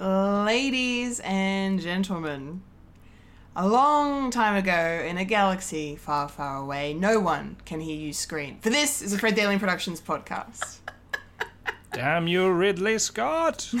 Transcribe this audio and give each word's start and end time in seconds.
Ladies 0.00 1.18
and 1.24 1.80
gentlemen, 1.80 2.62
a 3.56 3.66
long 3.66 4.30
time 4.30 4.54
ago 4.54 5.04
in 5.04 5.18
a 5.18 5.24
galaxy 5.24 5.96
far, 5.96 6.28
far 6.28 6.58
away, 6.58 6.94
no 6.94 7.18
one 7.18 7.56
can 7.64 7.80
hear 7.80 7.96
you 7.96 8.12
scream. 8.12 8.58
For 8.60 8.70
this 8.70 9.02
is 9.02 9.12
a 9.12 9.18
Fred 9.18 9.34
Daly 9.34 9.58
Productions 9.58 10.00
podcast. 10.00 10.78
Damn 11.92 12.28
you, 12.28 12.48
Ridley 12.48 13.00
Scott! 13.00 13.68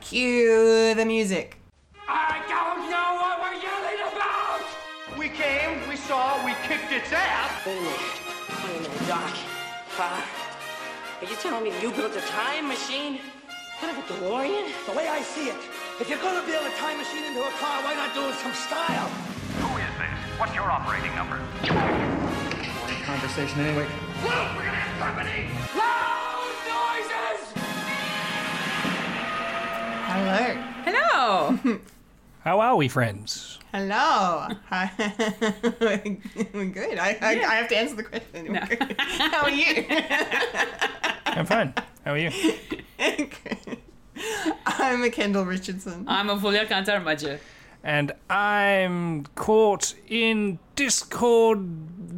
Cue 0.00 0.94
the 0.96 1.04
music. 1.06 1.60
I 2.08 2.42
don't 2.48 2.90
know 2.90 3.18
what 3.20 3.40
we're 3.40 3.54
yelling 3.62 4.00
about! 4.12 4.66
We 5.16 5.28
came, 5.28 5.88
we 5.88 5.94
saw, 5.94 6.44
we 6.44 6.54
kicked 6.66 6.90
its 6.90 7.12
ass. 7.12 7.64
Wait 7.64 7.78
a 7.78 7.80
minute. 7.82 8.00
Wait 8.64 8.78
a 8.78 8.80
minute, 8.80 9.06
Doc. 9.06 9.30
Uh, 10.00 10.37
are 11.20 11.24
you 11.26 11.36
telling 11.36 11.64
me 11.64 11.72
you 11.82 11.90
built 11.90 12.14
a 12.14 12.20
time 12.20 12.68
machine? 12.68 13.18
Kind 13.80 13.96
of 13.96 14.04
a 14.04 14.14
DeLorean? 14.14 14.70
The 14.86 14.92
way 14.92 15.08
I 15.08 15.20
see 15.22 15.48
it, 15.48 15.56
if 16.00 16.08
you're 16.08 16.18
gonna 16.18 16.46
build 16.46 16.64
a 16.66 16.70
time 16.76 16.98
machine 16.98 17.24
into 17.24 17.40
a 17.40 17.50
car, 17.58 17.82
why 17.82 17.94
not 17.94 18.14
do 18.14 18.28
it 18.28 18.34
some 18.36 18.54
style? 18.54 19.08
Who 19.58 19.76
is 19.78 19.92
this? 19.98 20.38
What's 20.38 20.54
your 20.54 20.70
operating 20.70 21.14
number? 21.14 21.40
Boring 21.66 23.02
conversation 23.02 23.60
anyway. 23.60 23.86
Luke, 24.22 24.50
we're 24.54 24.64
gonna 24.64 24.78
have 24.78 24.98
company! 25.00 25.48
Loud 25.74 26.54
noises! 26.70 27.40
Hello. 30.06 31.58
Hello. 31.64 31.80
How 32.44 32.60
are 32.60 32.76
we, 32.76 32.86
friends? 32.86 33.57
Hello. 33.72 34.48
Hi. 34.70 34.90
We're 36.54 36.64
good. 36.72 36.98
I, 36.98 37.18
I, 37.20 37.30
I 37.44 37.54
have 37.56 37.68
to 37.68 37.76
answer 37.76 37.96
the 37.96 38.02
question. 38.02 38.52
We're. 38.52 38.96
How 38.98 39.42
are 39.42 39.50
you? 39.50 39.84
I'm 41.26 41.44
fine. 41.44 41.74
How 42.02 42.12
are 42.12 42.18
you? 42.18 42.30
I'm 44.64 45.04
a 45.04 45.10
Kendall 45.10 45.44
Richardson. 45.44 46.06
I'm 46.08 46.30
a 46.30 46.36
Fulia 46.38 46.66
Kantarmaja. 46.66 47.40
And 47.84 48.12
I'm 48.30 49.24
caught 49.34 49.94
in 50.08 50.58
Discord 50.74 51.58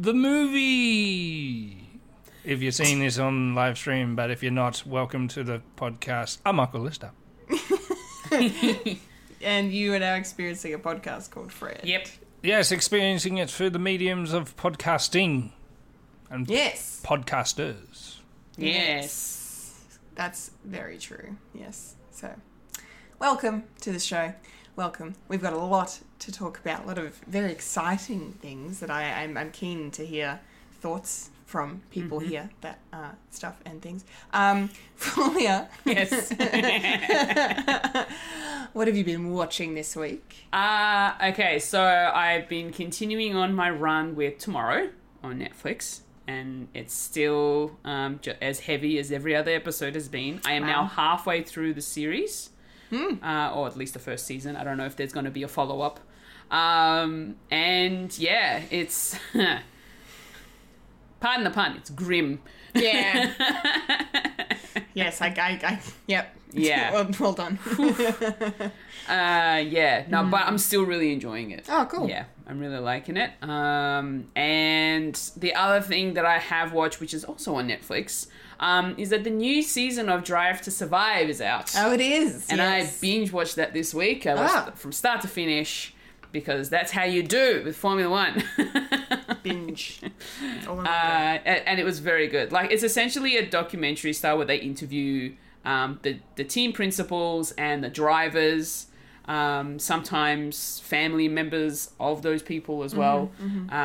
the 0.01 0.13
movie. 0.13 1.99
If 2.45 2.61
you're 2.61 2.71
seeing 2.71 2.99
this 2.99 3.19
on 3.19 3.55
live 3.55 3.77
stream, 3.77 4.15
but 4.15 4.31
if 4.31 4.41
you're 4.41 4.53
not, 4.53 4.85
welcome 4.85 5.27
to 5.29 5.43
the 5.43 5.61
podcast. 5.75 6.37
I'm 6.45 6.55
Michael 6.55 6.79
Lister. 6.79 7.11
And 9.43 9.73
you 9.73 9.93
are 9.93 9.99
now 9.99 10.15
experiencing 10.15 10.73
a 10.73 10.79
podcast 10.79 11.31
called 11.31 11.51
Fred. 11.51 11.81
Yep. 11.83 12.07
Yes, 12.43 12.71
experiencing 12.71 13.37
it 13.37 13.49
through 13.49 13.71
the 13.71 13.79
mediums 13.79 14.33
of 14.33 14.55
podcasting 14.55 15.51
and 16.29 16.47
Yes. 16.47 17.01
podcasters. 17.03 18.17
Yes. 18.57 19.97
That's 20.15 20.51
very 20.63 20.97
true. 20.99 21.37
Yes. 21.55 21.95
So, 22.11 22.35
welcome 23.19 23.63
to 23.81 23.91
the 23.91 23.99
show. 23.99 24.33
Welcome. 24.75 25.15
We've 25.27 25.41
got 25.41 25.53
a 25.53 25.57
lot 25.57 25.99
to 26.19 26.31
talk 26.31 26.59
about, 26.59 26.83
a 26.83 26.87
lot 26.87 26.97
of 26.97 27.15
very 27.27 27.51
exciting 27.51 28.33
things 28.41 28.79
that 28.79 28.91
I, 28.91 29.23
I'm, 29.23 29.37
I'm 29.37 29.51
keen 29.51 29.89
to 29.91 30.05
hear 30.05 30.39
thoughts 30.81 31.30
from 31.51 31.81
people 31.91 32.19
here, 32.19 32.49
that 32.61 32.79
uh, 32.93 33.09
stuff 33.29 33.59
and 33.65 33.81
things. 33.81 34.05
Um, 34.31 34.69
Fulia, 34.97 35.67
Yes. 35.83 36.31
what 38.73 38.87
have 38.87 38.95
you 38.95 39.03
been 39.03 39.31
watching 39.31 39.73
this 39.73 39.95
week? 39.95 40.45
uh, 40.53 41.13
okay, 41.31 41.59
so 41.59 41.83
I've 41.83 42.47
been 42.47 42.71
continuing 42.71 43.35
on 43.35 43.53
my 43.53 43.69
run 43.69 44.15
with 44.15 44.37
Tomorrow 44.37 44.89
on 45.23 45.39
Netflix, 45.39 46.01
and 46.25 46.69
it's 46.73 46.93
still 46.93 47.77
um, 47.83 48.19
ju- 48.21 48.33
as 48.41 48.61
heavy 48.61 48.97
as 48.97 49.11
every 49.11 49.35
other 49.35 49.51
episode 49.51 49.95
has 49.95 50.07
been. 50.07 50.39
I 50.45 50.53
am 50.53 50.65
now 50.65 50.85
halfway 50.85 51.43
through 51.43 51.73
the 51.73 51.81
series, 51.81 52.51
uh, 52.93 53.51
or 53.53 53.67
at 53.67 53.75
least 53.75 53.93
the 53.93 53.99
first 53.99 54.25
season. 54.25 54.55
I 54.55 54.63
don't 54.63 54.77
know 54.77 54.85
if 54.85 54.95
there's 54.95 55.11
going 55.13 55.25
to 55.25 55.31
be 55.31 55.43
a 55.43 55.47
follow 55.49 55.81
up. 55.81 55.99
Um, 56.49 57.35
and 57.49 58.17
yeah, 58.17 58.61
it's. 58.71 59.17
Pardon 61.21 61.43
the 61.45 61.49
pun, 61.51 61.77
it's 61.77 61.89
grim. 61.89 62.41
Yeah. 62.73 63.31
yes, 64.93 65.21
I, 65.21 65.27
I, 65.27 65.59
I 65.65 65.79
yep. 66.07 66.35
Yeah. 66.51 66.91
well, 66.93 67.09
well 67.19 67.33
done. 67.33 67.59
Uh, 69.09 69.57
yeah, 69.67 70.05
no, 70.09 70.23
but 70.25 70.43
I'm 70.45 70.59
still 70.59 70.83
really 70.85 71.11
enjoying 71.11 71.49
it. 71.51 71.65
Oh, 71.67 71.87
cool. 71.91 72.07
Yeah, 72.07 72.25
I'm 72.47 72.59
really 72.59 72.77
liking 72.77 73.17
it. 73.17 73.31
Um, 73.41 74.27
and 74.35 75.15
the 75.35 75.55
other 75.55 75.81
thing 75.81 76.13
that 76.13 76.23
I 76.23 76.37
have 76.37 76.71
watched, 76.71 77.01
which 77.01 77.13
is 77.13 77.25
also 77.25 77.55
on 77.55 77.67
Netflix, 77.67 78.27
um, 78.59 78.93
is 78.99 79.09
that 79.09 79.23
the 79.23 79.31
new 79.31 79.63
season 79.63 80.07
of 80.07 80.23
Drive 80.23 80.61
to 80.61 80.71
Survive 80.71 81.29
is 81.29 81.41
out. 81.41 81.73
oh, 81.77 81.91
it 81.91 81.99
is. 81.99 82.47
and 82.49 82.59
yes. 82.59 82.97
I 82.97 83.01
binge 83.01 83.33
watched 83.33 83.55
that 83.55 83.73
this 83.73 83.91
week. 83.93 84.27
I 84.27 84.35
watched 84.35 84.53
Ah. 84.55 84.71
from 84.75 84.91
start 84.93 85.21
to 85.21 85.27
finish 85.27 85.93
because 86.31 86.69
that's 86.69 86.91
how 86.91 87.03
you 87.03 87.23
do 87.23 87.61
with 87.63 87.75
Formula 87.75 88.09
One. 88.09 88.43
binge. 89.43 90.01
Uh, 90.67 90.81
and, 90.85 91.79
it 91.79 91.83
was 91.83 91.99
very 91.99 92.27
good. 92.27 92.51
Like 92.51 92.71
it's 92.71 92.83
essentially 92.83 93.37
a 93.37 93.45
documentary 93.45 94.13
style 94.13 94.37
where 94.37 94.45
they 94.45 94.57
interview 94.57 95.35
um, 95.65 95.99
the 96.03 96.19
the 96.35 96.43
team 96.43 96.73
principals 96.73 97.51
and 97.51 97.83
the 97.83 97.89
drivers. 97.89 98.87
Um, 99.25 99.77
sometimes 99.77 100.79
family 100.79 101.27
members 101.27 101.91
of 101.99 102.23
those 102.23 102.41
people 102.41 102.83
as 102.83 102.95
well. 102.95 103.31
Uh, 103.71 103.75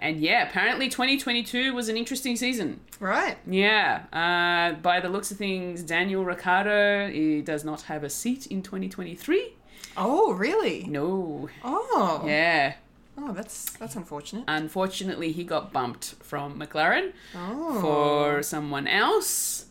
and 0.00 0.18
yeah, 0.20 0.48
apparently 0.48 0.88
2022 0.88 1.74
was 1.74 1.90
an 1.90 1.98
interesting 1.98 2.34
season. 2.34 2.80
right. 2.98 3.36
Yeah, 3.46 4.04
uh, 4.10 4.80
by 4.80 5.00
the 5.00 5.10
looks 5.10 5.30
of 5.30 5.36
things, 5.36 5.82
Daniel 5.82 6.24
Ricciardo 6.24 7.10
he 7.10 7.42
does 7.42 7.62
not 7.62 7.82
have 7.82 8.04
a 8.04 8.10
seat 8.10 8.46
in 8.46 8.62
2023. 8.62 9.55
Oh, 9.96 10.32
really? 10.32 10.84
No. 10.88 11.48
Oh. 11.64 12.22
Yeah. 12.26 12.74
Oh, 13.18 13.32
that's 13.32 13.72
that's 13.78 13.96
unfortunate. 13.96 14.44
Unfortunately, 14.46 15.32
he 15.32 15.42
got 15.44 15.72
bumped 15.72 16.14
from 16.22 16.58
McLaren 16.60 17.12
Oh. 17.34 17.80
for 17.80 18.42
someone 18.42 18.86
else 18.86 19.66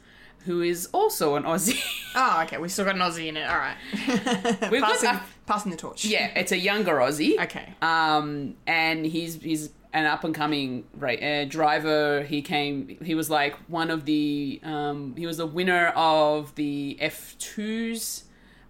who 0.46 0.62
is 0.62 0.88
also 0.94 1.36
an 1.36 1.44
Aussie. 1.44 1.80
Oh, 2.16 2.42
okay. 2.46 2.58
We've 2.58 2.72
still 2.72 2.86
got 2.86 2.96
an 2.96 3.02
Aussie 3.02 3.28
in 3.28 3.38
it. 3.38 3.48
All 3.48 3.58
right. 3.58 3.78
We've 4.72 4.82
got 4.82 4.92
passing, 4.94 5.10
a- 5.10 5.24
passing 5.46 5.72
the 5.72 5.78
torch. 5.78 6.06
yeah, 6.06 6.28
it's 6.36 6.52
a 6.52 6.58
younger 6.58 6.96
Aussie. 6.96 7.40
Okay. 7.44 7.74
Um, 7.82 8.56
and 8.68 9.06
he's 9.06 9.42
he's 9.42 9.70
an 9.94 10.06
up 10.06 10.24
and 10.24 10.36
coming 10.36 10.84
right 10.96 11.22
uh, 11.24 11.46
driver. 11.46 12.24
He 12.24 12.42
came. 12.42 12.98
He 13.04 13.16
was 13.16 13.30
like 13.30 13.56
one 13.68 13.90
of 13.92 14.06
the. 14.06 14.60
Um, 14.64 15.16
he 15.18 15.26
was 15.28 15.38
the 15.38 15.46
winner 15.48 15.88
of 15.96 16.54
the 16.56 16.98
F 17.00 17.36
twos. 17.40 18.24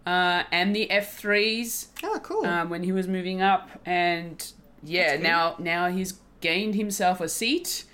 Uh, 0.06 0.44
and 0.52 0.76
the 0.76 0.90
F 0.92 1.18
threes 1.18 1.88
Oh, 2.04 2.20
cool. 2.22 2.46
um, 2.46 2.70
when 2.70 2.84
he 2.84 2.92
was 2.92 3.08
moving 3.08 3.42
up, 3.42 3.70
and 3.86 4.52
yeah, 4.84 5.18
now 5.18 5.56
now 5.58 5.90
he's 5.90 6.14
gained 6.42 6.76
himself 6.76 7.20
a 7.22 7.28
seat 7.28 7.86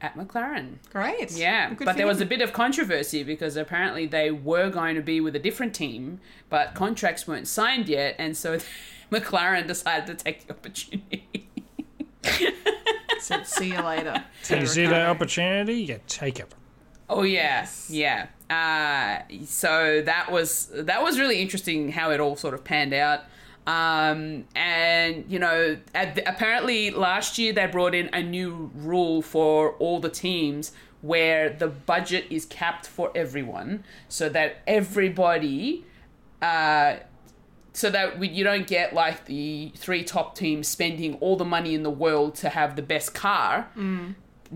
at 0.00 0.16
McLaren. 0.16 0.74
Great. 0.92 1.32
Yeah, 1.32 1.70
Good 1.70 1.86
but 1.86 1.92
for 1.92 1.96
there 1.98 2.06
was 2.06 2.20
a 2.20 2.26
bit 2.26 2.40
of 2.40 2.52
controversy 2.52 3.24
because 3.24 3.56
apparently 3.56 4.06
they 4.06 4.30
were 4.30 4.70
going 4.70 4.94
to 4.94 5.00
be 5.02 5.20
with 5.20 5.34
a 5.34 5.40
different 5.40 5.74
team, 5.74 6.20
but 6.50 6.74
contracts 6.74 7.26
weren't 7.26 7.48
signed 7.48 7.88
yet, 7.88 8.14
and 8.18 8.36
so 8.36 8.58
McLaren 9.10 9.66
decided 9.66 10.06
to 10.18 10.24
take 10.24 10.46
the 10.46 10.52
opportunity. 10.54 11.48
Said, 13.20 13.46
see 13.46 13.72
you 13.72 13.80
later. 13.80 14.22
So 14.42 14.56
you 14.56 14.66
see 14.66 14.86
that 14.86 15.08
opportunity, 15.08 15.74
you 15.82 16.00
take 16.06 16.38
it. 16.38 16.52
Oh 17.08 17.22
yeah, 17.22 17.66
yeah. 17.88 18.28
Uh, 18.48 19.22
so 19.44 20.02
that 20.04 20.30
was 20.30 20.70
that 20.74 21.02
was 21.02 21.18
really 21.18 21.40
interesting 21.40 21.92
how 21.92 22.10
it 22.10 22.20
all 22.20 22.36
sort 22.36 22.54
of 22.54 22.64
panned 22.64 22.94
out. 22.94 23.20
Um, 23.66 24.44
and 24.54 25.24
you 25.28 25.38
know, 25.38 25.76
the, 25.92 26.22
apparently 26.26 26.90
last 26.90 27.38
year 27.38 27.52
they 27.52 27.66
brought 27.66 27.94
in 27.94 28.10
a 28.12 28.22
new 28.22 28.70
rule 28.74 29.22
for 29.22 29.72
all 29.72 30.00
the 30.00 30.10
teams 30.10 30.72
where 31.02 31.50
the 31.50 31.68
budget 31.68 32.26
is 32.30 32.46
capped 32.46 32.86
for 32.86 33.10
everyone, 33.14 33.84
so 34.08 34.28
that 34.30 34.58
everybody. 34.66 35.84
Uh, 36.40 36.96
so 37.76 37.90
that 37.90 38.20
we, 38.20 38.28
you 38.28 38.44
don't 38.44 38.68
get 38.68 38.94
like 38.94 39.24
the 39.24 39.72
three 39.76 40.04
top 40.04 40.36
teams 40.36 40.68
spending 40.68 41.14
all 41.16 41.36
the 41.36 41.44
money 41.44 41.74
in 41.74 41.82
the 41.82 41.90
world 41.90 42.36
to 42.36 42.48
have 42.50 42.76
the 42.76 42.82
best 42.82 43.14
car. 43.14 43.68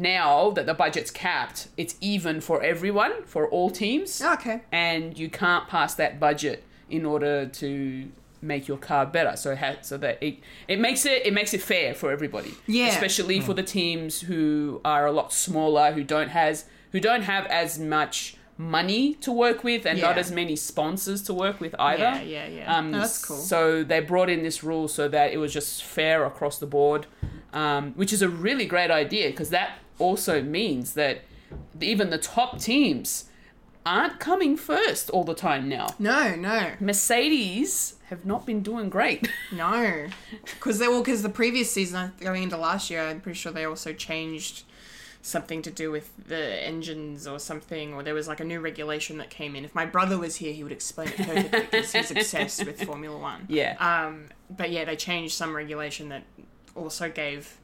Now 0.00 0.50
that 0.50 0.67
the 0.67 0.75
budget's 0.75 1.11
capped, 1.11 1.69
it's 1.77 1.97
even 2.00 2.41
for 2.41 2.62
everyone, 2.62 3.25
for 3.25 3.49
all 3.49 3.69
teams, 3.69 4.23
Okay. 4.23 4.61
and 4.71 5.19
you 5.19 5.29
can't 5.29 5.67
pass 5.67 5.95
that 5.97 6.21
budget 6.21 6.62
in 6.89 7.05
order 7.05 7.47
to 7.47 8.09
make 8.41 8.69
your 8.69 8.79
car 8.79 9.05
better. 9.06 9.37
So 9.37 9.50
it 9.50 9.59
ha- 9.59 9.79
so 9.83 9.97
that 9.99 10.23
it, 10.23 10.37
it 10.69 10.79
makes 10.79 11.05
it 11.05 11.27
it 11.27 11.33
makes 11.33 11.53
it 11.53 11.61
fair 11.62 11.95
for 11.95 12.12
everybody. 12.12 12.55
Yeah. 12.69 12.87
especially 12.89 13.41
for 13.41 13.55
the 13.55 13.65
teams 13.65 14.21
who 14.21 14.81
are 14.85 15.05
a 15.06 15.11
lot 15.12 15.33
smaller, 15.33 15.91
who 15.93 16.05
don't 16.05 16.29
has 16.29 16.67
who 16.93 17.00
don't 17.00 17.23
have 17.23 17.47
as 17.47 17.79
much 17.81 18.37
money 18.56 19.15
to 19.15 19.33
work 19.33 19.62
with 19.65 19.85
and 19.87 20.00
not 20.00 20.17
as 20.19 20.31
many 20.31 20.55
sponsors 20.56 21.23
to 21.23 21.35
work 21.35 21.61
with 21.61 21.75
either. 21.79 22.03
Yeah, 22.03 22.23
yeah, 22.23 22.47
yeah. 22.47 22.77
Um, 22.77 22.91
No, 22.93 22.99
that's 23.00 23.25
cool. 23.25 23.37
So 23.37 23.83
they 23.85 24.00
brought 24.00 24.31
in 24.31 24.43
this 24.45 24.62
rule 24.62 24.87
so 24.89 25.09
that 25.09 25.33
it 25.33 25.39
was 25.39 25.53
just 25.53 25.83
fair 25.83 26.25
across 26.25 26.59
the 26.59 26.67
board, 26.67 27.06
um, 27.53 27.93
which 27.95 28.12
is 28.12 28.23
a 28.23 28.29
really 28.29 28.67
great 28.67 28.91
idea 28.91 29.31
because 29.31 29.50
that 29.50 29.79
also 29.99 30.43
means 30.43 30.95
that 30.95 31.23
even 31.81 32.11
the 32.11 32.19
top 32.19 32.59
teams 32.59 33.25
aren't 33.87 34.21
coming 34.21 34.56
first 34.56 35.11
all 35.11 35.25
the 35.25 35.35
time 35.35 35.69
now. 35.69 35.89
No, 35.99 36.35
no, 36.35 36.73
Mercedes 36.81 37.95
have 38.09 38.25
not 38.25 38.47
been 38.47 38.62
doing 38.62 38.89
great. 38.89 39.31
no. 39.53 40.06
Because 40.45 40.79
they 40.79 40.89
well, 40.89 41.00
because 41.00 41.23
the 41.23 41.29
previous 41.29 41.71
season, 41.71 42.12
going 42.21 42.43
into 42.43 42.56
last 42.56 42.91
year, 42.91 43.03
I'm 43.03 43.21
pretty 43.21 43.39
sure 43.39 43.53
they 43.53 43.65
also 43.65 43.93
changed 43.93 44.65
something 45.21 45.62
to 45.62 45.71
do 45.71 45.91
with 45.91 46.11
the 46.29 46.65
engines 46.65 47.27
or 47.27 47.39
something, 47.39 47.93
or 47.93 48.03
there 48.03 48.15
was 48.15 48.29
like 48.29 48.41
a 48.41 48.45
new 48.45 48.61
regulation 48.61 49.19
that 49.19 49.31
came 49.31 49.56
in. 49.56 49.65
If 49.65 49.75
my 49.75 49.85
brother 49.85 50.19
was 50.19 50.37
here, 50.37 50.53
he 50.53 50.62
would 50.62 50.73
explain 50.73 51.09
it 51.09 51.17
perfectly 51.17 51.61
because 51.61 51.93
he's 51.93 52.11
obsessed 52.11 52.65
with 52.65 52.83
Formula 52.85 53.17
One. 53.19 53.47
yeah. 53.49 53.77
Um, 53.79 54.27
but 54.50 54.71
yeah, 54.71 54.85
they 54.85 54.97
changed 54.97 55.35
some 55.35 55.55
regulation 55.55 56.09
that 56.09 56.25
also 56.75 57.11
gave 57.11 57.59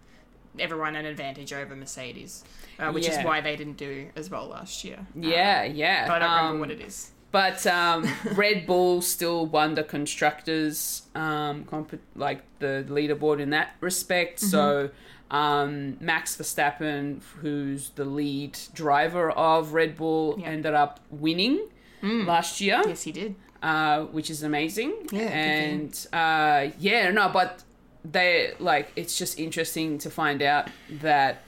everyone 0.59 0.97
an 0.97 1.05
advantage 1.06 1.53
over 1.53 1.75
Mercedes, 1.77 2.45
uh, 2.79 2.91
which 2.93 3.06
Yeah. 3.06 3.19
is 3.21 3.25
why 3.25 3.41
they 3.41 3.56
didn't 3.56 3.77
do 3.77 4.09
as 4.17 4.31
well 4.31 4.47
last 4.49 4.85
year. 4.85 5.06
yeah, 5.15 5.65
yeah. 5.65 6.06
But 6.06 6.23
I 6.23 6.27
don't 6.27 6.31
Um, 6.31 6.37
remember 6.45 6.61
what 6.61 6.71
it 6.71 6.81
is. 6.81 7.11
But 7.31 7.67
um, 7.67 8.06
Red 8.35 8.65
Bull 8.67 9.03
still 9.03 9.47
won 9.47 9.75
the 9.75 9.83
constructors, 9.83 11.03
um, 11.17 11.65
comp- 11.65 12.01
like 12.15 12.43
the 12.61 12.85
leaderboard 12.89 13.41
in 13.41 13.51
that 13.51 13.75
respect. 13.81 14.39
Mm-hmm. 14.41 14.49
So 14.51 14.91
um, 15.31 15.97
Max 16.01 16.37
Verstappen, 16.37 17.21
who's 17.41 17.91
the 17.91 18.05
lead 18.05 18.57
driver 18.75 19.31
of 19.33 19.73
Red 19.73 19.97
Bull, 19.97 20.37
Yeah. 20.39 20.49
ended 20.50 20.75
up 20.75 21.00
winning 21.11 21.69
last 22.03 22.61
year, 22.61 22.83
Yes, 22.87 23.03
he 23.03 23.11
did. 23.12 23.35
uh, 23.62 24.03
which 24.05 24.29
is 24.31 24.43
amazing. 24.43 24.91
Yeah, 25.11 25.19
good 25.19 25.19
for 25.19 25.25
him. 25.27 25.31
and 25.33 26.07
uh, 26.12 26.75
yeah, 26.79 27.11
no, 27.11 27.31
but 27.31 27.65
they 28.05 28.53
like 28.59 28.93
it's 28.97 29.17
just 29.17 29.39
interesting 29.39 29.99
to 29.99 30.11
find 30.11 30.43
out 30.43 30.69
that 30.91 31.43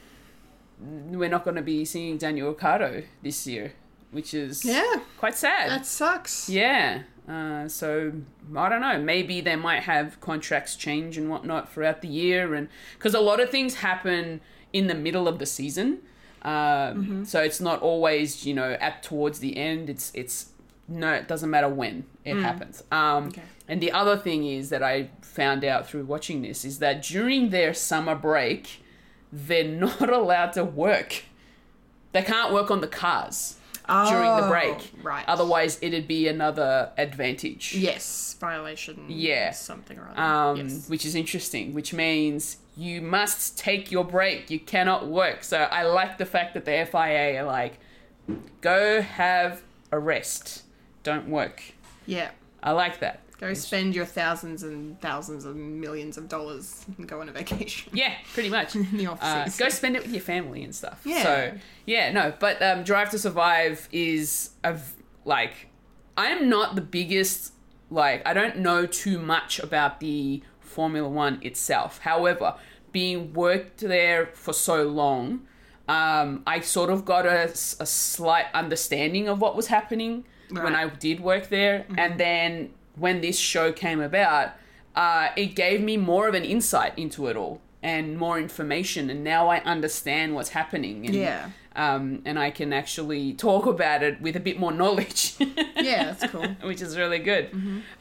we're 0.81 1.29
not 1.29 1.45
going 1.45 1.57
to 1.57 1.63
be 1.63 1.85
seeing 1.85 2.19
Daniel 2.19 2.49
Ricciardo 2.51 3.03
this 3.23 3.47
year, 3.47 3.73
which 4.11 4.35
is 4.35 4.65
Yeah, 4.65 4.97
quite 5.19 5.35
sad. 5.37 5.71
that 5.71 5.87
sucks. 5.87 6.49
Yeah. 6.49 7.03
Uh, 7.29 7.67
so 7.67 8.13
I 8.57 8.69
don't 8.69 8.81
know. 8.81 8.99
Maybe 9.01 9.41
they 9.41 9.57
might 9.57 9.83
have 9.83 10.21
contracts 10.21 10.77
change 10.77 11.19
and 11.19 11.29
whatnot 11.29 11.73
throughout 11.73 12.01
the 12.03 12.09
year, 12.09 12.55
and 12.55 12.69
because 12.97 13.15
a 13.15 13.21
lot 13.21 13.41
of 13.41 13.51
things 13.51 13.77
happen 13.77 14.41
in 14.73 14.87
the 14.87 14.95
middle 14.95 15.27
of 15.27 15.39
the 15.39 15.47
season, 15.47 15.99
um, 16.43 16.53
Mm-hmm. 16.53 17.25
so 17.25 17.41
it's 17.43 17.61
not 17.61 17.83
always 17.83 18.47
you 18.47 18.55
know 18.55 18.77
at 18.81 19.03
towards 19.03 19.41
the 19.41 19.57
end. 19.57 19.91
It's 19.91 20.13
it's 20.15 20.51
no, 20.87 21.13
it 21.15 21.27
doesn't 21.27 21.51
matter 21.51 21.69
when 21.69 22.05
it 22.25 22.37
happens. 22.37 22.85
Um, 22.93 23.25
Mm. 23.25 23.29
Okay. 23.29 23.43
And 23.69 23.81
the 23.83 23.91
other 23.93 24.17
thing 24.17 24.47
is 24.47 24.71
that 24.71 24.83
I 24.83 25.11
found 25.23 25.65
out 25.65 25.89
through 25.89 26.05
watching 26.05 26.43
this 26.43 26.65
is 26.65 26.79
that 26.79 27.03
during 27.03 27.51
their 27.51 27.75
summer 27.75 28.15
break, 28.15 28.83
they're 29.33 29.65
not 29.87 30.09
allowed 30.09 30.53
to 30.55 30.65
work. 30.65 31.25
They 32.13 32.23
can't 32.23 32.53
work 32.53 32.71
on 32.71 32.81
the 32.81 32.87
cars 32.89 33.57
during 33.89 34.37
the 34.37 34.47
Oh, 34.47 34.49
break. 34.49 34.93
right. 35.03 35.25
Otherwise, 35.29 35.79
it'd 35.83 36.09
be 36.09 36.27
another 36.29 36.91
advantage. 36.97 37.75
Yes, 37.75 38.37
violation. 38.41 39.05
Yeah. 39.09 39.51
something 39.53 39.99
or 39.99 40.09
other. 40.11 40.21
Um, 40.21 40.57
yes. 40.57 40.89
Which 40.89 41.05
is 41.05 41.15
interesting, 41.15 41.75
which 41.75 41.93
means 41.93 42.57
you 42.77 43.01
must 43.03 43.59
take 43.59 43.91
your 43.93 44.05
break. 44.05 44.51
You 44.51 44.59
cannot 44.61 45.07
work. 45.09 45.45
So 45.45 45.59
I 45.59 45.83
like 45.85 46.19
the 46.19 46.27
fact 46.27 46.55
that 46.55 46.65
the 46.65 46.87
FIA 46.91 47.41
are 47.41 47.45
like, 47.45 47.79
go 48.61 49.03
have 49.03 49.63
a 49.93 49.99
rest. 49.99 50.63
Don't 51.03 51.29
work. 51.29 51.63
Yeah. 52.07 52.31
I 52.63 52.73
like 52.73 52.99
that. 53.01 53.21
Go 53.39 53.53
spend 53.55 53.95
your 53.95 54.07
thousands 54.07 54.63
and 54.63 55.01
thousands 55.01 55.45
of 55.45 55.57
millions 55.57 56.17
of 56.17 56.29
dollars 56.29 56.87
and 56.97 57.07
go 57.07 57.21
on 57.21 57.29
a 57.29 57.33
vacation. 57.33 57.93
Yeah, 57.95 58.15
pretty 58.33 58.49
much. 58.49 58.75
In 58.77 58.97
the 58.97 59.09
Uh, 59.13 59.49
go 59.59 59.69
spend 59.69 59.95
it 59.97 60.03
with 60.03 60.13
your 60.13 60.23
family 60.23 60.63
and 60.65 60.75
stuff. 60.75 61.03
Yeah. 61.05 61.23
So 61.23 61.53
yeah, 61.85 62.13
no, 62.13 62.33
but 62.39 62.63
um, 62.63 62.83
Drive 62.83 63.11
to 63.11 63.19
Survive 63.19 63.89
is 63.93 64.51
a 64.65 64.79
like 65.25 65.69
I'm 66.17 66.49
not 66.49 66.77
the 66.77 66.81
biggest 66.81 67.53
like 67.91 68.27
I 68.27 68.33
don't 68.33 68.59
know 68.59 68.87
too 68.87 69.19
much 69.19 69.59
about 69.59 70.01
the 70.01 70.43
Formula 70.61 71.09
One 71.09 71.39
itself. 71.43 71.99
However, 71.99 72.55
being 72.93 73.35
worked 73.35 73.81
there 73.81 74.27
for 74.33 74.55
so 74.55 74.85
long, 74.85 75.47
um, 75.89 76.43
I 76.47 76.61
sort 76.61 76.89
of 76.89 77.05
got 77.05 77.27
a 77.27 77.55
slight 77.55 78.47
understanding 78.55 79.29
of 79.29 79.41
what 79.43 79.55
was 79.57 79.67
happening 79.67 80.25
when 80.51 80.75
I 80.75 80.87
Mm-hmm. 80.87 80.97
did 80.99 81.21
work 81.21 81.49
there, 81.49 81.85
and 81.99 82.19
then 82.19 82.71
when 82.97 83.21
this 83.21 83.39
show 83.39 83.73
came 83.73 84.01
about, 84.01 84.51
uh, 84.95 85.29
it 85.37 85.55
gave 85.55 85.81
me 85.81 85.97
more 85.97 86.29
of 86.29 86.35
an 86.35 86.45
insight 86.45 86.99
into 86.99 87.27
it 87.29 87.37
all 87.37 87.61
and 87.83 88.19
more 88.19 88.39
information, 88.39 89.11
and 89.11 89.23
now 89.23 89.49
I 89.49 89.59
understand 89.61 90.35
what's 90.35 90.49
happening. 90.51 91.07
And, 91.07 91.15
Yeah. 91.15 91.51
Um, 91.77 92.23
and 92.25 92.39
I 92.39 92.51
can 92.51 92.73
actually 92.73 93.35
talk 93.35 93.67
about 93.67 94.03
it 94.03 94.19
with 94.23 94.35
a 94.35 94.41
bit 94.41 94.59
more 94.59 94.73
knowledge. 94.73 95.35
yeah, 95.77 96.15
that's 96.15 96.33
cool. 96.33 96.47
which 96.63 96.81
is 96.81 96.97
really 96.97 97.19
good. 97.19 97.51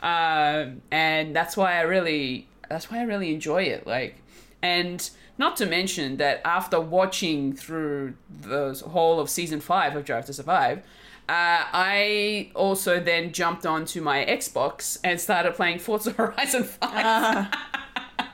Um, 0.01 0.81
and 0.92 1.36
that's 1.36 1.57
why 1.57 1.77
I 1.77 1.81
really, 1.81 2.48
that's 2.69 2.89
why 2.89 3.00
I 3.00 3.03
really 3.03 3.33
enjoy 3.33 3.63
it. 3.63 3.86
Like, 3.86 4.15
and 4.62 5.07
not 5.38 5.58
to 5.58 5.66
mention 5.66 6.18
that 6.18 6.42
after 6.46 6.80
watching 6.80 7.54
through 7.54 8.16
the 8.30 8.82
whole 8.88 9.20
of 9.20 9.30
season 9.30 9.60
five 9.60 9.96
of 9.96 10.06
Drive 10.06 10.26
to 10.26 10.34
Survive, 10.34 10.80
uh, 11.28 11.66
I 11.74 12.52
also 12.54 13.00
then 13.00 13.32
jumped 13.32 13.66
onto 13.66 14.00
my 14.02 14.24
Xbox 14.26 15.00
and 15.04 15.20
started 15.20 15.56
playing 15.56 15.80
Forza 15.80 16.12
Horizon 16.18 16.64
Five 16.64 17.48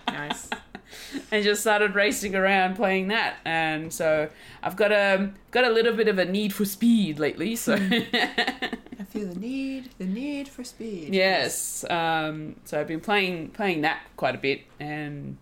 Nice. 0.07 0.49
and 1.31 1.43
just 1.43 1.61
started 1.61 1.95
racing 1.95 2.35
around 2.35 2.75
playing 2.75 3.07
that. 3.07 3.37
And 3.45 3.91
so 3.93 4.29
I've 4.61 4.75
got 4.75 4.91
a 4.91 5.31
got 5.51 5.63
a 5.63 5.69
little 5.69 5.93
bit 5.93 6.07
of 6.07 6.17
a 6.19 6.25
need 6.25 6.53
for 6.53 6.65
speed 6.65 7.19
lately. 7.19 7.55
So. 7.55 7.75
I 7.79 9.03
feel 9.05 9.27
the 9.27 9.39
need, 9.39 9.89
the 9.97 10.05
need 10.05 10.47
for 10.47 10.63
speed. 10.63 11.13
Yes. 11.13 11.83
Um, 11.89 12.55
so 12.65 12.79
I've 12.79 12.87
been 12.87 13.01
playing 13.01 13.49
playing 13.49 13.81
that 13.81 14.01
quite 14.15 14.35
a 14.35 14.37
bit, 14.37 14.61
and 14.79 15.37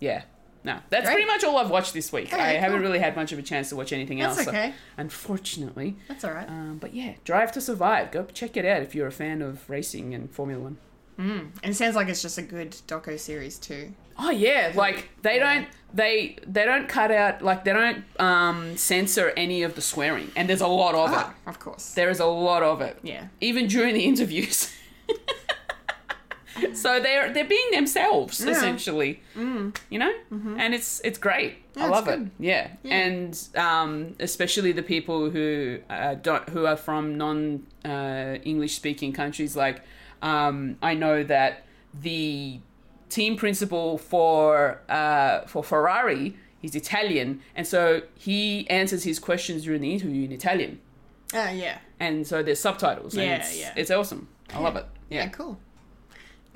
yeah, 0.00 0.22
no, 0.66 0.78
that's 0.90 1.04
Great. 1.06 1.14
pretty 1.14 1.26
much 1.26 1.42
all 1.44 1.56
I've 1.56 1.70
watched 1.70 1.94
this 1.94 2.12
week. 2.12 2.32
I 2.34 2.36
Okay, 2.36 2.56
haven't 2.58 2.82
really 2.82 2.98
had 2.98 3.16
much 3.16 3.32
of 3.32 3.38
a 3.38 3.42
chance 3.42 3.70
to 3.70 3.76
watch 3.76 3.92
anything 3.92 4.18
That's 4.18 4.36
else, 4.38 4.46
so- 4.46 4.72
unfortunately. 4.98 5.96
That's 6.08 6.24
all 6.24 6.32
right. 6.32 6.48
Um, 6.48 6.78
but 6.78 6.92
yeah, 6.92 7.14
Drive 7.24 7.52
to 7.52 7.60
Survive. 7.60 8.10
Go 8.10 8.24
check 8.34 8.56
it 8.56 8.64
out 8.66 8.82
if 8.82 8.94
you're 8.94 9.06
a 9.06 9.12
fan 9.12 9.40
of 9.40 9.68
racing 9.70 10.14
and 10.14 10.30
Formula 10.30 10.62
One. 10.62 10.76
And 11.18 11.50
it 11.64 11.74
sounds 11.74 11.96
like 11.96 12.08
it's 12.08 12.20
just 12.20 12.36
a 12.36 12.42
good 12.42 12.72
doco 12.86 13.18
series 13.18 13.58
too. 13.58 13.94
Oh 14.18 14.30
yeah, 14.30 14.72
like 14.74 15.08
they 15.22 15.38
don't 15.38 15.66
they 15.94 16.36
they 16.46 16.64
don't 16.66 16.88
cut 16.90 17.10
out 17.10 17.40
like 17.40 17.64
they 17.64 17.72
don't 17.72 18.04
um, 18.20 18.76
censor 18.76 19.32
any 19.34 19.62
of 19.62 19.74
the 19.76 19.80
swearing, 19.80 20.30
and 20.36 20.46
there's 20.48 20.60
a 20.60 20.66
lot 20.66 20.94
of 20.94 21.10
Ah, 21.12 21.30
it. 21.30 21.48
of 21.48 21.58
course. 21.58 21.94
There 21.94 22.10
is 22.10 22.20
a 22.20 22.26
lot 22.26 22.62
of 22.62 22.82
it. 22.82 22.98
Yeah. 23.02 23.28
even 23.40 23.66
during 23.66 23.94
the 23.94 24.04
interviews. 24.12 24.74
so 26.74 27.00
they're 27.00 27.32
they're 27.32 27.44
being 27.48 27.70
themselves 27.72 28.40
Yeah. 28.40 28.52
essentially, 28.52 29.20
you 29.90 29.98
know, 29.98 30.12
and 30.30 30.74
it's 30.74 31.00
it's 31.04 31.18
great. 31.18 31.52
I 31.76 31.80
Yeah, 31.80 31.86
it's 31.88 31.90
love 31.90 32.08
it. 32.08 32.16
good. 32.18 32.30
Yeah, 32.38 32.68
and 32.84 33.38
um, 33.56 34.14
especially 34.20 34.72
the 34.72 34.82
people 34.82 35.30
who 35.30 35.78
uh, 35.90 36.14
don't 36.14 36.48
who 36.50 36.66
are 36.66 36.76
from 36.76 37.16
non 37.16 37.66
uh, 37.84 38.38
English 38.44 38.74
speaking 38.76 39.12
countries. 39.12 39.56
Like 39.56 39.82
um, 40.22 40.76
I 40.82 40.94
know 40.94 41.22
that 41.24 41.64
the 42.02 42.60
team 43.08 43.36
principal 43.36 43.98
for 43.98 44.80
uh, 44.88 45.40
for 45.46 45.62
Ferrari. 45.64 46.36
He's 46.58 46.74
Italian, 46.74 47.42
and 47.54 47.66
so 47.66 48.02
he 48.18 48.68
answers 48.70 49.04
his 49.04 49.18
questions 49.20 49.64
during 49.64 49.82
the 49.82 49.92
interview 49.92 50.24
in 50.24 50.32
Italian 50.32 50.80
Ah, 51.34 51.50
yeah. 51.50 51.78
and 52.00 52.26
so 52.26 52.42
there's 52.42 52.58
subtitles. 52.58 53.14
and 53.14 53.22
Yeah, 53.24 53.36
it's, 53.36 53.60
yeah. 53.60 53.72
it's 53.76 53.90
awesome. 53.90 54.26
I 54.52 54.58
love 54.60 54.74
it. 54.74 54.86
Yeah, 55.10 55.24
Yeah, 55.24 55.28
cool. 55.28 55.58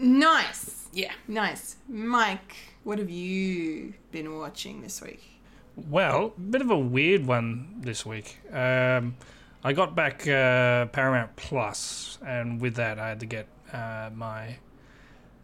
Nice. 0.01 0.89
yeah. 0.93 1.13
Nice. 1.29 1.77
Mike, 1.89 2.57
what 2.85 2.99
have 2.99 3.11
you 3.11 3.95
been 4.11 4.37
watching 4.37 4.81
this 4.83 5.01
week? 5.03 5.23
Well, 5.77 6.31
bit 6.51 6.63
of 6.63 6.71
a 6.71 6.79
weird 6.79 7.27
one 7.27 7.77
this 7.81 8.05
week. 8.05 8.39
Um, 8.53 9.17
I 9.63 9.73
got 9.73 9.95
back 9.95 10.27
uh, 10.27 10.87
Paramount 10.87 11.37
Plus, 11.37 12.19
and 12.27 12.61
with 12.61 12.75
that, 12.77 12.99
I 12.99 13.09
had 13.09 13.21
to 13.21 13.27
get 13.27 13.47
uh, 13.73 14.11
my 14.15 14.57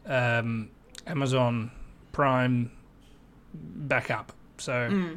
um, 0.06 0.70
Amazon 1.06 1.70
Prime 2.12 2.70
back 3.54 4.10
up. 4.10 4.32
So, 4.58 5.16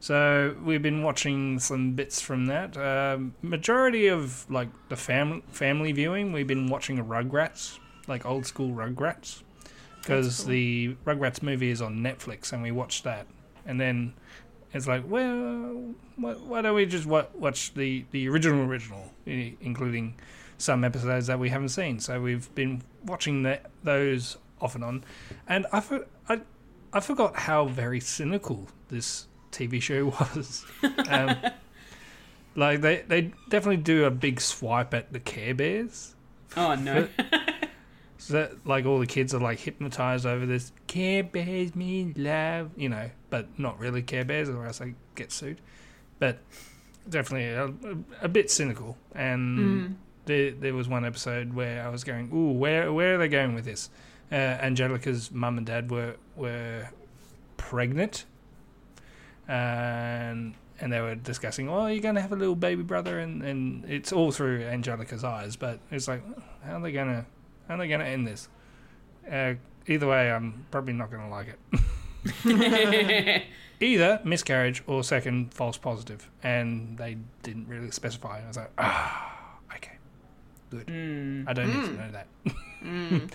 so 0.00 0.56
we've 0.64 0.82
been 0.82 1.02
watching 1.02 1.58
some 1.58 1.92
bits 1.92 2.20
from 2.20 2.46
that. 2.46 2.76
Um, 2.76 3.34
majority 3.42 4.06
of 4.06 4.48
like 4.48 4.68
the 4.88 4.96
fam- 4.96 5.42
family 5.48 5.92
viewing, 5.92 6.32
we've 6.32 6.46
been 6.46 6.68
watching 6.68 7.04
Rugrats, 7.04 7.78
like 8.08 8.26
old 8.26 8.46
school 8.46 8.70
Rugrats, 8.70 9.42
because 10.00 10.44
the 10.44 10.96
Rugrats 11.04 11.42
movie 11.42 11.70
is 11.70 11.80
on 11.82 11.98
Netflix, 11.98 12.52
and 12.52 12.62
we 12.62 12.70
watched 12.72 13.04
that, 13.04 13.26
and 13.66 13.80
then 13.80 14.14
it's 14.72 14.86
like, 14.88 15.04
well, 15.06 15.94
why, 16.16 16.32
why 16.32 16.62
don't 16.62 16.74
we 16.74 16.86
just 16.86 17.06
watch 17.06 17.74
the, 17.74 18.04
the 18.10 18.28
original 18.28 18.66
original, 18.68 19.12
including 19.26 20.14
some 20.58 20.84
episodes 20.84 21.26
that 21.28 21.38
we 21.38 21.48
haven't 21.50 21.68
seen? 21.70 22.00
So 22.00 22.20
we've 22.20 22.52
been 22.54 22.82
watching 23.04 23.42
the, 23.42 23.60
those 23.84 24.38
off 24.60 24.74
and 24.74 24.84
on, 24.84 25.04
and 25.46 25.66
I, 25.72 25.80
for, 25.80 26.06
I 26.28 26.40
I 26.92 27.00
forgot 27.00 27.36
how 27.36 27.66
very 27.66 28.00
cynical 28.00 28.66
this 28.88 29.26
TV 29.52 29.80
show 29.80 30.06
was. 30.20 30.64
um, 31.08 31.36
Like 32.58 32.80
they 32.80 33.04
they 33.06 33.30
definitely 33.48 33.76
do 33.76 34.04
a 34.04 34.10
big 34.10 34.40
swipe 34.40 34.92
at 34.92 35.12
the 35.12 35.20
Care 35.20 35.54
Bears. 35.54 36.16
Oh 36.56 36.74
no. 36.74 37.06
So 38.18 38.34
that 38.34 38.66
like 38.66 38.84
all 38.84 38.98
the 38.98 39.06
kids 39.06 39.32
are 39.32 39.40
like 39.40 39.60
hypnotized 39.60 40.26
over 40.26 40.44
this 40.44 40.72
Care 40.88 41.22
Bears 41.22 41.74
mean 41.76 42.14
love, 42.16 42.70
you 42.76 42.88
know, 42.88 43.10
but 43.30 43.46
not 43.58 43.78
really 43.78 44.02
Care 44.02 44.24
Bears, 44.24 44.48
or 44.48 44.66
else 44.66 44.78
they 44.78 44.94
get 45.14 45.30
sued. 45.30 45.60
But 46.18 46.38
definitely 47.08 47.46
a, 47.46 48.24
a, 48.24 48.28
bit 48.28 48.50
cynical. 48.50 48.96
And 49.14 49.96
there 50.26 50.50
there 50.50 50.74
was 50.74 50.88
one 50.88 51.04
episode 51.04 51.54
where 51.54 51.86
I 51.86 51.88
was 51.88 52.02
going, 52.02 52.30
"Ooh, 52.32 52.52
where 52.52 52.92
where 52.92 53.14
are 53.14 53.18
they 53.18 53.28
going 53.28 53.54
with 53.54 53.64
this?" 53.64 53.88
Uh, 54.30 54.34
Angelica's 54.34 55.30
mum 55.30 55.56
and 55.56 55.66
dad 55.66 55.90
were 55.90 56.16
were 56.36 56.90
pregnant, 57.56 58.24
and 59.46 60.54
and 60.80 60.92
they 60.92 61.00
were 61.00 61.14
discussing, 61.14 61.68
"Oh, 61.68 61.86
you're 61.86 62.02
going 62.02 62.16
to 62.16 62.20
have 62.20 62.32
a 62.32 62.36
little 62.36 62.56
baby 62.56 62.82
brother," 62.82 63.20
and 63.20 63.42
and 63.42 63.84
it's 63.84 64.12
all 64.12 64.32
through 64.32 64.62
Angelica's 64.62 65.24
eyes, 65.24 65.56
but 65.56 65.78
it's 65.90 66.08
like, 66.08 66.22
how 66.64 66.76
are 66.76 66.80
they 66.80 66.92
gonna 66.92 67.26
how 67.68 67.74
are 67.74 67.78
they 67.78 67.88
gonna 67.88 68.04
end 68.04 68.26
this? 68.26 68.48
Uh, 69.30 69.54
either 69.86 70.08
way, 70.08 70.32
I'm 70.32 70.66
probably 70.70 70.94
not 70.94 71.10
gonna 71.10 71.30
like 71.30 71.48
it. 71.48 73.42
Either 73.80 74.20
miscarriage 74.24 74.82
or 74.86 75.04
second 75.04 75.54
false 75.54 75.76
positive, 75.76 76.28
and 76.42 76.98
they 76.98 77.16
didn't 77.42 77.68
really 77.68 77.92
specify. 77.92 78.42
I 78.42 78.48
was 78.48 78.56
like, 78.56 78.72
ah, 78.78 79.56
okay, 79.76 79.98
good. 80.70 81.44
I 81.48 81.52
don't 81.52 81.68
need 81.68 81.84
to 81.84 81.92
know 81.92 82.10
that. 82.10 82.26
and 82.82 83.30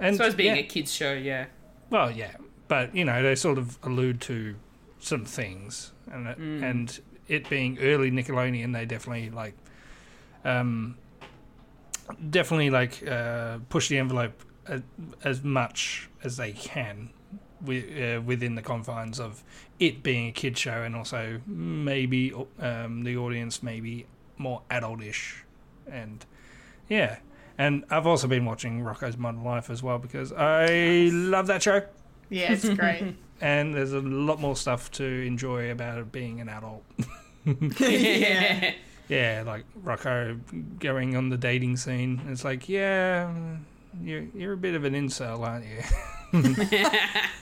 I 0.00 0.12
suppose 0.12 0.34
being 0.34 0.54
yeah. 0.54 0.62
a 0.62 0.64
kids 0.66 0.92
show, 0.92 1.12
yeah. 1.12 1.46
Well, 1.90 2.12
yeah, 2.12 2.36
but 2.68 2.94
you 2.94 3.04
know 3.04 3.22
they 3.22 3.34
sort 3.34 3.58
of 3.58 3.78
allude 3.82 4.20
to 4.22 4.54
some 5.00 5.24
things, 5.24 5.90
and 6.12 6.28
it, 6.28 6.38
and 6.38 7.00
it 7.26 7.48
being 7.48 7.78
early 7.80 8.10
Nickelodeon, 8.10 8.72
they 8.72 8.84
definitely 8.84 9.30
like, 9.30 9.54
um, 10.44 10.96
definitely 12.30 12.70
like 12.70 13.06
uh, 13.06 13.58
push 13.68 13.88
the 13.88 13.98
envelope 13.98 14.42
as, 14.66 14.82
as 15.24 15.42
much 15.42 16.08
as 16.22 16.36
they 16.36 16.52
can 16.52 17.10
wi- 17.64 18.16
uh, 18.16 18.20
within 18.20 18.54
the 18.54 18.62
confines 18.62 19.18
of 19.20 19.42
it 19.78 20.02
being 20.02 20.28
a 20.28 20.32
kid 20.32 20.56
show, 20.58 20.82
and 20.82 20.94
also 20.94 21.40
maybe 21.46 22.32
um, 22.58 23.04
the 23.04 23.16
audience 23.16 23.62
maybe 23.62 24.06
more 24.38 24.62
adultish, 24.70 25.42
and 25.90 26.24
yeah. 26.88 27.18
And 27.58 27.84
I've 27.90 28.06
also 28.06 28.26
been 28.28 28.44
watching 28.44 28.82
Rocko's 28.82 29.16
Modern 29.16 29.44
Life 29.44 29.68
as 29.70 29.82
well 29.82 29.98
because 29.98 30.32
I 30.32 31.10
love 31.12 31.46
that 31.48 31.62
show 31.62 31.82
Yeah, 32.30 32.52
it's 32.52 32.68
great. 32.68 33.14
and 33.40 33.74
there's 33.74 33.92
a 33.92 34.00
lot 34.00 34.40
more 34.40 34.56
stuff 34.56 34.90
to 34.92 35.04
enjoy 35.04 35.70
about 35.70 35.98
it 35.98 36.10
being 36.10 36.40
an 36.40 36.48
adult. 36.48 36.82
yeah. 37.80 38.74
Yeah, 39.12 39.42
like 39.46 39.64
Rocko 39.84 40.40
going 40.78 41.16
on 41.16 41.28
the 41.28 41.36
dating 41.36 41.76
scene. 41.76 42.20
It's 42.28 42.44
like, 42.44 42.68
yeah, 42.68 43.30
you're 44.00 44.24
you're 44.34 44.52
a 44.54 44.56
bit 44.56 44.74
of 44.74 44.84
an 44.84 44.94
incel, 44.94 45.40
aren't 45.40 45.66
you? 45.66 45.80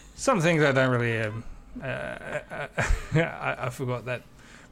Some 0.16 0.40
things 0.40 0.64
I 0.64 0.72
don't 0.72 0.90
really. 0.90 1.20
Um, 1.20 1.44
uh, 1.80 1.86
uh, 1.86 2.66
I, 3.14 3.56
I 3.66 3.70
forgot 3.70 4.06
that 4.06 4.22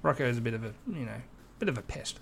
Rocko 0.03 0.23
is 0.23 0.39
a 0.39 0.41
bit 0.41 0.55
of 0.55 0.65
a 0.65 0.75
you 0.89 1.07
know 1.07 1.21
bit 1.61 1.69
of 1.69 1.79
a 1.79 1.83
pest. 1.83 2.19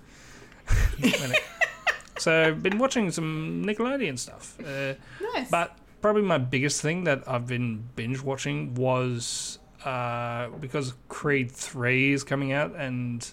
So 2.18 2.48
I've 2.48 2.62
been 2.62 2.78
watching 2.78 3.10
some 3.10 3.62
Nickelodeon 3.64 4.18
stuff. 4.18 4.58
Uh, 4.60 4.94
Nice. 5.34 5.50
But 5.50 5.76
probably 6.00 6.22
my 6.22 6.38
biggest 6.38 6.80
thing 6.82 7.04
that 7.04 7.22
I've 7.26 7.46
been 7.46 7.88
binge 7.94 8.22
watching 8.22 8.74
was 8.74 9.58
uh, 9.84 10.48
because 10.60 10.94
Creed 11.08 11.50
3 11.50 12.12
is 12.12 12.24
coming 12.24 12.52
out 12.52 12.74
and 12.74 13.26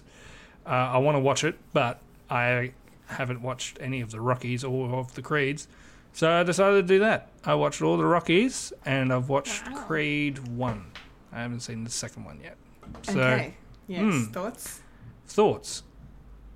uh, 0.66 0.68
I 0.68 0.98
want 0.98 1.16
to 1.16 1.20
watch 1.20 1.44
it, 1.44 1.56
but 1.72 2.00
I 2.30 2.72
haven't 3.06 3.42
watched 3.42 3.78
any 3.80 4.00
of 4.00 4.10
the 4.10 4.20
Rockies 4.20 4.64
or 4.64 4.90
of 4.94 5.14
the 5.14 5.22
Creeds. 5.22 5.68
So 6.12 6.30
I 6.30 6.42
decided 6.42 6.86
to 6.86 6.94
do 6.94 7.00
that. 7.00 7.28
I 7.44 7.54
watched 7.54 7.82
all 7.82 7.96
the 7.96 8.04
Rockies 8.06 8.72
and 8.84 9.12
I've 9.12 9.28
watched 9.28 9.68
Wow. 9.68 9.84
Creed 9.84 10.46
1. 10.48 10.84
I 11.32 11.42
haven't 11.42 11.60
seen 11.60 11.82
the 11.84 11.90
second 11.90 12.24
one 12.24 12.38
yet. 12.42 12.56
So, 13.02 13.20
okay. 13.20 13.54
Yes. 13.88 14.00
hmm. 14.00 14.24
Thoughts? 14.32 14.80
thoughts. 15.26 15.82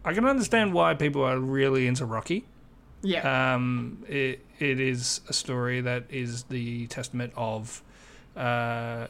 I 0.05 0.15
can 0.15 0.25
understand 0.25 0.73
why 0.73 0.95
people 0.95 1.23
are 1.23 1.39
really 1.39 1.87
into 1.87 2.07
Rocky. 2.07 2.45
Yeah. 3.03 3.55
Um, 3.55 4.05
it, 4.09 4.45
it 4.59 4.81
is 4.81 5.21
a 5.29 5.33
story 5.33 5.81
that 5.81 6.05
is 6.09 6.45
the 6.45 6.87
testament 6.87 7.33
of 7.37 7.83
uh, 8.37 9.09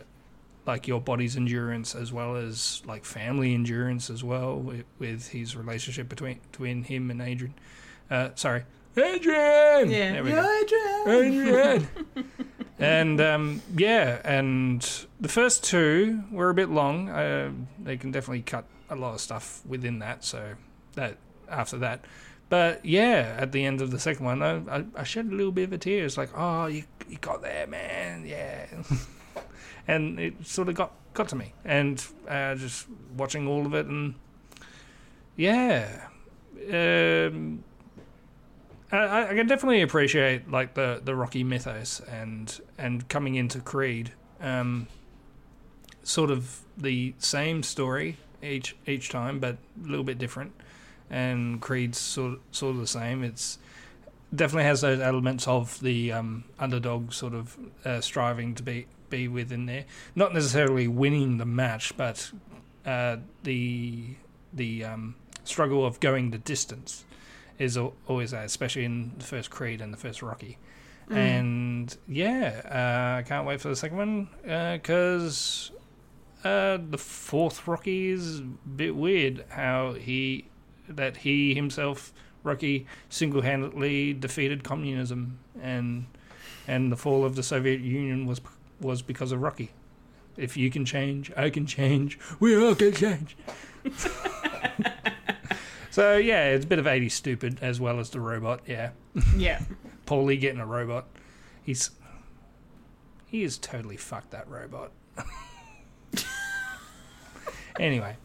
like 0.68 0.87
your 0.87 1.00
body's 1.00 1.34
endurance 1.34 1.94
as 1.94 2.12
well 2.12 2.37
as 2.37 2.82
like 2.87 3.04
family 3.04 3.54
endurance 3.54 4.10
as 4.10 4.22
well 4.22 4.56
with, 4.56 4.84
with 4.98 5.26
his 5.28 5.56
relationship 5.56 6.08
between 6.08 6.38
between 6.52 6.84
him 6.84 7.10
and 7.10 7.22
Adrian. 7.22 7.54
Uh, 8.10 8.28
sorry, 8.34 8.64
Adrian. 8.96 9.90
yeah. 9.90 10.20
Adrian. 10.20 11.08
Adrian. 11.08 11.88
and 12.78 13.20
um, 13.20 13.62
yeah, 13.75 14.20
and 14.25 15.06
the 15.18 15.28
first 15.28 15.64
two 15.64 16.22
were 16.30 16.50
a 16.50 16.54
bit 16.54 16.68
long. 16.68 17.08
Uh, 17.08 17.50
they 17.82 17.96
can 17.96 18.10
definitely 18.10 18.42
cut 18.42 18.66
a 18.90 18.94
lot 18.94 19.14
of 19.14 19.20
stuff 19.20 19.62
within 19.66 20.00
that. 20.00 20.22
So 20.22 20.54
that 20.94 21.16
after 21.50 21.78
that, 21.78 22.04
but 22.50 22.84
yeah, 22.84 23.37
at 23.38 23.52
the 23.52 23.64
end 23.64 23.80
of 23.80 23.90
the 23.90 23.98
second 23.98 24.26
one, 24.26 24.42
I, 24.42 24.78
I, 24.78 24.84
I 24.96 25.04
shed 25.04 25.26
a 25.26 25.34
little 25.34 25.52
bit 25.52 25.64
of 25.64 25.72
a 25.72 25.78
tear. 25.78 26.04
It's 26.04 26.18
like, 26.18 26.30
oh, 26.37 26.66
you 26.66 26.84
you 27.08 27.16
got 27.18 27.40
there, 27.40 27.66
man. 27.66 28.26
Yeah, 28.26 28.66
and 29.88 30.21
it 30.21 30.47
sort 30.47 30.68
of 30.68 30.76
got 30.76 30.92
got 31.14 31.28
to 31.28 31.37
me. 31.37 31.54
And 31.64 32.04
uh, 32.28 32.54
just 32.54 32.87
watching 33.16 33.49
all 33.49 33.66
of 33.66 33.75
it, 33.75 33.87
and 33.87 34.14
yeah. 35.37 36.07
Um, 36.73 37.64
I, 38.92 39.30
I 39.30 39.35
can 39.35 39.47
definitely 39.47 39.83
appreciate 39.83 40.50
like 40.50 40.75
the, 40.75 41.00
the 41.02 41.14
Rocky 41.14 41.45
mythos 41.45 42.00
and 42.00 42.61
and 42.78 43.09
coming 43.09 43.35
into 43.35 43.61
Creed, 43.61 44.12
um, 44.40 44.87
sort 46.02 46.30
of 46.30 46.61
the 46.76 47.14
same 47.18 47.62
story 47.62 48.16
each 48.42 48.76
each 48.87 49.09
time, 49.09 49.40
but 49.40 49.57
a 49.85 49.88
little 49.88 50.04
bit 50.04 50.18
different. 50.18 50.52
And 51.11 51.61
Creed's 51.61 51.99
sort 51.99 52.40
sort 52.50 52.75
of 52.75 52.80
the 52.80 52.87
same. 52.87 53.23
It's 53.25 53.59
definitely 54.35 54.64
has 54.64 54.83
those 54.83 55.00
elements 55.00 55.49
of 55.49 55.80
the 55.80 56.12
um, 56.12 56.45
underdog 56.59 57.12
sort 57.12 57.35
of 57.35 57.57
uh, 57.85 58.00
striving 58.00 58.54
to 58.54 58.62
be 58.62 58.87
be 59.10 59.28
within 59.28 59.66
there. 59.66 59.84
Not 60.14 60.34
necessarily 60.34 60.88
winning 60.88 61.38
the 61.38 61.46
match, 61.46 61.96
but 61.96 62.30
uh, 62.86 63.18
the 63.42 64.16
the 64.52 64.84
um, 64.84 65.14
struggle 65.44 65.84
of 65.84 66.00
going 66.00 66.30
the 66.30 66.38
distance 66.38 67.04
is 67.58 67.76
always 68.06 68.30
there, 68.30 68.44
especially 68.44 68.84
in 68.84 69.12
the 69.18 69.24
first 69.24 69.50
Creed 69.50 69.80
and 69.80 69.92
the 69.92 69.98
first 69.98 70.22
Rocky. 70.22 70.58
And 71.10 71.96
yeah, 72.06 72.60
uh, 72.66 73.20
I 73.20 73.22
can't 73.22 73.46
wait 73.46 73.62
for 73.62 73.68
the 73.68 73.76
second 73.76 73.96
one 73.96 74.28
because 74.42 75.70
uh, 76.44 76.78
the 76.90 76.98
fourth 76.98 77.66
Rocky 77.66 78.10
is 78.10 78.40
a 78.40 78.42
bit 78.42 78.94
weird. 78.94 79.44
How 79.48 79.94
he 79.94 80.48
that 80.86 81.18
he 81.18 81.54
himself 81.54 82.12
Rocky 82.42 82.86
single-handedly 83.08 84.14
defeated 84.14 84.64
communism 84.64 85.38
and 85.60 86.06
and 86.66 86.92
the 86.92 86.96
fall 86.96 87.24
of 87.24 87.36
the 87.36 87.42
Soviet 87.42 87.80
Union 87.80 88.26
was 88.26 88.40
was 88.80 89.02
because 89.02 89.32
of 89.32 89.40
Rocky. 89.42 89.70
If 90.37 90.56
you 90.56 90.70
can 90.70 90.85
change, 90.85 91.32
I 91.37 91.50
can 91.50 91.66
change. 91.66 92.18
We 92.38 92.56
all 92.56 92.75
can 92.75 92.92
change. 92.92 93.37
so 95.90 96.16
yeah, 96.16 96.47
it's 96.50 96.64
a 96.64 96.68
bit 96.68 96.78
of 96.78 96.85
80s 96.87 97.12
stupid 97.12 97.58
as 97.61 97.80
well 97.80 97.99
as 97.99 98.11
the 98.11 98.20
robot. 98.20 98.61
Yeah, 98.66 98.90
Yeah. 99.37 99.61
Paulie 100.06 100.40
getting 100.40 100.61
a 100.61 100.66
robot. 100.66 101.06
He's 101.62 101.90
he 103.26 103.42
is 103.42 103.58
totally 103.58 103.97
fucked 103.97 104.30
that 104.30 104.49
robot. 104.49 104.90
anyway, 107.78 108.16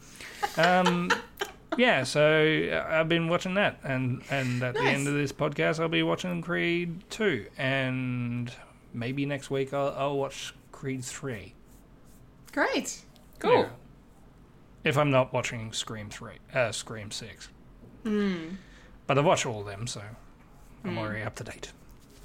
um, 0.56 1.10
yeah. 1.76 2.04
So 2.04 2.70
uh, 2.72 2.86
I've 2.88 3.08
been 3.08 3.28
watching 3.28 3.54
that, 3.54 3.80
and 3.84 4.22
and 4.30 4.62
at 4.62 4.74
the 4.74 4.82
end 4.82 5.06
of 5.06 5.14
this 5.14 5.30
podcast, 5.32 5.78
I'll 5.78 5.88
be 5.88 6.02
watching 6.02 6.40
Creed 6.40 7.02
two, 7.10 7.46
and 7.58 8.50
maybe 8.94 9.26
next 9.26 9.50
week 9.50 9.74
I'll, 9.74 9.94
I'll 9.96 10.16
watch 10.16 10.54
Creed 10.72 11.04
three. 11.04 11.54
Great. 12.52 13.02
Cool. 13.38 13.52
Yeah. 13.62 13.68
If 14.84 14.96
I'm 14.96 15.10
not 15.10 15.32
watching 15.32 15.72
Scream 15.72 16.08
three, 16.08 16.34
uh, 16.54 16.70
Scream 16.72 17.10
six. 17.10 17.48
But 18.04 19.18
I've 19.18 19.24
watched 19.24 19.46
all 19.46 19.60
of 19.60 19.66
them, 19.66 19.86
so 19.86 20.02
I'm 20.84 20.98
already 20.98 21.22
up 21.22 21.34
to 21.36 21.44
date. 21.44 21.72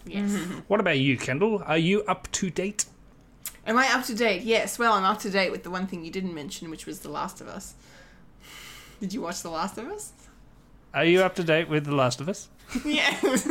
Yes. 0.06 0.36
What 0.68 0.80
about 0.80 1.00
you, 1.00 1.18
Kendall? 1.18 1.64
Are 1.66 1.78
you 1.78 2.04
up 2.04 2.30
to 2.34 2.50
date? 2.50 2.86
Am 3.66 3.78
I 3.78 3.88
up 3.94 4.06
to 4.06 4.16
date? 4.16 4.44
Yes. 4.44 4.78
Well, 4.78 4.94
I'm 4.94 5.04
up 5.04 5.20
to 5.20 5.30
date 5.30 5.52
with 5.52 5.64
the 5.64 5.70
one 5.70 5.88
thing 5.88 6.04
you 6.04 6.12
didn't 6.12 6.34
mention, 6.34 6.70
which 6.70 6.86
was 6.86 7.00
The 7.00 7.10
Last 7.10 7.42
of 7.42 7.48
Us. 7.48 7.76
Did 9.00 9.14
you 9.14 9.22
watch 9.22 9.42
The 9.42 9.50
Last 9.50 9.78
of 9.78 9.88
Us? 9.88 10.12
Are 10.94 11.06
you 11.06 11.22
up 11.22 11.36
to 11.36 11.44
date 11.44 11.70
with 11.70 11.86
The 11.86 11.96
Last 11.96 12.20
of 12.20 12.28
Us? 12.30 12.50
Yes. 12.86 13.22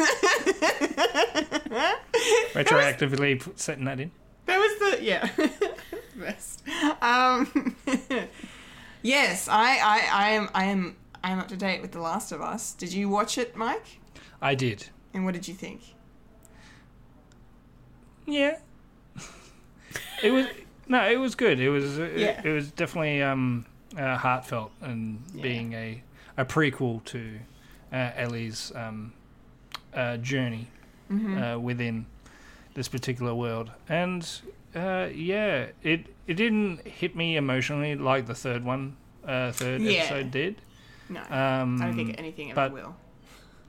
Retroactively 2.54 3.44
p- 3.44 3.52
setting 3.56 3.84
that 3.84 4.00
in. 4.00 4.10
That 4.46 4.58
was 4.58 4.78
the 4.98 5.04
yeah. 5.04 5.28
Best. 6.16 6.62
Um, 7.02 7.76
yes, 9.02 9.48
I, 9.48 9.78
I, 9.78 10.08
I 10.12 10.30
am 10.30 10.48
I 10.54 10.64
am 10.64 10.96
I'm 11.22 11.38
up 11.38 11.48
to 11.48 11.56
date 11.56 11.82
with 11.82 11.92
The 11.92 12.00
Last 12.00 12.32
of 12.32 12.40
Us. 12.40 12.72
Did 12.74 12.92
you 12.92 13.08
watch 13.08 13.38
it, 13.38 13.56
Mike? 13.56 14.00
I 14.40 14.54
did. 14.54 14.88
And 15.14 15.24
what 15.24 15.34
did 15.34 15.46
you 15.48 15.54
think? 15.54 15.80
Yeah. 18.26 18.58
it 20.22 20.30
was 20.30 20.46
no, 20.86 21.08
it 21.10 21.16
was 21.18 21.34
good. 21.34 21.60
It 21.60 21.70
was 21.70 21.98
it, 21.98 22.18
Yeah. 22.18 22.40
it 22.44 22.50
was 22.52 22.70
definitely 22.70 23.22
um, 23.22 23.66
uh, 23.96 24.16
heartfelt 24.16 24.70
and 24.80 25.22
being 25.40 25.72
a 25.72 26.02
a 26.36 26.44
prequel 26.44 27.04
to 27.06 27.38
uh, 27.92 28.10
Ellie's 28.16 28.72
um, 28.74 29.12
uh, 29.94 30.16
journey 30.18 30.68
uh, 31.10 31.58
within 31.60 32.06
this 32.74 32.88
particular 32.88 33.34
world. 33.34 33.70
And 33.88 34.28
uh, 34.74 35.08
yeah, 35.14 35.68
it 35.82 36.06
it 36.26 36.34
didn't 36.34 36.86
hit 36.86 37.16
me 37.16 37.36
emotionally 37.36 37.94
like 37.96 38.26
the 38.26 38.34
third 38.34 38.64
one, 38.64 38.96
uh, 39.26 39.52
third 39.52 39.80
Yeah. 39.82 40.00
episode 40.02 40.30
did. 40.30 40.56
No, 41.08 41.20
Um, 41.22 41.80
I 41.80 41.86
don't 41.86 41.96
think 41.96 42.14
anything 42.18 42.50
ever 42.50 42.54
but- 42.68 42.72
will. 42.72 42.96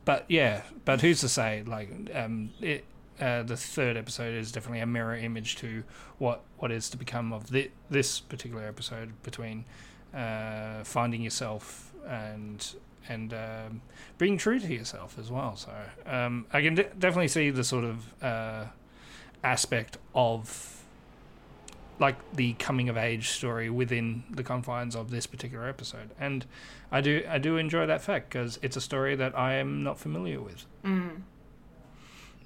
but 0.04 0.26
yeah, 0.28 0.64
but 0.84 1.00
who's 1.02 1.22
to 1.22 1.30
say? 1.30 1.64
Like, 1.66 1.90
um, 2.14 2.50
it, 2.60 2.84
uh, 3.22 3.44
the 3.44 3.56
third 3.56 3.96
episode 3.96 4.34
is 4.36 4.52
definitely 4.52 4.82
a 4.82 4.86
mirror 4.86 5.16
image 5.16 5.56
to 5.58 5.84
what 6.18 6.42
what 6.58 6.72
is 6.72 6.90
to 6.90 6.98
become 6.98 7.32
of 7.32 7.44
thi- 7.46 7.72
this 7.90 8.20
particular 8.20 8.66
episode 8.68 9.14
between 9.24 9.64
uh, 10.14 10.84
finding 10.84 11.22
yourself 11.22 11.94
and 12.08 12.76
and 13.10 13.34
um, 13.34 13.82
being 14.18 14.38
true 14.38 14.60
to 14.60 14.74
yourself 14.74 15.18
as 15.20 15.30
well. 15.32 15.56
So 15.58 15.72
um, 16.06 16.46
I 16.54 16.62
can 16.62 16.76
de- 16.76 16.84
definitely 16.98 17.28
see 17.28 17.50
the 17.50 17.64
sort 17.66 17.84
of 17.84 18.24
uh, 18.24 18.66
aspect 19.44 19.98
of 20.16 20.76
like 22.00 22.16
the 22.34 22.54
coming 22.54 22.88
of 22.88 22.96
age 22.96 23.28
story 23.30 23.70
within 23.70 24.24
the 24.30 24.44
confines 24.44 24.96
of 24.96 25.12
this 25.12 25.26
particular 25.26 25.68
episode, 25.68 26.12
and 26.18 26.46
I 26.94 27.02
do 27.02 27.24
I 27.30 27.40
do 27.40 27.58
enjoy 27.58 27.88
that 27.88 28.02
fact 28.02 28.30
because 28.30 28.58
it's 28.62 28.78
a 28.78 28.82
story 28.82 29.16
that 29.16 29.38
I 29.38 29.56
am 29.56 29.84
not 29.84 30.00
familiar 30.00 30.40
with, 30.40 30.66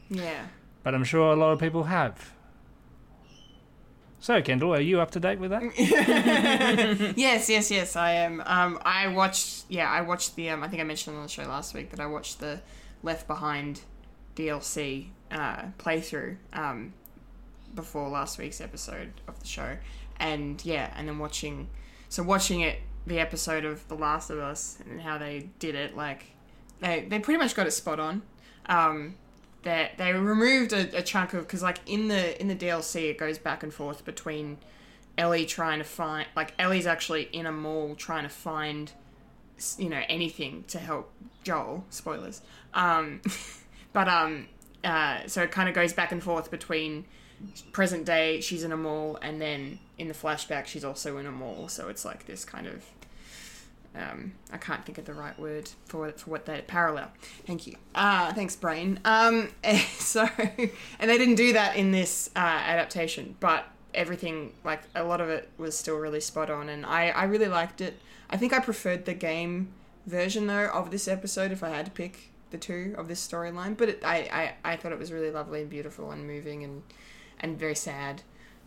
Yeah. 0.10 0.46
but 0.82 0.96
I'm 0.96 1.04
sure 1.04 1.32
a 1.32 1.36
lot 1.36 1.52
of 1.52 1.60
people 1.60 1.84
have. 1.84 2.34
So, 4.24 4.42
Kendall, 4.42 4.74
are 4.74 4.80
you 4.80 5.02
up 5.02 5.12
to 5.12 5.20
date 5.20 5.38
with 5.38 5.52
that? 5.52 5.64
Yes, 7.18 7.50
yes, 7.50 7.70
yes, 7.70 7.98
I 7.98 8.12
am. 8.12 8.42
Um, 8.46 8.80
I 8.86 9.10
watched, 9.10 9.66
yeah, 9.68 9.92
I 9.92 10.00
watched 10.00 10.38
the, 10.38 10.50
um, 10.50 10.64
I 10.64 10.70
think 10.70 10.82
I 10.82 10.86
mentioned 10.86 11.18
on 11.18 11.24
the 11.24 11.28
show 11.28 11.44
last 11.44 11.74
week 11.74 11.90
that 11.90 12.00
I 12.00 12.06
watched 12.06 12.40
the 12.40 12.62
Left 13.04 13.28
Behind 13.28 13.82
DLC 14.38 15.08
uh, 15.30 15.64
playthrough 15.78 16.38
um, 16.54 16.94
before 17.76 18.08
last 18.08 18.38
week's 18.38 18.62
episode 18.62 19.12
of 19.28 19.38
the 19.42 19.46
show. 19.46 19.76
And 20.22 20.64
yeah, 20.64 20.94
and 20.96 21.10
then 21.10 21.20
watching, 21.20 21.68
so 22.08 22.24
watching 22.24 22.62
it, 22.62 22.78
the 23.06 23.20
episode 23.20 23.66
of 23.66 23.86
The 23.90 23.96
Last 23.96 24.30
of 24.30 24.40
Us 24.40 24.78
and 24.90 25.02
how 25.02 25.18
they 25.18 25.50
did 25.60 25.76
it, 25.76 25.98
like, 25.98 26.28
they, 26.80 27.06
they 27.10 27.20
pretty 27.20 27.40
much 27.40 27.56
got 27.56 27.68
it 27.68 27.72
spot 27.72 28.00
on. 28.00 28.22
Um, 28.68 29.16
they 29.64 29.92
they 29.98 30.14
removed 30.14 30.74
a, 30.74 30.98
a 30.98 31.02
chunk 31.02 31.34
of 31.34 31.42
because 31.42 31.64
like 31.64 31.80
in 31.86 32.08
the 32.08 32.40
in 32.40 32.48
the 32.48 32.56
DLC 32.56 33.10
it 33.10 33.18
goes 33.18 33.38
back 33.38 33.64
and 33.64 33.74
forth 33.74 34.06
between 34.06 34.58
Ellie 35.18 35.46
trying 35.46 35.80
to 35.80 35.86
find 35.86 36.28
like 36.36 36.54
Ellie's 36.60 36.86
actually 36.86 37.24
in 37.34 37.46
a 37.46 37.52
mall 37.52 37.96
trying 37.96 38.24
to 38.24 38.30
find 38.30 38.92
you 39.78 39.90
know 39.90 40.02
anything 40.10 40.64
to 40.68 40.80
help 40.80 41.12
Joel 41.44 41.86
spoilers 41.90 42.42
um 42.74 43.22
but 43.94 44.08
um 44.08 44.48
uh 44.84 45.20
so 45.28 45.44
it 45.44 45.52
kind 45.52 45.70
of 45.70 45.76
goes 45.76 45.94
back 45.94 46.12
and 46.12 46.22
forth 46.22 46.52
between 46.52 47.06
present 47.72 48.06
day 48.06 48.42
she's 48.42 48.64
in 48.64 48.72
a 48.72 48.78
mall 48.78 49.18
and 49.22 49.42
then 49.42 49.80
in 49.98 50.08
the 50.08 50.14
flashback 50.14 50.66
she's 50.66 50.84
also 50.84 51.18
in 51.18 51.26
a 51.26 51.32
mall 51.32 51.68
so 51.68 51.90
it's 51.90 52.06
like 52.06 52.26
this 52.26 52.46
kind 52.46 52.68
of 52.68 52.84
um, 53.96 54.34
I 54.52 54.58
can't 54.58 54.84
think 54.86 54.98
of 54.98 55.06
the 55.06 55.14
right 55.14 55.38
word 55.40 55.70
for 55.86 56.12
for 56.12 56.30
what 56.32 56.46
that 56.46 56.68
parallel. 56.68 57.12
Thank 57.46 57.68
you. 57.68 57.76
Uh, 57.94 58.34
thanks, 58.34 58.56
brain. 58.56 59.00
Um, 59.06 59.50
so, 59.98 60.28
and 60.38 61.10
they 61.10 61.18
didn't 61.18 61.36
do 61.36 61.54
that 61.54 61.76
in 61.76 61.92
this 61.92 62.30
uh, 62.36 62.40
adaptation, 62.40 63.36
but 63.40 63.68
everything, 63.94 64.54
like 64.64 64.82
a 64.96 65.04
lot 65.04 65.22
of 65.22 65.30
it, 65.30 65.50
was 65.58 65.78
still 65.78 65.98
really 65.98 66.22
spot 66.22 66.50
on, 66.50 66.70
and 66.70 66.86
I 66.86 67.10
I 67.10 67.24
really 67.26 67.48
liked 67.48 67.82
it. 67.82 68.00
I 68.30 68.38
think 68.38 68.52
I 68.54 68.60
preferred 68.60 69.06
the 69.06 69.14
game 69.14 69.74
version 70.06 70.48
though 70.48 70.70
of 70.70 70.92
this 70.92 71.08
episode 71.08 71.52
if 71.52 71.64
I 71.64 71.70
had 71.70 71.86
to 71.86 71.92
pick 71.92 72.32
the 72.50 72.58
two 72.58 72.96
of 72.98 73.08
this 73.08 73.26
storyline, 73.26 73.78
but 73.78 73.90
it, 73.90 74.02
I, 74.04 74.54
I 74.64 74.74
I 74.74 74.76
thought 74.76 74.92
it 74.92 75.00
was 75.00 75.12
really 75.12 75.32
lovely 75.32 75.62
and 75.62 75.70
beautiful 75.70 76.12
and 76.12 76.26
moving 76.26 76.64
and 76.64 76.84
and 77.40 77.60
very 77.60 77.76
sad. 77.76 78.24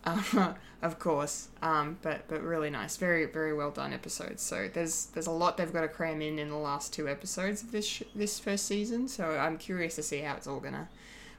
Uh, 0.06 0.54
of 0.82 0.98
course, 0.98 1.48
um, 1.62 1.98
but 2.02 2.26
but 2.28 2.42
really 2.42 2.70
nice, 2.70 2.96
very 2.96 3.26
very 3.26 3.52
well 3.52 3.70
done 3.70 3.92
episodes. 3.92 4.42
So 4.42 4.68
there's 4.72 5.06
there's 5.06 5.26
a 5.26 5.32
lot 5.32 5.56
they've 5.56 5.72
got 5.72 5.82
to 5.82 5.88
cram 5.88 6.22
in 6.22 6.38
in 6.38 6.48
the 6.48 6.56
last 6.56 6.92
two 6.94 7.08
episodes 7.08 7.62
of 7.62 7.72
this 7.72 7.86
sh- 7.86 8.02
this 8.14 8.38
first 8.38 8.66
season. 8.66 9.08
So 9.08 9.24
I'm 9.30 9.58
curious 9.58 9.96
to 9.96 10.02
see 10.02 10.20
how 10.20 10.36
it's 10.36 10.46
all 10.46 10.60
gonna 10.60 10.88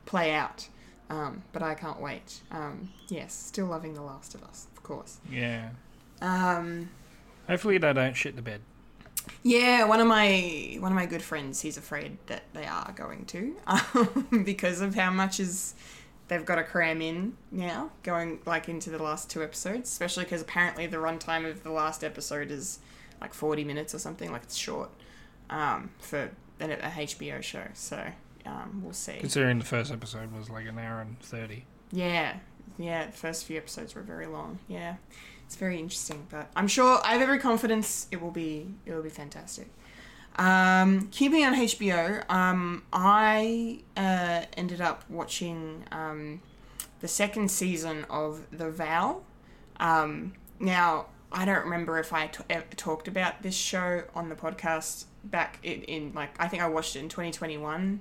play 0.06 0.34
out. 0.34 0.68
Um, 1.10 1.44
but 1.54 1.64
I 1.64 1.74
can't 1.74 2.02
wait. 2.02 2.42
Um, 2.52 2.90
yes, 3.08 3.34
still 3.34 3.68
loving 3.68 3.94
The 3.94 4.02
Last 4.02 4.36
of 4.36 4.44
Us, 4.44 4.68
of 4.76 4.84
course. 4.84 5.20
Yeah. 5.32 5.70
Um, 6.22 6.90
Hopefully 7.48 7.78
they 7.78 7.94
don't 7.94 8.14
shit 8.14 8.36
the 8.36 8.42
bed. 8.42 8.60
yeah, 9.42 9.86
one 9.86 10.02
of 10.02 10.08
my 10.08 10.76
one 10.82 10.92
of 10.92 10.98
my 10.98 11.06
good 11.06 11.22
friends, 11.22 11.62
he's 11.62 11.78
afraid 11.78 12.18
that 12.28 12.44
they 12.54 12.66
are 12.66 12.92
going 12.94 13.24
to 13.28 13.56
um, 13.68 14.44
because 14.46 14.82
of 14.82 14.96
how 14.96 15.10
much 15.10 15.40
is 15.40 15.76
they've 16.28 16.46
got 16.46 16.56
to 16.56 16.64
cram 16.64 17.02
in 17.02 17.38
now, 17.52 17.92
going 18.04 18.40
like 18.46 18.70
into 18.70 18.90
the 18.90 19.02
last 19.02 19.30
two 19.30 19.44
episodes, 19.44 19.90
especially 19.90 20.24
because 20.24 20.42
apparently 20.42 20.88
the 20.88 20.98
runtime 20.98 21.50
of 21.50 21.64
the 21.64 21.72
last 21.72 22.04
episode 22.04 22.52
is 22.52 22.80
like 23.22 23.34
forty 23.34 23.64
minutes 23.64 23.94
or 23.96 24.00
something, 24.00 24.32
like 24.32 24.44
it's 24.44 24.56
short 24.56 24.90
um, 25.50 25.90
for 26.00 26.30
a, 26.60 26.72
a 26.72 26.90
HBO 26.90 27.42
show. 27.42 27.64
So 27.74 28.04
um, 28.46 28.82
we'll 28.84 28.94
see. 28.94 29.18
Considering 29.20 29.60
the 29.60 29.66
first 29.66 29.92
episode 29.92 30.32
was 30.32 30.50
like 30.50 30.68
an 30.68 30.80
hour 30.80 31.02
and 31.02 31.20
30. 31.20 31.66
Yeah, 31.92 32.38
yeah. 32.78 33.08
The 33.08 33.12
first 33.12 33.46
few 33.46 33.58
episodes 33.58 33.96
were 33.96 34.02
very 34.02 34.28
long. 34.28 34.60
Yeah, 34.68 34.96
it's 35.46 35.56
very 35.56 35.80
interesting, 35.80 36.28
but 36.30 36.50
I'm 36.56 36.68
sure 36.68 37.00
I 37.04 37.14
have 37.14 37.22
every 37.22 37.40
confidence 37.40 38.08
it 38.12 38.22
will 38.22 38.32
be 38.32 38.74
it 38.86 38.94
will 38.94 39.04
be 39.04 39.10
fantastic. 39.10 39.68
Um, 40.38 41.08
keeping 41.12 41.44
on 41.44 41.56
HBO, 41.56 42.30
um, 42.30 42.84
I 42.94 43.80
uh, 43.96 44.44
ended 44.56 44.82
up 44.82 45.04
watching 45.10 45.84
um, 45.92 46.42
the 47.00 47.08
second 47.08 47.50
season 47.50 48.06
of 48.10 48.46
The 48.52 48.70
Vow. 48.70 49.22
Um, 49.80 50.34
now, 50.60 51.08
I 51.32 51.46
don't 51.46 51.64
remember 51.64 52.00
if 52.00 52.14
I 52.14 52.28
t- 52.28 52.44
ever 52.50 52.66
talked 52.76 53.08
about 53.08 53.42
this 53.42 53.56
show 53.56 54.04
on 54.16 54.30
the 54.30 54.36
podcast 54.36 55.06
back 55.24 55.60
in, 55.64 55.82
in 55.84 56.14
like 56.14 56.30
I 56.40 56.48
think 56.48 56.64
I 56.64 56.68
watched 56.68 56.96
it 56.96 57.00
in 57.00 57.10
2021 57.10 58.00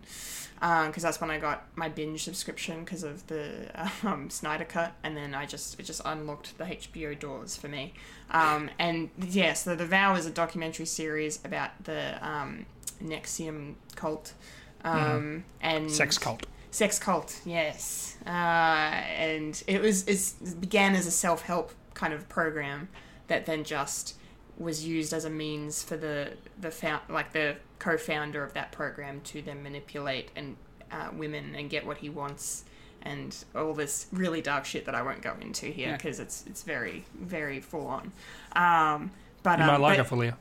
because 0.61 1.03
that's 1.03 1.21
when 1.21 1.31
I 1.31 1.39
got 1.39 1.67
my 1.77 1.89
binge 1.89 2.25
subscription 2.25 2.85
because 2.85 3.03
of 3.03 3.27
the 3.27 3.71
um, 4.03 4.31
Snyder 4.31 4.65
Cut, 4.65 4.95
and 5.03 5.17
then 5.17 5.35
I 5.35 5.47
just 5.47 5.79
it 5.79 5.85
just 5.85 6.03
unlocked 6.05 6.57
the 6.59 6.65
HBO 6.65 7.19
doors 7.19 7.57
for 7.57 7.69
me. 7.69 7.95
Um, 8.31 8.71
and 8.79 9.11
yeah, 9.21 9.53
so 9.53 9.75
the 9.75 9.87
Vow 9.87 10.15
is 10.15 10.27
a 10.27 10.31
documentary 10.31 10.87
series 10.87 11.39
about 11.45 11.71
the 11.85 12.19
um, 12.27 12.67
NXIVM 13.03 13.75
cult, 13.95 14.35
um, 14.85 15.45
and 15.61 15.91
Sex 15.91 16.19
cult. 16.19 16.47
Sex 16.71 16.99
cult, 16.99 17.41
yes. 17.45 18.17
Uh, 18.27 18.31
and 18.31 19.63
it 19.67 19.81
was 19.81 20.07
it 20.07 20.61
began 20.61 20.95
as 20.95 21.07
a 21.07 21.11
self 21.11 21.43
help 21.43 21.73
kind 21.95 22.13
of 22.13 22.29
program 22.29 22.89
that 23.29 23.47
then 23.47 23.65
just 23.65 24.15
was 24.59 24.87
used 24.87 25.13
as 25.13 25.25
a 25.25 25.31
means 25.31 25.83
for 25.83 25.97
the 25.97 26.33
the 26.61 26.71
found, 26.71 27.03
like 27.09 27.33
the 27.33 27.57
co-founder 27.79 28.43
of 28.43 28.55
that 28.55 28.73
program 28.73 29.21
to 29.23 29.43
then 29.43 29.63
manipulate 29.63 30.31
and 30.37 30.57
uh, 30.91 31.09
women 31.13 31.55
and 31.55 31.69
get 31.69 31.85
what 31.87 31.99
he 31.99 32.09
wants 32.09 32.65
and 33.03 33.45
all 33.55 33.75
this 33.75 34.07
really 34.13 34.41
dark 34.41 34.65
shit 34.65 34.85
that 34.87 34.95
I 34.95 35.03
won't 35.03 35.21
go 35.23 35.35
into 35.41 35.67
here 35.67 35.89
Yeah. 35.89 35.97
because 35.97 36.19
it's 36.21 36.45
it's 36.47 36.63
very 36.63 37.05
very 37.21 37.61
full 37.61 37.87
on. 37.87 38.13
Um, 38.53 39.11
but 39.43 39.59
You 39.59 39.65
um, 39.65 39.71
might 39.73 39.81
like 39.81 39.99
but- 39.99 40.07
it, 40.07 40.35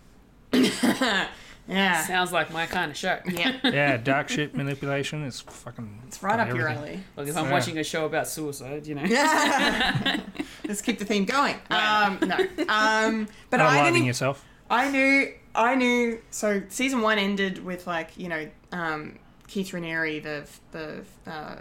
Fulia. 0.53 1.27
yeah, 1.67 2.03
Sounds 2.05 2.31
like 2.31 2.51
my 2.51 2.65
kind 2.65 2.91
of 2.91 2.97
show. 2.97 3.19
yeah, 3.27 3.57
Yeah, 3.63 3.97
dark 3.97 4.29
shit 4.29 4.55
manipulation 4.55 5.23
is 5.23 5.41
fucking. 5.41 6.01
it's 6.07 6.21
right 6.21 6.39
up 6.39 6.49
your 6.55 6.67
alley. 6.67 6.99
Look, 7.17 7.27
if 7.27 7.35
I'm 7.35 7.45
Yeah. 7.45 7.51
watching 7.51 7.77
a 7.79 7.83
show 7.83 8.05
about 8.05 8.27
suicide, 8.27 8.85
you 8.87 8.95
know. 8.95 9.03
Let's 10.67 10.81
keep 10.81 10.99
the 10.99 11.05
theme 11.05 11.25
going. 11.25 11.55
Um, 11.69 12.17
no, 12.21 12.35
um, 12.69 13.27
but 13.49 13.59
I 13.61 13.77
Unaliving 13.77 13.93
didn't. 13.93 14.05
yourself. 14.05 14.43
I 14.69 14.89
knew. 14.89 15.31
I 15.53 15.75
knew. 15.75 16.21
So 16.31 16.63
season 16.69 17.01
one 17.01 17.17
ended 17.19 17.63
with 17.63 17.85
like 17.87 18.17
you 18.17 18.27
know 18.29 18.47
um, 18.71 19.19
Keith 19.47 19.71
Raniere, 19.71 20.21
the 20.23 20.47
the 20.71 21.31
uh, 21.31 21.57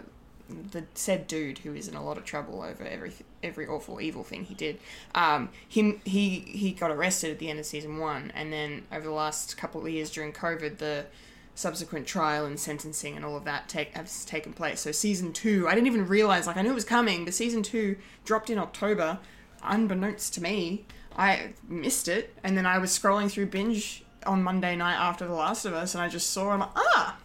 the 0.49 0.83
said 0.93 1.27
dude 1.27 1.59
who 1.59 1.73
is 1.73 1.87
in 1.87 1.95
a 1.95 2.03
lot 2.03 2.17
of 2.17 2.25
trouble 2.25 2.61
over 2.61 2.83
every 2.83 3.13
every 3.41 3.67
awful 3.67 3.99
evil 4.01 4.23
thing 4.23 4.45
he 4.45 4.53
did. 4.53 4.79
Um, 5.13 5.49
he 5.67 5.99
he 6.05 6.39
he 6.39 6.71
got 6.71 6.91
arrested 6.91 7.31
at 7.31 7.39
the 7.39 7.49
end 7.49 7.59
of 7.59 7.65
season 7.65 7.97
one, 7.97 8.31
and 8.35 8.51
then 8.51 8.83
over 8.91 9.05
the 9.05 9.13
last 9.13 9.57
couple 9.57 9.81
of 9.81 9.89
years 9.89 10.09
during 10.11 10.33
COVID, 10.33 10.77
the 10.77 11.05
subsequent 11.55 12.05
trial 12.05 12.45
and 12.45 12.59
sentencing 12.59 13.15
and 13.15 13.23
all 13.23 13.37
of 13.37 13.45
that 13.45 13.69
take 13.69 13.95
has 13.95 14.25
taken 14.25 14.51
place. 14.51 14.81
So 14.81 14.91
season 14.91 15.31
two, 15.31 15.67
I 15.67 15.73
didn't 15.73 15.87
even 15.87 16.05
realize. 16.07 16.47
Like 16.47 16.57
I 16.57 16.61
knew 16.61 16.71
it 16.71 16.75
was 16.75 16.85
coming, 16.85 17.25
but 17.25 17.33
season 17.33 17.63
two 17.63 17.97
dropped 18.25 18.49
in 18.49 18.59
October, 18.59 19.19
unbeknownst 19.63 20.33
to 20.35 20.41
me. 20.41 20.85
I 21.17 21.53
missed 21.67 22.09
it, 22.09 22.33
and 22.43 22.57
then 22.57 22.65
I 22.65 22.77
was 22.77 22.91
scrolling 22.91 23.31
through 23.31 23.47
binge 23.47 24.03
on 24.25 24.43
Monday 24.43 24.75
night 24.75 24.95
after 24.95 25.25
The 25.25 25.33
Last 25.33 25.65
of 25.65 25.73
Us, 25.73 25.95
and 25.95 26.03
I 26.03 26.09
just 26.09 26.31
saw 26.31 26.53
him. 26.53 26.63
Ah, 26.75 27.17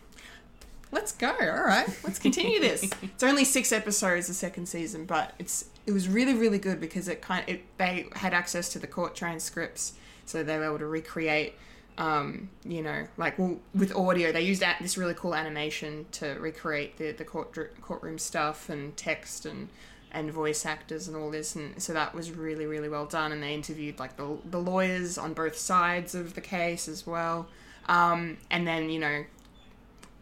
let's 0.92 1.12
go. 1.12 1.28
All 1.28 1.64
right, 1.64 1.88
let's 2.04 2.18
continue 2.18 2.60
this. 2.60 2.82
it's 3.02 3.22
only 3.22 3.44
six 3.44 3.72
episodes, 3.72 4.26
the 4.26 4.34
second 4.34 4.66
season, 4.66 5.04
but 5.04 5.34
it's 5.38 5.66
it 5.86 5.92
was 5.92 6.08
really 6.08 6.34
really 6.34 6.58
good 6.58 6.80
because 6.80 7.08
it 7.08 7.20
kind 7.20 7.44
it, 7.48 7.62
they 7.78 8.08
had 8.16 8.34
access 8.34 8.68
to 8.70 8.78
the 8.78 8.86
court 8.86 9.14
transcripts, 9.14 9.94
so 10.26 10.42
they 10.42 10.56
were 10.58 10.64
able 10.64 10.78
to 10.78 10.86
recreate. 10.86 11.54
Um, 11.98 12.48
you 12.64 12.82
know, 12.82 13.06
like 13.16 13.38
well, 13.38 13.58
with 13.74 13.94
audio, 13.94 14.32
they 14.32 14.42
used 14.42 14.62
that, 14.62 14.78
this 14.80 14.96
really 14.96 15.14
cool 15.14 15.34
animation 15.34 16.06
to 16.12 16.30
recreate 16.40 16.96
the 16.96 17.12
the 17.12 17.24
court 17.24 17.56
courtroom 17.82 18.18
stuff 18.18 18.68
and 18.68 18.96
text 18.96 19.44
and 19.44 19.68
and 20.12 20.32
voice 20.32 20.66
actors 20.66 21.06
and 21.06 21.16
all 21.16 21.30
this, 21.30 21.54
and 21.54 21.80
so 21.80 21.92
that 21.92 22.14
was 22.14 22.32
really 22.32 22.66
really 22.66 22.88
well 22.88 23.06
done. 23.06 23.32
And 23.32 23.42
they 23.42 23.54
interviewed 23.54 23.98
like 23.98 24.16
the 24.16 24.38
the 24.44 24.58
lawyers 24.58 25.18
on 25.18 25.34
both 25.34 25.56
sides 25.56 26.14
of 26.14 26.34
the 26.34 26.40
case 26.40 26.88
as 26.88 27.06
well. 27.06 27.48
Um, 27.88 28.36
and 28.50 28.66
then 28.66 28.88
you 28.88 29.00
know 29.00 29.24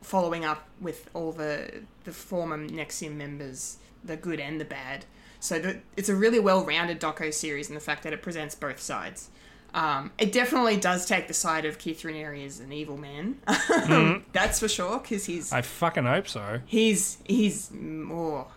following 0.08 0.44
up 0.44 0.66
with 0.80 1.10
all 1.14 1.32
the 1.32 1.82
the 2.04 2.12
former 2.12 2.56
NXIVM 2.56 3.14
members, 3.14 3.76
the 4.02 4.16
good 4.16 4.40
and 4.40 4.60
the 4.60 4.64
bad. 4.64 5.04
So 5.40 5.58
the, 5.58 5.80
it's 5.96 6.08
a 6.08 6.16
really 6.16 6.40
well-rounded 6.40 7.00
doco 7.00 7.32
series 7.32 7.68
in 7.68 7.74
the 7.74 7.80
fact 7.80 8.02
that 8.02 8.12
it 8.12 8.22
presents 8.22 8.54
both 8.56 8.80
sides. 8.80 9.28
Um, 9.74 10.10
it 10.18 10.32
definitely 10.32 10.78
does 10.78 11.04
take 11.06 11.28
the 11.28 11.34
side 11.34 11.64
of 11.66 11.78
Keith 11.78 12.02
Raniere 12.02 12.44
as 12.44 12.58
an 12.58 12.72
evil 12.72 12.96
man. 12.96 13.38
That's 14.32 14.58
for 14.58 14.66
sure, 14.68 14.98
because 14.98 15.26
he's 15.26 15.52
I 15.52 15.60
fucking 15.60 16.06
hope 16.06 16.26
so. 16.26 16.60
he's 16.64 17.18
he's 17.24 17.70
more 17.70 18.48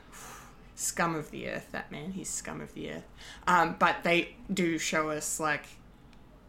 scum 0.76 1.16
of 1.16 1.30
the 1.32 1.50
earth. 1.50 1.68
That 1.74 1.92
man, 1.92 2.14
he's 2.14 2.30
scum 2.30 2.62
of 2.62 2.74
the 2.74 2.92
earth. 2.92 3.08
Um, 3.46 3.76
but 3.78 4.04
they 4.04 4.36
do 4.52 4.78
show 4.78 5.10
us 5.10 5.40
like 5.40 5.66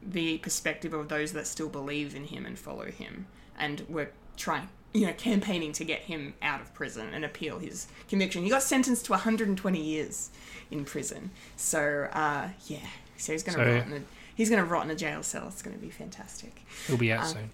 the 0.00 0.38
perspective 0.38 0.94
of 0.94 1.08
those 1.08 1.32
that 1.32 1.46
still 1.46 1.68
believe 1.68 2.14
in 2.14 2.24
him 2.24 2.46
and 2.46 2.56
follow 2.58 2.86
him, 2.86 3.26
and 3.58 3.84
were 3.88 4.10
trying, 4.36 4.68
you 4.94 5.06
know, 5.06 5.12
campaigning 5.14 5.72
to 5.72 5.84
get 5.84 6.00
him 6.00 6.34
out 6.42 6.60
of 6.60 6.72
prison 6.74 7.08
and 7.14 7.24
appeal 7.24 7.58
his 7.58 7.86
conviction. 8.08 8.42
He 8.42 8.50
got 8.50 8.62
sentenced 8.62 9.06
to 9.06 9.12
120 9.12 9.80
years 9.80 10.30
in 10.70 10.84
prison. 10.84 11.30
So 11.56 12.08
uh, 12.12 12.48
yeah, 12.66 12.78
so 13.16 13.32
he's 13.32 13.42
gonna 13.42 13.58
So- 13.58 13.74
rot 13.76 13.86
in 13.86 13.92
a 13.94 14.00
he's 14.34 14.50
gonna 14.50 14.64
rot 14.64 14.84
in 14.84 14.90
a 14.90 14.94
jail 14.96 15.22
cell. 15.22 15.46
It's 15.48 15.62
gonna 15.62 15.76
be 15.78 15.90
fantastic. 15.90 16.62
He'll 16.86 16.96
be 16.98 17.12
out 17.12 17.26
soon. 17.26 17.50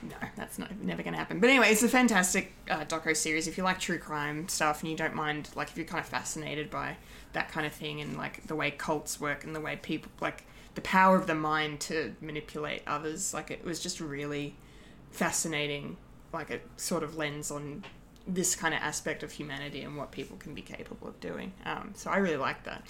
No, 0.05 0.17
that's 0.35 0.59
not 0.59 0.77
never 0.83 1.01
going 1.05 1.13
to 1.13 1.19
happen. 1.19 1.39
But 1.39 1.49
anyway, 1.49 1.69
it's 1.71 1.85
a 1.85 1.89
fantastic 1.89 2.53
uh, 2.69 2.85
doco 2.85 3.17
series. 3.17 3.47
If 3.47 3.57
you 3.57 3.63
like 3.63 3.79
true 3.79 3.99
crime 3.99 4.49
stuff 4.49 4.81
and 4.83 4.91
you 4.91 4.97
don't 4.97 5.15
mind, 5.15 5.51
like, 5.55 5.69
if 5.69 5.77
you're 5.77 5.87
kind 5.87 6.01
of 6.01 6.09
fascinated 6.09 6.71
by 6.71 6.97
that 7.35 7.53
kind 7.53 7.65
of 7.67 7.73
thing 7.73 8.01
and 8.01 8.17
like 8.17 8.45
the 8.49 8.57
way 8.57 8.73
cults 8.73 9.21
work 9.21 9.45
and 9.45 9.55
the 9.55 9.61
way 9.61 9.79
people 9.81 10.11
like 10.21 10.43
the 10.75 10.81
power 10.81 11.17
of 11.17 11.29
the 11.29 11.37
mind 11.37 11.79
to 11.83 12.17
manipulate 12.21 12.83
others, 12.85 13.33
like 13.33 13.53
it 13.53 13.65
was 13.65 13.79
just 13.79 14.01
really 14.01 14.57
fascinating. 15.13 15.97
Like 16.33 16.51
a 16.51 16.61
sort 16.77 17.03
of 17.03 17.17
lens 17.17 17.51
on 17.51 17.85
this 18.27 18.55
kind 18.55 18.73
of 18.75 18.81
aspect 18.81 19.23
of 19.23 19.33
humanity 19.33 19.83
and 19.83 19.97
what 19.97 20.11
people 20.13 20.37
can 20.37 20.55
be 20.55 20.63
capable 20.63 21.09
of 21.09 21.19
doing. 21.21 21.53
Um, 21.67 21.93
so 21.95 22.11
I 22.11 22.19
really 22.19 22.37
like 22.37 22.65
that. 22.65 22.83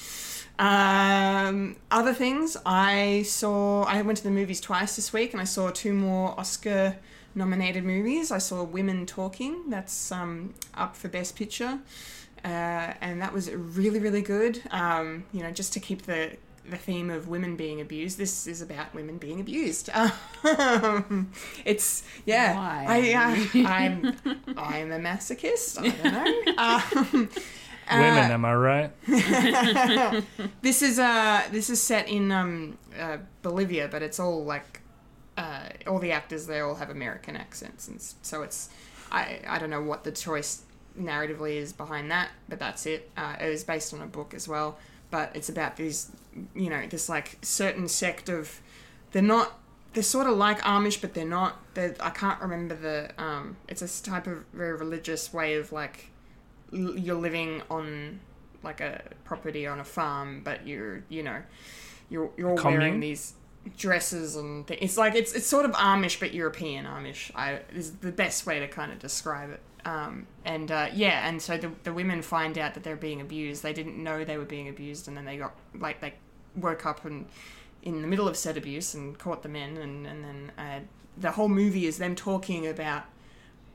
Um, 0.59 1.77
other 1.91 2.13
things, 2.13 2.57
I 2.67 3.23
saw, 3.23 3.85
I 3.85 4.03
went 4.03 4.19
to 4.19 4.25
the 4.25 4.31
movies 4.31 4.61
twice 4.61 4.97
this 4.97 5.13
week 5.13 5.33
and 5.33 5.41
I 5.41 5.45
saw 5.45 5.71
two 5.71 5.95
more 5.95 6.39
Oscar 6.39 6.97
nominated 7.35 7.85
movies. 7.85 8.31
I 8.31 8.39
saw 8.39 8.63
Women 8.63 9.07
Talking, 9.07 9.71
that's 9.71 10.13
um, 10.13 10.55
up 10.75 10.97
for 10.97 11.09
Best 11.09 11.35
Picture. 11.37 11.79
Uh, 12.45 12.93
and 13.01 13.23
that 13.23 13.33
was 13.33 13.51
really, 13.51 14.01
really 14.01 14.23
good. 14.23 14.61
Um, 14.71 15.25
you 15.33 15.43
know, 15.43 15.51
just 15.51 15.73
to 15.75 15.81
keep 15.81 16.03
the 16.03 16.37
the 16.69 16.77
theme 16.77 17.11
of 17.11 17.29
women 17.29 17.57
being 17.57 17.81
abused. 17.81 18.19
This 18.19 18.47
is 18.47 18.63
about 18.63 18.95
women 18.95 19.19
being 19.19 19.41
abused. 19.41 19.91
Um, 20.45 21.31
it's 21.65 22.03
yeah. 22.27 22.57
Why? 22.57 22.85
I, 22.89 23.13
uh, 23.15 23.69
I'm 23.69 24.17
I'm 24.57 24.91
a 24.91 24.99
masochist. 24.99 25.79
I 25.81 25.91
don't 25.91 26.57
know. 26.57 27.29
Um, 27.89 27.99
uh, 27.99 28.03
Women, 28.03 28.31
am 28.31 28.45
I 28.45 28.55
right? 28.55 28.91
this 30.63 30.83
is 30.83 30.99
uh 30.99 31.43
this 31.51 31.69
is 31.69 31.83
set 31.83 32.09
in 32.09 32.33
um 32.33 32.79
uh, 32.99 33.19
Bolivia, 33.43 33.89
but 33.89 34.03
it's 34.03 34.19
all 34.19 34.45
like 34.45 34.81
uh, 35.37 35.65
all 35.87 35.99
the 35.99 36.13
actors 36.13 36.47
they 36.47 36.61
all 36.61 36.77
have 36.77 36.91
American 36.91 37.37
accents, 37.37 37.89
and 37.89 38.01
so 38.23 38.43
it's 38.43 38.69
I 39.11 39.41
I 39.47 39.59
don't 39.59 39.71
know 39.71 39.83
what 39.83 40.05
the 40.05 40.13
choice 40.13 40.63
narratively 40.99 41.57
is 41.57 41.73
behind 41.73 42.11
that, 42.11 42.31
but 42.49 42.59
that's 42.59 42.87
it. 42.87 43.11
Uh, 43.17 43.37
it 43.41 43.49
was 43.49 43.65
based 43.65 43.93
on 43.95 44.01
a 44.01 44.07
book 44.07 44.35
as 44.35 44.47
well, 44.49 44.79
but 45.11 45.31
it's 45.35 45.49
about 45.49 45.77
these 45.77 46.11
you 46.55 46.71
know 46.71 46.87
this 46.87 47.09
like 47.09 47.39
certain 47.43 47.89
sect 47.89 48.29
of 48.29 48.61
they're 49.13 49.23
not 49.23 49.59
they're 49.95 50.03
sort 50.03 50.27
of 50.27 50.37
like 50.37 50.61
Amish, 50.63 51.01
but 51.01 51.15
they're 51.15 51.25
not. 51.25 51.61
They're, 51.75 51.95
I 52.01 52.11
can't 52.11 52.41
remember 52.41 52.75
the. 52.75 53.23
Um, 53.23 53.57
it's 53.69 53.83
a 53.83 54.03
type 54.03 54.27
of 54.27 54.45
very 54.53 54.73
religious 54.75 55.33
way 55.33 55.55
of 55.57 55.73
like 55.73 56.11
l- 56.73 56.99
you're 56.99 57.21
living 57.21 57.63
on 57.71 58.21
like 58.63 58.81
a 58.81 59.03
property 59.25 59.67
on 59.67 59.81
a 59.81 59.85
farm, 59.85 60.41
but 60.43 60.67
you're 60.67 61.05
you 61.09 61.23
know 61.23 61.43
you're 62.09 62.31
you're 62.37 62.57
Commune? 62.57 62.81
wearing 62.81 63.01
these 63.01 63.35
dresses 63.77 64.35
and 64.35 64.67
th- 64.67 64.81
it's 64.83 64.97
like 64.97 65.15
it's 65.15 65.35
it's 65.35 65.47
sort 65.47 65.65
of 65.65 65.73
Amish 65.73 66.19
but 66.19 66.33
European 66.33 66.87
Amish. 66.87 67.31
I 67.35 67.61
is 67.75 67.93
the 67.97 68.13
best 68.13 68.47
way 68.47 68.61
to 68.61 68.69
kind 68.69 68.93
of 68.93 68.99
describe 68.99 69.51
it. 69.51 69.61
Um, 69.85 70.27
and 70.45 70.71
uh, 70.71 70.89
yeah, 70.95 71.29
and 71.29 71.43
so 71.43 71.57
the 71.57 71.73
the 71.83 71.93
women 71.93 72.23
find 72.23 72.57
out 72.57 72.75
that 72.75 72.83
they're 72.83 72.97
being 72.97 73.21
abused. 73.21 73.63
They 73.63 73.73
didn't 73.73 74.03
know 74.03 74.25
they 74.25 74.39
were 74.39 74.45
being 74.45 74.69
abused, 74.69 75.09
and 75.09 75.17
then 75.17 75.25
they 75.25 75.37
got 75.37 75.55
like 75.75 76.01
they 76.01 76.15
woke 76.55 76.87
up 76.87 77.05
and 77.05 77.27
in 77.83 78.01
the 78.01 78.07
middle 78.07 78.29
of 78.29 78.37
said 78.37 78.57
abuse 78.57 78.95
and 78.95 79.19
caught 79.19 79.43
the 79.43 79.49
men, 79.49 79.77
and 79.77 80.07
and 80.07 80.25
then 80.25 80.53
uh, 80.57 80.81
the 81.17 81.33
whole 81.33 81.49
movie 81.49 81.87
is 81.87 81.99
them 81.99 82.15
talking 82.15 82.67
about 82.67 83.05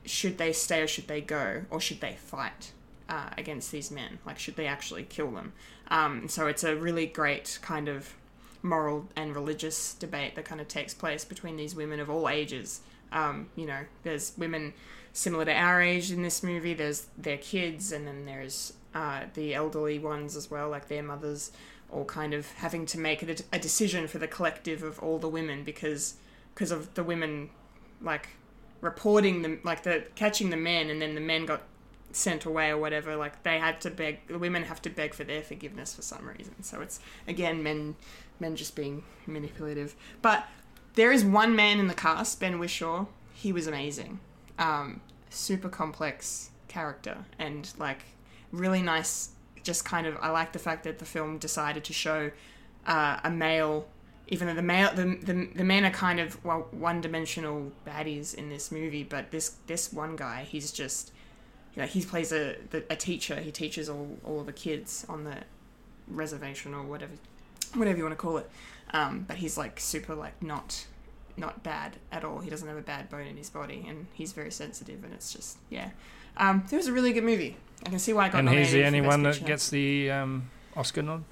should 0.04 0.38
they 0.38 0.52
stay 0.52 0.82
or 0.82 0.86
should 0.86 1.08
they 1.08 1.20
go 1.20 1.64
or 1.70 1.80
should 1.80 2.00
they 2.00 2.14
fight 2.14 2.72
uh, 3.08 3.30
against 3.36 3.70
these 3.70 3.90
men? 3.90 4.18
Like 4.24 4.38
should 4.38 4.56
they 4.56 4.66
actually 4.66 5.04
kill 5.04 5.30
them? 5.30 5.52
Um, 5.88 6.28
so 6.28 6.46
it's 6.46 6.64
a 6.64 6.76
really 6.76 7.06
great 7.06 7.58
kind 7.62 7.88
of 7.88 8.14
moral 8.62 9.08
and 9.14 9.34
religious 9.34 9.94
debate 9.94 10.34
that 10.34 10.44
kind 10.44 10.60
of 10.60 10.68
takes 10.68 10.94
place 10.94 11.24
between 11.24 11.56
these 11.56 11.74
women 11.74 12.00
of 12.00 12.10
all 12.10 12.28
ages. 12.28 12.80
Um, 13.12 13.48
you 13.56 13.66
know 13.66 13.80
there's 14.02 14.32
women 14.36 14.74
similar 15.18 15.44
to 15.44 15.52
our 15.52 15.80
age 15.82 16.12
in 16.12 16.22
this 16.22 16.42
movie 16.42 16.74
there's 16.74 17.06
their 17.16 17.38
kids 17.38 17.90
and 17.90 18.06
then 18.06 18.24
there's 18.24 18.74
uh, 18.94 19.22
the 19.34 19.54
elderly 19.54 19.98
ones 19.98 20.36
as 20.36 20.50
well 20.50 20.68
like 20.68 20.88
their 20.88 21.02
mothers 21.02 21.50
all 21.90 22.04
kind 22.04 22.34
of 22.34 22.50
having 22.52 22.86
to 22.86 22.98
make 22.98 23.22
a, 23.22 23.36
a 23.52 23.58
decision 23.58 24.06
for 24.06 24.18
the 24.18 24.28
collective 24.28 24.82
of 24.82 24.98
all 25.00 25.18
the 25.18 25.28
women 25.28 25.64
because 25.64 26.14
because 26.54 26.70
of 26.70 26.94
the 26.94 27.02
women 27.02 27.50
like 28.00 28.28
reporting 28.80 29.42
them 29.42 29.60
like 29.64 29.82
the 29.82 30.04
catching 30.14 30.50
the 30.50 30.56
men 30.56 30.88
and 30.90 31.02
then 31.02 31.14
the 31.14 31.20
men 31.20 31.46
got 31.46 31.62
sent 32.12 32.44
away 32.44 32.70
or 32.70 32.78
whatever 32.78 33.16
like 33.16 33.42
they 33.42 33.58
had 33.58 33.80
to 33.80 33.90
beg 33.90 34.26
the 34.28 34.38
women 34.38 34.62
have 34.64 34.80
to 34.80 34.90
beg 34.90 35.14
for 35.14 35.24
their 35.24 35.42
forgiveness 35.42 35.94
for 35.94 36.02
some 36.02 36.26
reason. 36.28 36.62
So 36.62 36.80
it's 36.80 37.00
again 37.26 37.62
men 37.62 37.96
men 38.40 38.56
just 38.56 38.76
being 38.76 39.02
manipulative. 39.26 39.94
But 40.22 40.46
there 40.94 41.12
is 41.12 41.24
one 41.24 41.54
man 41.54 41.78
in 41.78 41.86
the 41.86 41.94
cast 41.94 42.40
ben 42.40 42.58
whishaw. 42.58 43.06
He 43.32 43.52
was 43.52 43.66
amazing. 43.66 44.20
Um 44.58 45.00
super 45.30 45.68
complex 45.68 46.50
character 46.68 47.24
and 47.38 47.72
like 47.78 48.02
really 48.52 48.82
nice 48.82 49.30
just 49.62 49.84
kind 49.84 50.06
of 50.06 50.16
i 50.20 50.30
like 50.30 50.52
the 50.52 50.58
fact 50.58 50.84
that 50.84 50.98
the 50.98 51.04
film 51.04 51.38
decided 51.38 51.84
to 51.84 51.92
show 51.92 52.30
uh, 52.86 53.18
a 53.24 53.30
male 53.30 53.86
even 54.28 54.46
though 54.46 54.54
the 54.54 54.62
male 54.62 54.90
the, 54.94 55.18
the, 55.22 55.48
the 55.54 55.64
men 55.64 55.84
are 55.84 55.90
kind 55.90 56.20
of 56.20 56.42
well 56.44 56.68
one-dimensional 56.70 57.72
baddies 57.86 58.34
in 58.34 58.48
this 58.48 58.70
movie 58.70 59.02
but 59.02 59.30
this 59.30 59.56
this 59.66 59.92
one 59.92 60.16
guy 60.16 60.46
he's 60.48 60.70
just 60.72 61.12
you 61.78 61.84
know 61.84 61.88
he 61.88 62.02
plays 62.02 62.32
a 62.32 62.56
the, 62.70 62.82
a 62.90 62.96
teacher. 62.96 63.36
He 63.36 63.52
teaches 63.52 63.88
all 63.88 64.18
all 64.24 64.42
the 64.42 64.52
kids 64.52 65.06
on 65.08 65.22
the 65.22 65.36
reservation 66.08 66.74
or 66.74 66.82
whatever 66.82 67.12
whatever 67.74 67.96
you 67.96 68.02
want 68.02 68.12
to 68.12 68.20
call 68.20 68.38
it. 68.38 68.50
Um, 68.92 69.24
but 69.28 69.36
he's 69.36 69.56
like 69.56 69.78
super 69.78 70.16
like 70.16 70.42
not 70.42 70.86
not 71.38 71.62
bad 71.62 71.96
at 72.12 72.24
all 72.24 72.40
he 72.40 72.50
doesn't 72.50 72.68
have 72.68 72.76
a 72.76 72.82
bad 72.82 73.08
bone 73.08 73.26
in 73.26 73.36
his 73.36 73.50
body 73.50 73.84
and 73.88 74.06
he's 74.12 74.32
very 74.32 74.50
sensitive 74.50 75.02
and 75.04 75.12
it's 75.14 75.32
just 75.32 75.58
yeah 75.70 75.90
um, 76.36 76.64
it 76.70 76.76
was 76.76 76.86
a 76.86 76.92
really 76.92 77.12
good 77.12 77.24
movie 77.24 77.56
I 77.86 77.90
can 77.90 77.98
see 77.98 78.12
why 78.12 78.26
I 78.26 78.28
got 78.28 78.38
And 78.40 78.48
he's 78.50 78.72
the 78.72 78.78
nominated 78.78 78.86
only 78.96 79.08
one 79.08 79.22
that 79.22 79.34
Picture. 79.34 79.46
gets 79.46 79.70
the 79.70 80.10
um, 80.10 80.50
Oscar 80.76 81.02
nod. 81.02 81.22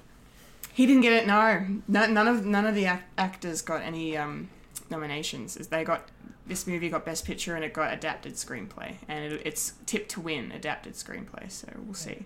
He 0.73 0.85
didn't 0.85 1.01
get 1.01 1.11
it. 1.13 1.27
No, 1.27 1.65
no 1.87 2.05
none 2.07 2.27
of 2.27 2.45
none 2.45 2.65
of 2.65 2.73
the 2.75 2.85
ac- 2.85 3.01
actors 3.17 3.61
got 3.61 3.81
any 3.81 4.15
um, 4.15 4.49
nominations. 4.89 5.57
As 5.57 5.67
They 5.67 5.83
got 5.83 6.07
this 6.45 6.65
movie 6.67 6.87
got 6.89 7.03
Best 7.03 7.25
Picture 7.25 7.55
and 7.55 7.65
it 7.65 7.73
got 7.73 7.91
Adapted 7.93 8.33
Screenplay, 8.35 8.95
and 9.09 9.33
it, 9.33 9.41
it's 9.43 9.73
tipped 9.85 10.09
to 10.11 10.21
win 10.21 10.51
Adapted 10.53 10.93
Screenplay. 10.93 11.51
So 11.51 11.67
we'll 11.83 11.93
see. 11.93 12.25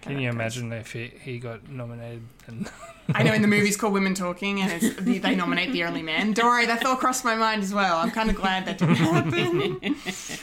Can 0.00 0.20
you 0.20 0.28
imagine 0.28 0.72
if 0.72 0.92
he, 0.92 1.12
he 1.22 1.38
got 1.38 1.68
nominated? 1.68 2.22
And 2.46 2.70
I 3.14 3.22
know 3.22 3.32
in 3.32 3.42
the 3.42 3.48
movie's 3.48 3.76
called 3.76 3.92
Women 3.92 4.14
Talking, 4.14 4.60
and 4.60 4.70
it's, 4.72 4.96
they 4.96 5.18
they 5.18 5.34
nominate 5.34 5.72
the 5.72 5.84
only 5.84 6.02
man. 6.02 6.32
Don't 6.32 6.46
worry, 6.46 6.66
that 6.66 6.80
thought 6.82 7.00
crossed 7.00 7.24
my 7.24 7.34
mind 7.34 7.62
as 7.62 7.74
well. 7.74 7.96
I'm 7.98 8.10
kind 8.10 8.30
of 8.30 8.36
glad 8.36 8.66
that 8.66 8.78
didn't 8.78 8.96
happen. 8.96 9.96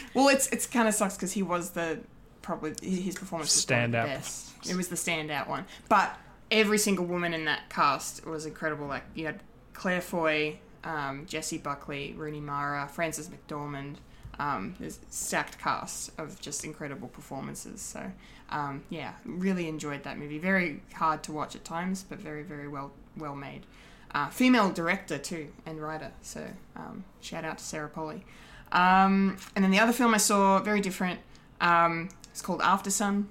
well, 0.13 0.29
it's 0.29 0.47
it's 0.47 0.65
kind 0.65 0.87
of 0.87 0.93
sucks 0.93 1.15
because 1.15 1.31
he 1.31 1.43
was 1.43 1.71
the 1.71 1.99
probably 2.41 2.73
his 2.81 3.15
performance 3.15 3.55
was 3.55 3.65
the 3.65 3.87
best. 3.91 4.53
It 4.69 4.75
was 4.75 4.89
the 4.89 4.95
standout 4.95 5.47
one, 5.47 5.65
but 5.89 6.17
every 6.51 6.77
single 6.77 7.05
woman 7.05 7.33
in 7.33 7.45
that 7.45 7.69
cast 7.69 8.25
was 8.25 8.45
incredible. 8.45 8.87
Like 8.87 9.03
you 9.13 9.25
had 9.25 9.41
Claire 9.73 10.01
Foy, 10.01 10.59
um, 10.83 11.25
Jessie 11.27 11.57
Buckley, 11.57 12.13
Rooney 12.17 12.41
Mara, 12.41 12.87
Frances 12.87 13.29
McDormand. 13.29 13.95
Um, 14.37 14.75
there's 14.79 14.99
stacked 15.09 15.57
cast 15.59 16.11
of 16.19 16.39
just 16.41 16.65
incredible 16.65 17.07
performances. 17.07 17.81
So, 17.81 18.11
um, 18.49 18.83
yeah, 18.89 19.13
really 19.25 19.67
enjoyed 19.67 20.03
that 20.03 20.17
movie. 20.17 20.39
Very 20.39 20.81
hard 20.93 21.23
to 21.23 21.31
watch 21.31 21.55
at 21.55 21.63
times, 21.63 22.03
but 22.07 22.19
very, 22.19 22.43
very 22.43 22.67
well 22.67 22.91
well 23.17 23.35
made. 23.35 23.65
Uh, 24.11 24.29
female 24.29 24.71
director 24.71 25.17
too 25.17 25.49
and 25.65 25.81
writer. 25.81 26.11
So, 26.21 26.47
um, 26.75 27.03
shout 27.19 27.43
out 27.43 27.57
to 27.57 27.63
Sarah 27.63 27.89
Polley. 27.89 28.23
Um, 28.71 29.37
and 29.55 29.63
then 29.63 29.71
the 29.71 29.79
other 29.79 29.93
film 29.93 30.13
I 30.13 30.17
saw, 30.17 30.59
very 30.59 30.81
different. 30.81 31.19
Um, 31.61 32.09
it's 32.31 32.41
called 32.41 32.61
Aftersun. 32.61 33.25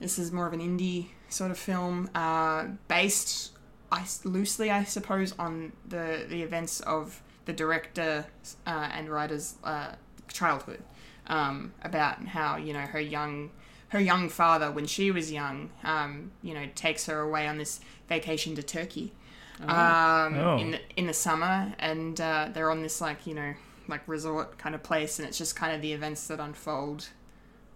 This 0.00 0.18
is 0.18 0.32
more 0.32 0.46
of 0.46 0.52
an 0.52 0.60
indie 0.60 1.08
sort 1.28 1.50
of 1.50 1.58
film, 1.58 2.10
uh, 2.14 2.66
based 2.88 3.52
I, 3.90 4.04
loosely, 4.24 4.70
I 4.70 4.84
suppose, 4.84 5.34
on 5.38 5.72
the 5.88 6.26
the 6.28 6.42
events 6.42 6.80
of 6.80 7.22
the 7.44 7.52
director 7.52 8.26
uh, 8.66 8.88
and 8.92 9.08
writer's 9.08 9.56
uh, 9.64 9.94
childhood. 10.28 10.82
Um, 11.26 11.72
about 11.82 12.26
how 12.26 12.56
you 12.56 12.72
know 12.74 12.80
her 12.80 13.00
young 13.00 13.50
her 13.94 14.00
young 14.00 14.28
father, 14.28 14.70
when 14.72 14.86
she 14.86 15.10
was 15.12 15.30
young, 15.30 15.70
um, 15.84 16.32
you 16.42 16.52
know, 16.52 16.66
takes 16.74 17.06
her 17.06 17.20
away 17.20 17.46
on 17.46 17.58
this 17.58 17.78
vacation 18.08 18.54
to 18.56 18.62
Turkey 18.62 19.12
um, 19.60 20.34
Oh. 20.36 20.58
in 20.58 20.72
the, 20.72 20.80
in 20.96 21.06
the 21.06 21.14
summer, 21.14 21.72
and 21.78 22.20
uh, 22.20 22.48
they're 22.52 22.70
on 22.72 22.82
this 22.82 23.00
like 23.00 23.24
you 23.26 23.34
know 23.34 23.54
like 23.88 24.00
resort 24.08 24.58
kind 24.58 24.74
of 24.74 24.82
place, 24.82 25.18
and 25.18 25.28
it's 25.28 25.38
just 25.38 25.54
kind 25.54 25.74
of 25.74 25.80
the 25.80 25.92
events 25.92 26.26
that 26.26 26.40
unfold 26.40 27.08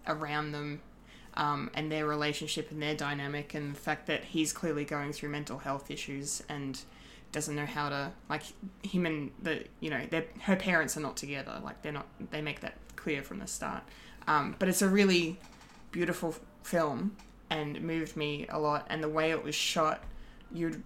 around 0.07 0.51
them 0.51 0.81
um, 1.35 1.69
and 1.73 1.89
their 1.91 2.05
relationship 2.05 2.69
and 2.71 2.81
their 2.81 2.95
dynamic 2.95 3.53
and 3.53 3.75
the 3.75 3.79
fact 3.79 4.07
that 4.07 4.23
he's 4.25 4.51
clearly 4.51 4.83
going 4.83 5.13
through 5.13 5.29
mental 5.29 5.59
health 5.59 5.89
issues 5.89 6.43
and 6.49 6.81
doesn't 7.31 7.55
know 7.55 7.65
how 7.65 7.87
to 7.89 8.11
like 8.27 8.41
him 8.83 9.05
and 9.05 9.31
the 9.41 9.63
you 9.79 9.89
know 9.89 10.03
their 10.09 10.25
her 10.41 10.55
parents 10.55 10.97
are 10.97 11.01
not 11.01 11.15
together 11.15 11.61
like 11.63 11.79
they're 11.83 11.91
not 11.91 12.07
they 12.31 12.41
make 12.41 12.59
that 12.61 12.73
clear 12.95 13.21
from 13.21 13.37
the 13.39 13.45
start 13.47 13.83
um, 14.27 14.55
but 14.57 14.67
it's 14.67 14.81
a 14.81 14.87
really 14.87 15.37
beautiful 15.91 16.35
film 16.63 17.15
and 17.49 17.81
moved 17.81 18.15
me 18.15 18.45
a 18.49 18.59
lot 18.59 18.85
and 18.89 19.03
the 19.03 19.09
way 19.09 19.31
it 19.31 19.43
was 19.43 19.55
shot 19.55 20.03
you'd 20.51 20.83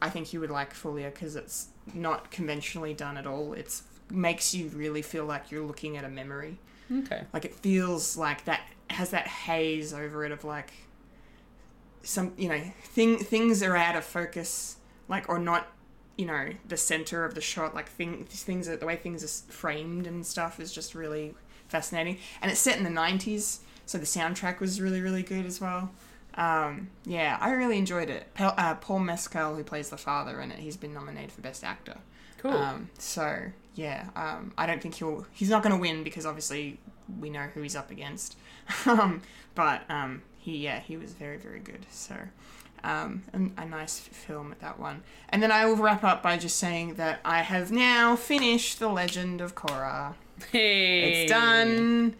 I 0.00 0.08
think 0.08 0.32
you 0.32 0.40
would 0.40 0.50
like 0.50 0.74
Fulia 0.74 1.12
because 1.12 1.36
it's 1.36 1.68
not 1.92 2.30
conventionally 2.30 2.94
done 2.94 3.16
at 3.16 3.26
all. 3.26 3.52
It's 3.52 3.82
makes 4.10 4.54
you 4.54 4.68
really 4.68 5.02
feel 5.02 5.24
like 5.24 5.50
you're 5.50 5.66
looking 5.66 5.96
at 5.96 6.04
a 6.04 6.08
memory. 6.08 6.58
Okay. 6.90 7.24
like 7.32 7.44
it 7.44 7.54
feels 7.54 8.16
like 8.16 8.44
that 8.44 8.60
has 8.90 9.10
that 9.10 9.26
haze 9.26 9.92
over 9.92 10.24
it 10.24 10.30
of 10.30 10.44
like 10.44 10.72
some 12.02 12.32
you 12.36 12.48
know 12.48 12.62
thing 12.84 13.18
things 13.18 13.60
are 13.60 13.76
out 13.76 13.96
of 13.96 14.04
focus 14.04 14.76
like 15.08 15.28
or 15.28 15.40
not 15.40 15.66
you 16.16 16.24
know 16.24 16.50
the 16.68 16.76
center 16.76 17.24
of 17.24 17.34
the 17.34 17.40
shot. 17.40 17.74
Like 17.74 17.88
thing, 17.88 18.24
things 18.24 18.68
are 18.68 18.76
the 18.76 18.86
way 18.86 18.96
things 18.96 19.22
are 19.24 19.52
framed 19.52 20.06
and 20.06 20.24
stuff 20.24 20.60
is 20.60 20.72
just 20.72 20.94
really 20.94 21.34
fascinating. 21.68 22.18
And 22.40 22.50
it's 22.50 22.60
set 22.60 22.78
in 22.78 22.84
the 22.84 22.90
90s 22.90 23.58
so 23.86 23.96
the 23.98 24.04
soundtrack 24.04 24.60
was 24.60 24.80
really 24.80 25.00
really 25.00 25.22
good 25.22 25.46
as 25.46 25.60
well 25.60 25.90
um, 26.34 26.88
yeah 27.06 27.38
i 27.40 27.50
really 27.50 27.78
enjoyed 27.78 28.10
it 28.10 28.26
Paul, 28.34 28.52
uh, 28.58 28.74
paul 28.74 28.98
mescal 28.98 29.56
who 29.56 29.64
plays 29.64 29.88
the 29.88 29.96
father 29.96 30.40
in 30.40 30.50
it 30.50 30.58
he's 30.58 30.76
been 30.76 30.92
nominated 30.92 31.32
for 31.32 31.40
best 31.40 31.64
actor 31.64 31.96
Cool. 32.38 32.52
um, 32.52 32.90
so 32.98 33.50
yeah, 33.76 34.08
um, 34.16 34.52
I 34.56 34.66
don't 34.66 34.80
think 34.80 34.94
he'll. 34.96 35.26
He's 35.32 35.50
not 35.50 35.62
going 35.62 35.74
to 35.74 35.80
win 35.80 36.02
because 36.02 36.26
obviously 36.26 36.78
we 37.20 37.30
know 37.30 37.46
who 37.54 37.62
he's 37.62 37.76
up 37.76 37.90
against. 37.90 38.36
um, 38.86 39.22
but 39.54 39.88
um, 39.90 40.22
he, 40.38 40.58
yeah, 40.58 40.80
he 40.80 40.96
was 40.96 41.12
very, 41.12 41.36
very 41.36 41.60
good. 41.60 41.86
So 41.90 42.16
um, 42.82 43.22
a, 43.32 43.62
a 43.62 43.66
nice 43.66 43.98
film 43.98 44.50
at 44.50 44.60
that 44.60 44.80
one. 44.80 45.02
And 45.28 45.42
then 45.42 45.52
I 45.52 45.66
will 45.66 45.76
wrap 45.76 46.04
up 46.04 46.22
by 46.22 46.38
just 46.38 46.56
saying 46.56 46.94
that 46.94 47.20
I 47.24 47.42
have 47.42 47.70
now 47.70 48.16
finished 48.16 48.78
The 48.78 48.88
Legend 48.88 49.40
of 49.40 49.54
Korra. 49.54 50.14
Hey. 50.50 51.22
It's 51.22 51.30
done. 51.30 52.16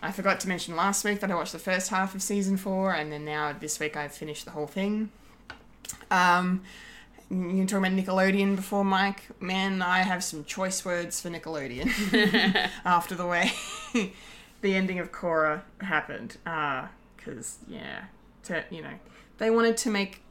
I 0.00 0.12
forgot 0.12 0.40
to 0.40 0.48
mention 0.48 0.76
last 0.76 1.04
week 1.04 1.20
that 1.20 1.30
I 1.30 1.34
watched 1.34 1.52
the 1.52 1.58
first 1.58 1.90
half 1.90 2.14
of 2.14 2.22
season 2.22 2.56
four, 2.56 2.92
and 2.92 3.12
then 3.12 3.24
now 3.24 3.52
this 3.58 3.80
week 3.80 3.96
I've 3.96 4.12
finished 4.12 4.44
the 4.44 4.52
whole 4.52 4.66
thing. 4.66 5.10
Um, 6.10 6.62
you 7.30 7.66
talking 7.66 7.78
about 7.78 7.92
Nickelodeon 7.92 8.56
before, 8.56 8.84
Mike. 8.84 9.24
Man, 9.40 9.82
I 9.82 9.98
have 9.98 10.24
some 10.24 10.44
choice 10.44 10.84
words 10.84 11.20
for 11.20 11.28
Nickelodeon 11.28 12.70
after 12.84 13.14
the 13.14 13.26
way 13.26 13.52
the 14.62 14.74
ending 14.74 14.98
of 14.98 15.12
Korra 15.12 15.62
happened. 15.80 16.38
Because, 16.44 17.58
yeah, 17.66 18.04
to, 18.44 18.64
you 18.70 18.82
know, 18.82 18.94
they 19.38 19.50
wanted 19.50 19.76
to 19.78 19.90
make 19.90 20.22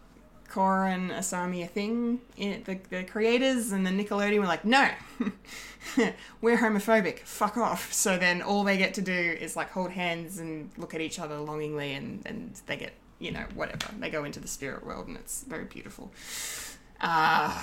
Korra 0.50 0.94
and 0.94 1.12
Asami 1.12 1.64
a 1.64 1.68
thing, 1.68 2.20
i- 2.40 2.62
the, 2.66 2.80
the 2.90 3.04
creators, 3.04 3.72
and 3.72 3.86
the 3.86 3.92
Nickelodeon 3.92 4.40
were 4.40 4.46
like, 4.46 4.66
no, 4.66 4.90
we're 6.42 6.58
homophobic, 6.58 7.20
fuck 7.20 7.58
off. 7.58 7.92
So 7.94 8.18
then 8.18 8.42
all 8.42 8.64
they 8.64 8.78
get 8.78 8.94
to 8.96 9.02
do 9.02 9.12
is 9.14 9.56
like 9.56 9.72
hold 9.72 9.92
hands 9.92 10.40
and 10.40 10.70
look 10.78 10.94
at 10.94 11.02
each 11.02 11.20
other 11.20 11.38
longingly, 11.38 11.94
and, 11.94 12.22
and 12.26 12.60
they 12.66 12.78
get, 12.78 12.94
you 13.20 13.32
know, 13.32 13.46
whatever. 13.56 13.88
They 14.00 14.10
go 14.10 14.24
into 14.24 14.40
the 14.40 14.48
spirit 14.48 14.86
world, 14.86 15.08
and 15.08 15.18
it's 15.18 15.44
very 15.44 15.66
beautiful. 15.66 16.12
Uh, 17.00 17.60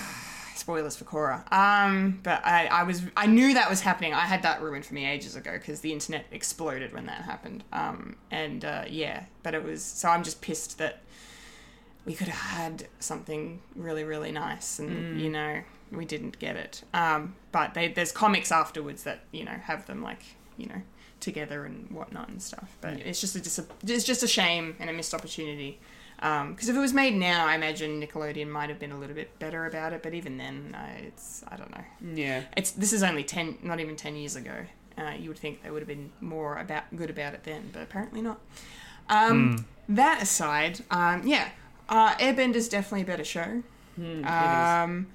spoilers 0.54 0.96
for 0.96 1.04
Korra. 1.04 1.50
Um, 1.52 2.20
but 2.22 2.44
I, 2.46 2.66
I 2.66 2.82
was, 2.84 3.02
I 3.16 3.26
knew 3.26 3.54
that 3.54 3.68
was 3.68 3.80
happening. 3.80 4.14
I 4.14 4.20
had 4.20 4.42
that 4.42 4.62
ruined 4.62 4.86
for 4.86 4.94
me 4.94 5.04
ages 5.04 5.34
ago 5.36 5.52
because 5.52 5.80
the 5.80 5.92
internet 5.92 6.26
exploded 6.30 6.92
when 6.92 7.06
that 7.06 7.22
happened. 7.22 7.64
Um, 7.72 8.16
and 8.30 8.64
uh, 8.64 8.84
yeah, 8.88 9.24
but 9.42 9.54
it 9.54 9.64
was, 9.64 9.82
so 9.82 10.08
I'm 10.08 10.22
just 10.22 10.40
pissed 10.40 10.78
that 10.78 11.02
we 12.06 12.14
could 12.14 12.28
have 12.28 12.58
had 12.58 12.88
something 13.00 13.62
really, 13.74 14.04
really 14.04 14.32
nice, 14.32 14.78
and 14.78 15.20
you 15.20 15.30
know, 15.30 15.62
we 15.90 16.04
didn't 16.04 16.38
get 16.38 16.56
it. 16.56 16.82
Um, 16.92 17.34
but 17.52 17.74
they, 17.74 17.88
there's 17.88 18.12
comics 18.12 18.52
afterwards 18.52 19.04
that 19.04 19.20
you 19.32 19.44
know 19.44 19.52
have 19.52 19.86
them 19.86 20.02
like 20.02 20.22
you 20.56 20.66
know 20.66 20.82
together 21.20 21.64
and 21.64 21.90
whatnot 21.90 22.28
and 22.28 22.42
stuff. 22.42 22.76
But 22.80 22.94
it's 22.94 23.20
just 23.20 23.34
a 23.36 23.40
dis- 23.40 23.60
it's 23.86 24.04
just 24.04 24.22
a 24.22 24.28
shame 24.28 24.76
and 24.78 24.90
a 24.90 24.92
missed 24.92 25.14
opportunity. 25.14 25.80
Because 26.16 26.68
if 26.68 26.76
it 26.76 26.80
was 26.80 26.94
made 26.94 27.14
now, 27.14 27.46
I 27.46 27.54
imagine 27.54 28.00
Nickelodeon 28.00 28.48
might 28.48 28.68
have 28.70 28.78
been 28.78 28.92
a 28.92 28.98
little 28.98 29.16
bit 29.16 29.36
better 29.38 29.66
about 29.66 29.92
it. 29.92 30.02
But 30.02 30.14
even 30.14 30.38
then, 30.38 30.74
uh, 30.78 31.06
it's 31.06 31.42
I 31.48 31.56
don't 31.56 31.70
know. 31.70 31.84
Yeah. 32.14 32.44
It's 32.56 32.70
this 32.70 32.92
is 32.92 33.02
only 33.02 33.24
ten, 33.24 33.58
not 33.62 33.80
even 33.80 33.96
ten 33.96 34.14
years 34.16 34.36
ago. 34.36 34.64
Uh, 34.96 35.12
you 35.18 35.28
would 35.28 35.38
think 35.38 35.62
they 35.62 35.70
would 35.70 35.80
have 35.80 35.88
been 35.88 36.12
more 36.20 36.56
about 36.58 36.84
good 36.96 37.10
about 37.10 37.34
it 37.34 37.42
then, 37.44 37.70
but 37.72 37.82
apparently 37.82 38.22
not. 38.22 38.40
Um, 39.08 39.66
That 39.88 40.22
aside, 40.22 40.80
um, 40.90 41.26
yeah, 41.26 41.48
uh, 41.88 42.14
is 42.18 42.68
definitely 42.68 43.02
a 43.02 43.06
better 43.06 43.24
show. 43.24 43.62
Um, 43.98 45.06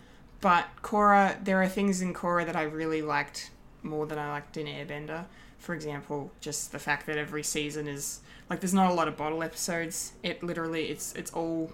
but 0.41 0.65
Korra, 0.82 1.43
there 1.43 1.62
are 1.62 1.67
things 1.67 2.01
in 2.01 2.13
Korra 2.13 2.45
that 2.45 2.55
I 2.55 2.63
really 2.63 3.01
liked 3.01 3.51
more 3.84 4.05
than 4.05 4.17
I 4.17 4.32
liked 4.32 4.58
in 4.58 4.67
Airbender. 4.67 5.25
For 5.58 5.75
example, 5.75 6.32
just 6.39 6.71
the 6.71 6.79
fact 6.79 7.05
that 7.08 7.17
every 7.17 7.43
season 7.43 7.88
is 7.88 8.21
like 8.49 8.62
there's 8.62 8.73
not 8.73 8.89
a 8.89 8.93
lot 8.93 9.08
of 9.08 9.17
bottle 9.17 9.43
episodes. 9.43 10.13
It 10.23 10.41
literally 10.41 10.86
it's 10.86 11.13
it's 11.13 11.32
all 11.32 11.73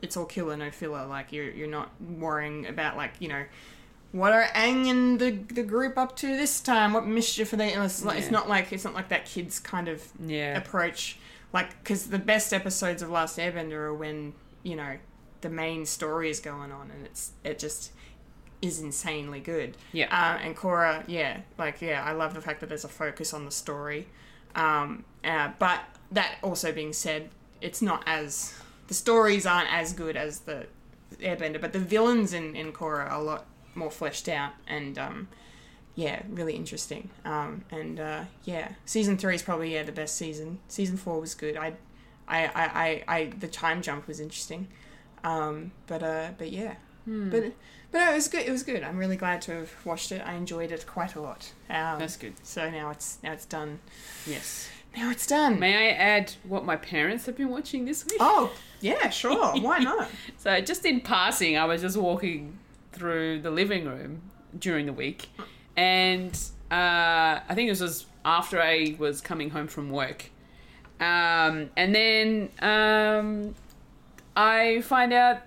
it's 0.00 0.16
all 0.16 0.26
killer 0.26 0.56
no 0.56 0.70
filler. 0.70 1.06
Like 1.06 1.32
you're 1.32 1.50
you're 1.50 1.68
not 1.68 1.90
worrying 2.00 2.66
about 2.66 2.96
like 2.96 3.12
you 3.18 3.28
know 3.28 3.44
what 4.12 4.32
are 4.32 4.44
Aang 4.54 4.88
and 4.88 5.18
the 5.18 5.32
the 5.32 5.64
group 5.64 5.98
up 5.98 6.14
to 6.16 6.28
this 6.28 6.60
time? 6.60 6.92
What 6.92 7.06
mischief 7.06 7.52
are 7.52 7.56
they? 7.56 7.74
It's, 7.74 8.04
like, 8.04 8.18
it's 8.18 8.30
not 8.30 8.48
like 8.48 8.72
it's 8.72 8.84
not 8.84 8.94
like 8.94 9.08
that 9.08 9.26
kids 9.26 9.58
kind 9.58 9.88
of 9.88 10.02
Yeah. 10.24 10.56
approach. 10.56 11.18
Like 11.52 11.82
because 11.82 12.08
the 12.08 12.18
best 12.18 12.52
episodes 12.52 13.02
of 13.02 13.10
Last 13.10 13.38
Airbender 13.38 13.72
are 13.72 13.94
when 13.94 14.34
you 14.62 14.76
know 14.76 14.98
the 15.40 15.50
main 15.50 15.86
story 15.86 16.30
is 16.30 16.40
going 16.40 16.72
on 16.72 16.90
and 16.90 17.06
it's 17.06 17.32
it 17.44 17.58
just 17.58 17.92
is 18.62 18.80
insanely 18.80 19.40
good. 19.40 19.76
Yeah. 19.92 20.06
Uh, 20.10 20.38
and 20.38 20.56
Korra, 20.56 21.04
yeah, 21.06 21.40
like 21.58 21.80
yeah, 21.80 22.02
I 22.04 22.12
love 22.12 22.34
the 22.34 22.40
fact 22.40 22.60
that 22.60 22.68
there's 22.68 22.84
a 22.84 22.88
focus 22.88 23.32
on 23.32 23.44
the 23.44 23.50
story. 23.50 24.06
Um, 24.54 25.04
uh, 25.24 25.50
but 25.58 25.80
that 26.12 26.36
also 26.42 26.72
being 26.72 26.92
said, 26.92 27.28
it's 27.60 27.82
not 27.82 28.02
as 28.06 28.54
the 28.88 28.94
stories 28.94 29.46
aren't 29.46 29.72
as 29.72 29.92
good 29.92 30.16
as 30.16 30.40
the 30.40 30.66
Airbender, 31.18 31.60
but 31.60 31.72
the 31.72 31.78
villains 31.78 32.32
in 32.32 32.56
in 32.56 32.72
Korra 32.72 33.10
are 33.10 33.12
a 33.12 33.22
lot 33.22 33.46
more 33.74 33.90
fleshed 33.90 34.28
out 34.28 34.52
and 34.66 34.98
um, 34.98 35.28
yeah, 35.96 36.22
really 36.28 36.54
interesting. 36.54 37.10
Um, 37.24 37.64
and 37.70 37.98
uh, 37.98 38.24
yeah, 38.44 38.72
season 38.84 39.16
three 39.16 39.34
is 39.34 39.42
probably 39.42 39.74
yeah 39.74 39.82
the 39.82 39.92
best 39.92 40.14
season. 40.16 40.60
Season 40.68 40.96
four 40.96 41.20
was 41.20 41.34
good. 41.34 41.56
I, 41.56 41.72
I, 42.28 42.44
I, 42.44 42.50
I, 42.54 43.04
I 43.08 43.24
the 43.38 43.48
time 43.48 43.82
jump 43.82 44.06
was 44.06 44.20
interesting. 44.20 44.68
Um, 45.24 45.72
but 45.86 46.02
uh, 46.02 46.28
but 46.38 46.52
yeah, 46.52 46.74
but 47.06 47.52
but 47.90 47.98
no, 47.98 48.10
it 48.12 48.14
was 48.14 48.28
good. 48.28 48.46
It 48.46 48.50
was 48.50 48.62
good. 48.62 48.82
I'm 48.82 48.98
really 48.98 49.16
glad 49.16 49.40
to 49.42 49.52
have 49.52 49.72
watched 49.84 50.12
it. 50.12 50.22
I 50.24 50.34
enjoyed 50.34 50.70
it 50.70 50.86
quite 50.86 51.14
a 51.14 51.20
lot. 51.20 51.50
Um, 51.70 51.98
That's 51.98 52.16
good. 52.16 52.34
So 52.42 52.68
now 52.70 52.90
it's 52.90 53.18
now 53.22 53.32
it's 53.32 53.46
done. 53.46 53.80
Yes. 54.26 54.68
Now 54.96 55.10
it's 55.10 55.26
done. 55.26 55.58
May 55.58 55.90
I 55.90 55.92
add 55.92 56.32
what 56.44 56.64
my 56.64 56.76
parents 56.76 57.26
have 57.26 57.36
been 57.36 57.48
watching 57.48 57.84
this 57.84 58.04
week? 58.04 58.18
Oh 58.20 58.52
yeah, 58.80 59.08
sure. 59.10 59.54
Why 59.60 59.78
not? 59.78 60.08
So 60.36 60.60
just 60.60 60.84
in 60.84 61.00
passing, 61.00 61.56
I 61.56 61.64
was 61.64 61.80
just 61.80 61.96
walking 61.96 62.58
through 62.92 63.40
the 63.40 63.50
living 63.50 63.86
room 63.86 64.22
during 64.58 64.86
the 64.86 64.92
week, 64.92 65.28
and 65.76 66.32
uh, 66.70 67.40
I 67.48 67.52
think 67.54 67.68
it 67.68 67.80
was 67.80 68.06
after 68.24 68.60
I 68.60 68.96
was 68.98 69.20
coming 69.20 69.50
home 69.50 69.66
from 69.68 69.90
work, 69.90 70.30
um, 71.00 71.70
and 71.76 71.94
then 71.94 72.48
um, 72.60 73.54
I 74.36 74.80
find 74.82 75.12
out 75.12 75.38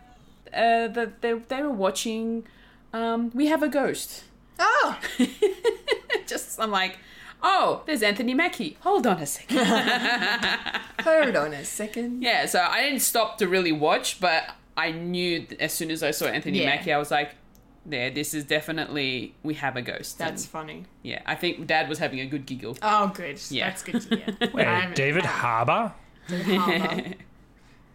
uh, 0.54 0.88
that 0.88 1.22
they 1.22 1.34
they 1.34 1.62
were 1.63 1.70
watching 1.72 2.46
um, 2.94 3.32
we 3.34 3.48
have 3.48 3.63
a 3.63 3.68
ghost. 3.70 4.24
Oh, 4.60 5.00
Just, 6.28 6.60
I'm 6.60 6.70
like, 6.72 6.98
oh, 7.42 7.82
there's 7.86 8.04
Anthony 8.04 8.34
Mackie. 8.34 8.78
Hold 8.82 9.08
on 9.08 9.20
a 9.20 9.26
second. 9.26 9.58
hold 11.04 11.36
on 11.36 11.54
a 11.54 11.63
second. 11.63 12.22
yeah, 12.22 12.46
so 12.46 12.60
I 12.60 12.82
didn't 12.84 13.00
stop 13.00 13.38
to 13.38 13.48
really 13.48 13.72
watch, 13.72 14.20
but 14.20 14.50
I 14.76 14.92
knew 14.92 15.46
as 15.60 15.72
soon 15.74 15.92
as 15.92 16.04
I 16.04 16.12
saw 16.12 16.26
Anthony 16.26 16.60
Yeah. 16.60 16.65
Mackie, 16.65 16.92
I 16.92 16.98
was 16.98 17.10
like, 17.10 17.32
yeah, 17.89 18.10
this 18.10 18.34
is 18.34 18.44
definitely, 18.46 19.36
we 19.44 19.54
have 19.56 19.76
a 19.76 19.82
ghost. 19.82 20.18
That's 20.18 20.44
And, 20.44 20.52
funny. 20.52 20.86
yeah, 21.04 21.22
I 21.26 21.36
think 21.36 21.68
Dad 21.68 21.88
was 21.89 22.00
having 22.00 22.20
a 22.20 22.26
good 22.26 22.46
giggle. 22.46 22.78
Oh, 22.82 23.08
good. 23.13 23.39
Yeah. 23.50 23.70
That's 23.70 23.84
good 23.84 24.02
to 24.02 24.15
hear. 24.15 24.38
Wait, 24.54 24.65
I 24.68 24.80
haven't- 24.82 24.96
David 24.96 25.26
Harbour? 25.26 25.94
Harbour. 26.30 27.13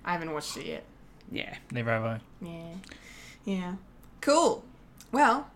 I 0.05 0.13
haven't 0.13 0.33
watched 0.33 0.57
it 0.57 0.67
yet. 0.67 0.85
Yeah. 1.31 1.57
Never 1.71 1.91
have 1.91 2.05
I. 2.05 2.21
Yeah. 2.43 2.75
Yeah. 3.45 3.75
Cool. 4.21 4.65
Well, 5.13 5.49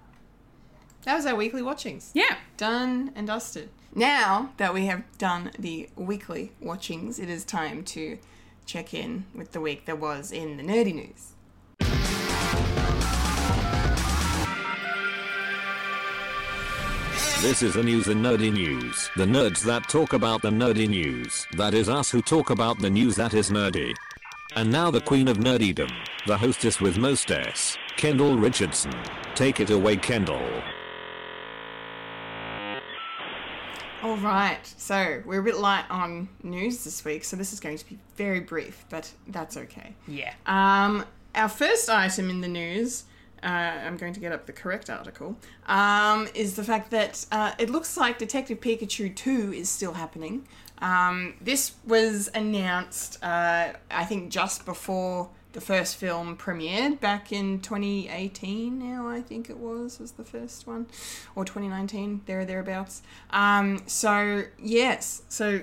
that 1.04 1.14
was 1.16 1.26
our 1.26 1.34
weekly 1.36 1.62
watchings. 1.62 2.10
Yeah. 2.14 2.36
Done 2.56 3.12
and 3.14 3.26
dusted. 3.26 3.70
Now 3.94 4.52
that 4.58 4.72
we 4.74 4.86
have 4.86 5.02
done 5.18 5.50
the 5.58 5.88
weekly 5.96 6.52
watchings, 6.60 7.18
it 7.18 7.28
is 7.28 7.44
time 7.44 7.82
to 7.84 8.18
check 8.66 8.92
in 8.94 9.24
with 9.34 9.52
the 9.52 9.60
week 9.60 9.86
that 9.86 9.98
was 9.98 10.30
in 10.30 10.56
the 10.58 10.62
nerdy 10.62 10.94
news. 10.94 11.32
This 17.40 17.62
is 17.62 17.74
the 17.74 17.84
news 17.84 18.08
in 18.08 18.20
nerdy 18.20 18.52
news. 18.52 19.10
The 19.14 19.24
nerds 19.24 19.62
that 19.62 19.88
talk 19.88 20.12
about 20.12 20.42
the 20.42 20.50
nerdy 20.50 20.88
news. 20.88 21.46
That 21.52 21.72
is 21.72 21.88
us 21.88 22.10
who 22.10 22.20
talk 22.20 22.50
about 22.50 22.80
the 22.80 22.90
news 22.90 23.14
that 23.14 23.32
is 23.32 23.48
nerdy. 23.48 23.94
And 24.56 24.72
now 24.72 24.90
the 24.90 25.00
queen 25.00 25.28
of 25.28 25.36
nerdydom, 25.36 25.88
the 26.26 26.36
hostess 26.36 26.80
with 26.80 26.98
most 26.98 27.30
S, 27.30 27.78
Kendall 27.96 28.36
Richardson. 28.36 28.92
Take 29.36 29.60
it 29.60 29.70
away, 29.70 29.96
Kendall. 29.96 30.50
All 34.02 34.16
right, 34.16 34.66
so 34.76 35.22
we're 35.24 35.38
a 35.38 35.44
bit 35.44 35.58
light 35.58 35.84
on 35.90 36.28
news 36.42 36.82
this 36.82 37.04
week, 37.04 37.22
so 37.22 37.36
this 37.36 37.52
is 37.52 37.60
going 37.60 37.78
to 37.78 37.88
be 37.88 38.00
very 38.16 38.40
brief, 38.40 38.84
but 38.90 39.12
that's 39.28 39.56
okay. 39.56 39.94
Yeah. 40.08 40.34
Um, 40.46 41.04
our 41.36 41.48
first 41.48 41.88
item 41.88 42.30
in 42.30 42.40
the 42.40 42.48
news, 42.48 43.04
uh, 43.42 43.46
I'm 43.46 43.96
going 43.96 44.12
to 44.12 44.20
get 44.20 44.32
up 44.32 44.46
the 44.46 44.52
correct 44.52 44.90
article, 44.90 45.36
um, 45.66 46.28
is 46.34 46.56
the 46.56 46.64
fact 46.64 46.90
that 46.90 47.26
uh, 47.30 47.52
it 47.58 47.70
looks 47.70 47.96
like 47.96 48.18
Detective 48.18 48.60
Pikachu 48.60 49.14
2 49.14 49.52
is 49.52 49.68
still 49.68 49.94
happening. 49.94 50.46
Um, 50.80 51.34
this 51.40 51.72
was 51.86 52.30
announced, 52.34 53.22
uh, 53.22 53.72
I 53.90 54.04
think, 54.04 54.30
just 54.30 54.64
before 54.64 55.30
the 55.52 55.60
first 55.60 55.96
film 55.96 56.36
premiered 56.36 57.00
back 57.00 57.32
in 57.32 57.58
2018 57.60 58.78
now 58.78 59.08
i 59.08 59.20
think 59.20 59.48
it 59.48 59.56
was 59.56 59.98
was 59.98 60.12
the 60.12 60.24
first 60.24 60.66
one 60.66 60.86
or 61.34 61.44
2019 61.44 62.20
there 62.26 62.40
or 62.40 62.44
thereabouts 62.44 63.02
um, 63.30 63.82
so 63.86 64.44
yes 64.58 65.22
so 65.28 65.62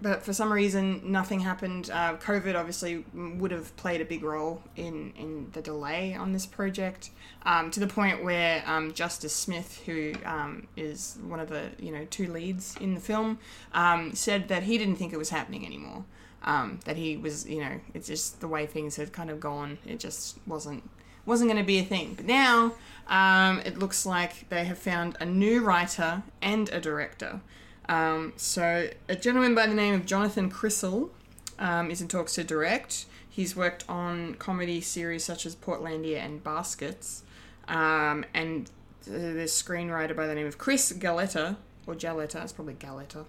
but 0.00 0.22
for 0.22 0.32
some 0.32 0.52
reason 0.52 1.00
nothing 1.04 1.40
happened. 1.40 1.90
Uh, 1.90 2.16
COVID 2.16 2.54
obviously 2.54 3.04
would 3.14 3.50
have 3.50 3.74
played 3.76 4.00
a 4.00 4.04
big 4.04 4.22
role 4.22 4.62
in 4.76 5.12
in 5.16 5.50
the 5.52 5.60
delay 5.60 6.14
on 6.14 6.32
this 6.32 6.46
project, 6.46 7.10
um, 7.44 7.70
to 7.70 7.80
the 7.80 7.86
point 7.86 8.22
where 8.22 8.62
um, 8.66 8.92
Justice 8.92 9.34
Smith, 9.34 9.82
who 9.86 10.14
um, 10.24 10.68
is 10.76 11.18
one 11.26 11.40
of 11.40 11.48
the 11.48 11.70
you 11.78 11.92
know 11.92 12.06
two 12.10 12.32
leads 12.32 12.76
in 12.76 12.94
the 12.94 13.00
film, 13.00 13.38
um, 13.72 14.14
said 14.14 14.48
that 14.48 14.62
he 14.64 14.78
didn't 14.78 14.96
think 14.96 15.12
it 15.12 15.18
was 15.18 15.30
happening 15.30 15.66
anymore. 15.66 16.04
Um, 16.44 16.78
that 16.84 16.96
he 16.96 17.16
was 17.16 17.46
you 17.48 17.60
know 17.60 17.80
it's 17.94 18.06
just 18.06 18.40
the 18.40 18.48
way 18.48 18.66
things 18.66 18.96
had 18.96 19.12
kind 19.12 19.30
of 19.30 19.40
gone. 19.40 19.78
It 19.84 19.98
just 19.98 20.38
wasn't 20.46 20.88
wasn't 21.26 21.50
going 21.50 21.62
to 21.62 21.66
be 21.66 21.78
a 21.78 21.84
thing. 21.84 22.14
But 22.14 22.24
now 22.24 22.72
um, 23.06 23.60
it 23.64 23.78
looks 23.78 24.06
like 24.06 24.48
they 24.48 24.64
have 24.64 24.78
found 24.78 25.16
a 25.20 25.26
new 25.26 25.62
writer 25.62 26.22
and 26.40 26.68
a 26.70 26.80
director. 26.80 27.40
Um, 27.88 28.34
so, 28.36 28.90
a 29.08 29.16
gentleman 29.16 29.54
by 29.54 29.66
the 29.66 29.74
name 29.74 29.94
of 29.94 30.04
Jonathan 30.04 30.50
Krisel 30.50 31.10
um, 31.58 31.90
is 31.90 32.00
in 32.00 32.08
talks 32.08 32.34
to 32.34 32.44
direct. 32.44 33.06
He's 33.28 33.56
worked 33.56 33.84
on 33.88 34.34
comedy 34.34 34.80
series 34.80 35.24
such 35.24 35.46
as 35.46 35.56
Portlandia 35.56 36.18
and 36.18 36.42
Baskets. 36.42 37.22
Um, 37.66 38.24
and 38.34 38.70
the 39.04 39.44
screenwriter 39.46 40.14
by 40.14 40.26
the 40.26 40.34
name 40.34 40.46
of 40.46 40.58
Chris 40.58 40.92
Galletta, 40.92 41.56
or 41.86 41.94
Jaletta, 41.94 42.42
it's 42.42 42.52
probably 42.52 42.74
Galletta. 42.74 43.24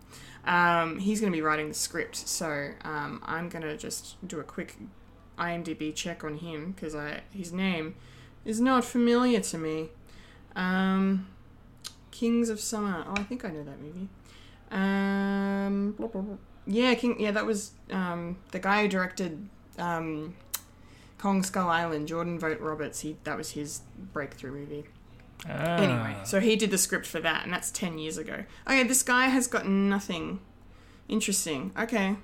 Um, 0.45 0.99
he's 0.99 1.21
going 1.21 1.31
to 1.31 1.37
be 1.37 1.41
writing 1.41 1.69
the 1.69 1.73
script. 1.73 2.15
So, 2.15 2.71
um, 2.83 3.23
I'm 3.25 3.49
going 3.49 3.63
to 3.63 3.77
just 3.77 4.15
do 4.27 4.39
a 4.39 4.43
quick 4.43 4.75
IMDb 5.37 5.95
check 5.95 6.23
on 6.23 6.37
him 6.37 6.73
because 6.73 6.95
his 7.31 7.53
name 7.53 7.95
is 8.43 8.59
not 8.59 8.83
familiar 8.83 9.39
to 9.39 9.57
me. 9.57 9.89
Um, 10.55 11.27
Kings 12.11 12.49
of 12.49 12.59
Summer. 12.59 13.05
Oh, 13.07 13.13
I 13.15 13.23
think 13.23 13.45
I 13.45 13.49
know 13.49 13.63
that 13.63 13.79
movie. 13.79 14.09
Um, 14.71 16.39
yeah, 16.67 16.93
King. 16.95 17.19
Yeah, 17.19 17.31
that 17.31 17.45
was 17.45 17.71
um, 17.91 18.37
the 18.51 18.59
guy 18.59 18.83
who 18.83 18.87
directed 18.87 19.47
um, 19.77 20.35
Kong 21.17 21.43
Skull 21.43 21.69
Island. 21.69 22.07
Jordan 22.07 22.39
Vogt 22.39 22.61
Roberts. 22.61 23.01
He 23.01 23.17
that 23.23 23.37
was 23.37 23.51
his 23.51 23.81
breakthrough 24.13 24.51
movie. 24.51 24.85
Ah. 25.47 25.77
Anyway, 25.77 26.17
so 26.25 26.39
he 26.39 26.55
did 26.55 26.69
the 26.69 26.77
script 26.77 27.05
for 27.05 27.19
that, 27.21 27.43
and 27.43 27.53
that's 27.53 27.71
ten 27.71 27.97
years 27.97 28.17
ago. 28.17 28.43
Okay, 28.67 28.83
this 28.83 29.03
guy 29.03 29.27
has 29.27 29.47
got 29.47 29.67
nothing 29.67 30.39
interesting. 31.07 31.71
Okay. 31.77 32.17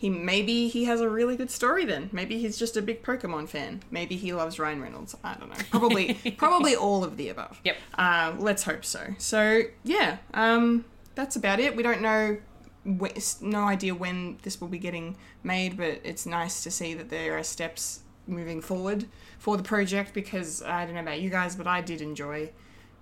He 0.00 0.08
maybe 0.08 0.68
he 0.68 0.84
has 0.84 1.02
a 1.02 1.10
really 1.10 1.36
good 1.36 1.50
story 1.50 1.84
then. 1.84 2.08
Maybe 2.10 2.38
he's 2.38 2.56
just 2.56 2.74
a 2.74 2.80
big 2.80 3.02
Pokemon 3.02 3.50
fan. 3.50 3.82
Maybe 3.90 4.16
he 4.16 4.32
loves 4.32 4.58
Ryan 4.58 4.80
Reynolds. 4.80 5.14
I 5.22 5.34
don't 5.34 5.50
know. 5.50 5.62
Probably 5.70 6.14
probably 6.38 6.74
all 6.74 7.04
of 7.04 7.18
the 7.18 7.28
above. 7.28 7.60
Yep. 7.64 7.76
Uh, 7.98 8.32
let's 8.38 8.62
hope 8.62 8.82
so. 8.82 9.14
So 9.18 9.64
yeah, 9.84 10.16
um, 10.32 10.86
that's 11.20 11.36
about 11.36 11.60
it. 11.60 11.76
We 11.76 11.82
don't 11.82 12.00
know, 12.00 12.38
wh- 12.86 13.42
no 13.42 13.64
idea 13.64 13.94
when 13.94 14.38
this 14.42 14.58
will 14.58 14.68
be 14.68 14.78
getting 14.78 15.18
made, 15.42 15.76
but 15.76 16.00
it's 16.02 16.24
nice 16.24 16.62
to 16.62 16.70
see 16.70 16.94
that 16.94 17.10
there 17.10 17.36
are 17.36 17.42
steps 17.42 18.00
moving 18.26 18.62
forward 18.62 19.04
for 19.38 19.58
the 19.58 19.62
project 19.62 20.14
because 20.14 20.62
I 20.62 20.86
don't 20.86 20.94
know 20.94 21.02
about 21.02 21.20
you 21.20 21.28
guys, 21.28 21.56
but 21.56 21.66
I 21.66 21.82
did 21.82 22.00
enjoy 22.00 22.50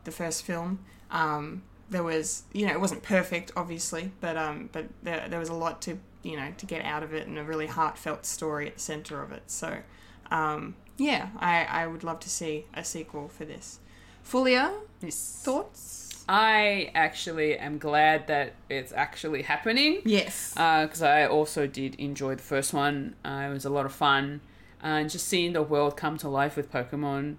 the 0.02 0.10
first 0.10 0.42
film. 0.42 0.80
Um, 1.12 1.62
there 1.90 2.02
was, 2.02 2.42
you 2.52 2.66
know, 2.66 2.72
it 2.72 2.80
wasn't 2.80 3.04
perfect, 3.04 3.52
obviously, 3.56 4.10
but 4.20 4.36
um, 4.36 4.68
but 4.72 4.86
there, 5.02 5.26
there 5.28 5.38
was 5.38 5.48
a 5.48 5.54
lot 5.54 5.80
to, 5.82 5.98
you 6.24 6.36
know, 6.36 6.52
to 6.58 6.66
get 6.66 6.84
out 6.84 7.04
of 7.04 7.14
it 7.14 7.28
and 7.28 7.38
a 7.38 7.44
really 7.44 7.66
heartfelt 7.66 8.26
story 8.26 8.66
at 8.66 8.74
the 8.74 8.80
center 8.80 9.22
of 9.22 9.30
it. 9.30 9.44
So, 9.46 9.78
um, 10.32 10.74
yeah, 10.96 11.28
I, 11.38 11.64
I 11.64 11.86
would 11.86 12.02
love 12.02 12.18
to 12.20 12.28
see 12.28 12.66
a 12.74 12.82
sequel 12.84 13.28
for 13.28 13.44
this. 13.44 13.78
Fulia, 14.24 14.74
thoughts? 15.00 16.07
I 16.28 16.90
actually 16.94 17.56
am 17.58 17.78
glad 17.78 18.26
that 18.26 18.52
it's 18.68 18.92
actually 18.92 19.42
happening. 19.42 20.02
Yes. 20.04 20.52
Because 20.52 21.02
I 21.02 21.26
also 21.26 21.66
did 21.66 21.94
enjoy 21.94 22.34
the 22.34 22.42
first 22.42 22.74
one. 22.74 23.14
Uh, 23.24 23.46
it 23.48 23.52
was 23.52 23.64
a 23.64 23.70
lot 23.70 23.86
of 23.86 23.92
fun. 23.92 24.40
Uh, 24.82 24.86
and 25.00 25.10
just 25.10 25.26
seeing 25.26 25.54
the 25.54 25.62
world 25.62 25.96
come 25.96 26.18
to 26.18 26.28
life 26.28 26.54
with 26.56 26.70
Pokemon 26.70 27.36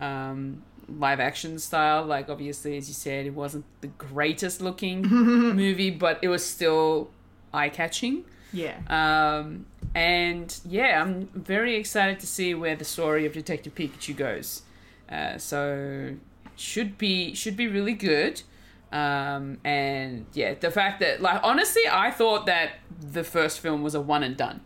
um, 0.00 0.62
live 0.88 1.20
action 1.20 1.58
style. 1.58 2.04
Like, 2.04 2.28
obviously, 2.30 2.76
as 2.76 2.88
you 2.88 2.94
said, 2.94 3.26
it 3.26 3.34
wasn't 3.34 3.64
the 3.80 3.88
greatest 3.88 4.60
looking 4.60 5.02
movie, 5.08 5.90
but 5.90 6.18
it 6.22 6.28
was 6.28 6.44
still 6.44 7.10
eye 7.52 7.68
catching. 7.70 8.24
yeah. 8.52 8.76
Um, 8.88 9.66
and 9.94 10.58
yeah, 10.64 11.02
I'm 11.02 11.28
very 11.34 11.76
excited 11.76 12.20
to 12.20 12.26
see 12.26 12.54
where 12.54 12.76
the 12.76 12.84
story 12.84 13.26
of 13.26 13.32
Detective 13.32 13.74
Pikachu 13.74 14.14
goes. 14.14 14.62
Uh, 15.10 15.38
so 15.38 16.14
should 16.58 16.98
be 16.98 17.34
should 17.34 17.56
be 17.56 17.66
really 17.68 17.94
good. 17.94 18.42
Um, 18.90 19.58
and 19.64 20.26
yeah, 20.32 20.54
the 20.54 20.70
fact 20.70 21.00
that 21.00 21.20
like 21.20 21.40
honestly, 21.42 21.82
I 21.90 22.10
thought 22.10 22.46
that 22.46 22.72
the 23.00 23.24
first 23.24 23.60
film 23.60 23.82
was 23.82 23.94
a 23.94 24.00
one 24.00 24.22
and 24.22 24.36
done. 24.36 24.60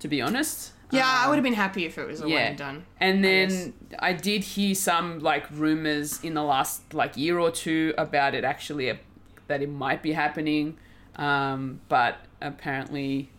To 0.00 0.08
be 0.08 0.20
honest, 0.20 0.72
yeah, 0.90 1.04
I 1.06 1.24
Um, 1.24 1.30
would 1.30 1.36
have 1.36 1.42
been 1.42 1.54
happy 1.54 1.84
if 1.84 1.98
it 1.98 2.06
was 2.06 2.20
a 2.20 2.28
yeah. 2.28 2.34
one 2.34 2.42
and 2.44 2.58
done. 2.58 2.84
and 3.00 3.24
then 3.24 3.74
I, 3.98 4.12
did 4.12 4.44
hear 4.44 4.74
some 4.74 5.20
like 5.20 5.46
rumors 5.50 6.22
in 6.22 6.34
the 6.34 6.42
last 6.44 6.92
like 6.94 7.16
year 7.16 7.38
or 7.38 7.50
two 7.50 7.94
about 7.98 8.34
it 8.34 8.44
actually 8.44 8.90
uh, 8.90 8.96
that 9.48 9.62
it 9.62 9.68
might 9.70 10.02
be 10.02 10.12
happening, 10.12 10.76
um, 11.16 11.80
but 11.88 12.18
apparently 12.40 13.30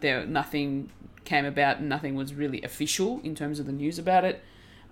there 0.00 0.24
nothing 0.26 0.90
came 1.24 1.44
about 1.44 1.78
and 1.78 1.88
nothing 1.88 2.14
was 2.14 2.34
really 2.34 2.62
official 2.62 3.20
in 3.22 3.34
terms 3.34 3.60
of 3.60 3.66
the 3.66 3.72
news 3.72 3.98
about 3.98 4.24
it. 4.24 4.42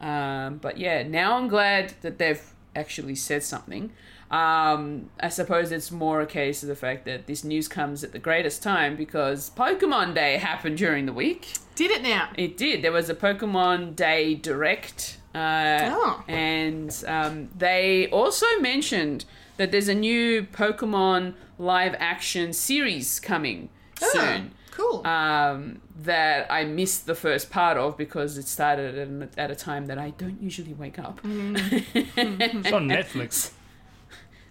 Um, 0.01 0.59
but 0.59 0.77
yeah, 0.79 1.03
now 1.05 1.37
I'm 1.39 1.49
glad 1.49 1.95
that 2.03 2.19
they've 2.19 2.43
actually 2.75 3.14
said 3.14 3.43
something. 3.43 3.93
Um, 4.31 5.11
I 5.20 5.29
suppose 5.29 5.70
it's 5.70 5.91
more 5.91 6.20
a 6.20 6.27
case 6.27 6.62
of 6.62 6.68
the 6.68 6.75
fact 6.77 7.05
that 7.05 7.27
this 7.27 7.45
news 7.45 7.68
comes 7.68 8.03
at 8.03 8.12
the 8.12 8.18
greatest 8.18 8.62
time 8.62 8.97
because 8.97 9.51
Pokemon 9.51 10.14
Day 10.14 10.39
happened 10.39 10.79
during 10.79 11.07
the 11.07 11.12
week. 11.12 11.55
Did 11.77 11.91
it 11.91 12.03
now? 12.03 12.31
It 12.37 12.57
did. 12.57 12.83
There 12.83 12.93
was 12.93 13.09
a 13.09 13.14
Pokemon 13.14 13.95
Day 13.97 14.35
Direct. 14.35 15.18
Uh, 15.35 15.91
Oh. 15.93 16.25
And 16.29 17.05
um, 17.07 17.49
they 17.57 18.09
also 18.09 18.47
mentioned 18.61 19.25
that 19.57 19.70
there's 19.72 19.89
a 19.89 19.95
new 19.95 20.45
Pokemon 20.45 21.35
live 21.59 21.95
action 21.99 22.53
series 22.53 23.20
coming 23.20 23.68
soon. 24.01 24.53
Cool. 24.71 25.07
um, 25.07 25.81
that 26.03 26.51
I 26.51 26.65
missed 26.65 27.07
the 27.07 27.15
first 27.15 27.49
part 27.49 27.77
of 27.77 27.97
because 27.97 28.37
it 28.39 28.49
started 28.49 28.99
at, 28.99 29.07
an- 29.07 29.31
at 29.39 29.51
a 29.53 29.55
time 29.55 29.87
that 29.87 29.99
I 29.99 30.11
don't 30.11 30.43
usually 30.43 30.75
wake 30.75 30.99
up. 30.99 31.21
It's 31.25 32.73
on 32.73 32.89
Netflix. 32.89 33.53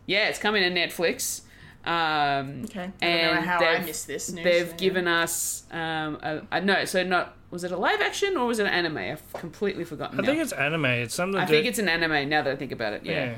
Yeah, 0.05 0.29
it's 0.29 0.39
coming 0.39 0.63
to 0.63 0.69
Netflix. 0.71 1.41
Um, 1.85 2.63
okay. 2.63 2.83
I 2.83 2.85
don't 2.85 3.01
know 3.01 3.07
and 3.33 3.45
how 3.45 3.59
I 3.59 3.77
they've- 3.77 3.85
missed 3.87 4.07
this 4.07 4.31
news. 4.31 4.43
They've 4.45 4.69
yeah. 4.69 4.75
given 4.77 5.07
us 5.09 5.63
um, 5.71 6.17
a, 6.23 6.41
a, 6.53 6.61
no, 6.61 6.85
so 6.85 7.03
not 7.03 7.35
was 7.51 7.65
it 7.65 7.71
a 7.73 7.77
live 7.77 7.99
action 7.99 8.37
or 8.37 8.47
was 8.47 8.59
it 8.59 8.65
an 8.65 8.73
anime? 8.73 8.97
I've 8.97 9.33
completely 9.33 9.83
forgotten. 9.83 10.19
I 10.19 10.23
think 10.23 10.39
it's 10.39 10.53
anime. 10.53 10.85
It's 10.85 11.13
something. 11.13 11.39
I 11.39 11.45
think 11.45 11.65
it's 11.65 11.79
an 11.79 11.89
anime 11.89 12.29
now 12.29 12.41
that 12.43 12.51
I 12.53 12.55
think 12.55 12.71
about 12.71 12.93
it. 12.93 13.05
yeah. 13.05 13.11
Yeah, 13.25 13.37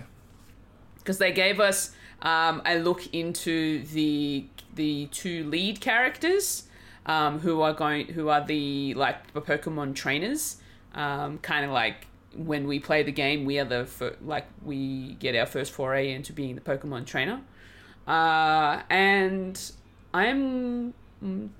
because 0.99 1.17
they 1.17 1.31
gave 1.31 1.59
us 1.59 1.91
um, 2.21 2.61
a 2.65 2.77
look 2.77 3.13
into 3.13 3.83
the 3.85 4.45
the 4.75 5.07
two 5.07 5.43
lead 5.49 5.81
characters 5.81 6.63
um, 7.05 7.39
who 7.39 7.61
are 7.61 7.73
going 7.73 8.07
who 8.07 8.29
are 8.29 8.45
the 8.45 8.93
like 8.95 9.33
the 9.33 9.41
Pokemon 9.41 9.95
trainers, 9.95 10.57
um, 10.93 11.37
kind 11.39 11.65
of 11.65 11.71
like 11.71 12.07
when 12.35 12.67
we 12.67 12.79
play 12.79 13.03
the 13.03 13.11
game, 13.11 13.45
we 13.45 13.59
are 13.59 13.65
the 13.65 13.85
fir- 13.85 14.15
like 14.21 14.45
we 14.63 15.13
get 15.19 15.35
our 15.35 15.45
first 15.45 15.71
foray 15.71 16.11
into 16.11 16.33
being 16.33 16.55
the 16.55 16.61
Pokemon 16.61 17.05
trainer, 17.05 17.41
uh, 18.07 18.81
and 18.89 19.71
I'm 20.13 20.93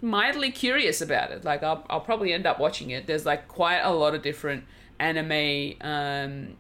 mildly 0.02 0.52
curious 0.52 1.02
about 1.02 1.32
it. 1.32 1.44
Like 1.44 1.64
I'll, 1.64 1.86
I'll 1.90 2.02
probably 2.02 2.34
end 2.34 2.46
up 2.46 2.60
watching 2.60 2.90
it. 2.90 3.08
There's 3.08 3.26
like 3.26 3.48
quite 3.48 3.80
a 3.80 3.92
lot 3.92 4.16
of 4.16 4.22
different 4.22 4.66
anime 5.00 5.74
um, 5.82 6.56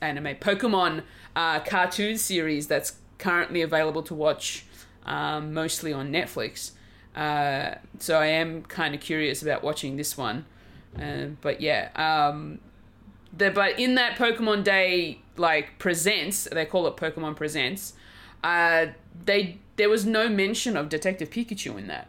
anime 0.00 0.36
Pokemon 0.36 1.02
uh, 1.34 1.60
cartoon 1.60 2.18
series 2.18 2.66
that's 2.66 2.96
currently 3.18 3.62
available 3.62 4.02
to 4.02 4.14
watch 4.14 4.64
um, 5.06 5.54
mostly 5.54 5.92
on 5.92 6.12
Netflix. 6.12 6.72
Uh, 7.14 7.76
so 7.98 8.18
I 8.18 8.26
am 8.26 8.62
kind 8.62 8.94
of 8.94 9.00
curious 9.00 9.42
about 9.42 9.62
watching 9.62 9.96
this 9.96 10.18
one. 10.18 10.44
Uh, 11.00 11.28
but 11.40 11.60
yeah, 11.60 11.88
um, 11.96 12.58
the, 13.36 13.50
but 13.50 13.78
in 13.78 13.94
that 13.94 14.18
Pokemon 14.18 14.64
Day 14.64 15.20
like 15.36 15.78
presents, 15.78 16.48
they 16.50 16.66
call 16.66 16.86
it 16.86 16.96
Pokemon 16.96 17.36
Presents. 17.36 17.94
Uh, 18.42 18.86
they 19.24 19.58
there 19.76 19.88
was 19.88 20.06
no 20.06 20.28
mention 20.28 20.76
of 20.76 20.88
Detective 20.88 21.30
Pikachu 21.30 21.78
in 21.78 21.86
that. 21.88 22.08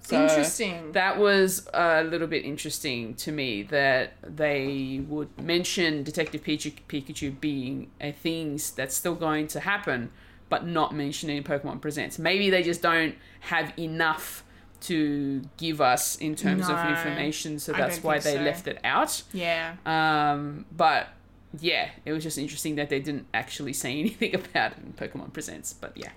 So 0.00 0.22
Interesting. 0.22 0.92
That 0.92 1.18
was 1.18 1.66
a 1.74 2.04
little 2.04 2.28
bit 2.28 2.44
interesting 2.44 3.14
to 3.14 3.32
me 3.32 3.64
that 3.64 4.12
they 4.22 5.02
would 5.08 5.36
mention 5.40 6.04
Detective 6.04 6.44
Pikachu, 6.44 6.74
Pikachu 6.88 7.40
being 7.40 7.90
a 8.00 8.12
thing 8.12 8.60
that's 8.76 8.94
still 8.94 9.16
going 9.16 9.48
to 9.48 9.60
happen, 9.60 10.12
but 10.48 10.66
not 10.66 10.94
mention 10.94 11.30
it 11.30 11.36
in 11.36 11.44
Pokemon 11.44 11.80
Presents. 11.80 12.18
Maybe 12.18 12.50
they 12.50 12.62
just 12.62 12.82
don't 12.82 13.14
have 13.40 13.72
enough 13.78 14.44
to 14.82 15.42
give 15.56 15.80
us 15.80 16.16
in 16.16 16.34
terms 16.36 16.68
of 16.68 16.78
information, 16.88 17.58
so 17.58 17.72
that's 17.72 18.02
why 18.02 18.18
they 18.18 18.34
so. 18.34 18.42
left 18.42 18.68
it 18.68 18.78
out. 18.84 19.22
Yeah. 19.32 19.76
Um, 19.84 20.66
but 20.76 21.08
yeah, 21.58 21.90
it 22.04 22.12
was 22.12 22.22
just 22.22 22.38
interesting 22.38 22.76
that 22.76 22.88
they 22.88 23.00
didn't 23.00 23.26
actually 23.34 23.72
say 23.72 23.98
anything 24.00 24.34
about 24.34 24.72
it 24.72 24.78
in 24.78 24.92
Pokemon 24.92 25.32
Presents. 25.32 25.72
But 25.72 25.96
yeah, 25.96 26.10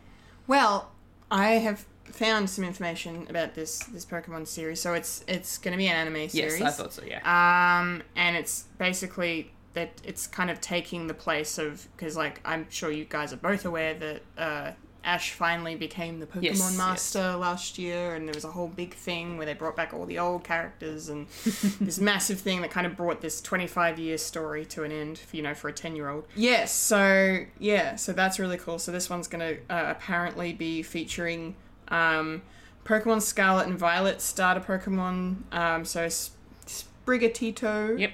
Well, 0.48 0.92
I 1.32 1.52
have 1.52 1.86
found 2.06 2.50
some 2.50 2.64
information 2.64 3.28
about 3.30 3.54
this 3.56 3.80
this 3.86 4.06
Pokemon 4.06 4.48
series. 4.48 4.82
So 4.82 4.94
it's 4.94 5.24
it's 5.28 5.58
going 5.58 5.72
to 5.72 5.78
be 5.78 5.88
an 5.88 5.96
anime 5.96 6.30
series. 6.30 6.60
yes, 6.60 6.62
I 6.62 6.72
thought 6.72 6.94
so. 6.94 7.04
Yeah, 7.06 7.20
Um, 7.24 8.04
and 8.16 8.36
it's 8.36 8.66
basically 8.78 9.52
that 9.74 9.92
it's 10.04 10.26
kind 10.28 10.50
of 10.50 10.60
taking 10.60 11.08
the 11.08 11.14
place 11.14 11.58
of 11.58 11.88
because 11.96 12.18
like 12.18 12.42
I'm 12.46 12.68
sure 12.70 12.92
you 12.92 13.06
guys 13.06 13.32
are 13.34 13.38
both 13.38 13.66
aware 13.66 13.94
that 13.94 14.22
uh, 14.38 14.72
Ash 15.04 15.32
finally 15.32 15.76
became 15.76 16.20
the 16.20 16.26
Pokemon 16.26 16.42
Yes, 16.44 16.60
yes. 16.60 16.78
Master 16.78 17.36
last 17.36 17.78
year, 17.78 18.16
and 18.16 18.28
there 18.28 18.34
was 18.34 18.44
a 18.44 18.52
whole 18.52 18.68
big 18.68 18.94
thing 18.94 19.38
where 19.38 19.46
they 19.46 19.54
brought 19.54 19.76
back 19.76 19.94
all 19.94 20.06
the 20.06 20.20
old 20.20 20.44
characters 20.44 21.08
and 21.08 21.28
this 21.80 22.00
massive 22.00 22.40
thing 22.42 22.62
that 22.62 22.72
kind 22.72 22.86
of 22.86 22.98
brought 22.98 23.22
this 23.22 23.40
25 23.42 23.98
year 23.98 24.18
story 24.18 24.66
to 24.66 24.84
an 24.84 24.92
end, 24.92 25.22
you 25.32 25.42
know, 25.42 25.54
for 25.54 25.70
a 25.70 25.74
10 25.74 25.96
year 25.96 26.10
old. 26.10 26.26
Yes, 26.36 26.74
so 26.74 27.46
yeah, 27.60 27.96
so 27.96 28.12
that's 28.12 28.40
really 28.40 28.58
cool. 28.58 28.78
So 28.80 28.92
this 28.92 29.10
one's 29.10 29.28
gonna 29.28 29.54
uh, 29.70 29.86
apparently 29.88 30.52
be 30.52 30.84
featuring 30.84 31.56
um, 31.88 32.42
Pokemon 32.84 33.22
Scarlet 33.22 33.68
and 33.68 33.78
Violet 33.80 34.20
starter 34.20 34.60
Pokemon. 34.60 35.44
Um, 35.54 35.86
so 35.86 36.04
S- 36.04 36.32
Sprigatito, 36.68 37.98
yep, 38.00 38.12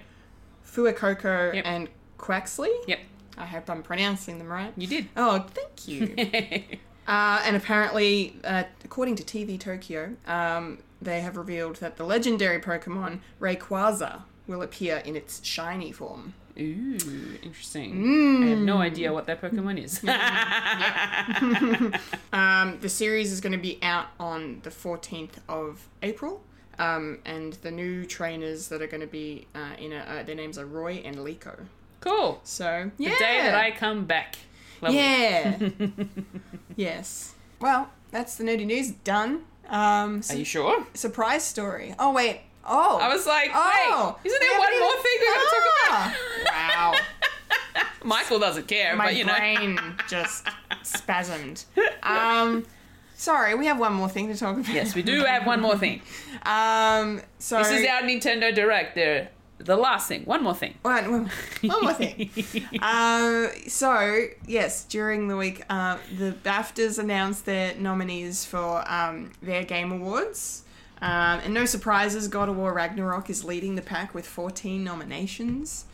Fuecoco, 0.76 1.54
Yep. 1.54 1.66
and 1.66 1.90
Quaxly. 2.18 2.70
yep, 2.88 3.00
I 3.38 3.46
hope 3.46 3.70
I'm 3.70 3.84
pronouncing 3.84 4.40
them 4.40 4.52
right. 4.52 4.74
you 4.76 4.88
did. 4.88 5.08
Oh, 5.16 5.46
thank 5.54 5.88
you. 5.88 6.16
uh, 7.08 7.42
and 7.46 7.56
apparently, 7.56 8.36
uh, 8.44 8.64
according 8.84 9.16
to 9.18 9.24
TV 9.24 9.60
Tokyo, 9.60 10.16
um, 10.28 10.80
they 11.02 11.22
have 11.22 11.38
revealed 11.38 11.78
that 11.78 11.98
the 11.98 12.04
legendary 12.04 12.60
Pokemon 12.60 13.20
Rayquaza 13.40 14.24
will 14.48 14.62
appear 14.62 14.98
in 14.98 15.16
its 15.16 15.44
shiny 15.46 15.92
form. 15.92 16.34
Ooh, 16.58 17.38
interesting. 17.44 17.96
Mm. 18.02 18.44
I 18.44 18.48
have 18.52 18.60
no 18.60 18.78
idea 18.78 19.12
what 19.12 19.26
that 19.26 19.42
Pokemon 19.42 19.84
is. 19.84 20.02
Um, 22.34 22.80
the 22.82 22.90
series 22.90 23.32
is 23.32 23.42
going 23.42 23.54
to 23.54 23.58
be 23.58 23.80
out 23.82 24.08
on 24.20 24.60
the 24.64 24.70
14th 24.70 25.38
of 25.48 25.88
April. 26.04 26.44
Um, 26.80 27.20
and 27.26 27.54
the 27.54 27.72
new 27.72 28.06
trainers 28.06 28.68
that 28.70 28.82
are 28.82 28.88
going 28.88 29.02
to 29.02 29.08
be 29.08 29.48
uh, 29.56 29.76
in 29.80 29.92
it, 29.94 30.08
uh, 30.08 30.24
their 30.24 30.36
names 30.36 30.58
are 30.58 30.66
Roy 30.66 31.02
and 31.06 31.18
Liko. 31.18 31.56
cool. 32.02 32.40
So, 32.44 32.92
The 32.98 33.06
day 33.06 33.40
that 33.42 33.56
I 33.56 33.72
come 33.72 34.06
back. 34.06 34.36
Lovely. 34.82 34.98
Yeah. 35.00 35.70
yes. 36.76 37.34
Well, 37.60 37.90
that's 38.12 38.36
the 38.36 38.44
nerdy 38.44 38.66
news 38.66 38.92
done. 38.92 39.44
Um, 39.70 40.22
Are 40.30 40.36
you 40.36 40.46
sure? 40.46 40.86
surprise 40.94 41.44
story. 41.44 41.96
Oh 41.98 42.12
wait. 42.14 42.42
Oh. 42.68 42.98
I 43.02 43.08
was 43.08 43.26
like, 43.26 43.50
Oh. 43.54 44.18
wait, 44.24 44.30
isn't 44.30 44.42
there 44.42 44.60
one 44.60 44.80
more 44.80 44.94
thing 44.94 45.18
we 45.20 45.26
gotta 45.26 45.50
talk 45.50 45.64
Ah. 45.88 46.16
Wow. 46.52 47.84
Michael 48.04 48.38
doesn't 48.40 48.68
care, 48.68 48.96
My 48.96 49.06
but 49.06 49.16
you 49.16 49.26
know. 49.26 49.36
brain 49.36 49.80
just 50.08 50.46
spasmed. 50.84 51.66
Um, 52.04 52.66
sorry, 53.16 53.56
we 53.56 53.66
have 53.66 53.80
one 53.80 53.94
more 53.94 54.10
thing 54.10 54.28
to 54.28 54.38
talk 54.38 54.58
about. 54.58 54.74
Yes, 54.74 54.96
we 54.96 55.02
do 55.04 55.24
have 55.24 55.46
one 55.46 55.62
more 55.62 55.78
thing. 55.78 56.02
Um, 56.46 57.22
so 57.40 57.58
This 57.58 57.72
is 57.72 57.88
our 57.88 58.02
Nintendo 58.04 58.54
Direct. 58.54 58.94
The 58.94 59.30
the 59.58 59.76
last 59.76 60.08
thing. 60.08 60.26
One 60.26 60.44
more 60.44 60.54
thing. 60.54 60.76
One, 60.82 61.12
one, 61.12 61.32
one 61.64 61.82
more 61.84 61.94
thing. 61.94 62.30
um, 62.82 63.50
so, 63.68 64.26
yes, 64.46 64.84
during 64.84 65.28
the 65.28 65.38
week, 65.38 65.64
uh, 65.70 65.98
the 66.18 66.36
BAFTAs 66.44 67.00
announced 67.00 67.46
their 67.46 67.74
nominees 67.76 68.46
for 68.46 68.84
um, 68.92 69.32
their 69.42 69.64
Game 69.64 69.92
Awards. 69.92 70.64
Um, 71.02 71.40
and 71.44 71.54
no 71.54 71.66
surprises, 71.66 72.28
God 72.28 72.50
of 72.50 72.58
War 72.58 72.74
Ragnarok 72.74 73.30
is 73.30 73.44
leading 73.44 73.76
the 73.76 73.82
pack 73.82 74.14
with 74.14 74.28
14 74.28 74.84
nominations, 74.84 75.86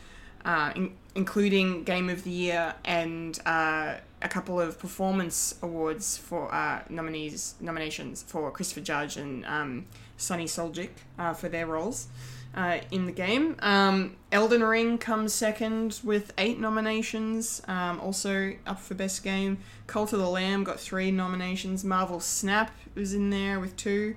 uh, 0.44 0.72
in- 0.74 0.94
including 1.14 1.84
Game 1.84 2.10
of 2.10 2.24
the 2.24 2.30
Year 2.30 2.74
and 2.84 3.38
uh, 3.46 3.94
a 4.22 4.28
couple 4.28 4.60
of 4.60 4.78
performance 4.78 5.54
awards 5.62 6.16
for 6.16 6.52
uh, 6.54 6.82
nominees 6.88 7.54
nominations 7.60 8.22
for 8.22 8.50
Christopher 8.50 8.80
Judge 8.80 9.16
and 9.16 9.44
um, 9.46 9.86
Sunny 10.16 10.44
Suljic 10.44 10.90
uh, 11.18 11.34
for 11.34 11.48
their 11.48 11.66
roles 11.66 12.08
uh, 12.54 12.78
in 12.90 13.06
the 13.06 13.12
game. 13.12 13.56
Um, 13.60 14.16
Elden 14.30 14.62
Ring 14.62 14.98
comes 14.98 15.32
second 15.32 16.00
with 16.04 16.32
eight 16.38 16.58
nominations, 16.58 17.62
um, 17.66 18.00
also 18.00 18.54
up 18.66 18.80
for 18.80 18.94
Best 18.94 19.24
Game. 19.24 19.58
Cult 19.86 20.12
of 20.12 20.20
the 20.20 20.28
Lamb 20.28 20.64
got 20.64 20.78
three 20.78 21.10
nominations. 21.10 21.84
Marvel 21.84 22.20
Snap 22.20 22.70
was 22.94 23.14
in 23.14 23.30
there 23.30 23.58
with 23.58 23.76
two. 23.76 24.16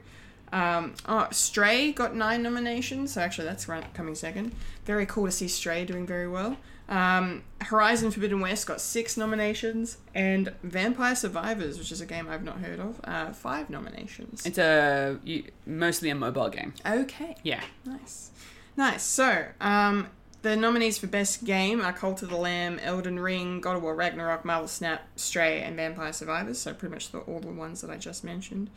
Um, 0.52 0.94
oh, 1.08 1.28
Stray 1.32 1.92
got 1.92 2.16
nine 2.16 2.44
nominations, 2.44 3.14
so 3.14 3.22
actually 3.22 3.48
that's 3.48 3.66
coming 3.94 4.16
second. 4.16 4.54
Very 4.86 5.06
cool 5.06 5.26
to 5.26 5.32
see 5.32 5.48
Stray 5.48 5.86
doing 5.86 6.06
very 6.06 6.28
well. 6.28 6.58
Um, 6.88 7.44
Horizon 7.62 8.12
Forbidden 8.12 8.42
West 8.42 8.68
got 8.68 8.80
six 8.80 9.18
nominations, 9.18 9.98
and 10.14 10.54
Vampire 10.62 11.16
Survivors, 11.16 11.80
which 11.80 11.92
is 11.92 12.00
a 12.00 12.06
game 12.06 12.28
I've 12.30 12.44
not 12.44 12.60
heard 12.60 12.80
of, 12.80 13.02
uh, 13.04 13.32
five 13.32 13.70
nominations. 13.70 14.46
It's 14.46 14.58
a 14.58 15.20
you, 15.24 15.46
mostly 15.66 16.10
a 16.10 16.16
mobile 16.16 16.50
game. 16.50 16.74
Okay. 16.86 17.36
Yeah. 17.44 17.64
Nice. 17.86 18.32
Nice. 18.78 19.04
So, 19.04 19.46
um, 19.62 20.10
the 20.44 20.56
nominees 20.56 21.00
for 21.00 21.08
Best 21.08 21.44
Game 21.44 21.82
are 21.82 21.92
Cult 21.92 22.22
of 22.22 22.30
the 22.30 22.38
Lamb, 22.38 22.78
Elden 22.80 23.20
Ring, 23.20 23.62
God 23.62 23.78
of 23.78 23.82
War 23.82 23.96
Ragnarok, 23.96 24.46
Marvel 24.46 24.68
Snap, 24.68 25.08
Stray, 25.16 25.62
and 25.62 25.76
Vampire 25.76 26.14
Survivors. 26.14 26.60
So, 26.60 26.74
pretty 26.74 26.94
much 26.94 27.12
the, 27.12 27.20
all 27.20 27.40
the 27.40 27.48
ones 27.48 27.82
that 27.82 27.90
I 27.90 27.98
just 27.98 28.24
mentioned. 28.24 28.70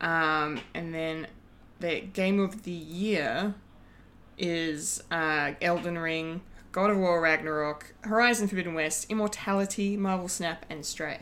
Um, 0.00 0.60
and 0.74 0.92
then 0.92 1.28
the 1.78 2.00
Game 2.00 2.40
of 2.40 2.64
the 2.64 2.72
Year 2.72 3.54
is 4.36 5.02
uh, 5.10 5.52
Elden 5.62 5.98
Ring, 5.98 6.40
God 6.76 6.90
of 6.90 6.98
War 6.98 7.22
Ragnarok, 7.22 7.94
Horizon 8.02 8.48
Forbidden 8.48 8.74
West, 8.74 9.06
Immortality, 9.08 9.96
Marvel 9.96 10.28
Snap, 10.28 10.66
and 10.68 10.84
Stray. 10.84 11.20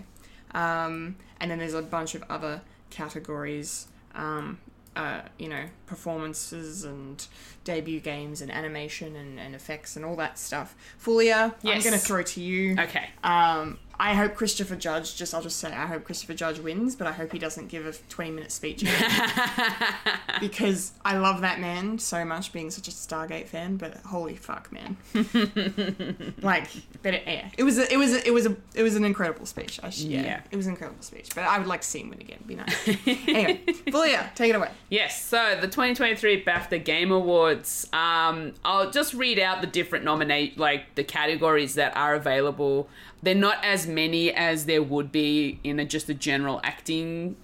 Um, 0.53 1.15
and 1.39 1.49
then 1.49 1.61
there's 1.61 1.75
a 1.75 1.81
bunch 1.81 2.17
of 2.17 2.25
other 2.29 2.61
categories, 2.91 3.87
um, 4.17 4.59
uh, 4.97 5.21
you 5.39 5.49
know, 5.49 5.67
performances 5.87 6.83
and 6.83 7.25
debut 7.63 8.01
games 8.01 8.43
and 8.43 8.51
animation 8.51 9.15
and, 9.15 9.39
and 9.39 9.55
effects 9.55 9.95
and 9.95 10.05
all 10.05 10.17
that 10.17 10.41
stuff. 10.41 10.75
Fulia, 11.01 11.55
I'm 11.63 11.81
going 11.83 11.93
to 11.93 11.99
throw 11.99 12.25
to 12.25 12.41
you. 12.41 12.73
Okay. 12.77 13.11
Um, 13.23 13.79
I 13.99 14.15
hope 14.15 14.35
Christopher 14.35 14.77
Judge. 14.77 15.17
Just 15.17 15.35
I'll 15.35 15.43
just 15.43 15.59
say 15.59 15.69
I 15.73 15.87
hope 15.87 16.05
Christopher 16.05 16.35
Judge 16.35 16.59
wins, 16.59 16.97
but 16.97 17.07
I 17.07 17.13
hope 17.13 17.33
he 17.33 17.39
doesn't 17.39 17.69
give 17.69 17.87
a 17.87 17.93
twenty 18.09 18.31
minute 18.33 18.51
speech 18.53 18.85
because 20.41 20.93
I 21.05 21.17
love 21.19 21.41
that 21.43 21.61
man 21.61 21.99
so 21.99 22.25
much, 22.25 22.53
being 22.53 22.71
such 22.71 22.89
a 22.89 22.91
Stargate 22.91 23.47
fan. 23.47 23.77
But 23.77 23.95
holy 23.99 24.37
fuck, 24.37 24.71
man! 24.73 24.97
like, 26.43 26.69
but 27.03 27.15
it, 27.15 27.23
yeah, 27.27 27.49
it 27.57 27.63
was 27.63 27.79
a, 27.79 27.93
it 27.93 27.97
was 27.97 28.13
a, 28.15 28.27
it 28.27 28.33
was 28.33 28.47
a 28.47 28.57
it 28.75 28.83
was 28.83 28.97
an 28.97 29.05
incredible 29.05 29.47
speech. 29.47 29.81
I 29.83 29.91
sh- 29.91 30.03
yeah, 30.03 30.23
Yeah. 30.23 30.41
it 30.51 30.57
was 30.57 30.67
an 30.67 30.73
incredible 30.73 31.03
speech. 31.03 31.31
But 31.35 31.45
I 31.45 31.59
would 31.59 31.67
like 31.67 31.83
to 31.83 31.87
see 31.89 32.01
him 32.01 32.11
win 32.11 32.21
again. 32.21 32.37
It'd 32.37 32.47
be 32.47 32.57
nice. 32.57 32.89
anyway, 33.29 33.61
Fulia, 33.87 34.35
take 34.35 34.51
it 34.51 34.57
away. 34.57 34.71
Yes, 34.91 35.23
so 35.25 35.57
the 35.61 35.69
2023 35.69 36.45
BAFTA 36.45 36.85
Game 36.85 37.13
Awards. 37.13 37.89
Um, 37.93 38.55
I'll 38.65 38.91
just 38.91 39.15
read 39.15 39.39
out 39.39 39.61
the 39.61 39.67
different 39.67 40.05
nominate, 40.05 40.59
like 40.59 40.95
the 40.95 41.05
categories 41.05 41.75
that 41.75 41.97
are 41.97 42.15
available. 42.15 42.89
They're 43.25 43.35
not 43.35 43.65
as 43.65 43.87
many 43.87 44.33
as 44.33 44.67
there 44.67 44.83
would 44.83 45.11
be 45.11 45.59
in 45.65 45.81
a, 45.81 45.85
just 45.85 46.07
the 46.07 46.15
general 46.15 46.61
acting, 46.63 47.37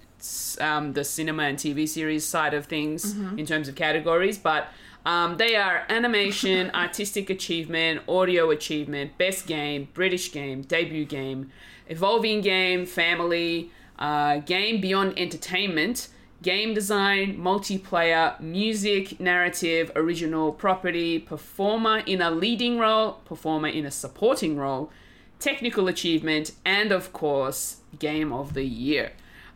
um, 0.59 0.93
the 0.93 1.03
cinema 1.03 1.43
and 1.43 1.57
TV 1.57 1.89
series 1.89 2.25
side 2.25 2.53
of 2.53 2.67
things 2.67 3.15
in 3.39 3.45
terms 3.45 3.67
of 3.67 3.75
categories, 3.75 4.37
but. 4.37 4.67
Um, 5.03 5.37
they 5.37 5.55
are 5.55 5.83
animation, 5.89 6.69
artistic 6.75 7.31
achievement, 7.31 8.03
audio 8.07 8.51
achievement, 8.51 9.17
best 9.17 9.47
game, 9.47 9.87
British 9.95 10.31
game, 10.31 10.61
debut 10.61 11.05
game, 11.05 11.49
evolving 11.87 12.41
game, 12.41 12.85
family, 12.85 13.71
uh, 13.97 14.37
game 14.37 14.79
beyond 14.79 15.17
entertainment, 15.17 16.09
game 16.41 16.73
design, 16.73 17.37
multiplayer, 17.37 18.39
music, 18.39 19.19
narrative, 19.19 19.91
original 19.95 20.51
property, 20.51 21.19
performer 21.19 21.99
in 21.99 22.21
a 22.21 22.31
leading 22.31 22.79
role, 22.79 23.13
performer 23.25 23.67
in 23.67 23.85
a 23.85 23.91
supporting 23.91 24.57
role, 24.57 24.91
technical 25.41 25.87
achievement, 25.87 26.53
and 26.63 26.91
of 26.91 27.11
course, 27.11 27.77
game 27.99 28.31
of 28.31 28.53
the 28.53 28.63
year. 28.63 29.11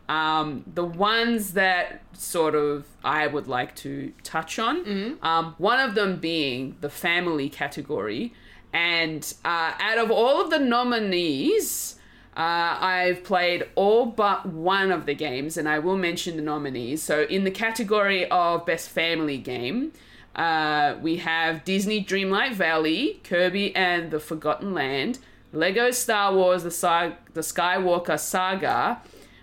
Um, 0.08 0.64
the 0.72 0.84
ones 0.84 1.54
that 1.54 2.02
sort 2.12 2.54
of 2.54 2.86
I 3.02 3.26
would 3.26 3.48
like 3.48 3.74
to 3.76 4.12
touch 4.22 4.58
on, 4.58 4.84
um, 5.22 5.54
one 5.58 5.80
of 5.80 5.94
them 5.94 6.16
being 6.16 6.76
the 6.80 6.90
family 6.90 7.48
category. 7.48 8.32
And 8.72 9.32
uh, 9.44 9.72
out 9.80 9.98
of 9.98 10.10
all 10.10 10.40
of 10.40 10.50
the 10.50 10.58
nominees, 10.58 11.96
uh, 12.36 12.76
I've 12.78 13.24
played 13.24 13.66
all 13.74 14.06
but 14.06 14.46
one 14.46 14.92
of 14.92 15.06
the 15.06 15.14
games, 15.14 15.56
and 15.56 15.66
I 15.66 15.78
will 15.78 15.96
mention 15.96 16.36
the 16.36 16.42
nominees. 16.42 17.02
So, 17.02 17.22
in 17.22 17.44
the 17.44 17.50
category 17.50 18.30
of 18.30 18.66
Best 18.66 18.90
Family 18.90 19.38
Game, 19.38 19.92
uh, 20.34 20.96
we 21.00 21.16
have 21.16 21.64
Disney 21.64 22.04
Dreamlight 22.04 22.52
Valley, 22.52 23.20
Kirby 23.24 23.74
and 23.74 24.10
the 24.10 24.20
Forgotten 24.20 24.74
Land, 24.74 25.18
Lego 25.56 25.90
Star 25.90 26.34
Wars 26.34 26.62
The, 26.64 26.70
Sa- 26.70 27.12
the 27.32 27.40
Skywalker 27.40 28.20
Saga, 28.20 29.00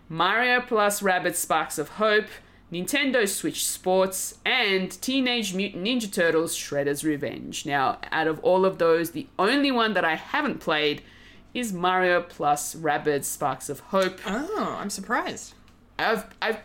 Mario 0.08 0.62
plus 0.62 1.02
Rabbids 1.02 1.36
Sparks 1.36 1.78
of 1.80 1.90
Hope, 1.90 2.28
Nintendo 2.72 3.28
Switch 3.28 3.66
Sports, 3.66 4.38
and 4.46 4.92
Teenage 5.02 5.54
Mutant 5.54 5.84
Ninja 5.84 6.12
Turtles 6.12 6.56
Shredder's 6.56 7.04
Revenge. 7.04 7.66
Now, 7.66 7.98
out 8.12 8.28
of 8.28 8.40
all 8.42 8.64
of 8.64 8.78
those, 8.78 9.12
the 9.12 9.28
only 9.40 9.72
one 9.72 9.94
that 9.94 10.06
I 10.06 10.16
haven't 10.16 10.60
played 10.60 11.02
is 11.54 11.74
Mario 11.74 12.22
plus 12.22 12.76
Rabbids 12.76 13.26
Sparks 13.26 13.70
of 13.70 13.80
Hope. 13.80 14.20
Oh, 14.26 14.78
I'm 14.80 14.90
surprised. 14.90 15.56
I've 15.98 16.26
I've 16.42 16.60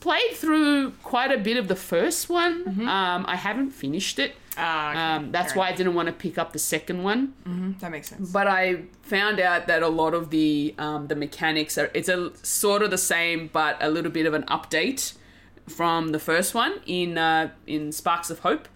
played 0.00 0.32
through 0.34 0.92
quite 1.02 1.32
a 1.32 1.38
bit 1.38 1.56
of 1.56 1.68
the 1.68 1.76
first 1.76 2.28
one. 2.28 2.80
Um, 2.88 3.24
I 3.28 3.36
haven't 3.36 3.70
finished 3.70 4.18
it. 4.18 4.34
Ah, 4.56 4.90
okay. 4.90 4.98
Um, 5.00 5.32
that's 5.32 5.52
Fair 5.52 5.60
why 5.60 5.68
I 5.68 5.72
didn't 5.72 5.94
want 5.94 6.06
to 6.06 6.12
pick 6.12 6.36
up 6.38 6.52
the 6.52 6.58
second 6.58 7.02
one. 7.02 7.34
enough. 7.46 7.80
that 7.80 7.90
makes 7.90 8.08
sense. 8.08 8.30
But 8.32 8.46
I 8.48 8.82
found 9.02 9.38
out 9.40 9.66
that 9.68 9.82
a 9.82 9.88
lot 9.88 10.14
of 10.14 10.30
the 10.30 10.74
um, 10.78 11.06
the 11.06 11.14
mechanics 11.14 11.78
are 11.78 11.90
it's 11.94 12.08
a 12.08 12.32
sort 12.42 12.82
of 12.82 12.90
the 12.90 12.98
same, 12.98 13.50
but 13.52 13.76
a 13.80 13.88
little 13.90 14.10
bit 14.10 14.26
of 14.26 14.34
an 14.34 14.42
update 14.44 15.14
from 15.68 16.08
the 16.08 16.18
first 16.18 16.54
one 16.54 16.80
in 16.86 17.18
uh, 17.18 17.50
in 17.66 17.92
Sparks 17.92 18.30
of 18.30 18.40
Hope. 18.40 18.68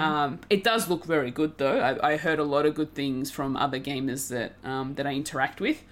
Um, 0.00 0.38
it 0.48 0.62
does 0.64 0.88
look 0.88 1.04
very 1.04 1.30
good 1.30 1.58
though. 1.58 1.78
I, 1.80 2.12
I 2.12 2.16
heard 2.16 2.38
a 2.38 2.44
lot 2.44 2.66
of 2.66 2.74
good 2.74 2.94
things 2.94 3.30
from 3.30 3.56
other 3.56 3.80
gamers 3.80 4.28
that 4.28 4.52
um, 4.64 4.94
that 4.94 5.06
I 5.06 5.12
interact 5.14 5.60
with. 5.60 5.82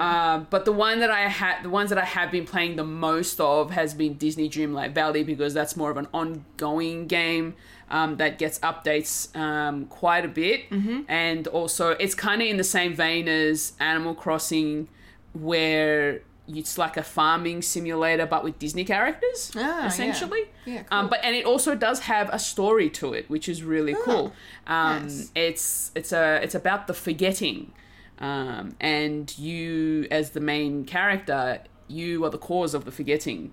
Uh, 0.00 0.38
but 0.50 0.64
the 0.64 0.72
one 0.72 1.00
that 1.00 1.10
I 1.10 1.22
had, 1.28 1.62
the 1.62 1.70
ones 1.70 1.88
that 1.90 1.98
I 1.98 2.04
have 2.04 2.30
been 2.30 2.46
playing 2.46 2.76
the 2.76 2.84
most 2.84 3.40
of 3.40 3.70
has 3.70 3.94
been 3.94 4.14
Disney 4.14 4.48
Dreamlight 4.48 4.94
Valley 4.94 5.24
because 5.24 5.52
that's 5.54 5.74
more 5.76 5.90
of 5.90 5.96
an 5.96 6.08
ongoing 6.12 7.06
game 7.06 7.54
um, 7.90 8.16
that 8.16 8.38
gets 8.38 8.58
updates 8.60 9.34
um, 9.36 9.86
quite 9.86 10.24
a 10.24 10.28
bit, 10.28 10.60
and 11.08 11.46
also 11.48 11.90
it's 11.92 12.14
kind 12.14 12.42
of 12.42 12.48
in 12.48 12.56
the 12.56 12.64
same 12.64 12.94
vein 12.94 13.26
as 13.28 13.72
Animal 13.80 14.14
Crossing, 14.14 14.88
where 15.32 16.22
it's 16.46 16.76
like 16.76 16.96
a 16.96 17.02
farming 17.02 17.62
simulator 17.62 18.26
but 18.26 18.44
with 18.44 18.58
Disney 18.58 18.84
characters, 18.84 19.50
Ah, 19.56 19.60
yeah. 19.60 19.86
essentially. 19.86 20.42
Yeah, 20.66 20.82
Um, 20.90 21.02
cool. 21.04 21.08
but 21.10 21.20
and 21.24 21.34
it 21.34 21.44
also 21.46 21.74
does 21.74 22.00
have 22.00 22.28
a 22.32 22.38
story 22.38 22.90
to 22.90 23.14
it, 23.14 23.28
which 23.30 23.48
is 23.48 23.62
really 23.62 23.94
cool. 24.04 24.32
Um, 24.66 25.02
nice. 25.04 25.30
It's 25.34 25.90
it's 25.94 26.12
a 26.12 26.40
it's 26.42 26.54
about 26.54 26.86
the 26.86 26.94
forgetting, 26.94 27.72
um, 28.18 28.76
and 28.80 29.36
you 29.38 30.06
as 30.10 30.30
the 30.30 30.40
main 30.40 30.84
character, 30.84 31.60
you 31.88 32.24
are 32.24 32.30
the 32.30 32.38
cause 32.38 32.74
of 32.74 32.84
the 32.84 32.90
forgetting. 32.92 33.52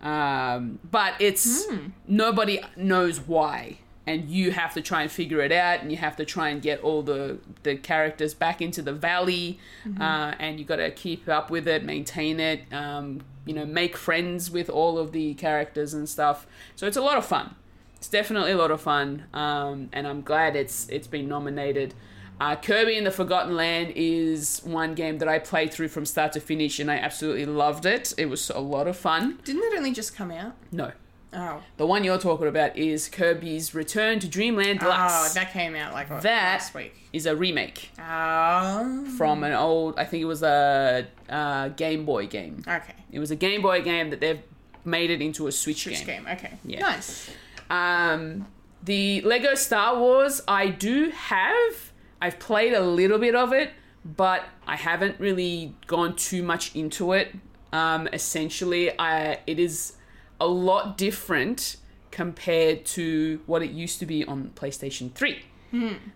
Um, 0.00 0.78
but 0.88 1.14
it's 1.18 1.66
nobody 2.06 2.60
knows 2.76 3.20
why, 3.20 3.78
and 4.08 4.30
you 4.30 4.52
have 4.52 4.72
to 4.72 4.80
try 4.80 5.02
and 5.02 5.10
figure 5.10 5.40
it 5.40 5.52
out, 5.52 5.82
and 5.82 5.90
you 5.92 5.98
have 5.98 6.16
to 6.16 6.24
try 6.24 6.48
and 6.48 6.62
get 6.62 6.80
all 6.80 7.02
the 7.02 7.38
the 7.62 7.76
characters 7.76 8.32
back 8.32 8.62
into 8.62 8.80
the 8.80 8.92
valley, 8.92 9.58
uh, 10.00 10.32
and 10.38 10.58
you 10.58 10.64
got 10.64 10.76
to 10.76 10.90
keep 10.90 11.28
up 11.28 11.50
with 11.50 11.68
it, 11.68 11.84
maintain 11.84 12.40
it, 12.40 12.60
um, 12.72 13.20
you 13.44 13.52
know, 13.52 13.66
make 13.66 13.98
friends 13.98 14.50
with 14.50 14.70
all 14.70 14.96
of 14.98 15.12
the 15.12 15.34
characters 15.34 15.92
and 15.92 16.08
stuff. 16.08 16.46
So 16.74 16.86
it's 16.86 16.96
a 16.96 17.02
lot 17.02 17.18
of 17.18 17.26
fun. 17.26 17.54
It's 17.96 18.08
definitely 18.08 18.52
a 18.52 18.56
lot 18.56 18.70
of 18.70 18.80
fun, 18.80 19.24
um, 19.34 19.90
and 19.92 20.06
I'm 20.06 20.22
glad 20.22 20.56
it's 20.56 20.88
it's 20.88 21.06
been 21.06 21.28
nominated. 21.28 21.92
Uh, 22.40 22.56
Kirby 22.56 22.96
and 22.96 23.06
the 23.06 23.10
Forgotten 23.10 23.56
Land 23.56 23.92
is 23.96 24.60
one 24.64 24.94
game 24.94 25.18
that 25.18 25.28
I 25.28 25.38
played 25.40 25.70
through 25.74 25.88
from 25.88 26.06
start 26.06 26.32
to 26.32 26.40
finish, 26.40 26.78
and 26.78 26.90
I 26.90 26.96
absolutely 26.96 27.46
loved 27.46 27.84
it. 27.84 28.14
It 28.16 28.26
was 28.26 28.48
a 28.48 28.60
lot 28.60 28.86
of 28.86 28.96
fun. 28.96 29.38
Didn't 29.44 29.64
it 29.64 29.76
only 29.76 29.92
just 29.92 30.16
come 30.16 30.30
out? 30.30 30.54
No, 30.72 30.92
Oh. 31.32 31.62
the 31.76 31.86
one 31.86 32.04
you're 32.04 32.18
talking 32.18 32.46
about 32.48 32.76
is 32.76 33.06
Kirby's 33.08 33.74
Return 33.74 34.18
to 34.20 34.26
Dreamland 34.28 34.78
Oh, 34.82 35.30
that 35.34 35.52
came 35.52 35.74
out 35.74 35.92
like 35.92 36.08
what, 36.08 36.22
That 36.22 36.52
last 36.54 36.72
week. 36.74 36.94
is 37.12 37.26
a 37.26 37.36
remake 37.36 37.90
Oh. 38.00 39.04
from 39.18 39.44
an 39.44 39.52
old, 39.52 39.98
I 39.98 40.04
think 40.04 40.22
it 40.22 40.26
was 40.26 40.42
a, 40.42 41.06
uh 41.28 41.68
Game 41.68 42.06
Boy 42.06 42.26
game. 42.26 42.62
Okay. 42.66 42.94
It 43.12 43.18
was 43.18 43.30
a 43.30 43.36
Game 43.36 43.60
Boy 43.60 43.82
game 43.82 44.08
that 44.10 44.20
they've 44.20 44.40
made 44.84 45.10
it 45.10 45.20
into 45.20 45.46
a 45.46 45.52
Switch, 45.52 45.82
Switch 45.82 46.06
game. 46.06 46.24
game. 46.24 46.32
Okay. 46.32 46.52
Yeah. 46.64 46.80
Nice. 46.80 47.30
Um, 47.68 48.46
the 48.82 49.20
Lego 49.22 49.54
Star 49.54 49.98
Wars, 49.98 50.40
I 50.48 50.68
do 50.68 51.10
have. 51.10 51.92
I've 52.22 52.38
played 52.38 52.72
a 52.72 52.80
little 52.80 53.18
bit 53.18 53.34
of 53.34 53.52
it, 53.52 53.70
but 54.04 54.44
I 54.66 54.76
haven't 54.76 55.20
really 55.20 55.74
gone 55.86 56.16
too 56.16 56.42
much 56.42 56.74
into 56.74 57.12
it. 57.12 57.34
Um, 57.72 58.08
essentially, 58.14 58.98
I 58.98 59.40
it 59.46 59.58
is 59.58 59.92
a 60.40 60.46
lot 60.46 60.96
different 60.96 61.76
compared 62.10 62.84
to 62.84 63.40
what 63.46 63.62
it 63.62 63.70
used 63.70 63.98
to 64.00 64.06
be 64.06 64.24
on 64.24 64.50
PlayStation 64.54 65.12
3. 65.12 65.42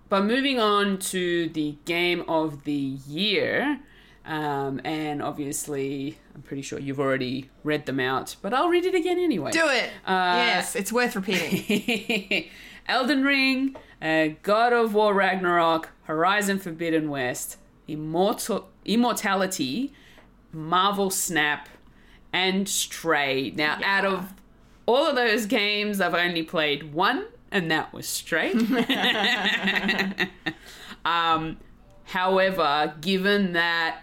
But 0.09 0.25
moving 0.25 0.59
on 0.59 0.99
to 0.99 1.49
the 1.51 1.77
game 1.85 2.25
of 2.27 2.65
the 2.65 2.73
year, 2.73 3.81
um, 4.25 4.81
and 4.85 5.21
obviously, 5.23 6.19
I'm 6.35 6.43
pretty 6.43 6.63
sure 6.63 6.79
you've 6.79 7.01
already 7.01 7.51
read 7.63 7.87
them 7.87 8.01
out, 8.01 8.37
but 8.41 8.55
I'll 8.55 8.69
read 8.69 8.85
it 8.85 8.95
again 8.95 9.19
anyway. 9.19 9.51
Do 9.51 9.69
it. 9.69 9.91
Uh, 10.07 10.35
yes, 10.37 10.75
it's 10.77 10.93
worth 10.93 11.17
repeating. 11.17 12.49
Elden 12.89 13.23
Ring, 13.23 13.77
uh, 14.01 14.29
God 14.43 14.73
of 14.73 14.95
War 14.95 15.15
Ragnarok, 15.15 15.91
Horizon 16.05 16.59
Forbidden 16.59 17.11
West, 17.11 17.59
Immortal 17.87 18.69
Immortality, 18.85 19.93
Marvel 20.53 21.11
Snap, 21.11 21.69
and 22.33 22.69
Stray. 22.69 23.53
Now, 23.55 23.79
out 23.85 24.05
of 24.05 24.33
all 24.87 25.07
of 25.07 25.17
those 25.17 25.47
games, 25.47 26.01
I've 26.01 26.15
only 26.15 26.43
played 26.43 26.93
one, 26.93 27.27
and 27.51 27.71
that 27.71 27.93
was 27.93 28.07
Stray. 28.07 28.53
um, 31.05 31.59
however, 32.05 32.95
given 33.01 33.53
that 33.53 34.03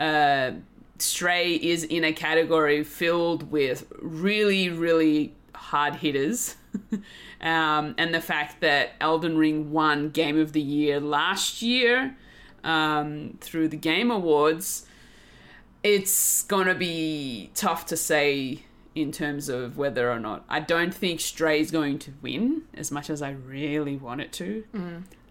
uh, 0.00 0.52
Stray 0.98 1.54
is 1.54 1.84
in 1.84 2.04
a 2.04 2.12
category 2.12 2.84
filled 2.84 3.50
with 3.50 3.86
really, 4.00 4.68
really 4.68 5.34
hard 5.54 5.96
hitters. 5.96 6.56
um, 7.40 7.94
and 7.98 8.14
the 8.14 8.20
fact 8.20 8.60
that 8.60 8.92
Elden 9.00 9.36
Ring 9.36 9.70
won 9.70 10.10
Game 10.10 10.38
of 10.38 10.52
the 10.52 10.60
Year 10.60 11.00
last 11.00 11.62
year 11.62 12.16
um, 12.62 13.36
through 13.40 13.68
the 13.68 13.76
Game 13.76 14.10
Awards, 14.10 14.86
it's 15.84 16.42
going 16.44 16.66
to 16.66 16.74
be 16.74 17.50
tough 17.54 17.86
to 17.86 17.96
say 17.96 18.62
in 18.94 19.12
terms 19.12 19.48
of 19.48 19.76
whether 19.76 20.10
or 20.10 20.18
not. 20.18 20.44
I 20.48 20.58
don't 20.60 20.94
think 20.94 21.20
Stray 21.20 21.60
is 21.60 21.70
going 21.70 21.98
to 22.00 22.12
win 22.22 22.62
as 22.74 22.90
much 22.90 23.10
as 23.10 23.22
I 23.22 23.30
really 23.32 23.96
want 23.96 24.20
it 24.20 24.32
to. 24.34 24.64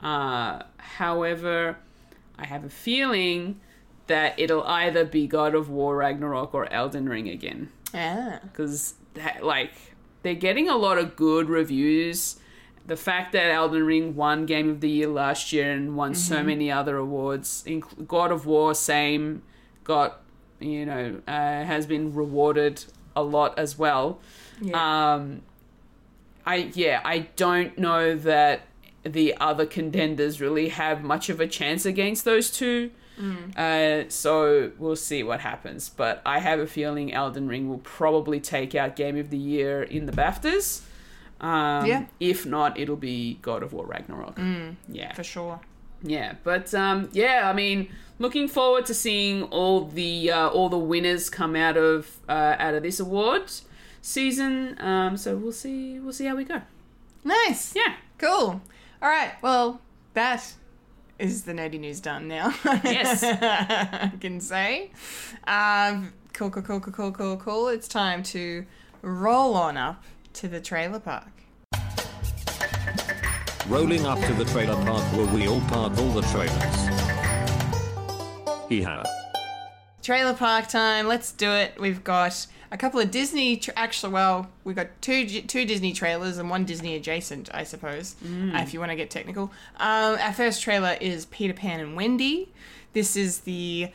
Uh, 0.02 0.62
however, 0.78 1.78
I 2.38 2.46
have 2.46 2.64
a 2.66 2.70
feeling 2.70 3.60
that 4.08 4.38
it'll 4.38 4.64
either 4.66 5.06
be 5.06 5.28
God 5.28 5.56
of 5.56 5.70
War 5.70 5.96
Ragnarok 5.98 6.54
or 6.54 6.72
Elden 6.72 7.08
Ring 7.10 7.30
again 7.30 7.70
Ah. 7.96 8.40
because 8.44 8.96
like 9.42 9.72
they're 10.24 10.34
getting 10.36 10.68
a 10.70 10.76
lot 10.76 10.98
of 10.98 11.16
good 11.16 11.48
reviews. 11.50 12.38
The 12.86 12.98
fact 12.98 13.32
that 13.32 13.50
Elden 13.50 13.86
Ring 13.86 14.14
won 14.16 14.46
Game 14.46 14.68
of 14.70 14.82
the 14.82 14.90
Year 14.90 15.08
last 15.08 15.54
year 15.54 15.72
and 15.72 15.96
won 15.96 16.14
so 16.16 16.44
many 16.44 16.70
other 16.70 16.98
awards, 16.98 17.66
God 18.08 18.32
of 18.34 18.46
War 18.46 18.76
same 18.76 19.42
got 19.86 20.20
you 20.64 20.86
know 20.86 21.22
uh, 21.28 21.32
has 21.32 21.86
been 21.86 22.14
rewarded 22.14 22.84
a 23.16 23.24
lot 23.24 23.58
as 23.60 23.78
well. 23.78 24.20
Yeah. 24.62 25.14
Um, 25.14 25.42
I 26.46 26.72
yeah, 26.74 27.02
I 27.04 27.20
don't 27.36 27.78
know 27.78 28.16
that 28.16 28.62
the 29.04 29.36
other 29.40 29.66
contenders 29.66 30.40
really 30.42 30.70
have 30.70 31.04
much 31.04 31.30
of 31.30 31.40
a 31.40 31.48
chance 31.48 31.86
against 31.86 32.26
those 32.26 32.50
two. 32.50 32.92
Uh, 33.56 34.04
so 34.10 34.72
we'll 34.80 34.96
see 34.96 35.22
what 35.24 35.40
happens. 35.42 35.88
But 35.90 36.22
I 36.26 36.40
have 36.40 36.60
a 36.60 36.66
feeling 36.68 37.14
Elden 37.14 37.48
Ring 37.48 37.70
will 37.70 37.78
probably 37.80 38.40
take 38.40 38.74
out 38.76 38.96
Game 38.96 39.18
of 39.18 39.30
the 39.30 39.38
Year 39.38 39.84
in 39.84 40.08
the 40.08 40.12
BAFTAs. 40.12 40.82
Um, 41.40 41.86
Yeah. 41.86 42.06
If 42.20 42.46
not, 42.46 42.80
it'll 42.80 42.96
be 42.96 43.38
God 43.42 43.62
of 43.64 43.72
War 43.72 43.86
Ragnarok. 43.86 44.40
Yeah. 44.90 45.14
For 45.14 45.24
sure. 45.24 45.60
Yeah, 46.02 46.34
but 46.44 46.74
um, 46.74 47.10
yeah, 47.14 47.50
I 47.50 47.54
mean, 47.54 47.90
looking 48.20 48.48
forward 48.48 48.86
to 48.88 48.94
seeing 48.94 49.44
all 49.44 49.86
the 49.86 50.32
uh, 50.32 50.50
all 50.50 50.70
the 50.70 50.78
winners 50.78 51.30
come 51.30 51.56
out 51.56 51.78
of 51.78 52.18
uh, 52.30 52.56
out 52.60 52.74
of 52.74 52.84
this 52.84 53.00
award 53.00 53.52
season. 54.02 54.80
Um, 54.80 55.18
so 55.18 55.36
we'll 55.36 55.52
see 55.52 56.00
we'll 56.00 56.14
see 56.14 56.26
how 56.26 56.36
we 56.36 56.44
go. 56.44 56.62
Nice. 57.24 57.76
Yeah. 57.76 57.96
Cool. 58.18 58.62
All 59.02 59.10
right. 59.10 59.34
Well, 59.42 59.82
that 60.14 60.54
is 61.20 61.44
the 61.44 61.54
nerdy 61.54 61.80
news 61.80 62.00
done 62.00 62.28
now. 62.28 62.54
Yes. 62.84 63.24
I 63.24 64.12
can 64.20 64.40
say. 64.40 64.92
Um, 65.46 66.14
cool, 66.34 66.50
cool, 66.50 66.64
cool, 66.64 66.80
cool, 66.80 66.94
cool, 66.94 67.12
cool, 67.12 67.38
cool. 67.38 67.68
It's 67.70 67.88
time 67.88 68.24
to 68.24 68.66
roll 69.02 69.56
on 69.56 69.78
up 69.78 70.04
to 70.34 70.48
the 70.48 70.60
trailer 70.60 71.00
park. 71.00 71.28
Rolling 73.68 74.06
up 74.06 74.20
to 74.20 74.34
the 74.34 74.46
trailer 74.46 74.76
park 74.84 75.02
where 75.14 75.34
we 75.34 75.48
all 75.48 75.62
park 75.62 75.98
all 75.98 76.12
the 76.12 76.22
trailers. 76.24 77.03
Hee-haw. 78.70 79.04
Trailer 80.02 80.34
park 80.34 80.68
time. 80.68 81.08
Let's 81.08 81.32
do 81.32 81.50
it. 81.52 81.80
We've 81.80 82.04
got 82.04 82.48
a 82.72 82.78
couple 82.78 83.00
of 83.00 83.10
Disney. 83.12 83.58
Tra- 83.58 83.74
actually, 83.78 84.12
well, 84.14 84.50
we've 84.64 84.76
got 84.76 84.88
two 85.02 85.26
two 85.28 85.66
Disney 85.66 85.94
trailers 85.94 86.38
and 86.38 86.50
one 86.50 86.66
Disney 86.66 86.96
adjacent, 86.96 87.50
I 87.54 87.64
suppose, 87.64 88.16
uh, 88.24 88.58
if 88.58 88.74
you 88.74 88.80
want 88.80 88.92
to 88.92 88.96
get 88.96 89.10
technical. 89.10 89.52
Um, 89.78 90.18
our 90.20 90.34
first 90.34 90.62
trailer 90.62 90.98
is 91.00 91.26
Peter 91.28 91.54
Pan 91.54 91.80
and 91.80 91.96
Wendy. 91.96 92.52
This 92.92 93.16
is 93.16 93.40
the 93.40 93.92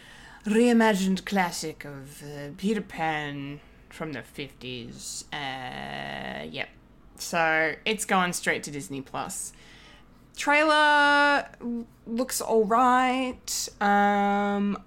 reimagined 0.46 1.26
classic 1.26 1.84
of 1.84 2.22
uh, 2.22 2.50
Peter 2.56 2.80
Pan 2.80 3.60
from 3.90 4.12
the 4.12 4.22
fifties. 4.22 5.24
Uh, 5.32 6.44
yep. 6.50 6.68
So 7.16 7.74
it's 7.84 8.04
going 8.04 8.32
straight 8.32 8.62
to 8.62 8.70
Disney 8.70 9.02
Plus 9.02 9.52
trailer 10.38 11.48
looks 12.06 12.40
all 12.40 12.64
right. 12.64 13.68
Um, 13.80 14.82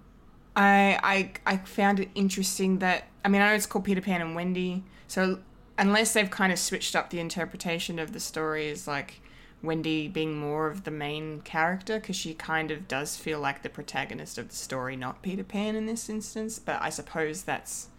I 0.56 1.00
I 1.04 1.32
I 1.46 1.58
found 1.58 2.00
it 2.00 2.10
interesting 2.16 2.80
that 2.80 3.08
I 3.24 3.28
mean 3.28 3.42
I 3.42 3.50
know 3.50 3.56
it's 3.56 3.68
called 3.68 3.86
Peter 3.86 4.02
Pan 4.02 4.22
and 4.22 4.34
Wendy, 4.34 4.84
so 5.08 5.40
unless 5.78 6.14
they've 6.14 6.32
kind 6.32 6.52
of 6.52 6.58
switched 6.58 6.96
up 6.96 7.10
the 7.10 7.20
interpretation 7.20 8.00
of 8.00 8.14
the 8.14 8.20
story 8.20 8.70
as 8.70 8.88
like 8.88 9.22
Wendy 9.62 10.08
being 10.08 10.38
more 10.38 10.68
of 10.68 10.86
the 10.86 10.92
main 10.92 11.42
character 11.42 12.00
because 12.00 12.16
she 12.16 12.34
kind 12.34 12.72
of 12.72 12.88
does 12.88 13.16
feel 13.16 13.40
like 13.40 13.62
the 13.62 13.70
protagonist 13.70 14.38
of 14.38 14.50
the 14.50 14.56
story, 14.56 14.96
not 14.96 15.22
Peter 15.22 15.44
Pan 15.44 15.76
in 15.76 15.86
this 15.86 16.10
instance. 16.10 16.60
But 16.60 16.82
I 16.82 16.90
suppose 16.90 17.44
that's 17.44 17.90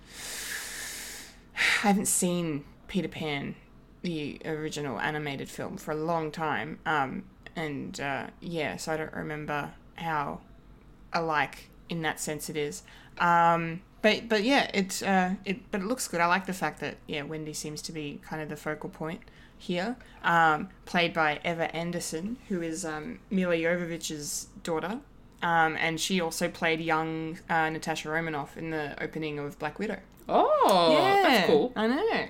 I 1.54 1.86
haven't 1.86 2.06
seen 2.06 2.64
Peter 2.88 3.08
Pan, 3.08 3.54
the 4.02 4.40
original 4.44 4.98
animated 4.98 5.48
film, 5.48 5.76
for 5.76 5.92
a 5.92 5.96
long 5.96 6.30
time. 6.30 6.78
Um, 6.84 7.24
and 7.56 7.98
uh, 8.00 8.26
yeah, 8.40 8.76
so 8.76 8.92
I 8.92 8.96
don't 8.96 9.12
remember 9.12 9.70
how 9.96 10.40
alike 11.12 11.68
in 11.88 12.02
that 12.02 12.20
sense 12.20 12.48
it 12.48 12.56
is. 12.56 12.82
Um, 13.18 13.82
but 14.00 14.28
but 14.28 14.42
yeah, 14.42 14.70
it 14.74 15.02
uh, 15.02 15.30
it 15.44 15.70
but 15.70 15.80
it 15.80 15.86
looks 15.86 16.08
good. 16.08 16.20
I 16.20 16.26
like 16.26 16.46
the 16.46 16.52
fact 16.52 16.80
that 16.80 16.96
yeah, 17.06 17.22
Wendy 17.22 17.52
seems 17.52 17.82
to 17.82 17.92
be 17.92 18.20
kind 18.24 18.42
of 18.42 18.48
the 18.48 18.56
focal 18.56 18.90
point 18.90 19.20
here, 19.58 19.96
um, 20.24 20.68
played 20.86 21.14
by 21.14 21.40
Ever 21.44 21.68
Anderson, 21.72 22.36
who 22.48 22.60
is 22.62 22.84
um, 22.84 23.20
Milla 23.30 23.54
Jovovich's 23.54 24.48
daughter. 24.62 24.98
Um, 25.40 25.76
and 25.76 26.00
she 26.00 26.20
also 26.20 26.48
played 26.48 26.80
young 26.80 27.38
uh, 27.50 27.68
Natasha 27.70 28.08
Romanoff 28.08 28.56
in 28.56 28.70
the 28.70 29.00
opening 29.02 29.38
of 29.40 29.58
Black 29.58 29.78
Widow. 29.78 29.98
Oh, 30.28 30.96
that's 31.22 31.46
cool. 31.46 31.72
I 31.74 31.86
know. 31.88 32.28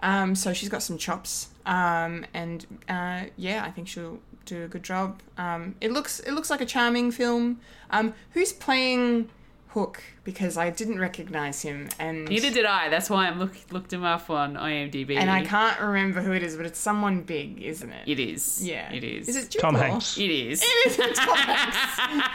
Um, 0.00 0.34
so 0.34 0.52
she's 0.52 0.68
got 0.68 0.82
some 0.82 0.98
chops, 0.98 1.48
um, 1.64 2.26
and 2.34 2.66
uh, 2.88 3.24
yeah, 3.36 3.64
I 3.64 3.70
think 3.70 3.86
she'll 3.88 4.18
do 4.44 4.64
a 4.64 4.68
good 4.68 4.82
job. 4.82 5.20
Um, 5.38 5.74
it 5.80 5.92
looks 5.92 6.20
it 6.20 6.32
looks 6.32 6.50
like 6.50 6.60
a 6.60 6.66
charming 6.66 7.10
film. 7.10 7.60
Um, 7.90 8.14
who's 8.32 8.52
playing 8.52 9.28
Hook? 9.68 10.02
Because 10.24 10.56
I 10.56 10.70
didn't 10.70 10.98
recognize 11.00 11.62
him, 11.62 11.88
and 11.98 12.28
Neither 12.28 12.50
did 12.50 12.64
I. 12.66 12.88
That's 12.88 13.08
why 13.10 13.26
I'm 13.26 13.38
look 13.38 13.52
looked 13.70 13.92
him 13.92 14.04
up 14.04 14.30
on 14.30 14.54
IMDb. 14.54 15.16
and 15.16 15.30
I 15.30 15.44
can't 15.44 15.80
remember 15.80 16.20
who 16.20 16.32
it 16.32 16.42
is, 16.42 16.56
but 16.56 16.66
it's 16.66 16.78
someone 16.78 17.22
big, 17.22 17.60
isn't 17.62 17.90
it? 17.90 18.06
It 18.08 18.20
is. 18.20 18.66
Yeah, 18.66 18.92
It 18.92 19.02
is. 19.04 19.28
Is 19.28 19.36
it 19.36 19.50
Jude 19.50 19.62
Tom 19.62 19.74
Law? 19.74 19.80
Hanks. 19.80 20.18
It 20.18 20.30
is. 20.30 20.62
It 20.62 20.66
is 21.10 21.16
Tom 21.18 21.36
Hanks. 21.36 21.76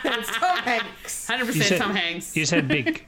it's 0.04 0.38
Tom 0.38 0.58
Hanks. 0.58 1.28
Hundred 1.28 1.46
percent 1.48 1.82
Tom 1.82 1.96
Hanks. 1.96 2.36
You 2.36 2.46
said 2.46 2.68
big. 2.68 3.06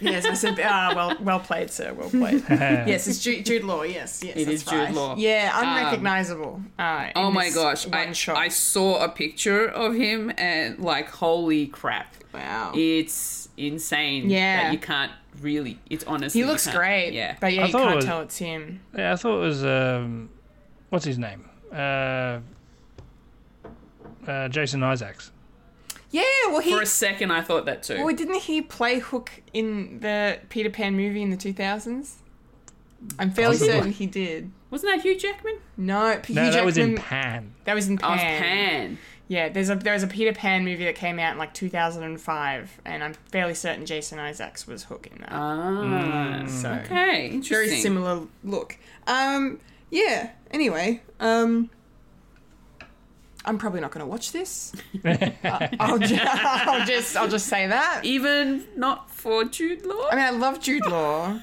Yes, 0.00 0.24
I 0.26 0.34
said. 0.34 0.58
Ah, 0.62 0.92
well, 0.94 1.16
well 1.20 1.40
played, 1.40 1.70
sir. 1.70 1.92
Well 1.94 2.10
played. 2.10 2.42
yes, 2.50 3.06
it's 3.06 3.18
Jude, 3.22 3.44
Jude 3.46 3.64
Law. 3.64 3.82
Yes, 3.82 4.22
yes, 4.22 4.36
It 4.36 4.44
that's 4.46 4.56
is 4.56 4.64
Jude 4.64 4.72
right. 4.78 4.94
Law. 4.94 5.14
Yeah, 5.16 5.52
unrecognizable. 5.54 6.60
uh, 6.78 7.08
Oh 7.16 7.30
my 7.30 7.50
gosh! 7.50 7.86
I 7.92 8.12
shot. 8.12 8.36
I 8.36 8.48
saw 8.48 9.02
a 9.04 9.08
picture 9.08 9.66
of 9.68 9.94
him 9.94 10.32
and 10.38 10.78
like 10.78 11.08
holy 11.10 11.66
crap! 11.66 12.14
wow. 12.34 12.72
It's 12.74 13.48
insane. 13.56 14.28
Yeah. 14.28 14.64
that 14.64 14.72
you 14.72 14.78
can't 14.78 15.12
really. 15.40 15.78
It's 15.88 16.04
honestly. 16.04 16.40
He 16.42 16.46
looks 16.46 16.66
great. 16.70 17.12
Yeah, 17.12 17.36
But 17.40 17.52
yeah, 17.54 17.62
I 17.62 17.66
you 17.66 17.72
thought 17.72 17.82
it 17.82 17.84
can't 17.84 17.96
was- 17.96 18.04
tell 18.04 18.20
it's 18.20 18.36
him. 18.38 18.80
Yeah, 18.96 19.12
I 19.12 19.16
thought 19.16 19.36
it 19.38 19.46
was 19.46 19.64
um, 19.64 20.28
what's 20.90 21.04
his 21.04 21.18
name? 21.18 21.48
Uh, 21.72 22.40
uh, 24.26 24.48
Jason 24.48 24.82
Isaacs. 24.82 25.30
Yeah, 26.16 26.50
well 26.50 26.60
he 26.60 26.70
for 26.72 26.82
a 26.82 26.86
second 26.86 27.30
I 27.30 27.40
thought 27.42 27.64
that 27.66 27.82
too. 27.82 28.04
well 28.04 28.14
didn't 28.14 28.40
he 28.42 28.62
play 28.62 28.98
Hook 28.98 29.30
in 29.52 30.00
the 30.00 30.38
Peter 30.48 30.70
Pan 30.70 30.96
movie 30.96 31.22
in 31.22 31.30
the 31.30 31.36
two 31.36 31.52
thousands? 31.52 32.18
I'm 33.18 33.30
fairly 33.30 33.54
Possibly. 33.56 33.74
certain 33.74 33.92
he 33.92 34.06
did. 34.06 34.50
Wasn't 34.70 34.90
that 34.92 35.02
Hugh 35.02 35.16
Jackman? 35.18 35.58
No, 35.76 36.18
P- 36.22 36.32
No, 36.34 36.44
Hugh 36.44 36.52
that 36.52 36.64
was 36.64 36.76
in 36.78 36.96
Pan. 36.96 37.54
That 37.64 37.74
was 37.74 37.88
in 37.88 37.98
I 38.02 38.10
was 38.12 38.20
Pan. 38.20 38.42
Pan. 38.42 38.98
Yeah, 39.28 39.48
there's 39.48 39.70
a 39.70 39.74
there's 39.76 40.02
a 40.02 40.06
Peter 40.06 40.32
Pan 40.32 40.64
movie 40.64 40.84
that 40.84 40.94
came 40.94 41.18
out 41.18 41.32
in 41.32 41.38
like 41.38 41.52
2005, 41.52 42.80
and 42.84 43.02
I'm 43.04 43.14
fairly 43.30 43.54
certain 43.54 43.84
Jason 43.84 44.18
Isaacs 44.18 44.66
was 44.66 44.84
Hook 44.84 45.08
in 45.12 45.18
that. 45.20 45.28
Ah, 45.32 46.44
so 46.46 46.70
okay, 46.84 47.26
interesting. 47.30 47.68
very 47.68 47.80
similar 47.80 48.22
look. 48.44 48.76
Um, 49.06 49.60
yeah. 49.90 50.30
Anyway, 50.50 51.02
um, 51.20 51.70
I'm 53.46 53.58
probably 53.58 53.80
not 53.80 53.90
going 53.92 54.04
to 54.04 54.10
watch 54.10 54.32
this. 54.32 54.72
I- 55.04 55.34
I'll, 55.80 55.98
ju- 55.98 56.18
I'll 56.22 56.84
just 56.86 57.16
I'll 57.16 57.28
just 57.28 57.46
say 57.46 57.66
that. 57.68 58.00
Even 58.04 58.64
not 58.76 59.10
for 59.10 59.44
Jude 59.44 59.86
Law. 59.86 60.08
I 60.10 60.16
mean, 60.16 60.24
I 60.24 60.30
love 60.30 60.60
Jude 60.60 60.86
Law. 60.86 61.40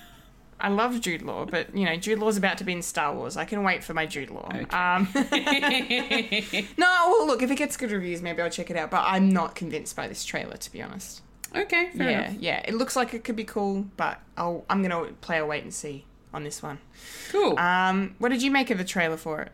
I 0.59 0.69
love 0.69 1.01
Jude 1.01 1.21
Law, 1.23 1.45
but 1.45 1.75
you 1.75 1.83
know, 1.85 1.95
Jude 1.97 2.19
Law's 2.19 2.37
about 2.37 2.57
to 2.59 2.63
be 2.63 2.71
in 2.71 2.81
Star 2.81 3.13
Wars. 3.13 3.35
I 3.35 3.43
can 3.43 3.63
wait 3.63 3.83
for 3.83 3.93
my 3.93 4.05
Jude 4.05 4.29
Law. 4.29 4.49
Um, 4.69 5.09
no, 6.77 6.87
well, 6.87 7.27
look, 7.27 7.41
if 7.41 7.51
it 7.51 7.55
gets 7.57 7.75
good 7.75 7.91
reviews, 7.91 8.21
maybe 8.21 8.41
I'll 8.41 8.49
check 8.49 8.69
it 8.69 8.77
out. 8.77 8.89
But 8.89 9.03
I'm 9.05 9.29
not 9.29 9.55
convinced 9.55 9.95
by 9.95 10.07
this 10.07 10.23
trailer, 10.23 10.55
to 10.55 10.71
be 10.71 10.81
honest. 10.81 11.21
okay, 11.55 11.89
fair 11.97 12.09
yeah, 12.09 12.21
enough. 12.29 12.41
yeah, 12.41 12.61
it 12.65 12.75
looks 12.75 12.95
like 12.95 13.13
it 13.13 13.23
could 13.25 13.35
be 13.35 13.43
cool, 13.43 13.87
but 13.97 14.21
I'll, 14.37 14.63
I'm 14.69 14.81
gonna 14.81 15.11
play 15.21 15.37
a 15.39 15.45
wait 15.45 15.63
and 15.63 15.73
see 15.73 16.05
on 16.33 16.43
this 16.45 16.63
one. 16.63 16.79
Cool. 17.31 17.59
Um, 17.59 18.15
what 18.19 18.29
did 18.29 18.41
you 18.41 18.49
make 18.51 18.69
of 18.69 18.77
the 18.77 18.85
trailer 18.85 19.17
for 19.17 19.41
it? 19.41 19.51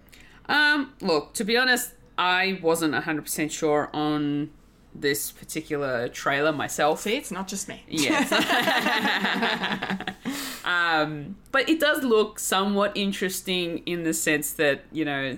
Um, 0.47 0.93
look, 1.01 1.33
to 1.35 1.43
be 1.43 1.57
honest, 1.57 1.91
I 2.19 2.59
wasn't 2.61 2.93
100% 2.93 3.49
sure 3.49 3.89
on 3.93 4.51
this 4.93 5.31
particular 5.31 6.09
trailer 6.09 6.51
myself. 6.51 7.01
See, 7.01 7.15
it's 7.15 7.31
not 7.31 7.47
just 7.47 7.69
me. 7.69 7.81
Yes. 7.87 8.31
um, 10.65 11.37
but 11.53 11.69
it 11.69 11.79
does 11.79 12.03
look 12.03 12.37
somewhat 12.37 12.91
interesting 12.95 13.79
in 13.85 14.03
the 14.03 14.13
sense 14.13 14.51
that, 14.53 14.83
you 14.91 15.05
know, 15.05 15.37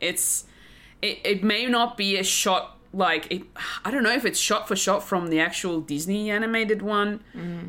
it's 0.00 0.44
it, 1.00 1.18
it 1.24 1.42
may 1.42 1.66
not 1.66 1.96
be 1.96 2.18
a 2.18 2.24
shot 2.24 2.76
like 2.92 3.26
it 3.30 3.42
I 3.84 3.90
don't 3.90 4.02
know 4.02 4.12
if 4.12 4.24
it's 4.24 4.38
shot 4.38 4.68
for 4.68 4.76
shot 4.76 5.02
from 5.02 5.28
the 5.28 5.40
actual 5.40 5.80
Disney 5.80 6.30
animated 6.30 6.82
one. 6.82 7.20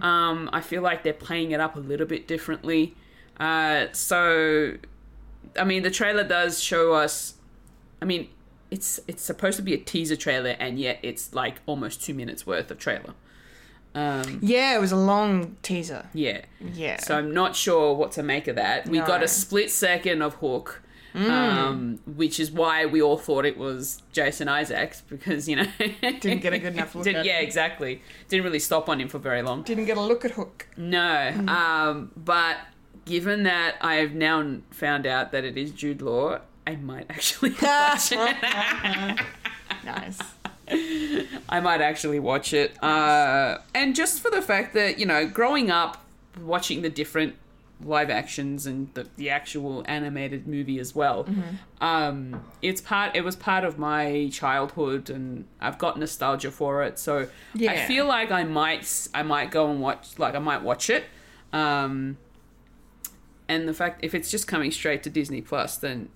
Um, 0.04 0.50
I 0.52 0.62
feel 0.62 0.82
like 0.82 1.04
they're 1.04 1.14
playing 1.14 1.52
it 1.52 1.60
up 1.60 1.76
a 1.76 1.80
little 1.80 2.08
bit 2.08 2.28
differently. 2.28 2.96
Uh, 3.40 3.88
so 3.94 4.74
I 5.58 5.64
mean 5.64 5.84
the 5.84 5.92
trailer 5.92 6.24
does 6.24 6.62
show 6.62 6.94
us 6.94 7.36
I 8.02 8.06
mean 8.06 8.30
it's 8.72 9.00
it's 9.08 9.24
supposed 9.24 9.58
to 9.58 9.64
be 9.64 9.74
a 9.74 9.78
teaser 9.78 10.16
trailer 10.16 10.56
and 10.60 10.80
yet 10.80 11.00
it's 11.02 11.34
like 11.34 11.56
almost 11.66 12.04
two 12.04 12.14
minutes 12.14 12.46
worth 12.46 12.70
of 12.72 12.78
trailer. 12.78 13.14
Um, 13.96 14.40
Yeah, 14.44 14.76
it 14.76 14.80
was 14.80 14.92
a 14.92 14.96
long 14.98 15.58
teaser. 15.64 16.06
yeah. 16.14 16.42
Yeah. 16.74 17.00
So 17.00 17.18
I'm 17.18 17.34
not 17.34 17.56
sure 17.56 17.96
what 17.96 18.12
to 18.14 18.24
make 18.24 18.48
of 18.48 18.56
that. 18.56 18.88
We 18.88 19.00
No. 19.00 19.08
got 19.08 19.24
a 19.24 19.28
split 19.28 19.72
second 19.72 20.22
of 20.22 20.36
Hook, 20.36 20.84
um, 21.16 22.00
which 22.06 22.40
is 22.40 22.52
why 22.52 22.86
we 22.86 23.02
all 23.02 23.18
thought 23.18 23.46
it 23.46 23.58
was 23.58 24.04
Jason 24.12 24.48
Isaacs 24.48 25.02
because 25.10 25.50
you 25.50 25.56
know 25.56 25.66
Didn't 26.02 26.42
get 26.42 26.54
a 26.54 26.60
good 26.60 26.74
enough 26.74 26.94
look 26.96 27.04
Did- 27.06 27.16
at 27.16 27.26
yeah, 27.26 27.40
exactly. 27.40 28.02
Didn't 28.28 28.44
really 28.46 28.60
stop 28.60 28.88
on 28.90 29.02
him 29.02 29.08
for 29.08 29.18
very 29.18 29.42
long. 29.42 29.64
Didn't 29.64 29.86
get 29.86 29.98
a 29.98 30.02
look 30.02 30.24
at 30.24 30.32
Hook. 30.32 30.68
No, 30.78 31.34
um, 31.48 32.12
but 32.16 32.58
given 33.06 33.42
that 33.44 33.76
I 33.82 33.96
have 33.96 34.14
now 34.14 34.58
found 34.70 35.08
out 35.08 35.32
that 35.32 35.44
it 35.44 35.58
is 35.58 35.72
Jude 35.72 36.02
Law, 36.04 36.42
I 36.70 36.76
might 36.76 37.06
actually 37.10 37.50
watch 37.62 38.12
it. 38.12 38.38
Nice. 39.86 40.20
I 41.48 41.60
might 41.62 41.82
actually 41.82 42.20
watch 42.20 42.54
it. 42.54 42.82
Uh, 42.84 43.58
and 43.74 43.96
just 43.96 44.20
for 44.22 44.30
the 44.30 44.42
fact 44.42 44.74
that, 44.76 45.00
you 45.00 45.06
know, 45.06 45.26
growing 45.28 45.72
up 45.72 46.06
watching 46.42 46.82
the 46.82 46.90
different 46.90 47.36
live 47.84 48.10
actions 48.10 48.68
and 48.68 48.94
the, 48.94 49.08
the 49.16 49.30
actual 49.30 49.84
animated 49.88 50.48
movie 50.48 50.80
as 50.80 50.94
well, 50.94 51.28
um, 51.82 52.44
it's 52.62 52.82
part, 52.82 53.16
it 53.16 53.24
was 53.24 53.36
part 53.36 53.64
of 53.64 53.80
my 53.80 54.30
childhood 54.32 55.10
and 55.10 55.46
I've 55.62 55.78
got 55.78 55.98
nostalgia 55.98 56.52
for 56.52 56.84
it. 56.84 57.00
So 57.00 57.30
I 57.60 57.78
feel 57.88 58.06
like 58.06 58.32
I 58.32 58.44
might, 58.44 59.08
I 59.14 59.24
might 59.24 59.50
go 59.50 59.72
and 59.72 59.82
watch, 59.82 60.20
like 60.20 60.36
I 60.36 60.40
might 60.40 60.62
watch 60.62 60.90
it. 60.90 61.06
Um, 61.54 62.18
and 63.48 63.68
the 63.68 63.74
fact, 63.74 64.04
if 64.04 64.14
it's 64.14 64.30
just 64.30 64.48
coming 64.48 64.72
straight 64.72 65.02
to 65.04 65.10
Disney 65.10 65.42
Plus, 65.42 65.78
then 65.78 66.10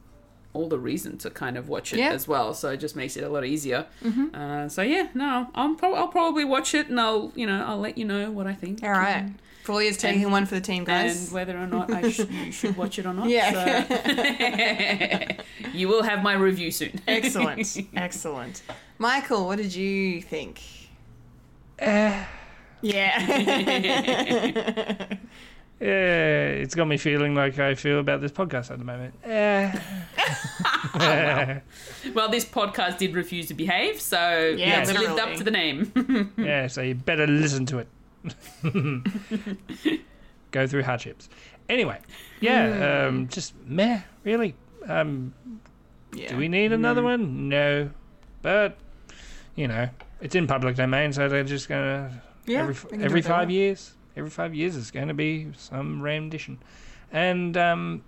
all 0.53 0.67
the 0.69 0.77
reason 0.79 1.17
to 1.17 1.29
kind 1.31 1.57
of 1.57 1.67
watch 1.67 1.93
it 1.93 1.99
Yeah. 1.99 2.11
as 2.11 2.27
well. 2.27 2.53
So 2.53 2.69
it 2.69 2.77
just 2.77 2.95
makes 2.95 3.17
it 3.17 3.23
a 3.23 3.29
lot 3.29 3.43
easier. 3.45 3.87
Uh, 4.33 4.69
so 4.69 4.81
yeah, 4.83 5.07
no, 5.15 5.47
I'm 5.55 5.75
pro- 5.75 5.95
I'll 5.95 6.07
probably 6.07 6.45
watch 6.45 6.73
it 6.75 6.89
and 6.89 6.99
I'll 6.99 7.31
you 7.35 7.45
know 7.47 7.63
I'll 7.65 7.79
let 7.79 7.97
you 7.97 8.05
know 8.05 8.29
what 8.31 8.45
I 8.47 8.53
think. 8.53 8.83
All 8.83 8.91
right. 8.91 9.29
Fully 9.63 9.87
is 9.87 9.95
taking 9.95 10.29
one 10.29 10.45
for 10.45 10.55
the 10.55 10.61
team, 10.61 10.83
guys. 10.83 11.23
And 11.27 11.31
whether 11.33 11.57
or 11.57 11.65
not 11.67 11.89
I 11.91 12.09
sh- 12.11 12.19
you 12.45 12.51
should 12.51 12.75
watch 12.75 12.99
it 12.99 13.05
or 13.05 13.13
not. 13.13 13.29
Yeah. 13.29 13.87
So- 13.87 15.35
you 15.73 15.87
will 15.87 16.03
have 16.03 16.21
my 16.21 16.33
review 16.33 16.69
soon. 16.69 16.99
Excellent. 17.07 17.77
Excellent. 17.95 18.61
Michael, 18.97 19.45
what 19.47 19.55
did 19.57 19.73
you 19.73 20.21
think? 20.21 20.61
Eh. 21.79 22.25
Yeah. 22.81 23.17
Yeah, 25.84 26.45
it's 26.47 26.75
got 26.75 26.86
me 26.86 26.95
feeling 26.95 27.36
like 27.36 27.59
I 27.59 27.75
feel 27.75 27.99
about 27.99 28.21
this 28.21 28.31
podcast 28.31 28.71
at 28.71 28.79
the 28.79 28.86
moment. 28.86 29.15
Eh. 30.95 31.59
well, 32.13 32.29
this 32.29 32.45
podcast 32.45 32.99
did 32.99 33.15
refuse 33.15 33.47
to 33.47 33.53
behave, 33.53 33.99
so 33.99 34.53
Yeah, 34.55 34.81
it's 34.81 34.93
lived 34.93 35.19
up 35.19 35.36
to 35.36 35.43
the 35.43 35.51
name. 35.51 36.31
yeah, 36.38 36.67
so 36.67 36.81
you 36.81 36.95
better 36.95 37.25
listen 37.27 37.65
to 37.65 37.79
it. 37.79 37.88
Go 40.51 40.67
through 40.67 40.84
hardships. 40.84 41.29
Anyway, 41.67 41.99
yeah, 42.39 43.07
um, 43.07 43.27
just 43.27 43.53
meh, 43.65 44.01
really. 44.23 44.55
Um, 44.88 45.34
yeah. 46.13 46.29
do 46.29 46.38
we 46.38 46.47
need 46.47 46.71
another 46.71 47.01
one? 47.01 47.49
No, 47.49 47.89
but 48.41 48.77
you 49.55 49.67
know, 49.67 49.89
it's 50.21 50.36
in 50.36 50.47
public 50.47 50.75
domain, 50.75 51.11
so 51.11 51.27
they're 51.27 51.43
just 51.43 51.67
gonna 51.67 52.21
Yeah, 52.45 52.59
every 52.59 52.73
they 52.75 52.89
can 52.89 52.99
do 52.99 53.05
every 53.05 53.21
five 53.21 53.49
years. 53.49 53.93
Every 54.16 54.30
five 54.30 54.53
years, 54.53 54.76
it's 54.76 54.91
going 54.91 55.07
to 55.07 55.14
be 55.14 55.47
some 55.57 56.01
rendition, 56.01 56.59
and 57.11 57.57
um, 57.57 58.03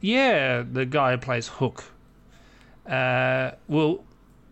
yeah, 0.00 0.62
the 0.62 0.86
guy 0.86 1.12
who 1.12 1.18
plays 1.18 1.48
Hook 1.48 1.84
uh, 2.88 3.52
will 3.68 4.04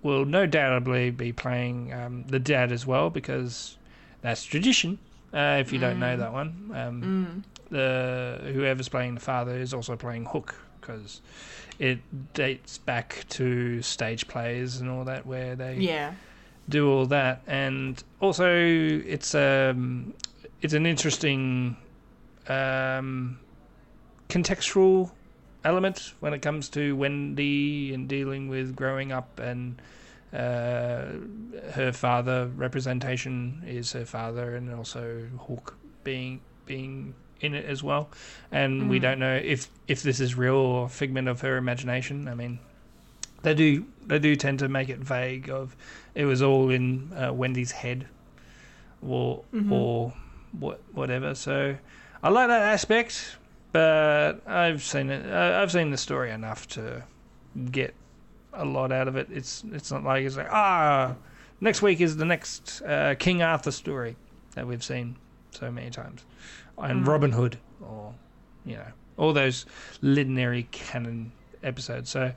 will 0.03 0.25
no 0.25 0.47
doubtably 0.47 1.17
be 1.17 1.33
playing 1.33 1.93
um, 1.93 2.25
the 2.29 2.39
dad 2.39 2.71
as 2.73 2.87
well 2.87 3.11
because 3.11 3.77
that's 4.23 4.45
tradition. 4.45 4.99
Uh, 5.33 5.59
if 5.61 5.73
you 5.73 5.79
don't 5.79 5.99
know 5.99 6.17
that 6.17 6.33
one, 6.33 6.71
um, 6.75 7.35
the 7.71 8.51
whoever's 8.55 8.89
playing 8.89 9.15
the 9.15 9.21
father 9.21 9.53
is 9.57 9.75
also 9.75 9.95
playing 9.97 10.25
Hook 10.27 10.55
because 10.81 11.21
it 11.79 11.99
dates 12.33 12.79
back 12.79 13.25
to 13.29 13.83
stage 13.83 14.27
plays 14.27 14.81
and 14.81 14.89
all 14.91 15.05
that 15.05 15.27
where 15.27 15.55
they 15.55 15.77
Yeah. 15.77 16.15
do 16.69 16.91
all 16.91 17.07
that, 17.07 17.43
and 17.47 18.03
also 18.21 18.49
it's 18.57 19.35
um 19.35 20.15
it's 20.61 20.75
an 20.75 20.87
interesting 20.87 21.77
um 22.49 23.39
contextual 24.29 25.11
element 25.65 26.13
when 26.21 26.33
it 26.33 26.41
comes 26.41 26.69
to 26.71 26.95
Wendy 26.97 27.93
and 27.93 28.09
dealing 28.09 28.49
with 28.49 28.77
growing 28.77 29.13
up 29.13 29.39
and 29.39 29.81
uh, 30.33 31.07
her 31.73 31.93
father 31.93 32.51
representation 32.57 33.63
is 33.67 33.93
her 33.93 34.05
father 34.05 34.55
and 34.55 34.73
also 34.73 35.27
Hawk 35.39 35.77
being 36.05 36.41
being 36.67 37.15
in 37.41 37.55
it 37.55 37.65
as 37.65 37.83
well. 37.83 38.11
And 38.53 38.91
we 38.91 38.99
don't 38.99 39.19
know 39.19 39.37
if 39.37 39.69
if 39.87 40.03
this 40.03 40.21
is 40.21 40.35
real 40.35 40.55
or 40.55 40.89
figment 40.89 41.29
of 41.29 41.41
her 41.41 41.57
imagination. 41.57 42.29
I 42.29 42.35
mean 42.35 42.59
they 43.43 43.55
do 43.55 43.87
they 44.07 44.19
do 44.19 44.37
tend 44.37 44.59
to 44.59 44.69
make 44.69 44.89
it 44.89 44.99
vague 44.99 45.49
of 45.49 45.75
it 46.15 46.25
was 46.25 46.43
all 46.43 46.71
in 46.71 47.13
uh, 47.15 47.33
Wendy's 47.33 47.73
head 47.73 48.07
or 49.01 49.45
or 49.73 50.13
what 50.53 50.81
whatever 50.93 51.35
so 51.35 51.77
I 52.23 52.29
like 52.31 52.49
that 52.49 52.63
aspect 52.63 53.37
but 53.73 54.41
I've 54.47 54.83
seen 54.83 55.11
it 55.11 55.27
I- 55.31 55.61
I've 55.63 55.73
seen 55.73 55.91
the 55.91 55.97
story 55.97 56.31
enough 56.31 56.67
to 56.69 57.03
get 57.71 57.95
a 58.53 58.65
lot 58.65 58.93
out 58.93 59.09
of 59.09 59.17
it 59.17 59.29
it's 59.31 59.63
it's 59.73 59.91
not 59.91 60.05
like 60.05 60.25
it's 60.25 60.37
like 60.37 60.49
ah 60.51 61.15
next 61.61 61.83
week 61.83 62.01
is 62.01 62.17
the 62.17 62.25
next 62.25 62.83
uh, 62.83 63.15
King 63.19 63.43
Arthur 63.43 63.71
story 63.71 64.17
that 64.55 64.67
we've 64.67 64.83
seen 64.85 65.17
so 65.51 65.71
many 65.71 65.91
times 65.91 66.25
and 66.79 67.07
Robin 67.07 67.33
Hood 67.33 67.59
or 67.81 68.15
you 68.65 68.77
know 68.77 68.87
all 69.17 69.33
those 69.33 69.67
legendary 70.03 70.69
canon 70.71 71.33
episodes 71.63 72.11
so 72.11 72.33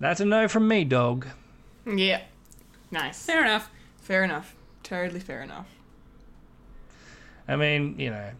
that's 0.00 0.20
a 0.20 0.24
no 0.24 0.46
from 0.46 0.68
me, 0.68 0.84
dog. 0.84 1.26
Yeah. 1.84 2.20
Nice. 2.92 3.24
Fair 3.26 3.42
enough. 3.42 3.68
Fair 4.00 4.22
enough. 4.22 4.54
Totally 4.84 5.18
fair 5.18 5.42
enough. 5.42 5.66
I 7.48 7.56
mean, 7.56 7.98
you 7.98 8.10
know, 8.10 8.30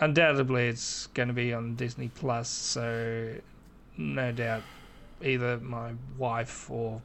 undoubtedly 0.00 0.68
it's 0.68 1.06
going 1.08 1.28
to 1.28 1.34
be 1.34 1.52
on 1.52 1.76
Disney 1.76 2.08
Plus, 2.14 2.48
so 2.48 3.34
no 3.96 4.32
doubt 4.32 4.62
either 5.22 5.58
my 5.58 5.92
wife 6.16 6.70
or 6.70 7.00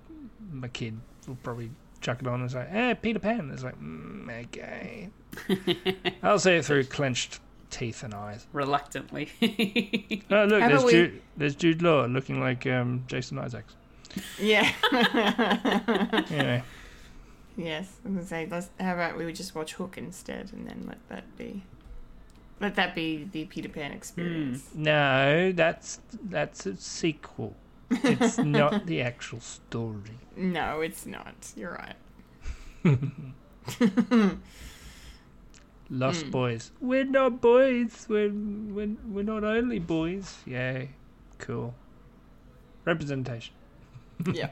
my 0.51 0.67
kid 0.67 0.99
will 1.27 1.37
probably 1.43 1.69
chuck 2.01 2.19
it 2.21 2.27
on 2.27 2.41
and 2.41 2.51
say, 2.51 2.67
"Eh, 2.71 2.93
Peter 2.95 3.19
Pan." 3.19 3.49
It's 3.53 3.63
like, 3.63 3.79
mm, 3.79 4.29
okay. 4.45 5.09
I'll 6.23 6.39
see 6.39 6.51
it 6.53 6.65
through 6.65 6.85
clenched 6.85 7.39
teeth 7.69 8.03
and 8.03 8.13
eyes. 8.13 8.45
Reluctantly. 8.53 9.29
Oh, 10.31 10.45
look, 10.45 10.61
How 10.61 10.67
there's 10.67 10.83
we- 10.83 10.91
Jude, 10.91 11.21
there's 11.37 11.55
Jude 11.55 11.81
Law 11.81 12.05
looking 12.05 12.39
like 12.39 12.65
um, 12.67 13.03
Jason 13.07 13.37
Isaacs. 13.39 13.75
Yeah. 14.39 14.71
Anyway, 16.29 16.63
yes. 17.57 17.97
I 18.03 18.09
was 18.09 18.15
gonna 18.15 18.25
say, 18.25 18.47
let's, 18.49 18.69
how 18.79 18.93
about 18.93 19.17
we 19.17 19.25
would 19.25 19.35
just 19.35 19.55
watch 19.55 19.73
Hook 19.73 19.97
instead, 19.97 20.51
and 20.53 20.67
then 20.67 20.85
let 20.87 21.07
that 21.09 21.37
be, 21.37 21.63
let 22.59 22.75
that 22.75 22.95
be 22.95 23.27
the 23.31 23.45
Peter 23.45 23.69
Pan 23.69 23.91
hmm. 23.91 23.97
experience. 23.97 24.69
no, 24.73 25.51
that's 25.51 25.99
that's 26.23 26.65
a 26.65 26.75
sequel. 26.75 27.55
It's 27.89 28.37
not 28.39 28.85
the 28.85 29.01
actual 29.01 29.39
story. 29.39 30.17
No, 30.35 30.81
it's 30.81 31.05
not. 31.05 31.53
You're 31.55 31.73
right. 31.73 31.95
Lost 35.89 36.25
hmm. 36.25 36.31
Boys. 36.31 36.71
We're 36.81 37.05
not 37.05 37.39
boys. 37.39 38.05
We're, 38.09 38.29
we're 38.29 38.95
we're 39.07 39.23
not 39.23 39.43
only 39.43 39.79
boys. 39.79 40.37
Yay, 40.45 40.89
cool. 41.39 41.75
Representation. 42.85 43.53
Yeah. 44.33 44.49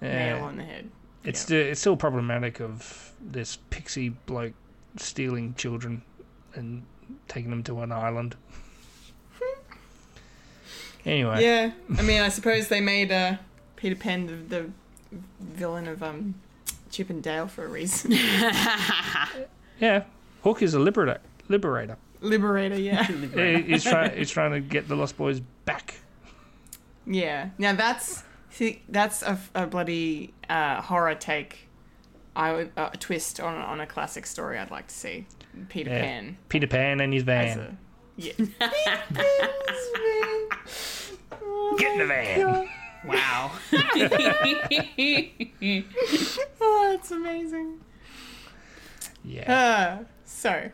Yeah. 0.00 0.34
Nail 0.34 0.44
on 0.44 0.56
the 0.56 0.62
head. 0.62 0.90
It's 1.24 1.40
yeah. 1.40 1.44
still 1.44 1.66
it's 1.66 1.80
still 1.80 1.96
problematic 1.96 2.60
of 2.60 3.12
this 3.20 3.58
pixie 3.70 4.10
bloke 4.10 4.54
stealing 4.96 5.54
children 5.54 6.02
and 6.54 6.82
taking 7.28 7.50
them 7.50 7.62
to 7.64 7.80
an 7.82 7.92
island. 7.92 8.36
anyway, 11.04 11.42
Yeah. 11.44 11.70
I 11.98 12.02
mean, 12.02 12.20
I 12.22 12.28
suppose 12.28 12.68
they 12.68 12.80
made 12.80 13.12
uh, 13.12 13.36
Peter 13.76 13.96
Pan 13.96 14.26
the, 14.26 14.34
the 14.34 14.70
villain 15.40 15.86
of 15.88 16.02
um, 16.02 16.34
Chip 16.90 17.10
and 17.10 17.22
Dale 17.22 17.46
for 17.46 17.64
a 17.64 17.68
reason. 17.68 18.12
yeah, 19.80 20.04
Hook 20.42 20.62
is 20.62 20.74
a 20.74 20.78
liberator. 20.78 21.20
Liberator. 21.48 21.96
Liberator, 22.20 22.78
yeah. 22.78 23.04
He- 23.06 23.62
he's 23.62 23.84
trying 23.84 24.16
he's 24.16 24.30
trying 24.30 24.52
to 24.52 24.60
get 24.60 24.88
the 24.88 24.96
Lost 24.96 25.16
Boys 25.16 25.40
back. 25.64 25.96
Yeah. 27.06 27.50
Now 27.58 27.74
that's 27.74 28.22
see 28.56 28.82
that's 28.88 29.22
a, 29.22 29.38
a 29.54 29.66
bloody 29.66 30.34
uh, 30.48 30.80
horror 30.82 31.14
take. 31.14 31.68
I 32.34 32.52
would 32.52 32.72
uh, 32.76 32.90
a 32.92 32.96
twist 32.96 33.40
on 33.40 33.54
on 33.54 33.80
a 33.80 33.86
classic 33.86 34.26
story. 34.26 34.58
I'd 34.58 34.70
like 34.70 34.88
to 34.88 34.94
see 34.94 35.26
Peter 35.68 35.90
Yeah. 35.90 36.00
Pan 36.00 36.36
Peter 36.48 36.66
Pan 36.66 37.00
and 37.00 37.12
his 37.12 37.22
as 37.22 37.26
van. 37.26 37.58
a 37.58 37.76
yeah. 38.18 38.32
Get 41.78 41.92
in 41.92 41.98
the 41.98 42.06
van. 42.06 42.68
wow. 43.06 43.52
oh, 46.60 46.88
that's 46.90 47.10
amazing. 47.10 47.80
Yeah. 49.22 49.52
Uh, 49.52 50.04
so, 50.24 50.70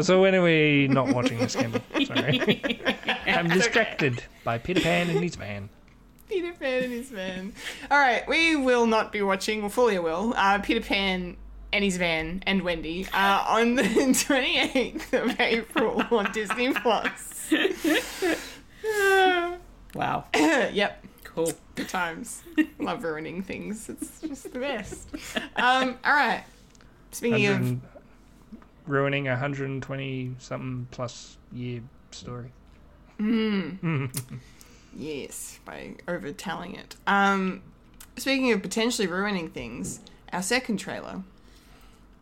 So 0.00 0.20
when 0.22 0.34
are 0.34 0.42
we 0.42 0.88
not 0.88 1.08
watching 1.14 1.38
this, 1.38 1.54
Kendall? 1.56 1.82
Sorry. 2.04 2.62
I'm 3.26 3.48
distracted 3.48 4.22
by 4.44 4.58
Peter 4.58 4.80
Pan 4.80 5.10
and 5.10 5.20
his 5.22 5.36
van. 5.36 5.68
Peter 6.28 6.52
Pan 6.52 6.84
and 6.84 6.92
his 6.92 7.10
van. 7.10 7.52
All 7.90 7.98
right, 7.98 8.26
we 8.28 8.56
will 8.56 8.86
not 8.86 9.12
be 9.12 9.22
watching, 9.22 9.62
well, 9.62 9.70
Fulia 9.70 10.02
will, 10.02 10.32
uh, 10.36 10.58
Peter 10.60 10.80
Pan 10.80 11.36
and 11.72 11.84
his 11.84 11.96
van 11.96 12.42
and 12.46 12.62
Wendy 12.62 13.06
uh, 13.12 13.44
on 13.48 13.74
the 13.76 13.82
28th 13.84 15.12
of 15.12 15.40
April 15.40 16.02
on 16.10 16.30
Disney 16.32 16.72
Plus. 16.72 17.52
Wow. 19.94 20.24
yep, 20.34 21.04
Cool. 21.24 21.52
good 21.74 21.88
times. 21.88 22.42
Love 22.78 23.02
ruining 23.02 23.42
things. 23.42 23.88
It's 23.88 24.20
just 24.20 24.52
the 24.52 24.58
best. 24.60 25.08
Um, 25.56 25.96
all 26.04 26.12
right. 26.14 26.44
Speaking 27.10 27.46
of 27.46 27.60
100 27.60 27.80
ruining 28.90 29.28
a 29.28 29.32
120 29.32 30.34
something 30.38 30.86
plus 30.90 31.38
year 31.52 31.82
story. 32.10 32.52
Yes, 34.96 35.60
by 35.64 35.94
overtelling 36.08 36.74
it. 36.74 36.96
Um, 37.06 37.62
speaking 38.16 38.52
of 38.52 38.62
potentially 38.62 39.06
ruining 39.06 39.50
things, 39.50 40.00
our 40.32 40.42
second 40.42 40.78
trailer 40.78 41.22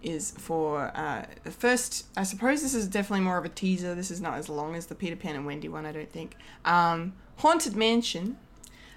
is 0.03 0.31
for 0.33 0.93
uh, 0.95 1.27
the 1.45 1.51
first. 1.51 2.07
I 2.17 2.23
suppose 2.23 2.63
this 2.63 2.75
is 2.75 2.87
definitely 2.87 3.25
more 3.25 3.39
of 3.39 3.45
a 3.45 3.49
teaser. 3.49 3.95
This 3.95 4.11
is 4.11 4.21
not 4.21 4.35
as 4.39 4.49
long 4.49 4.75
as 4.75 4.87
the 4.87 4.95
Peter 4.95 5.17
Pan 5.17 5.35
and 5.35 5.47
Wendy 5.47 5.69
one, 5.69 5.87
I 5.87 5.93
don't 5.93 6.11
think. 6.11 6.37
Um, 6.65 7.15
Haunted 7.37 7.75
Mansion. 7.75 8.37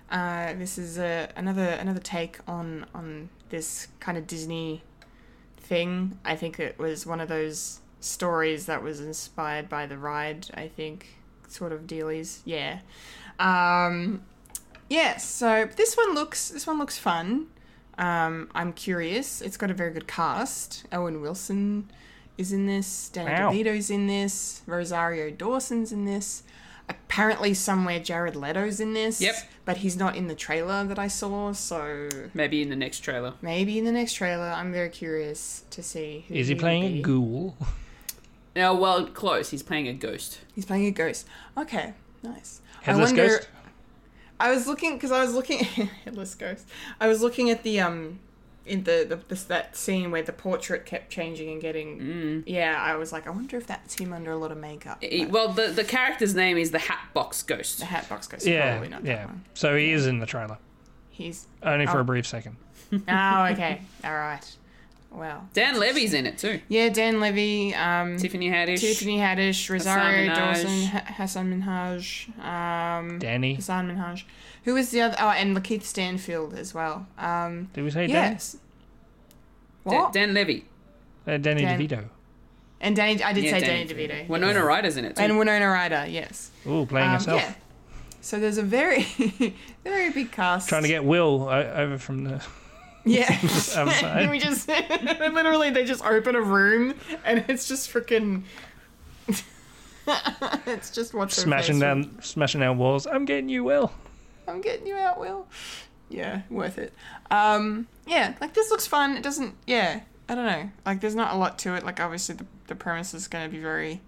Uh, 0.09 0.53
this 0.53 0.78
is 0.78 0.99
uh, 0.99 1.28
another 1.38 1.69
another 1.69 2.01
take 2.01 2.39
on 2.47 2.86
on 2.93 3.30
this 3.49 3.88
kind 4.01 4.17
of 4.17 4.28
Disney 4.28 4.84
thing. 5.72 6.19
I 6.26 6.36
think 6.36 6.59
it 6.59 6.78
was 6.78 7.05
one 7.05 7.22
of 7.22 7.30
those 7.30 7.80
stories 8.01 8.65
that 8.65 8.84
was 8.84 8.99
inspired 8.99 9.69
by 9.69 9.86
the 9.86 9.97
ride. 9.97 10.47
I 10.53 10.67
think 10.67 11.07
sort 11.47 11.72
of 11.72 11.88
dealies. 11.88 12.41
Yeah. 12.43 12.80
Um, 13.39 14.22
yeah. 14.89 15.15
So 15.15 15.69
this 15.78 15.95
one 15.95 16.13
looks 16.13 16.49
this 16.49 16.67
one 16.67 16.78
looks 16.78 16.97
fun. 16.97 17.47
Um, 17.97 18.49
I'm 18.53 18.74
curious. 18.74 19.41
It's 19.41 19.55
got 19.55 19.72
a 19.72 19.74
very 19.74 19.93
good 19.93 20.07
cast. 20.07 20.86
Owen 20.91 21.22
Wilson 21.22 21.89
is 22.38 22.51
in 22.51 22.65
this. 22.65 23.07
Danny 23.07 23.32
Wow. 23.32 23.51
DeVito's 23.51 23.89
in 23.89 24.07
this. 24.07 24.63
Rosario 24.65 25.30
Dawson's 25.32 25.93
in 25.93 26.03
this. 26.03 26.43
Apparently, 26.92 27.54
somewhere 27.54 28.00
Jared 28.00 28.36
Leto's 28.36 28.80
in 28.80 28.94
this. 28.94 29.20
Yep. 29.22 29.36
But 29.66 29.78
he's 29.78 29.96
not 29.98 30.16
in 30.16 30.28
the 30.28 30.36
trailer 30.36 30.84
that 30.86 31.00
I 31.00 31.08
saw. 31.08 31.52
So 31.54 32.10
Maybe 32.34 32.62
in 32.62 32.70
the 32.70 32.76
next 32.76 33.00
trailer. 33.00 33.34
maybe 33.42 33.78
in 33.80 33.86
the 33.86 33.92
next 33.92 34.14
trailer. 34.14 34.50
I'm 34.50 34.72
very 34.72 34.89
curious 34.89 35.64
to 35.72 35.82
see. 35.84 36.26
Who 36.28 36.34
Is 36.36 36.48
he 36.48 36.54
would 36.56 36.60
playing 36.62 36.84
a 36.84 36.88
be. 36.94 37.02
ghoul? 37.02 37.56
No, 38.56 38.76
well, 38.76 39.06
close. 39.08 39.50
He's 39.52 39.64
playing 39.64 39.88
a 39.88 39.94
ghost. 39.94 40.39
He's 40.54 40.66
playing 40.66 40.86
a 40.86 40.92
ghost. 40.92 41.26
Okay, 41.58 41.94
nice. 42.24 42.62
Headless 42.82 43.10
I 43.12 43.14
wonder. 43.16 43.28
ghost? 43.38 43.50
I 44.39 44.52
was 44.52 44.68
looking 44.68 44.96
because 44.96 45.12
I 45.12 45.24
was 45.24 45.34
looking 45.34 45.60
headless 46.06 46.36
ghost. 46.36 46.68
I 47.00 47.08
was 47.08 47.22
looking 47.22 47.50
at 47.50 47.64
the 47.64 47.80
um 47.80 48.20
in 48.66 48.84
the, 48.84 49.05
the 49.09 49.20
this, 49.28 49.43
that 49.45 49.76
scene 49.76 50.12
where 50.12 50.22
the 50.24 50.32
portrait 50.34 50.86
kept 50.86 51.09
changing 51.09 51.49
and 51.49 51.62
getting. 51.62 51.99
Mm. 51.99 52.43
Yeah, 52.45 52.80
I 52.82 52.95
was 52.95 53.12
like, 53.12 53.26
I 53.28 53.30
wonder 53.32 53.57
if 53.57 53.66
that's 53.68 53.99
him 53.99 54.14
under 54.14 54.32
a 54.32 54.38
lot 54.38 54.51
of 54.51 54.57
makeup. 54.57 55.03
He- 55.03 55.26
well, 55.26 55.49
the, 55.49 55.68
the 55.68 55.84
character's 55.84 56.36
name 56.36 56.57
is 56.57 56.72
the 56.72 56.80
Hatbox 56.80 57.43
Ghost. 57.43 57.80
the 57.80 57.86
Hatbox 57.86 58.28
Ghost. 58.28 58.45
Yeah, 58.45 58.72
probably 58.74 58.89
not 58.89 59.03
that 59.03 59.09
yeah. 59.09 59.26
one. 59.26 59.43
So 59.53 59.76
he 59.76 59.91
is 59.91 60.05
in 60.07 60.20
the 60.20 60.26
trailer, 60.26 60.57
He's 61.09 61.47
only 61.64 61.86
for 61.88 61.97
Oh. 61.97 62.01
a 62.01 62.03
brief 62.03 62.26
second. 62.28 62.55
oh 62.93 62.97
okay, 63.51 63.82
all 64.03 64.14
right. 64.14 64.55
Well, 65.14 65.47
Dan 65.53 65.78
Levy's 65.78 66.14
in 66.14 66.26
it 66.26 66.38
too. 66.38 66.62
yeah, 66.70 66.88
Dan 66.89 67.20
Levy, 67.20 67.76
um, 67.76 68.18
Tiffany 68.18 68.49
Haddish. 68.49 68.80
Tiffany 68.80 69.18
Haddish, 69.18 69.70
Rosario 69.70 70.30
Minhaj. 70.32 70.36
Dawson, 70.36 70.86
Ha- 70.86 71.14
Hassan 71.18 71.62
Minhaj, 71.62 72.39
um, 72.45 73.20
Danny. 73.20 73.55
Hassan 73.55 73.89
Minhaj. 73.91 74.24
Who 74.64 74.74
was 74.74 74.89
the 74.91 75.01
other? 75.01 75.16
Oh, 75.20 75.30
and 75.30 75.55
Lakeith 75.57 75.84
Stanfield 75.84 76.53
as 76.53 76.74
well. 76.74 77.07
Um, 77.18 77.68
Did 77.74 77.84
we 77.84 77.91
say 77.91 78.05
yes. 78.07 78.53
Dan, 78.53 78.62
What? 79.99 80.14
Dan 80.14 80.34
Levy. 80.34 80.66
Dan? 81.26 81.36
Uh, 81.36 81.38
Danny 81.39 81.62
Dan. 81.64 81.80
DeVito. 81.80 82.05
and 82.80 82.95
Danny, 82.95 83.22
I 83.24 83.34
did 83.34 83.43
Yeah, 83.43 83.51
say 83.51 83.59
Danny, 83.59 83.86
DeVito. 83.88 84.28
Winona 84.30 84.64
Ryder's 84.64 84.95
in 84.97 85.05
it 85.05 85.16
too. 85.18 85.24
And 85.24 85.38
Winona 85.38 85.68
Ryder, 85.68 86.05
yes. 86.09 86.51
Ooh, 86.66 86.86
playing 86.86 87.07
Um, 87.09 87.14
herself. 87.16 87.41
yeah. 87.41 87.53
So 88.22 88.39
there's 88.39 88.57
a 88.59 88.64
very, 88.64 89.01
very 89.84 90.12
big 90.12 90.32
cast. 90.32 90.70
Trying 90.70 90.84
to 90.84 90.88
get 90.88 91.03
Will 91.03 91.49
over 91.49 91.97
from 91.97 92.24
the 92.24 92.41
yeah. 93.06 93.39
we 94.30 94.39
just 94.39 94.68
literally 95.20 95.70
they 95.70 95.86
just 95.86 96.04
open 96.04 96.36
a 96.36 96.41
room 96.41 96.95
and 97.26 97.45
it's 97.47 97.68
just 97.68 97.91
freaking. 97.91 98.43
it's 100.66 100.89
just 100.91 101.14
what's 101.14 101.36
smashing 101.36 101.80
down, 101.80 102.22
smashing 102.22 102.62
down 102.62 102.78
walls. 102.78 103.06
I'm 103.08 103.26
getting 103.26 103.49
you, 103.49 103.64
Will. 103.64 103.91
I'm 104.47 104.62
getting 104.62 104.88
you 104.88 104.95
out, 104.95 105.20
Will. 105.20 105.47
Yeah, 106.10 106.41
worth 106.49 106.78
it. 106.78 106.93
Um, 107.30 107.88
yeah, 108.06 108.34
like 108.41 108.54
this 108.54 108.70
looks 108.70 108.88
fun. 108.88 109.16
It 109.16 109.24
doesn't. 109.24 109.56
Yeah, 109.66 110.02
I 110.28 110.36
don't 110.36 110.45
know. 110.45 110.70
Like, 110.86 111.02
there's 111.02 111.16
not 111.16 111.34
a 111.34 111.38
lot 111.38 111.58
to 111.60 111.76
it. 111.76 111.86
Like, 111.86 111.99
obviously, 111.99 112.36
the 112.36 112.45
the 112.68 112.76
premise 112.76 113.14
is 113.14 113.28
going 113.28 113.49
to 113.49 113.56
be 113.56 113.62
very 113.62 114.02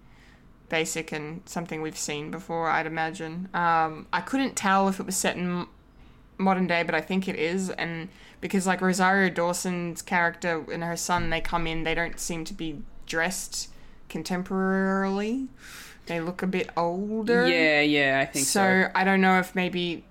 basic 0.68 1.12
and 1.12 1.42
something 1.46 1.82
we've 1.82 1.98
seen 1.98 2.30
before. 2.30 2.68
I'd 2.68 2.86
imagine. 2.86 3.48
Um, 3.54 4.06
I 4.12 4.20
couldn't 4.20 4.56
tell 4.56 4.88
if 4.88 4.98
it 5.00 5.06
was 5.06 5.16
set 5.16 5.36
in 5.36 5.66
modern 6.38 6.66
day, 6.66 6.82
but 6.82 6.94
I 6.94 7.00
think 7.00 7.28
it 7.28 7.36
is. 7.36 7.70
And 7.70 8.08
because 8.40 8.66
like 8.66 8.80
Rosario 8.80 9.30
Dawson's 9.30 10.02
character 10.02 10.64
and 10.70 10.82
her 10.84 10.96
son, 10.96 11.30
they 11.30 11.40
come 11.40 11.66
in, 11.66 11.84
they 11.84 11.94
don't 11.94 12.18
seem 12.18 12.44
to 12.44 12.54
be 12.54 12.82
dressed 13.06 13.70
contemporarily. 14.08 15.48
They 16.06 16.20
look 16.20 16.42
a 16.42 16.46
bit 16.46 16.70
older. 16.76 17.48
Yeah, 17.48 17.80
yeah, 17.80 18.20
I 18.22 18.26
think 18.26 18.44
so. 18.46 18.60
So 18.60 18.90
I 18.94 19.04
don't 19.04 19.20
know 19.20 19.38
if 19.38 19.54
maybe 19.54 20.04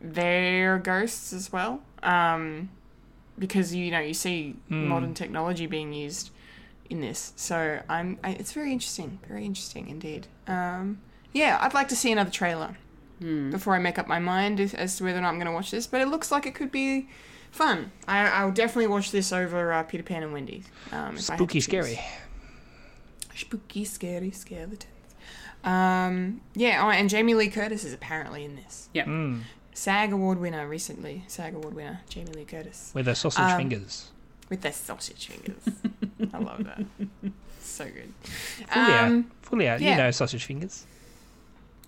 they're 0.00 0.78
ghosts 0.78 1.32
as 1.32 1.52
well, 1.52 1.82
um, 2.02 2.70
because 3.38 3.74
you 3.74 3.90
know 3.90 3.98
you 3.98 4.14
see 4.14 4.54
modern 4.68 5.14
technology 5.14 5.66
being 5.66 5.92
used 5.92 6.30
in 6.88 7.00
this. 7.00 7.32
So 7.34 7.80
I'm. 7.88 8.18
I, 8.22 8.30
it's 8.32 8.52
very 8.52 8.70
interesting. 8.72 9.18
Very 9.26 9.44
interesting 9.44 9.88
indeed. 9.88 10.28
Um, 10.46 11.00
yeah, 11.32 11.58
I'd 11.60 11.74
like 11.74 11.88
to 11.88 11.96
see 11.96 12.12
another 12.12 12.30
trailer 12.30 12.76
before 13.20 13.74
I 13.74 13.78
make 13.78 13.98
up 13.98 14.06
my 14.06 14.18
mind 14.18 14.60
as, 14.60 14.74
as 14.74 14.96
to 14.98 15.04
whether 15.04 15.18
or 15.18 15.22
not 15.22 15.28
I'm 15.30 15.36
going 15.36 15.46
to 15.46 15.52
watch 15.52 15.70
this. 15.70 15.86
But 15.86 16.00
it 16.00 16.08
looks 16.08 16.30
like 16.30 16.46
it 16.46 16.54
could 16.54 16.70
be 16.72 17.08
fun. 17.50 17.90
I, 18.06 18.26
I'll 18.28 18.52
definitely 18.52 18.88
watch 18.88 19.10
this 19.10 19.32
over 19.32 19.72
uh, 19.72 19.82
Peter 19.84 20.02
Pan 20.02 20.22
and 20.22 20.32
Wendy. 20.32 20.64
Um, 20.92 20.98
if 20.98 21.00
I 21.00 21.04
had 21.06 21.16
to 21.16 21.22
Spooky, 21.22 21.60
scary. 21.60 22.00
Spooky, 23.34 23.84
scary, 23.84 24.30
skeletons. 24.30 24.86
Um, 25.64 26.42
yeah, 26.54 26.84
oh, 26.86 26.90
and 26.90 27.08
Jamie 27.10 27.34
Lee 27.34 27.48
Curtis 27.48 27.84
is 27.84 27.92
apparently 27.92 28.44
in 28.44 28.56
this. 28.56 28.88
yeah. 28.92 29.04
Mm. 29.04 29.42
SAG 29.74 30.12
Award 30.12 30.38
winner 30.38 30.66
recently. 30.66 31.24
SAG 31.26 31.54
Award 31.54 31.74
winner 31.74 32.00
Jamie 32.08 32.30
Lee 32.32 32.44
Curtis 32.46 32.92
With 32.94 33.04
their 33.04 33.14
sausage 33.14 33.40
Um, 33.42 33.58
fingers. 33.58 34.08
with 34.48 34.62
their 34.62 34.72
sausage 34.72 35.26
fingers. 35.26 35.60
I 36.32 36.38
love 36.38 36.64
that. 36.64 36.80
So 37.60 37.84
good. 37.84 38.12
Fully 38.22 38.86
out. 38.94 39.04
Um, 39.04 39.30
Fully 39.42 39.68
out. 39.68 39.80
yeah. 39.82 39.90
You 39.90 39.96
know 39.98 40.10
sausage 40.12 40.44
fingers. 40.44 40.86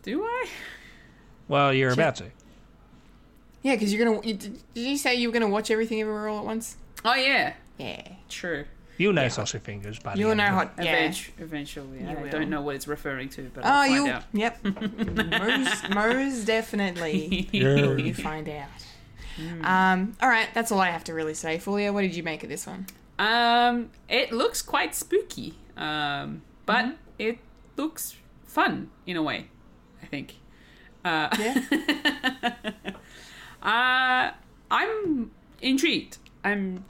Do 0.02 0.22
I? 0.22 0.46
Well, 1.48 1.72
you're 1.72 1.92
about 1.92 2.16
to. 2.16 2.26
yeah, 3.62 3.74
because 3.74 3.92
you're 3.92 4.04
gonna. 4.04 4.26
You, 4.26 4.34
did 4.34 4.60
you 4.74 4.96
say 4.98 5.14
you 5.14 5.28
were 5.28 5.32
gonna 5.32 5.48
watch 5.48 5.70
everything 5.70 6.00
everywhere 6.00 6.28
all 6.28 6.38
at 6.40 6.44
once? 6.44 6.76
Oh 7.04 7.14
yeah, 7.14 7.54
Yeah. 7.78 8.02
true. 8.28 8.64
You'll 8.98 9.12
know 9.12 9.28
sausage 9.28 9.62
fingers, 9.62 9.98
buddy. 10.00 10.18
You'll 10.20 10.34
know 10.34 10.56
what. 10.56 10.72
Yeah. 10.76 10.96
Event- 10.96 11.30
eventually, 11.38 12.00
You 12.00 12.08
I 12.08 12.14
will. 12.20 12.30
don't 12.30 12.50
know 12.50 12.62
what 12.62 12.74
it's 12.74 12.88
referring 12.88 13.28
to, 13.30 13.48
but 13.54 13.64
Oh, 13.64 13.68
I'll 13.68 13.88
find 13.88 14.06
you. 14.06 14.12
out. 14.12 14.24
Yep. 14.32 14.64
most, 15.40 15.90
most 15.90 16.44
definitely. 16.46 17.48
Will 17.52 18.00
you 18.00 18.12
find 18.12 18.48
out? 18.48 18.68
Um. 19.62 20.16
All 20.20 20.28
right. 20.28 20.48
That's 20.52 20.72
all 20.72 20.80
I 20.80 20.90
have 20.90 21.04
to 21.04 21.14
really 21.14 21.34
say. 21.34 21.58
Fulia, 21.58 21.92
what 21.94 22.02
did 22.02 22.16
you 22.16 22.24
make 22.24 22.42
of 22.42 22.48
this 22.48 22.66
one? 22.66 22.86
Um, 23.20 23.90
it 24.08 24.32
looks 24.32 24.62
quite 24.62 24.94
spooky, 24.96 25.54
um, 25.76 26.42
but 26.66 26.84
Mm-hmm. 26.86 26.94
it 27.20 27.38
looks 27.76 28.16
fun 28.44 28.90
in 29.06 29.16
a 29.16 29.22
way. 29.22 29.46
I 30.02 30.06
think. 30.06 30.34
Uh, 31.04 31.28
Yeah. 31.38 32.72
uh, 33.62 34.30
I'm 34.70 35.30
intrigued. 35.60 36.18
I'm 36.44 36.84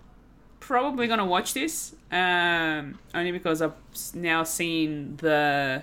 probably 0.61 1.07
gonna 1.07 1.25
watch 1.27 1.55
this, 1.55 1.95
um, 2.13 2.99
only 3.15 3.33
because 3.33 3.63
I've 3.63 3.73
now 4.15 4.43
seen 4.45 5.17
the, 5.17 5.83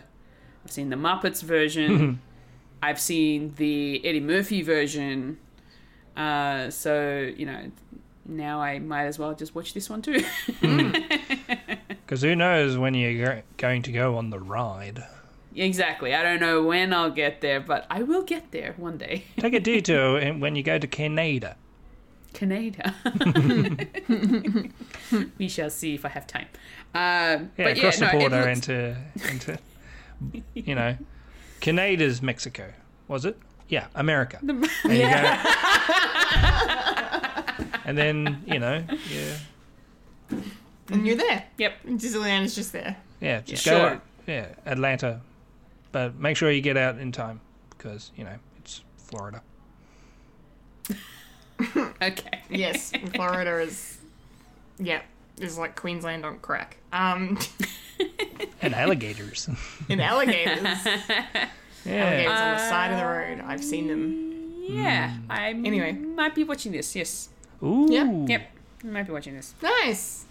I've 0.64 0.72
seen 0.72 0.90
the 0.90 0.96
Muppets 0.96 1.42
version. 1.44 2.22
I've 2.84 3.00
seen 3.00 3.54
the 3.58 4.06
Eddie 4.06 4.20
Murphy 4.20 4.62
version. 4.62 5.38
Uh, 6.16 6.70
so 6.70 7.32
you 7.36 7.46
know, 7.46 7.72
now 8.26 8.62
I 8.62 8.80
might 8.80 9.06
as 9.06 9.18
well 9.18 9.34
just 9.34 9.56
watch 9.56 9.74
this 9.74 9.90
one 9.90 10.02
too. 10.02 10.24
Because 12.06 12.22
who 12.22 12.36
knows 12.36 12.78
when 12.78 12.94
you're 12.94 13.42
going 13.58 13.82
to 13.82 13.92
go 13.92 14.18
on 14.18 14.30
the 14.30 14.40
ride. 14.40 15.04
Exactly. 15.56 16.14
I 16.14 16.22
don't 16.24 16.40
know 16.40 16.64
when 16.64 16.94
I'll 16.94 17.12
get 17.12 17.42
there, 17.42 17.60
but 17.60 17.86
I 17.90 18.04
will 18.04 18.24
get 18.24 18.52
there 18.52 18.74
one 18.78 18.98
day. 18.98 19.24
Take 19.40 19.54
a 19.54 19.60
detour 19.60 20.20
when 20.34 20.56
you 20.56 20.64
go 20.64 20.78
to 20.78 20.88
Canada. 20.88 21.56
Canada. 22.34 22.94
we 25.38 25.48
shall 25.48 25.70
see 25.70 25.96
if 25.96 26.04
I 26.06 26.10
have 26.10 26.28
time. 26.28 26.48
Um, 26.94 27.52
Yeah, 27.58 27.66
but 27.66 27.78
yeah, 27.78 27.82
cross 27.82 28.00
no, 28.02 28.08
the 28.08 28.16
it 28.16 28.20
border 28.20 28.46
looks- 28.46 28.68
into 28.68 28.96
into 29.32 29.58
you 30.54 30.76
know, 30.76 30.98
Canada's 31.62 32.22
Mexico, 32.22 32.74
was 33.08 33.26
it? 33.26 33.38
Yeah, 33.68 33.88
America. 33.96 34.40
There 34.42 34.56
you 34.86 35.02
go. 35.02 35.08
and 37.86 37.98
then 37.98 38.44
you 38.46 38.60
know, 38.60 38.84
yeah, 39.10 40.38
And 40.90 41.06
you're 41.08 41.16
there. 41.18 41.46
Yep. 41.58 41.74
Disneyland 41.88 42.44
is 42.44 42.56
just 42.56 42.72
there. 42.74 42.98
yeah, 43.22 43.42
just 43.42 43.64
Sure. 43.64 43.96
go, 43.96 44.02
yeah, 44.28 44.48
Atlanta, 44.66 45.22
but 45.96 46.14
make 46.20 46.36
sure 46.36 46.52
you 46.52 46.60
get 46.60 46.76
out 46.76 46.98
in 46.98 47.10
time 47.14 47.40
because 47.70 48.12
you 48.18 48.26
know 48.26 48.36
it's 48.60 48.84
Florida. 48.98 49.42
Okay. 52.02 52.42
Yes, 52.50 52.92
Florida 53.14 53.60
is. 53.62 53.98
Yeah, 54.78 55.02
is 55.40 55.58
like 55.58 55.78
Queensland 55.78 56.26
on 56.26 56.40
crack. 56.40 56.76
Um, 56.92 57.40
And 58.62 58.76
alligators. 58.76 59.48
in 59.90 60.02
alligators, 60.02 60.58
alligators 60.66 61.50
yeah. 61.86 62.28
on 62.28 62.58
the 62.58 62.70
side 62.70 62.92
of 62.92 63.00
the 63.00 63.06
road. 63.06 63.42
I've 63.50 63.64
seen 63.64 63.88
them. 63.88 64.66
Yeah, 64.68 65.12
Hmm. 65.16 65.32
I 65.32 65.50
Anyway. 65.52 65.94
might 65.94 66.36
be 66.36 66.44
watching 66.44 66.74
this. 66.74 66.94
Yes. 66.94 67.30
Ooh. 67.64 67.88
Yep, 67.90 68.30
Yep. 68.30 68.42
I 68.84 68.88
might 68.88 69.04
be 69.08 69.14
watching 69.14 69.34
this. 69.34 69.54
Nice. 69.62 70.26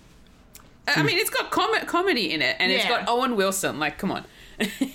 I 0.87 1.03
mean, 1.03 1.17
it's 1.17 1.31
got 1.31 1.51
com- 1.51 1.87
comedy 1.87 2.33
in 2.35 2.43
it, 2.43 2.57
and 2.59 2.71
it's 2.71 2.85
got 2.85 3.09
Owen 3.09 3.35
Wilson. 3.37 3.79
Like, 3.79 3.97
come 3.97 4.11
on. 4.13 4.27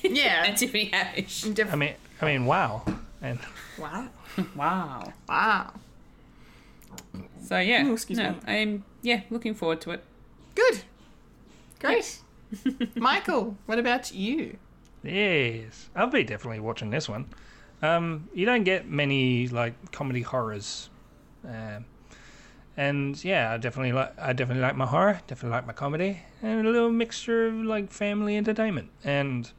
Yeah. 0.03 0.43
and 0.47 0.57
Tiffany 0.57 0.89
Haddish. 0.91 1.53
Diff- 1.53 1.71
I 1.71 1.75
mean, 1.75 1.93
I 2.21 2.25
mean, 2.25 2.45
wow. 2.45 2.83
And 3.21 3.39
wow. 3.77 4.07
Wow. 4.55 5.13
Wow. 5.27 5.73
So 7.43 7.59
yeah, 7.59 7.83
Oh, 7.87 7.93
excuse 7.93 8.17
no, 8.19 8.31
me. 8.31 8.37
I'm 8.47 8.83
yeah 9.01 9.21
looking 9.29 9.53
forward 9.53 9.81
to 9.81 9.91
it. 9.91 10.03
Good. 10.55 10.81
Great. 11.79 12.19
Michael, 12.95 13.57
what 13.65 13.79
about 13.79 14.13
you? 14.13 14.57
yes, 15.03 15.87
I'll 15.95 16.07
be 16.07 16.23
definitely 16.23 16.59
watching 16.59 16.89
this 16.89 17.07
one. 17.07 17.25
Um, 17.81 18.27
you 18.33 18.45
don't 18.45 18.63
get 18.63 18.87
many 18.89 19.47
like 19.47 19.91
comedy 19.91 20.21
horrors, 20.21 20.89
um, 21.47 21.85
and 22.79 23.21
yeah, 23.25 23.51
I 23.51 23.57
definitely 23.57 23.91
like 23.91 24.17
I 24.17 24.31
definitely 24.31 24.61
like 24.61 24.77
my 24.77 24.85
horror, 24.85 25.19
definitely 25.27 25.53
like 25.57 25.67
my 25.67 25.73
comedy, 25.73 26.21
and 26.41 26.65
a 26.65 26.69
little 26.69 26.89
mixture 26.89 27.47
of 27.47 27.55
like 27.55 27.91
family 27.91 28.37
entertainment. 28.37 28.89
And 29.03 29.51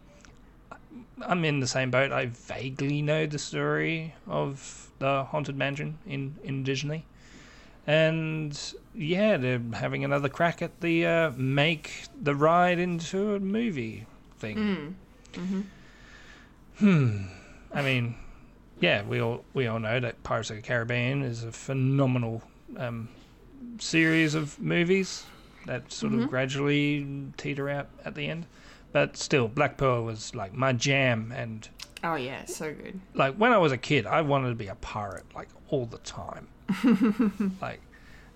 I'm 1.20 1.44
in 1.44 1.60
the 1.60 1.66
same 1.66 1.90
boat. 1.90 2.12
I 2.12 2.26
vaguely 2.26 3.02
know 3.02 3.26
the 3.26 3.38
story 3.38 4.14
of 4.26 4.90
the 5.00 5.24
haunted 5.24 5.54
mansion 5.54 5.98
in 6.06 6.36
in 6.42 6.64
Disney, 6.64 7.04
and 7.86 8.58
yeah, 8.94 9.36
they're 9.36 9.60
having 9.74 10.02
another 10.02 10.30
crack 10.30 10.62
at 10.62 10.80
the 10.80 11.04
uh, 11.04 11.30
make 11.36 12.06
the 12.18 12.34
ride 12.34 12.78
into 12.78 13.34
a 13.34 13.38
movie 13.38 14.06
thing. 14.38 14.96
Hmm. 16.78 17.24
I 17.74 17.82
mean, 17.82 18.14
yeah, 18.80 19.02
we 19.02 19.20
all 19.20 19.44
we 19.52 19.66
all 19.66 19.78
know 19.78 20.00
that 20.00 20.22
Pirates 20.22 20.48
of 20.48 20.56
the 20.56 20.62
Caribbean 20.62 21.22
is 21.22 21.44
a 21.44 21.52
phenomenal 21.52 22.42
um, 22.76 23.08
series 23.78 24.34
of 24.34 24.58
movies 24.60 25.24
that 25.66 25.92
sort 25.92 26.14
of 26.14 26.28
gradually 26.28 27.06
teeter 27.36 27.68
out 27.68 27.88
at 28.04 28.14
the 28.14 28.26
end. 28.28 28.46
But 28.92 29.16
still, 29.16 29.46
Black 29.48 29.76
Pearl 29.76 30.04
was 30.04 30.34
like 30.34 30.52
my 30.52 30.72
jam, 30.72 31.32
and 31.34 31.68
Oh 32.02 32.14
yeah, 32.16 32.44
so 32.46 32.72
good. 32.72 33.00
like 33.14 33.34
when 33.36 33.52
I 33.52 33.58
was 33.58 33.72
a 33.72 33.78
kid, 33.78 34.06
I 34.06 34.22
wanted 34.22 34.48
to 34.48 34.54
be 34.54 34.68
a 34.68 34.74
pirate 34.76 35.26
like 35.34 35.48
all 35.68 35.86
the 35.86 35.98
time. 35.98 36.48
like, 37.60 37.80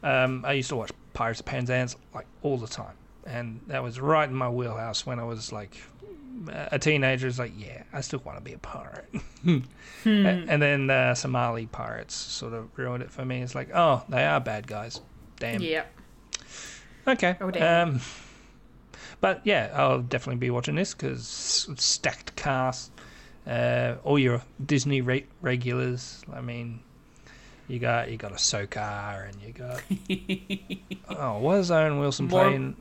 um, 0.03 0.45
I 0.45 0.53
used 0.53 0.68
to 0.68 0.76
watch 0.76 0.93
Pirates 1.12 1.41
of 1.41 1.47
Penzance 1.47 1.97
like 2.14 2.26
all 2.43 2.57
the 2.57 2.68
time, 2.68 2.95
and 3.26 3.61
that 3.66 3.82
was 3.82 3.99
right 4.01 4.28
in 4.28 4.35
my 4.35 4.49
wheelhouse 4.49 5.07
when 5.07 5.18
I 5.18 5.24
was 5.24 5.53
like 5.53 5.76
a 6.49 6.78
teenager. 6.78 7.26
It's 7.28 7.39
like, 7.39 7.53
yeah, 7.57 7.82
I 7.93 8.01
still 8.01 8.20
want 8.24 8.39
to 8.39 8.45
be 8.45 8.53
a 8.53 8.59
pirate. 8.59 9.09
A- 9.47 9.62
And 10.07 10.61
then 10.62 10.87
the 10.89 11.14
Somali 11.14 11.66
pirates 11.66 12.14
sort 12.14 12.53
of 12.53 12.68
ruined 12.76 13.03
it 13.03 13.11
for 13.11 13.24
me. 13.24 13.43
It's 13.43 13.55
like, 13.55 13.70
oh, 13.74 14.03
they 14.09 14.24
are 14.24 14.41
bad 14.41 14.66
guys. 14.66 15.01
Damn. 15.39 15.61
Yep. 15.62 15.93
Okay. 17.09 17.37
Oh, 17.41 17.51
damn. 17.51 17.89
Um, 17.89 18.01
but 19.20 19.41
yeah, 19.45 19.70
I'll 19.74 20.01
definitely 20.03 20.39
be 20.41 20.51
watching 20.51 20.74
this 20.74 20.93
because 20.95 21.26
stacked 21.76 22.37
cast, 22.37 22.91
uh, 23.47 23.95
all 24.05 24.18
your 24.18 24.43
Disney 24.64 25.01
re- 25.01 25.26
regulars. 25.41 26.22
I 26.32 26.41
mean, 26.41 26.80
you 27.68 27.78
got 27.78 28.11
you 28.11 28.16
got 28.18 28.32
Ahsoka 28.32 29.28
and 29.28 29.41
you 29.43 29.53
got 29.53 29.82
oh, 31.18 31.39
what 31.39 31.59
is 31.59 31.70
Owen 31.70 31.99
Wilson 31.99 32.26
More- 32.28 32.43
playing? 32.45 32.76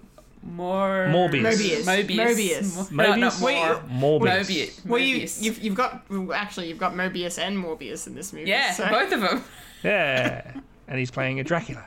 More 0.45 1.07
Morbius. 1.09 1.41
Mobius. 1.41 1.83
Mobius. 1.85 2.17
Mobius. 2.17 2.91
Mo- 2.91 3.03
no, 3.03 3.15
not 3.15 3.33
Mobius? 3.33 3.89
more. 3.89 4.19
Morbius. 4.19 4.45
Mobius. 4.45 4.85
Well, 4.85 4.99
you, 4.99 5.17
Mobius. 5.17 5.41
you've, 5.41 5.59
you've 5.63 5.75
got 5.75 6.09
well, 6.09 6.33
actually 6.33 6.67
you've 6.67 6.77
got 6.77 6.93
Mobius 6.93 7.39
and 7.39 7.57
Morbius 7.57 8.07
in 8.07 8.15
this 8.15 8.33
movie. 8.33 8.49
yeah, 8.49 8.71
so. 8.73 8.89
both 8.89 9.11
of 9.13 9.21
them. 9.21 9.43
Yeah, 9.83 10.53
and 10.87 10.99
he's 10.99 11.11
playing 11.11 11.39
a 11.39 11.43
Dracula. 11.43 11.83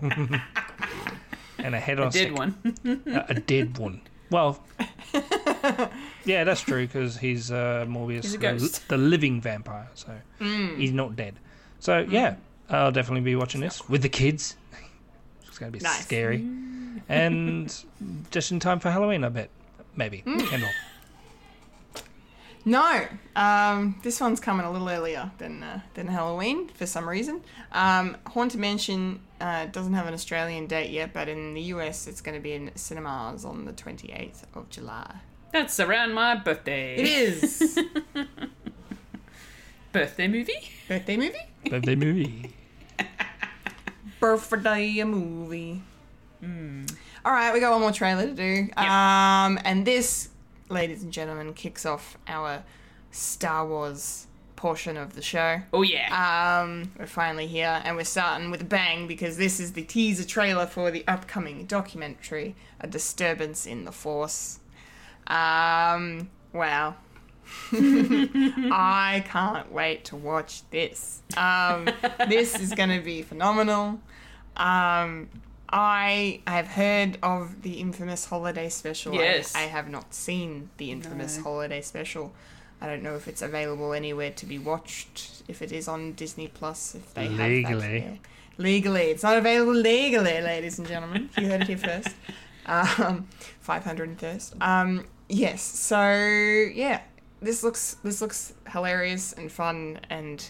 and 1.58 1.74
a 1.74 1.80
head 1.80 1.98
on 1.98 2.08
a 2.08 2.10
Did 2.10 2.28
stick. 2.28 2.36
one. 2.38 2.54
a, 3.06 3.24
a 3.30 3.34
dead 3.34 3.78
one. 3.78 4.00
Well, 4.30 4.62
yeah, 6.24 6.44
that's 6.44 6.60
true 6.60 6.86
because 6.86 7.16
he's 7.16 7.50
uh, 7.50 7.86
Morbius, 7.88 8.22
He's 8.22 8.34
a 8.34 8.38
the- 8.38 8.42
ghost. 8.42 8.88
The, 8.88 8.96
living 8.98 9.40
vampire, 9.40 9.88
so 9.94 10.10
mm. 10.40 10.76
he's 10.76 10.92
not 10.92 11.16
dead. 11.16 11.34
So 11.80 12.00
yeah, 12.08 12.32
mm. 12.32 12.36
I'll 12.70 12.92
definitely 12.92 13.22
be 13.22 13.36
watching 13.36 13.60
this 13.60 13.88
with 13.88 14.02
the 14.02 14.08
kids. 14.10 14.56
It's 15.48 15.58
going 15.58 15.72
to 15.72 15.78
be 15.78 15.82
Nice. 15.82 16.04
scary, 16.04 16.38
mm. 16.38 16.77
And 17.08 17.74
just 18.30 18.52
in 18.52 18.60
time 18.60 18.80
for 18.80 18.90
Halloween, 18.90 19.24
I 19.24 19.28
bet. 19.28 19.50
Maybe 19.96 20.22
Kendall. 20.22 20.70
No, 22.64 23.06
um, 23.34 23.98
this 24.02 24.20
one's 24.20 24.40
coming 24.40 24.66
a 24.66 24.70
little 24.70 24.88
earlier 24.90 25.30
than 25.38 25.62
uh, 25.62 25.80
than 25.94 26.06
Halloween 26.06 26.68
for 26.68 26.86
some 26.86 27.08
reason. 27.08 27.40
Um, 27.72 28.16
Haunted 28.26 28.60
Mansion 28.60 29.20
uh, 29.40 29.66
doesn't 29.66 29.94
have 29.94 30.06
an 30.06 30.12
Australian 30.12 30.66
date 30.66 30.90
yet, 30.90 31.14
but 31.14 31.28
in 31.28 31.54
the 31.54 31.62
US 31.62 32.06
it's 32.06 32.20
going 32.20 32.36
to 32.36 32.42
be 32.42 32.52
in 32.52 32.70
cinemas 32.74 33.44
on 33.44 33.64
the 33.64 33.72
28th 33.72 34.42
of 34.54 34.68
July. 34.68 35.16
That's 35.52 35.80
around 35.80 36.12
my 36.12 36.34
birthday. 36.34 36.96
It 36.96 37.06
is 37.06 37.78
Birthday 39.92 40.28
movie? 40.28 40.52
birthday 40.86 41.16
movie. 41.16 41.38
Birthday 41.70 41.94
movie. 41.94 42.54
Birthday 44.20 45.04
movie. 45.04 45.82
All 46.42 47.32
right, 47.32 47.52
we 47.52 47.60
got 47.60 47.72
one 47.72 47.80
more 47.80 47.92
trailer 47.92 48.26
to 48.26 48.34
do. 48.34 48.68
Um, 48.76 49.58
and 49.64 49.84
this, 49.84 50.28
ladies 50.68 51.02
and 51.02 51.12
gentlemen, 51.12 51.52
kicks 51.54 51.84
off 51.84 52.16
our 52.26 52.62
Star 53.10 53.66
Wars 53.66 54.26
portion 54.58 54.96
of 54.96 55.14
the 55.14 55.22
show. 55.22 55.60
Oh 55.72 55.82
yeah. 55.82 56.62
Um, 56.62 56.92
we're 56.98 57.06
finally 57.06 57.46
here, 57.46 57.80
and 57.84 57.96
we're 57.96 58.04
starting 58.04 58.50
with 58.50 58.62
a 58.62 58.64
bang 58.64 59.06
because 59.06 59.36
this 59.36 59.60
is 59.60 59.72
the 59.72 59.82
teaser 59.82 60.24
trailer 60.24 60.66
for 60.66 60.90
the 60.90 61.04
upcoming 61.06 61.64
documentary, 61.64 62.56
A 62.80 62.86
Disturbance 62.86 63.66
in 63.66 63.84
the 63.84 63.92
Force. 63.92 64.58
Um, 65.28 66.30
wow. 66.52 66.96
I 67.72 69.24
can't 69.26 69.72
wait 69.72 70.04
to 70.06 70.16
watch 70.16 70.68
this. 70.70 71.22
Um, 71.36 71.88
this 72.28 72.58
is 72.58 72.74
going 72.74 72.90
to 72.90 73.00
be 73.00 73.22
phenomenal. 73.22 74.00
Um, 74.56 75.28
I 75.70 76.40
have 76.46 76.66
heard 76.68 77.18
of 77.22 77.62
the 77.62 77.74
infamous 77.80 78.24
holiday 78.26 78.68
special. 78.68 79.14
I- 79.14 79.22
Yes. 79.22 79.54
I, 79.54 79.62
have 79.62 79.88
not 79.88 80.14
seen 80.14 80.70
the 80.78 80.90
infamous 80.90 81.38
holiday 81.38 81.80
special. 81.82 82.32
I 82.80 82.86
don't 82.86 83.02
know 83.02 83.16
if 83.16 83.26
it's 83.28 83.42
available 83.42 83.92
anywhere 83.92 84.30
to 84.30 84.46
be 84.46 84.58
watched. 84.58 85.42
If 85.48 85.62
it 85.62 85.72
is 85.72 85.88
on 85.88 86.12
Disney 86.12 86.48
Plus, 86.48 86.94
if 86.94 87.12
they 87.14 87.26
have 87.26 87.36
that. 87.36 87.48
Legally. 87.48 88.20
Legally, 88.56 89.02
it's 89.10 89.22
not 89.22 89.36
available 89.36 89.72
legally, 89.74 90.40
ladies 90.40 90.78
and 90.78 90.88
gentlemen. 90.88 91.28
You 91.38 91.48
heard 91.48 91.62
it 91.62 91.68
here 91.68 91.78
first. 91.78 92.08
Um, 92.66 93.26
Five 93.60 93.82
hundred 93.84 94.10
and 94.10 94.20
first. 94.20 94.54
Um, 94.60 95.06
yes. 95.30 95.62
So 95.62 96.02
yeah, 96.12 97.00
this 97.40 97.62
looks 97.62 97.96
this 98.04 98.20
looks 98.20 98.52
hilarious 98.70 99.32
and 99.32 99.50
fun 99.50 100.00
and 100.10 100.44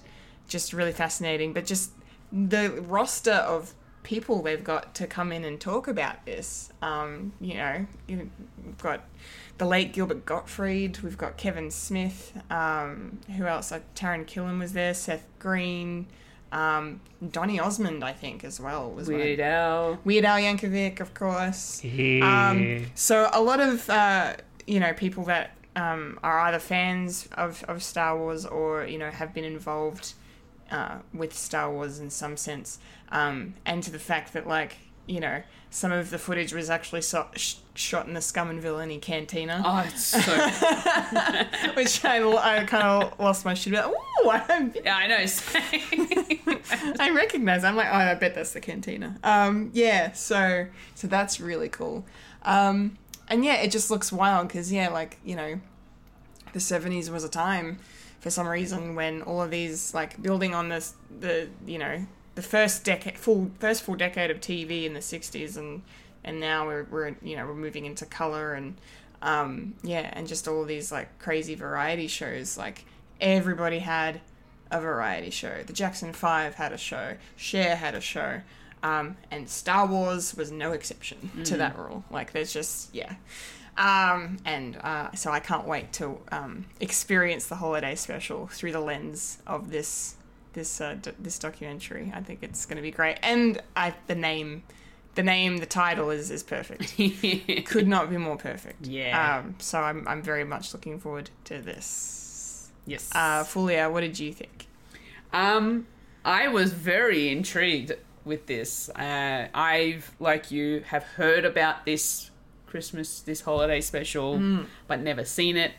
just 0.48 0.72
really 0.72 0.90
fascinating. 0.90 1.52
But 1.52 1.64
just 1.64 1.92
the 2.32 2.70
roster 2.88 3.30
of 3.34 3.72
people 4.09 4.40
they've 4.40 4.64
got 4.64 4.94
to 4.94 5.06
come 5.06 5.30
in 5.32 5.44
and 5.44 5.61
talk 5.61 5.86
about 5.86 6.24
this. 6.24 6.72
Um, 6.80 7.32
you 7.42 7.54
know, 7.54 7.86
you- 8.06 8.30
we've 8.64 8.78
got 8.78 9.04
the 9.59 9.66
late 9.66 9.92
Gilbert 9.92 10.24
Gottfried, 10.24 11.00
we've 11.00 11.18
got 11.18 11.36
Kevin 11.36 11.70
Smith, 11.70 12.32
um, 12.50 13.18
who 13.36 13.44
else? 13.44 13.70
Like 13.70 13.94
Taran 13.94 14.24
Killam 14.24 14.59
was 14.61 14.72
there, 14.72 14.94
Seth 14.94 15.26
Green, 15.38 16.06
um, 16.52 17.00
Donny 17.32 17.61
Osmond, 17.61 18.02
I 18.02 18.14
think, 18.14 18.44
as 18.44 18.59
well 18.59 18.90
was 18.90 19.09
one 19.09 19.16
of- 19.16 19.20
Weird 19.26 19.40
Al. 19.40 19.98
Weird 20.04 20.24
Al 20.24 20.38
Yankovic, 20.38 21.00
of 21.00 21.12
course. 21.12 21.84
Yeah. 21.84 22.48
Um, 22.50 22.86
so 22.94 23.28
a 23.34 23.42
lot 23.42 23.61
of 23.61 23.90
uh, 23.90 24.36
you 24.66 24.80
know 24.80 24.94
people 24.94 25.24
that 25.24 25.50
um, 25.76 26.18
are 26.22 26.38
either 26.40 26.59
fans 26.59 27.28
of, 27.36 27.62
of 27.68 27.82
Star 27.82 28.16
Wars 28.16 28.46
or 28.46 28.86
you 28.86 28.96
know 28.96 29.11
have 29.11 29.34
been 29.34 29.44
involved 29.44 30.14
uh, 30.70 30.98
with 31.14 31.34
Star 31.34 31.70
Wars 31.70 31.98
in 31.98 32.10
some 32.10 32.36
sense, 32.36 32.78
um, 33.10 33.54
and 33.66 33.82
to 33.82 33.90
the 33.90 33.98
fact 33.98 34.32
that 34.34 34.46
like 34.46 34.76
you 35.06 35.20
know 35.20 35.42
some 35.70 35.92
of 35.92 36.08
the 36.10 36.18
footage 36.18 36.52
was 36.54 36.70
actually 36.70 37.02
so- 37.02 37.28
sh- 37.36 37.56
shot 37.74 38.06
in 38.06 38.14
the 38.14 38.20
Scum 38.22 38.48
and 38.48 38.60
Villainy 38.60 38.98
Cantina, 38.98 39.62
Oh, 39.64 39.84
it's 39.86 40.02
so. 40.02 40.20
which 41.74 42.02
I, 42.04 42.22
I 42.60 42.64
kind 42.64 42.84
of 42.84 43.18
lost 43.20 43.44
my 43.44 43.52
shit 43.54 43.74
about. 43.74 43.90
Ooh, 43.92 44.30
I'm, 44.30 44.72
yeah, 44.82 44.96
I 44.96 45.06
know. 45.06 45.26
I 47.00 47.10
recognize. 47.10 47.64
I'm 47.64 47.76
like, 47.76 47.88
oh, 47.88 47.92
I 47.96 48.14
bet 48.14 48.34
that's 48.34 48.52
the 48.52 48.60
cantina. 48.60 49.18
Um, 49.22 49.70
yeah. 49.74 50.12
So, 50.12 50.66
so 50.94 51.06
that's 51.06 51.38
really 51.40 51.68
cool. 51.68 52.04
Um, 52.42 52.96
and 53.28 53.44
yeah, 53.44 53.56
it 53.56 53.70
just 53.70 53.90
looks 53.90 54.10
wild 54.10 54.48
because 54.48 54.72
yeah, 54.72 54.88
like 54.88 55.18
you 55.24 55.36
know, 55.36 55.60
the 56.54 56.58
'70s 56.60 57.10
was 57.10 57.24
a 57.24 57.28
time 57.28 57.78
for 58.20 58.30
some 58.30 58.46
reason 58.46 58.94
when 58.94 59.22
all 59.22 59.42
of 59.42 59.50
these 59.50 59.94
like 59.94 60.20
building 60.20 60.54
on 60.54 60.68
this 60.68 60.94
the 61.20 61.48
you 61.66 61.78
know 61.78 62.06
the 62.34 62.42
first 62.42 62.84
decade 62.84 63.18
full 63.18 63.50
first 63.58 63.82
full 63.82 63.94
decade 63.94 64.30
of 64.30 64.40
TV 64.40 64.84
in 64.84 64.94
the 64.94 65.00
'60s 65.00 65.56
and 65.56 65.82
and 66.24 66.40
now 66.40 66.66
we're 66.66 66.84
we're 66.84 67.16
you 67.22 67.36
know 67.36 67.46
we're 67.46 67.54
moving 67.54 67.86
into 67.86 68.04
color 68.06 68.54
and 68.54 68.76
um, 69.20 69.74
yeah 69.82 70.10
and 70.12 70.28
just 70.28 70.46
all 70.46 70.62
of 70.62 70.68
these 70.68 70.92
like 70.92 71.18
crazy 71.18 71.54
variety 71.56 72.06
shows 72.06 72.56
like 72.56 72.84
everybody 73.20 73.80
had 73.80 74.20
a 74.70 74.80
variety 74.80 75.30
show. 75.30 75.62
The 75.66 75.72
Jackson 75.72 76.12
Five 76.12 76.54
had 76.54 76.72
a 76.72 76.78
show. 76.78 77.16
Cher 77.36 77.76
had 77.76 77.94
a 77.94 78.00
show. 78.00 78.40
Um, 78.82 79.16
and 79.30 79.48
Star 79.48 79.86
Wars 79.86 80.36
was 80.36 80.52
no 80.52 80.72
exception 80.72 81.30
to 81.44 81.56
that 81.56 81.76
rule. 81.76 82.04
Like, 82.10 82.32
there's 82.32 82.52
just, 82.52 82.94
yeah. 82.94 83.14
Um, 83.78 84.38
and 84.44 84.76
uh, 84.76 85.12
so 85.12 85.30
I 85.30 85.38
can't 85.38 85.66
wait 85.66 85.92
to 85.94 86.18
um, 86.32 86.66
experience 86.80 87.46
the 87.46 87.54
holiday 87.54 87.94
special 87.94 88.48
through 88.48 88.72
the 88.72 88.80
lens 88.80 89.38
of 89.46 89.70
this 89.70 90.16
this 90.52 90.80
uh, 90.80 90.96
d- 91.00 91.12
this 91.18 91.38
documentary. 91.38 92.12
I 92.14 92.20
think 92.20 92.40
it's 92.42 92.66
going 92.66 92.76
to 92.76 92.82
be 92.82 92.90
great. 92.90 93.18
And 93.22 93.62
I 93.76 93.94
the 94.08 94.16
name, 94.16 94.64
the 95.14 95.22
name, 95.22 95.58
the 95.58 95.66
title 95.66 96.10
is 96.10 96.30
is 96.30 96.42
perfect. 96.42 96.96
Could 97.66 97.86
not 97.86 98.10
be 98.10 98.16
more 98.16 98.36
perfect. 98.36 98.86
Yeah. 98.86 99.38
Um, 99.38 99.54
so 99.58 99.78
I'm 99.80 100.06
I'm 100.08 100.22
very 100.22 100.44
much 100.44 100.74
looking 100.74 100.98
forward 100.98 101.30
to 101.44 101.60
this. 101.60 102.70
yes. 102.84 103.08
Uh, 103.14 103.44
Fulia, 103.44 103.90
what 103.92 104.00
did 104.00 104.18
you 104.18 104.32
think? 104.32 104.66
Um, 105.32 105.86
I 106.24 106.48
was 106.48 106.72
very 106.72 107.28
intrigued 107.28 107.92
with 108.24 108.46
this. 108.46 108.88
Uh, 108.90 109.48
I've, 109.54 110.14
like 110.20 110.50
you, 110.50 110.82
have 110.86 111.02
heard 111.02 111.44
about 111.44 111.84
this 111.86 112.30
Christmas, 112.68 113.20
this 113.20 113.40
holiday 113.40 113.80
special, 113.80 114.64
but 114.86 115.00
never 115.00 115.24
seen 115.24 115.56
it. 115.56 115.72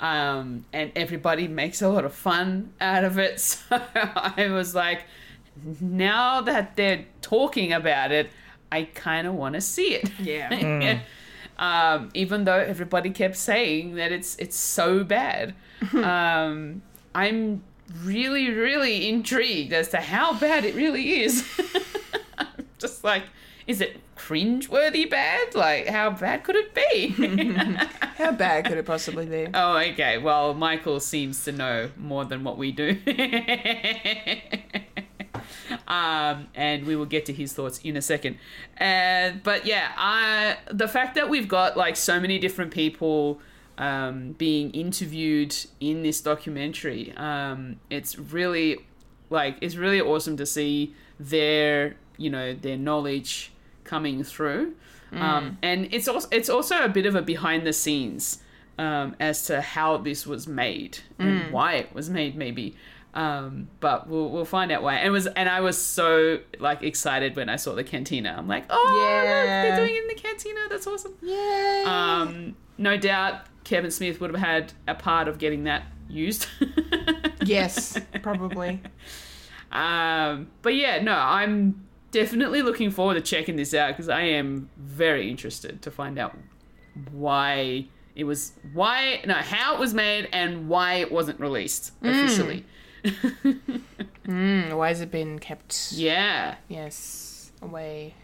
Um, 0.00 0.64
and 0.72 0.92
everybody 0.96 1.48
makes 1.48 1.80
a 1.80 1.88
lot 1.88 2.04
of 2.04 2.12
fun 2.14 2.72
out 2.80 3.04
of 3.04 3.18
it. 3.18 3.40
So 3.70 3.80
I 3.94 4.48
was 4.50 4.74
like, 4.74 5.04
now 5.80 6.40
that 6.42 6.76
they're 6.76 7.06
talking 7.22 7.72
about 7.72 8.12
it, 8.12 8.28
I 8.72 8.84
kind 8.94 9.26
of 9.26 9.34
want 9.34 9.54
to 9.54 9.60
see 9.60 9.94
it. 9.94 10.10
Yeah. 10.18 11.00
um, 11.58 12.10
even 12.14 12.44
though 12.44 12.58
everybody 12.58 13.10
kept 13.10 13.36
saying 13.36 13.94
that 13.94 14.10
it's 14.12 14.36
it's 14.36 14.56
so 14.56 15.04
bad. 15.04 15.54
um, 15.92 16.82
I'm 17.14 17.62
really, 18.02 18.50
really 18.50 19.08
intrigued 19.08 19.72
as 19.72 19.88
to 19.90 19.98
how 19.98 20.34
bad 20.38 20.64
it 20.64 20.74
really 20.74 21.22
is. 21.22 21.46
I'm 22.38 22.66
just 22.78 23.04
like, 23.04 23.22
is 23.66 23.80
it 23.80 24.00
cringe-worthy 24.14 25.06
bad? 25.06 25.54
Like, 25.54 25.86
how 25.88 26.10
bad 26.10 26.44
could 26.44 26.56
it 26.56 26.74
be? 26.74 27.08
How 28.16 28.30
bad 28.30 28.66
could 28.66 28.78
it 28.78 28.86
possibly 28.86 29.26
be? 29.26 29.48
oh, 29.54 29.76
okay. 29.76 30.18
Well, 30.18 30.54
Michael 30.54 31.00
seems 31.00 31.42
to 31.44 31.52
know 31.52 31.90
more 31.96 32.24
than 32.24 32.44
what 32.44 32.56
we 32.56 32.70
do. 32.70 32.96
um, 35.88 36.46
and 36.54 36.86
we 36.86 36.94
will 36.94 37.06
get 37.06 37.26
to 37.26 37.32
his 37.32 37.52
thoughts 37.52 37.80
in 37.82 37.96
a 37.96 38.02
second. 38.02 38.38
And 38.76 39.42
but 39.42 39.66
yeah, 39.66 39.90
I 39.96 40.58
the 40.70 40.86
fact 40.86 41.16
that 41.16 41.28
we've 41.28 41.48
got 41.48 41.76
like 41.76 41.96
so 41.96 42.20
many 42.20 42.38
different 42.38 42.70
people 42.70 43.40
um, 43.78 44.32
being 44.32 44.70
interviewed 44.70 45.56
in 45.80 46.04
this 46.04 46.20
documentary, 46.20 47.12
um, 47.16 47.80
it's 47.90 48.16
really 48.16 48.86
like 49.28 49.56
it's 49.60 49.74
really 49.74 50.00
awesome 50.00 50.36
to 50.36 50.46
see 50.46 50.94
their 51.18 51.96
you 52.16 52.30
know 52.30 52.54
their 52.54 52.76
knowledge 52.76 53.50
coming 53.84 54.24
through. 54.24 54.74
Um, 55.12 55.58
and 55.62 55.88
it's 55.94 56.08
also 56.08 56.26
it's 56.32 56.48
also 56.48 56.82
a 56.82 56.88
bit 56.88 57.06
of 57.06 57.14
a 57.14 57.22
behind 57.22 57.64
the 57.64 57.72
scenes 57.72 58.42
um, 58.78 59.14
as 59.20 59.46
to 59.46 59.60
how 59.60 59.96
this 59.98 60.26
was 60.26 60.48
made 60.48 60.98
and 61.20 61.52
why 61.52 61.74
it 61.74 61.94
was 61.94 62.10
made, 62.10 62.34
maybe. 62.34 62.74
Um, 63.14 63.68
but 63.78 64.08
we'll 64.08 64.28
we'll 64.28 64.44
find 64.44 64.72
out 64.72 64.82
why. 64.82 64.94
And 64.96 65.12
was 65.12 65.28
and 65.28 65.48
I 65.48 65.60
was 65.60 65.78
so 65.78 66.40
like 66.58 66.82
excited 66.82 67.36
when 67.36 67.48
I 67.48 67.54
saw 67.54 67.76
the 67.76 67.84
cantina. 67.84 68.34
I'm 68.36 68.48
like, 68.48 68.64
oh, 68.70 69.24
Yeah. 69.24 69.62
they're 69.62 69.76
doing 69.76 69.94
it 69.94 70.02
in 70.02 70.08
the 70.08 70.14
cantina. 70.20 70.60
That's 70.68 70.86
awesome. 70.88 71.14
Yeah. 71.22 71.84
Um, 71.86 72.56
no 72.76 72.96
doubt 72.96 73.42
Kevin 73.62 73.92
Smith 73.92 74.20
would 74.20 74.32
have 74.34 74.40
had 74.40 74.72
a 74.88 74.96
part 74.96 75.28
of 75.28 75.38
getting 75.38 75.62
that 75.64 75.84
used. 76.08 76.48
yes, 77.44 77.96
probably. 78.20 78.80
Um, 79.70 80.48
but 80.62 80.74
yeah, 80.74 81.00
no, 81.02 81.12
I'm 81.14 81.84
definitely 82.14 82.62
looking 82.62 82.90
forward 82.90 83.14
to 83.14 83.20
checking 83.20 83.56
this 83.56 83.74
out 83.74 83.88
because 83.88 84.08
I 84.08 84.22
am 84.22 84.70
very 84.78 85.28
interested 85.28 85.82
to 85.82 85.90
find 85.90 86.18
out 86.18 86.36
why 87.10 87.86
it 88.14 88.24
was, 88.24 88.52
why, 88.72 89.20
no, 89.26 89.34
how 89.34 89.74
it 89.74 89.80
was 89.80 89.92
made 89.92 90.28
and 90.32 90.68
why 90.68 90.94
it 90.94 91.10
wasn't 91.12 91.40
released 91.40 91.92
officially. 92.02 92.64
Mm, 94.26 94.78
why 94.78 94.88
has 94.88 95.02
it 95.02 95.10
been 95.10 95.38
kept? 95.38 95.92
Yeah. 95.92 96.54
Yes, 96.68 97.52
away, 97.60 98.14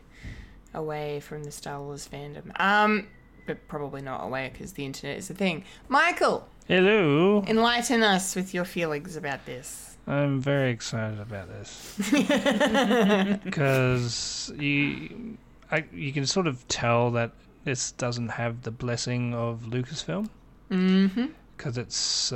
away 0.73 1.21
from 1.21 1.45
the 1.45 1.51
Star 1.51 1.83
Wars 1.83 2.09
fandom. 2.11 2.59
Um, 2.59 3.07
but 3.47 3.69
probably 3.69 4.01
not 4.01 4.25
away 4.25 4.49
because 4.51 4.73
the 4.73 4.87
internet 4.87 5.19
is 5.19 5.29
a 5.29 5.35
thing. 5.35 5.65
Michael, 5.89 6.49
Hello. 6.67 7.45
enlighten 7.47 8.03
us 8.03 8.35
with 8.35 8.55
your 8.55 8.65
feelings 8.65 9.15
about 9.15 9.45
this. 9.45 9.90
I'm 10.07 10.41
very 10.41 10.71
excited 10.71 11.21
about 11.21 11.49
this 11.49 11.97
because 13.45 14.53
you, 14.59 15.39
I, 15.71 15.85
you 15.93 16.13
can 16.13 16.27
sort 16.27 16.47
of 16.47 16.67
tell 16.69 17.11
that 17.13 17.33
this 17.65 17.93
doesn't 17.93 18.31
have 18.31 18.63
the 18.63 18.71
blessing 18.71 19.35
of 19.35 19.63
Lucasfilm. 19.63 20.29
Mm-hmm. 20.71 21.27
Because 21.61 21.77
it's 21.77 22.33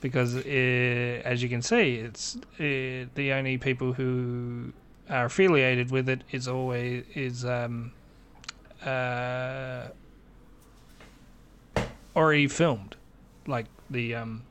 because 0.00 0.34
uh 0.34 0.40
as 1.24 1.42
you 1.42 1.50
can 1.50 1.60
see, 1.60 1.96
it's 1.96 2.36
uh, 2.36 3.04
the 3.14 3.32
only 3.32 3.58
people 3.58 3.92
who 3.92 4.72
are 5.10 5.26
affiliated 5.26 5.90
with 5.90 6.08
it 6.08 6.24
is 6.30 6.48
always 6.48 7.04
is 7.14 7.44
um 7.44 7.92
uh 8.82 9.88
already 12.16 12.48
filmed, 12.48 12.96
like 13.46 13.66
the 13.90 14.14
um 14.14 14.44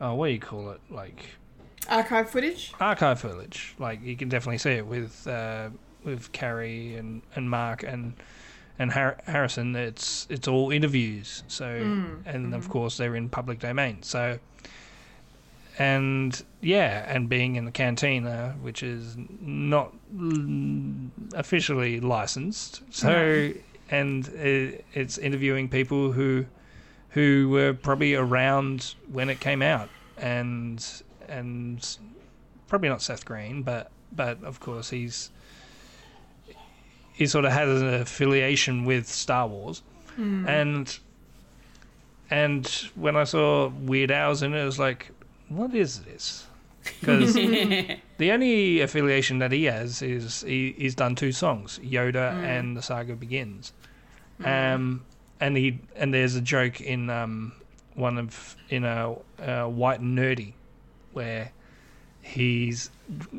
oh 0.00 0.14
what 0.14 0.26
do 0.28 0.32
you 0.32 0.40
call 0.40 0.70
it 0.70 0.80
like 0.90 1.26
Archive 1.88 2.30
footage. 2.30 2.72
archive 2.80 3.20
footage. 3.20 3.74
Like 3.78 4.02
you 4.02 4.16
can 4.16 4.28
definitely 4.28 4.58
see 4.58 4.72
it 4.72 4.86
with 4.86 5.26
uh, 5.26 5.70
with 6.02 6.32
Carrie 6.32 6.96
and, 6.96 7.22
and 7.34 7.50
Mark 7.50 7.82
and 7.82 8.14
and 8.78 8.92
Har- 8.92 9.18
Harrison. 9.26 9.74
It's 9.76 10.26
it's 10.30 10.48
all 10.48 10.70
interviews. 10.70 11.42
So 11.48 11.82
hmm. 11.82 12.16
and 12.26 12.54
of 12.54 12.66
hmm. 12.66 12.72
course 12.72 12.96
they're 12.96 13.16
in 13.16 13.28
public 13.28 13.58
domain. 13.58 14.02
So 14.02 14.38
and 15.78 16.42
yeah, 16.60 17.04
and 17.12 17.28
being 17.28 17.56
in 17.56 17.64
the 17.64 17.72
cantina, 17.72 18.54
which 18.62 18.82
is 18.82 19.16
not 19.40 19.92
l- 20.18 21.10
officially 21.34 22.00
licensed. 22.00 22.82
So 22.90 23.52
and 23.90 24.26
it, 24.28 24.84
it's 24.94 25.18
interviewing 25.18 25.68
people 25.68 26.12
who 26.12 26.46
who 27.14 27.48
were 27.48 27.72
probably 27.72 28.14
around 28.14 28.94
when 29.10 29.30
it 29.30 29.40
came 29.40 29.62
out. 29.62 29.88
And 30.18 30.84
and 31.28 31.96
probably 32.68 32.88
not 32.88 33.02
Seth 33.02 33.24
Green, 33.24 33.62
but 33.62 33.90
but 34.12 34.42
of 34.44 34.60
course 34.60 34.90
he's 34.90 35.30
he 37.12 37.26
sort 37.26 37.44
of 37.44 37.52
has 37.52 37.80
an 37.80 37.94
affiliation 37.94 38.84
with 38.84 39.08
Star 39.08 39.46
Wars, 39.46 39.82
hmm. 40.16 40.46
and 40.48 40.98
and 42.30 42.66
when 42.96 43.16
I 43.16 43.24
saw 43.24 43.68
Weird 43.68 44.10
Al's 44.10 44.42
in 44.42 44.54
it, 44.54 44.62
I 44.62 44.64
was 44.64 44.78
like, 44.78 45.10
what 45.48 45.74
is 45.74 46.00
this? 46.00 46.46
Because 47.00 47.32
the 47.32 48.30
only 48.30 48.80
affiliation 48.80 49.38
that 49.38 49.52
he 49.52 49.64
has 49.64 50.02
is 50.02 50.42
he, 50.42 50.74
he's 50.76 50.94
done 50.94 51.14
two 51.14 51.32
songs, 51.32 51.80
Yoda 51.82 52.34
hmm. 52.34 52.44
and 52.44 52.76
The 52.76 52.82
Saga 52.82 53.14
Begins, 53.14 53.72
hmm. 54.38 54.46
um, 54.46 55.04
and 55.40 55.56
he 55.56 55.80
and 55.96 56.12
there's 56.14 56.34
a 56.36 56.40
joke 56.40 56.80
in 56.80 57.10
um, 57.10 57.52
one 57.94 58.18
of 58.18 58.56
in 58.68 58.84
a, 58.84 59.14
a 59.38 59.68
White 59.68 60.00
Nerdy 60.00 60.52
where 61.12 61.52
he's 62.22 62.90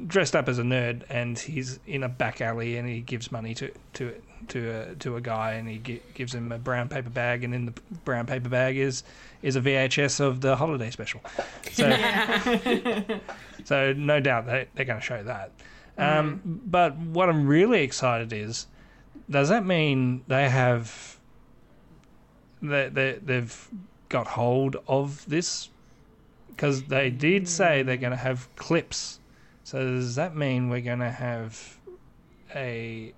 dressed 0.08 0.36
up 0.36 0.48
as 0.48 0.60
a 0.60 0.64
nerd 0.64 1.02
and 1.10 1.40
he's 1.40 1.80
in 1.88 2.04
a 2.04 2.10
back 2.10 2.40
alley 2.40 2.78
and 2.78 2.88
he 2.88 3.02
gives 3.02 3.32
money 3.32 3.54
to 3.56 3.72
to 3.94 4.14
to 4.50 4.70
a 4.70 4.96
to 4.96 5.16
a 5.16 5.22
guy, 5.22 5.54
and 5.54 5.68
he 5.68 5.80
gi- 5.80 6.02
gives 6.14 6.36
him 6.36 6.52
a 6.52 6.60
brown 6.60 6.88
paper 6.88 7.10
bag, 7.10 7.44
and 7.44 7.54
in 7.56 7.66
the 7.66 7.74
brown 8.04 8.28
paper 8.28 8.50
bag 8.50 8.78
is 8.78 9.04
is 9.42 9.56
a 9.56 9.62
VHS 9.62 10.20
of 10.20 10.42
the 10.42 10.56
holiday 10.56 10.92
special. 10.92 11.22
So, 11.72 11.90
so 13.64 13.94
no 13.94 14.20
doubt 14.20 14.46
they 14.46 14.68
they're 14.76 14.86
going 14.86 15.00
to 15.00 15.06
show 15.06 15.24
that. 15.24 15.52
Um, 15.98 16.62
But 16.66 16.96
what 16.98 17.30
I'm 17.30 17.48
really 17.48 17.82
excited 17.82 18.34
is, 18.34 18.68
does 19.30 19.50
that 19.50 19.66
mean 19.66 20.24
they 20.28 20.50
have 20.50 21.15
they, 22.68 22.90
they 22.90 23.20
they've 23.24 23.70
got 24.10 24.28
hold 24.28 24.78
of 24.88 25.26
this? 25.28 25.70
Because 26.50 26.84
they 26.84 27.10
did 27.10 27.48
say 27.48 27.84
they're 27.84 27.98
going 27.98 28.12
to 28.12 28.18
have 28.18 28.54
clips. 28.56 29.20
So 29.64 29.84
does 29.84 30.16
that 30.16 30.36
mean 30.36 30.70
we're 30.70 30.82
going 30.82 31.00
to 31.00 31.12
have 31.12 31.78
a 32.56 33.14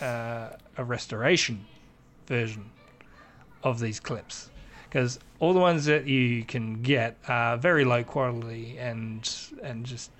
uh, 0.00 0.50
a 0.76 0.84
restoration 0.84 1.64
version 2.26 2.70
of 3.62 3.80
these 3.80 3.98
clips? 3.98 4.50
Because 4.84 5.18
all 5.40 5.52
the 5.52 5.60
ones 5.60 5.84
that 5.86 6.06
you 6.06 6.44
can 6.44 6.82
get 6.82 7.16
are 7.28 7.56
very 7.56 7.84
low 7.84 8.04
quality 8.04 8.76
and 8.78 9.28
and 9.62 9.84
just 9.84 10.10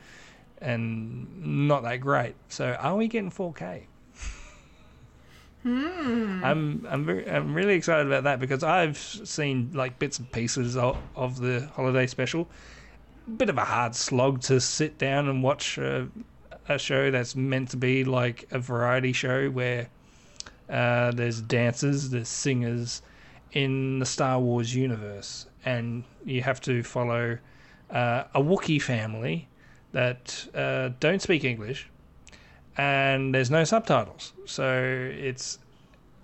and 0.61 1.69
not 1.69 1.83
that 1.83 2.01
great. 2.01 2.35
So 2.49 2.73
are 2.75 2.97
we 2.97 3.09
getting 3.09 3.31
4K? 3.31 3.85
I'm 5.67 6.87
I'm 6.89 7.05
very, 7.05 7.29
I'm 7.29 7.55
really 7.55 7.75
excited 7.75 8.07
about 8.07 8.25
that 8.25 8.39
because 8.39 8.63
I've 8.63 8.97
seen 8.97 9.71
like 9.75 9.99
bits 9.99 10.19
and 10.19 10.31
pieces 10.31 10.77
of, 10.77 10.97
of 11.17 11.41
the 11.41 11.69
holiday 11.75 12.07
special. 12.07 12.49
Bit 13.37 13.51
of 13.51 13.59
a 13.59 13.65
hard 13.65 13.97
slog 13.97 14.41
to 14.43 14.61
sit 14.61 14.99
down 14.99 15.29
and 15.29 15.43
watch 15.43 15.79
a, 15.79 16.09
a 16.69 16.79
show 16.79 17.11
that's 17.11 17.35
meant 17.35 17.71
to 17.71 17.77
be 17.77 18.05
like 18.05 18.47
a 18.53 18.61
variety 18.61 19.13
show 19.13 19.51
where 19.51 19.89
uh, 20.71 21.11
there's 21.11 21.41
dancers, 21.41 22.11
there's 22.11 22.29
singers 22.29 23.03
in 23.53 23.99
the 23.99 24.07
Star 24.07 24.39
Wars 24.39 24.75
universe, 24.75 25.47
and 25.65 26.05
you 26.25 26.43
have 26.43 26.61
to 26.61 26.85
follow 26.85 27.39
uh, 27.91 28.25
a 28.35 28.41
Wookiee 28.41 28.81
family 28.81 29.49
that 29.91 30.47
uh, 30.55 30.91
don't 31.01 31.23
speak 31.23 31.43
English, 31.43 31.89
and 32.77 33.35
there's 33.35 33.51
no 33.51 33.65
subtitles. 33.65 34.33
So 34.45 35.11
it's 35.13 35.59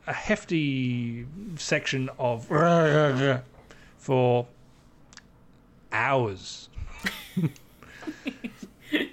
a 0.06 0.12
hefty 0.12 1.26
section 1.56 2.10
of 2.18 2.46
for 3.98 4.46
hours. 5.92 6.68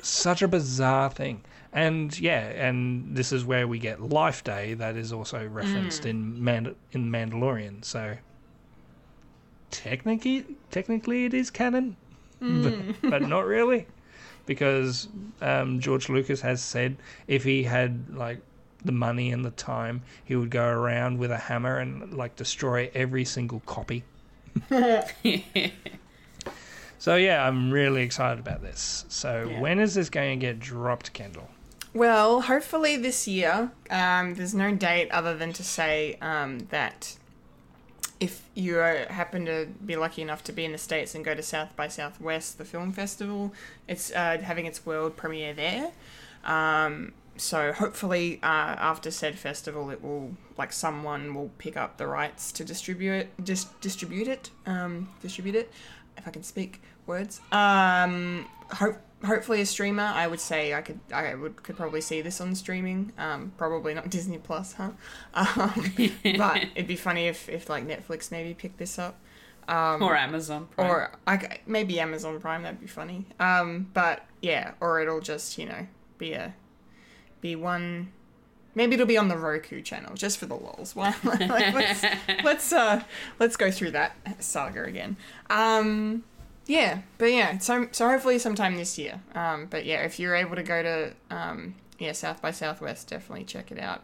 Such 0.01 0.41
a 0.41 0.47
bizarre 0.47 1.09
thing. 1.09 1.43
And 1.71 2.19
yeah, 2.19 2.39
and 2.39 3.15
this 3.15 3.31
is 3.31 3.45
where 3.45 3.67
we 3.67 3.77
get 3.77 4.01
Life 4.01 4.43
Day 4.43 4.73
that 4.73 4.95
is 4.95 5.13
also 5.13 5.47
referenced 5.47 6.03
mm. 6.03 6.09
in 6.09 6.43
Mand- 6.43 6.75
in 6.91 7.11
Mandalorian. 7.11 7.85
So 7.85 8.17
technically 9.69 10.45
technically 10.71 11.25
it 11.25 11.33
is 11.33 11.51
canon, 11.51 11.95
but, 12.39 12.47
mm. 12.47 12.95
but 13.09 13.21
not 13.21 13.45
really 13.45 13.85
because 14.49 15.07
um, 15.41 15.79
George 15.79 16.09
Lucas 16.09 16.41
has 16.41 16.59
said 16.59 16.97
if 17.27 17.43
he 17.43 17.61
had 17.61 18.15
like 18.15 18.39
the 18.83 18.91
money 18.91 19.31
and 19.31 19.45
the 19.45 19.51
time, 19.51 20.01
he 20.25 20.35
would 20.35 20.49
go 20.49 20.65
around 20.65 21.19
with 21.19 21.29
a 21.29 21.37
hammer 21.37 21.77
and 21.77 22.15
like 22.15 22.35
destroy 22.35 22.89
every 22.95 23.25
single 23.25 23.59
copy. 23.67 24.03
so 26.97 27.15
yeah, 27.15 27.47
I'm 27.47 27.69
really 27.69 28.01
excited 28.01 28.39
about 28.39 28.63
this. 28.63 29.05
So 29.07 29.47
Yeah. 29.51 29.59
when 29.59 29.79
is 29.79 29.93
this 29.93 30.09
going 30.09 30.39
to 30.39 30.43
get 30.43 30.59
dropped, 30.59 31.13
Kendall? 31.13 31.47
Well, 31.93 32.41
hopefully 32.41 32.97
this 32.97 33.27
year. 33.27 33.71
Um, 33.91 34.33
there's 34.33 34.55
no 34.55 34.73
date 34.73 35.11
other 35.11 35.37
than 35.37 35.53
to 35.53 35.63
say 35.63 36.17
um, 36.23 36.57
that 36.71 37.17
if 38.19 38.43
you 38.53 38.75
happen 38.75 39.45
to 39.45 39.67
be 39.85 39.95
lucky 39.95 40.21
enough 40.21 40.43
to 40.45 40.51
be 40.51 40.65
in 40.65 40.71
the 40.71 40.77
States 40.77 41.15
and 41.15 41.23
go 41.23 41.33
to 41.33 41.43
South 41.43 41.75
by 41.75 41.87
Southwest, 41.87 42.57
the 42.57 42.65
film 42.65 42.91
festival, 42.91 43.53
it's 43.87 44.11
uh, 44.11 44.37
having 44.43 44.65
its 44.65 44.85
world 44.85 45.15
premiere 45.15 45.53
there. 45.53 45.91
Um, 46.43 47.13
so 47.37 47.71
hopefully, 47.71 48.39
uh, 48.43 48.75
after 48.77 49.11
said 49.11 49.39
festival, 49.39 49.89
it 49.89 50.03
will 50.03 50.35
like 50.57 50.73
someone 50.73 51.33
will 51.33 51.51
pick 51.57 51.77
up 51.77 51.97
the 51.97 52.07
rights 52.07 52.51
to 52.53 52.65
distribute 52.65 53.13
it, 53.13 53.45
dis- 53.45 53.67
distribute 53.79 54.27
it, 54.27 54.49
um, 54.65 55.09
distribute 55.21 55.55
it. 55.55 55.71
If 56.17 56.27
I 56.27 56.31
can 56.31 56.43
speak 56.43 56.81
words. 57.05 57.39
Um, 57.51 58.45
hope 58.71 58.97
hopefully 59.25 59.61
a 59.61 59.65
streamer. 59.65 60.03
I 60.03 60.27
would 60.27 60.39
say 60.39 60.73
I 60.73 60.81
could 60.81 60.99
I 61.13 61.35
would 61.35 61.61
could 61.63 61.77
probably 61.77 62.01
see 62.01 62.21
this 62.21 62.39
on 62.41 62.55
streaming. 62.55 63.11
Um, 63.17 63.53
probably 63.57 63.93
not 63.93 64.09
Disney 64.09 64.37
Plus, 64.37 64.73
huh? 64.73 64.91
Um, 65.33 65.93
but 66.37 66.65
it'd 66.75 66.87
be 66.87 66.95
funny 66.95 67.27
if 67.27 67.49
if 67.49 67.69
like 67.69 67.87
Netflix 67.87 68.31
maybe 68.31 68.53
picked 68.53 68.77
this 68.77 68.99
up. 68.99 69.19
Um, 69.67 70.01
or 70.01 70.15
Amazon. 70.17 70.67
Prime. 70.67 70.89
or 70.89 71.11
I 71.27 71.59
maybe 71.67 71.99
Amazon 71.99 72.39
Prime. 72.39 72.63
That'd 72.63 72.79
be 72.79 72.87
funny. 72.87 73.27
Um, 73.39 73.89
but 73.93 74.25
yeah, 74.41 74.71
or 74.79 74.99
it'll 74.99 75.21
just 75.21 75.57
you 75.57 75.65
know 75.65 75.87
be 76.17 76.33
a 76.33 76.55
be 77.41 77.55
one. 77.55 78.11
Maybe 78.75 78.93
it'll 78.93 79.07
be 79.07 79.17
on 79.17 79.27
the 79.27 79.37
Roku 79.37 79.81
channel 79.81 80.13
just 80.15 80.37
for 80.37 80.45
the 80.45 80.55
lols. 80.55 80.95
Why? 80.95 81.13
like, 81.23 81.73
let's 81.73 82.03
let's 82.43 82.73
uh 82.73 83.03
let's 83.39 83.57
go 83.57 83.69
through 83.69 83.91
that 83.91 84.15
saga 84.39 84.83
again. 84.83 85.17
Um, 85.49 86.23
yeah, 86.69 87.01
but 87.17 87.31
yeah, 87.31 87.57
so 87.57 87.87
so 87.91 88.07
hopefully 88.07 88.37
sometime 88.37 88.75
this 88.75 88.97
year. 88.97 89.21
Um, 89.33 89.65
but 89.69 89.85
yeah, 89.85 90.03
if 90.03 90.19
you're 90.19 90.35
able 90.35 90.55
to 90.55 90.63
go 90.63 90.83
to 90.83 91.13
um 91.31 91.73
yeah 91.97 92.11
South 92.11 92.41
by 92.41 92.51
Southwest, 92.51 93.09
definitely 93.09 93.43
check 93.43 93.71
it 93.71 93.79
out. 93.79 94.03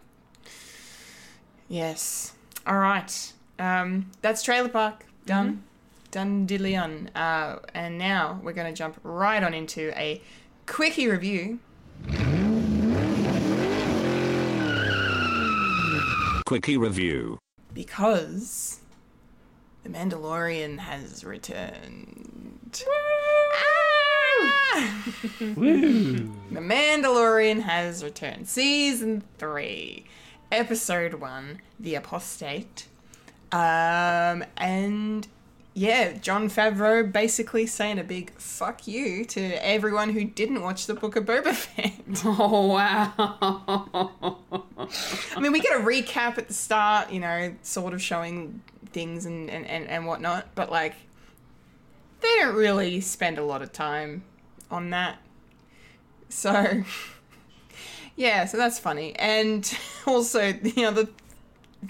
Yes. 1.69 2.33
All 2.65 2.77
right. 2.79 3.33
Um, 3.59 4.11
that's 4.21 4.41
Trailer 4.43 4.69
Park 4.69 5.05
done. 5.25 5.63
Done 6.11 6.47
diddly 6.47 6.81
on. 6.81 7.09
Uh, 7.15 7.59
and 7.73 7.97
now 7.97 8.39
we're 8.43 8.53
going 8.53 8.71
to 8.71 8.77
jump 8.77 8.99
right 9.03 9.43
on 9.43 9.53
into 9.53 9.91
a 9.95 10.21
quickie 10.65 11.07
review. 11.07 11.59
Quickie 16.45 16.77
review. 16.77 17.39
because 17.73 18.79
the 19.85 19.91
Mandalorian 19.91 20.79
has 20.79 21.23
returned. 21.23 22.83
Ah! 24.77 25.13
the 25.39 26.59
Mandalorian 26.59 27.61
has 27.61 28.03
returned. 28.03 28.49
Season 28.49 29.23
3, 29.37 30.05
Episode 30.51 31.13
1, 31.13 31.61
The 31.79 31.95
Apostate. 31.95 32.87
Um, 33.53 34.43
and 34.57 35.27
yeah, 35.77 36.13
Jon 36.13 36.49
Favreau 36.49 37.11
basically 37.11 37.67
saying 37.67 37.99
a 37.99 38.03
big 38.03 38.31
fuck 38.39 38.87
you 38.87 39.25
to 39.25 39.41
everyone 39.61 40.11
who 40.11 40.23
didn't 40.23 40.61
watch 40.61 40.85
the 40.85 40.93
Book 40.93 41.17
of 41.17 41.25
Boba 41.25 41.53
Fett. 41.53 41.99
oh 42.25 42.67
wow. 42.67 43.13
I 45.35 45.39
mean, 45.41 45.51
we 45.51 45.59
get 45.59 45.77
a 45.77 45.83
recap 45.83 46.37
at 46.37 46.47
the 46.47 46.53
start, 46.53 47.11
you 47.11 47.19
know, 47.19 47.53
sort 47.61 47.93
of 47.93 48.01
showing 48.01 48.61
things 48.93 49.25
and, 49.25 49.49
and, 49.49 49.67
and, 49.67 49.85
and 49.89 50.07
whatnot, 50.07 50.47
but 50.55 50.71
like, 50.71 50.95
they 52.21 52.33
don't 52.39 52.55
really 52.55 53.01
spend 53.01 53.37
a 53.37 53.43
lot 53.43 53.61
of 53.61 53.73
time 53.73 54.23
on 54.71 54.91
that. 54.91 55.17
So, 56.29 56.85
yeah, 58.15 58.45
so 58.45 58.55
that's 58.55 58.79
funny. 58.79 59.13
And 59.17 59.77
also, 60.07 60.47
you 60.47 60.53
know 60.53 60.61
the 60.61 60.85
other 60.85 61.07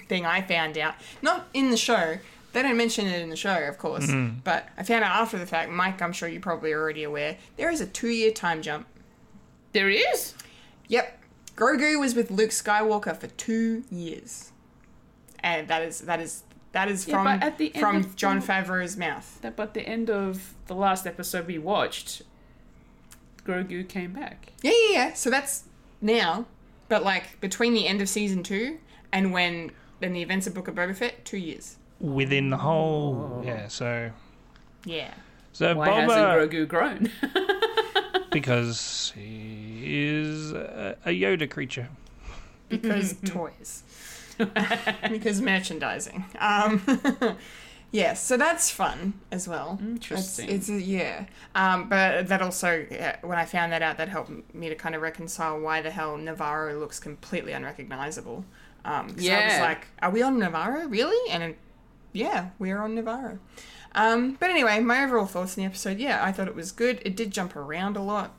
thing 0.08 0.26
I 0.26 0.42
found 0.42 0.76
out, 0.76 0.96
not 1.22 1.46
in 1.54 1.70
the 1.70 1.76
show, 1.76 2.18
they 2.56 2.62
don't 2.62 2.78
mention 2.78 3.06
it 3.06 3.20
in 3.20 3.28
the 3.28 3.36
show, 3.36 3.68
of 3.68 3.76
course, 3.76 4.06
mm-hmm. 4.06 4.38
but 4.42 4.66
I 4.78 4.82
found 4.82 5.04
out 5.04 5.14
after 5.14 5.38
the 5.38 5.44
fact, 5.44 5.70
Mike, 5.70 6.00
I'm 6.00 6.14
sure 6.14 6.26
you're 6.26 6.40
probably 6.40 6.72
already 6.72 7.04
aware, 7.04 7.36
there 7.58 7.70
is 7.70 7.82
a 7.82 7.86
two 7.86 8.08
year 8.08 8.32
time 8.32 8.62
jump. 8.62 8.86
there 9.72 9.90
is. 9.90 10.32
Yep. 10.88 11.18
Grogu 11.54 12.00
was 12.00 12.14
with 12.14 12.30
Luke 12.30 12.50
Skywalker 12.50 13.14
for 13.14 13.26
two 13.26 13.84
years. 13.90 14.52
And 15.40 15.68
that 15.68 15.82
is 15.82 16.00
that 16.00 16.18
is 16.18 16.44
that 16.72 16.88
is 16.88 17.04
from 17.04 17.24
but 17.24 17.42
at 17.42 17.58
the 17.58 17.74
end 17.74 17.80
from 17.80 17.96
of 17.96 18.16
Jon 18.16 18.40
Favreau's 18.40 18.96
mouth. 18.96 19.38
That, 19.42 19.54
but 19.54 19.74
the 19.74 19.86
end 19.86 20.08
of 20.08 20.54
the 20.66 20.74
last 20.74 21.06
episode 21.06 21.46
we 21.46 21.58
watched, 21.58 22.22
Grogu 23.44 23.86
came 23.86 24.12
back. 24.14 24.52
Yeah, 24.62 24.72
yeah, 24.72 24.92
yeah. 24.92 25.12
So 25.12 25.28
that's 25.28 25.64
now. 26.00 26.46
But 26.88 27.04
like 27.04 27.38
between 27.40 27.74
the 27.74 27.86
end 27.86 28.00
of 28.00 28.08
season 28.08 28.42
two 28.42 28.78
and 29.12 29.30
when 29.30 29.72
then 30.00 30.14
the 30.14 30.22
events 30.22 30.46
of 30.46 30.54
Book 30.54 30.68
of 30.68 30.74
Boba 30.74 30.96
Fett, 30.96 31.22
two 31.26 31.36
years. 31.36 31.76
Within 32.00 32.50
the 32.50 32.58
whole, 32.58 33.42
yeah. 33.44 33.68
So, 33.68 34.10
Yeah. 34.84 35.12
so 35.52 35.74
Why 35.74 35.88
Boba, 35.88 36.00
hasn't 36.02 36.52
Grogu 36.52 36.68
grown? 36.68 37.10
because 38.30 39.12
he 39.14 39.82
is 39.86 40.52
a, 40.52 40.96
a 41.06 41.10
Yoda 41.10 41.50
creature. 41.50 41.88
Because 42.68 43.14
toys. 43.24 43.82
because 45.08 45.40
merchandising. 45.40 46.24
Um 46.38 46.82
Yes, 47.92 48.22
so 48.22 48.36
that's 48.36 48.68
fun 48.70 49.14
as 49.30 49.46
well. 49.48 49.78
Interesting. 49.80 50.50
It's, 50.50 50.68
it's 50.68 50.84
yeah, 50.86 51.26
um, 51.54 51.88
but 51.88 52.26
that 52.28 52.42
also 52.42 52.84
yeah, 52.90 53.16
when 53.22 53.38
I 53.38 53.44
found 53.46 53.72
that 53.72 53.80
out, 53.80 53.96
that 53.98 54.08
helped 54.08 54.52
me 54.54 54.68
to 54.68 54.74
kind 54.74 54.94
of 54.96 55.00
reconcile 55.02 55.58
why 55.60 55.80
the 55.80 55.90
hell 55.90 56.18
Navarro 56.18 56.78
looks 56.78 56.98
completely 56.98 57.52
unrecognizable. 57.52 58.44
Um, 58.84 59.10
'cause 59.14 59.26
I 59.28 59.44
was 59.46 59.60
like, 59.60 59.86
are 60.02 60.10
we 60.10 60.20
on 60.20 60.38
Navarro 60.38 60.86
really? 60.88 61.30
And 61.32 61.42
it, 61.44 61.58
yeah, 62.16 62.50
we're 62.58 62.78
on 62.78 62.94
Navarro. 62.94 63.38
Um, 63.94 64.36
but 64.38 64.50
anyway, 64.50 64.80
my 64.80 65.04
overall 65.04 65.26
thoughts 65.26 65.56
on 65.56 65.62
the 65.62 65.66
episode, 65.66 65.98
yeah, 65.98 66.24
I 66.24 66.32
thought 66.32 66.48
it 66.48 66.54
was 66.54 66.72
good. 66.72 67.00
It 67.04 67.16
did 67.16 67.30
jump 67.30 67.56
around 67.56 67.96
a 67.96 68.02
lot. 68.02 68.34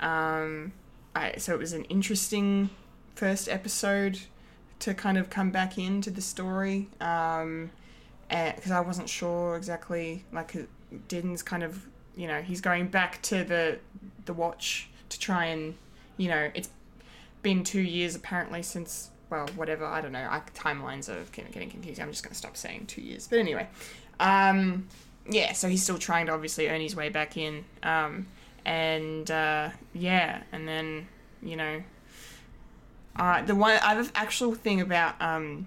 Um, 0.00 0.72
I, 1.14 1.36
so 1.38 1.54
it 1.54 1.58
was 1.58 1.72
an 1.72 1.84
interesting 1.84 2.70
first 3.14 3.48
episode 3.48 4.18
to 4.80 4.94
kind 4.94 5.18
of 5.18 5.30
come 5.30 5.50
back 5.50 5.78
into 5.78 6.10
the 6.10 6.20
story. 6.20 6.88
Um, 7.00 7.70
because 8.28 8.70
I 8.70 8.80
wasn't 8.80 9.08
sure 9.08 9.56
exactly, 9.56 10.24
like, 10.32 10.54
Din's 11.08 11.42
kind 11.42 11.62
of, 11.62 11.86
you 12.14 12.26
know, 12.26 12.42
he's 12.42 12.60
going 12.60 12.88
back 12.88 13.22
to 13.22 13.44
the 13.44 13.78
the 14.26 14.34
watch 14.34 14.90
to 15.08 15.18
try 15.18 15.46
and, 15.46 15.74
you 16.18 16.28
know, 16.28 16.50
it's 16.54 16.68
been 17.40 17.64
two 17.64 17.80
years 17.80 18.14
apparently 18.14 18.62
since 18.62 19.10
well 19.30 19.46
whatever 19.56 19.84
I 19.84 20.00
don't 20.00 20.12
know 20.12 20.26
I, 20.30 20.40
timelines 20.54 21.08
are 21.08 21.24
getting, 21.32 21.70
confusing 21.70 22.02
I'm 22.02 22.10
just 22.10 22.22
going 22.22 22.32
to 22.32 22.38
stop 22.38 22.56
saying 22.56 22.86
two 22.86 23.02
years 23.02 23.26
but 23.28 23.38
anyway. 23.38 23.68
Um, 24.20 24.88
yeah 25.28 25.52
so 25.52 25.68
he's 25.68 25.82
still 25.82 25.98
trying 25.98 26.26
to 26.26 26.32
obviously 26.32 26.68
earn 26.68 26.80
his 26.80 26.96
way 26.96 27.08
back 27.08 27.36
in 27.36 27.64
um, 27.82 28.26
and 28.64 29.30
uh, 29.30 29.70
yeah 29.94 30.42
and 30.52 30.66
then 30.66 31.06
you 31.42 31.56
know 31.56 31.82
uh, 33.16 33.42
the 33.42 33.54
one 33.54 33.78
other 33.82 34.08
actual 34.14 34.54
thing 34.54 34.80
about 34.80 35.20
um, 35.20 35.66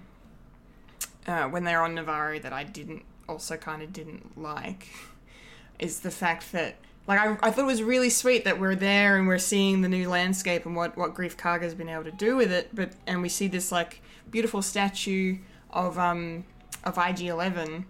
uh, 1.26 1.44
when 1.44 1.64
they're 1.64 1.82
on 1.82 1.94
Navarro 1.94 2.38
that 2.38 2.52
I 2.52 2.64
didn't 2.64 3.04
also 3.28 3.56
kind 3.56 3.82
of 3.82 3.92
didn't 3.92 4.40
like 4.40 4.88
is 5.78 6.00
the 6.00 6.10
fact 6.10 6.52
that 6.52 6.76
like 7.06 7.18
I, 7.18 7.36
I 7.42 7.50
thought 7.50 7.62
it 7.62 7.66
was 7.66 7.82
really 7.82 8.10
sweet 8.10 8.44
that 8.44 8.60
we're 8.60 8.76
there 8.76 9.16
and 9.16 9.26
we're 9.26 9.38
seeing 9.38 9.80
the 9.82 9.88
new 9.88 10.08
landscape 10.08 10.66
and 10.66 10.76
what 10.76 10.96
what 10.96 11.14
Greef 11.14 11.36
Karga's 11.36 11.74
been 11.74 11.88
able 11.88 12.04
to 12.04 12.12
do 12.12 12.36
with 12.36 12.52
it 12.52 12.70
but 12.74 12.92
and 13.06 13.22
we 13.22 13.28
see 13.28 13.48
this 13.48 13.72
like 13.72 14.02
beautiful 14.30 14.62
statue 14.62 15.38
of 15.70 15.98
um 15.98 16.44
of 16.84 16.96
IG11 16.96 17.84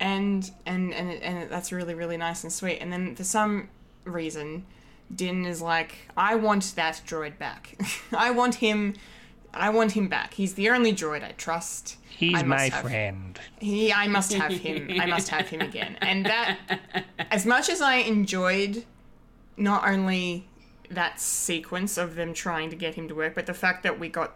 and 0.00 0.50
and 0.66 0.94
and 0.94 1.12
and 1.22 1.50
that's 1.50 1.72
really 1.72 1.94
really 1.94 2.16
nice 2.16 2.42
and 2.44 2.52
sweet. 2.52 2.78
And 2.78 2.92
then 2.92 3.16
for 3.16 3.24
some 3.24 3.68
reason 4.04 4.64
Din 5.14 5.44
is 5.44 5.60
like 5.60 5.96
I 6.16 6.34
want 6.34 6.74
that 6.76 7.02
droid 7.06 7.38
back. 7.38 7.78
I 8.16 8.30
want 8.30 8.56
him 8.56 8.94
I 9.54 9.70
want 9.70 9.92
him 9.92 10.08
back 10.08 10.34
he's 10.34 10.54
the 10.54 10.68
only 10.70 10.92
droid 10.92 11.22
I 11.24 11.32
trust 11.32 11.96
He's 12.10 12.36
I 12.36 12.42
my 12.42 12.62
have- 12.68 12.82
friend. 12.82 13.38
he 13.60 13.92
I 13.92 14.08
must 14.08 14.32
have 14.32 14.50
him. 14.52 15.00
I 15.00 15.06
must 15.06 15.28
have 15.28 15.48
him 15.48 15.60
again. 15.60 15.96
And 16.00 16.26
that 16.26 16.58
as 17.30 17.46
much 17.46 17.68
as 17.68 17.80
I 17.80 17.96
enjoyed 17.96 18.84
not 19.56 19.86
only 19.88 20.48
that 20.90 21.20
sequence 21.20 21.96
of 21.96 22.16
them 22.16 22.34
trying 22.34 22.70
to 22.70 22.76
get 22.76 22.94
him 22.94 23.06
to 23.08 23.14
work, 23.14 23.34
but 23.36 23.46
the 23.46 23.54
fact 23.54 23.82
that 23.84 24.00
we 24.00 24.08
got 24.08 24.34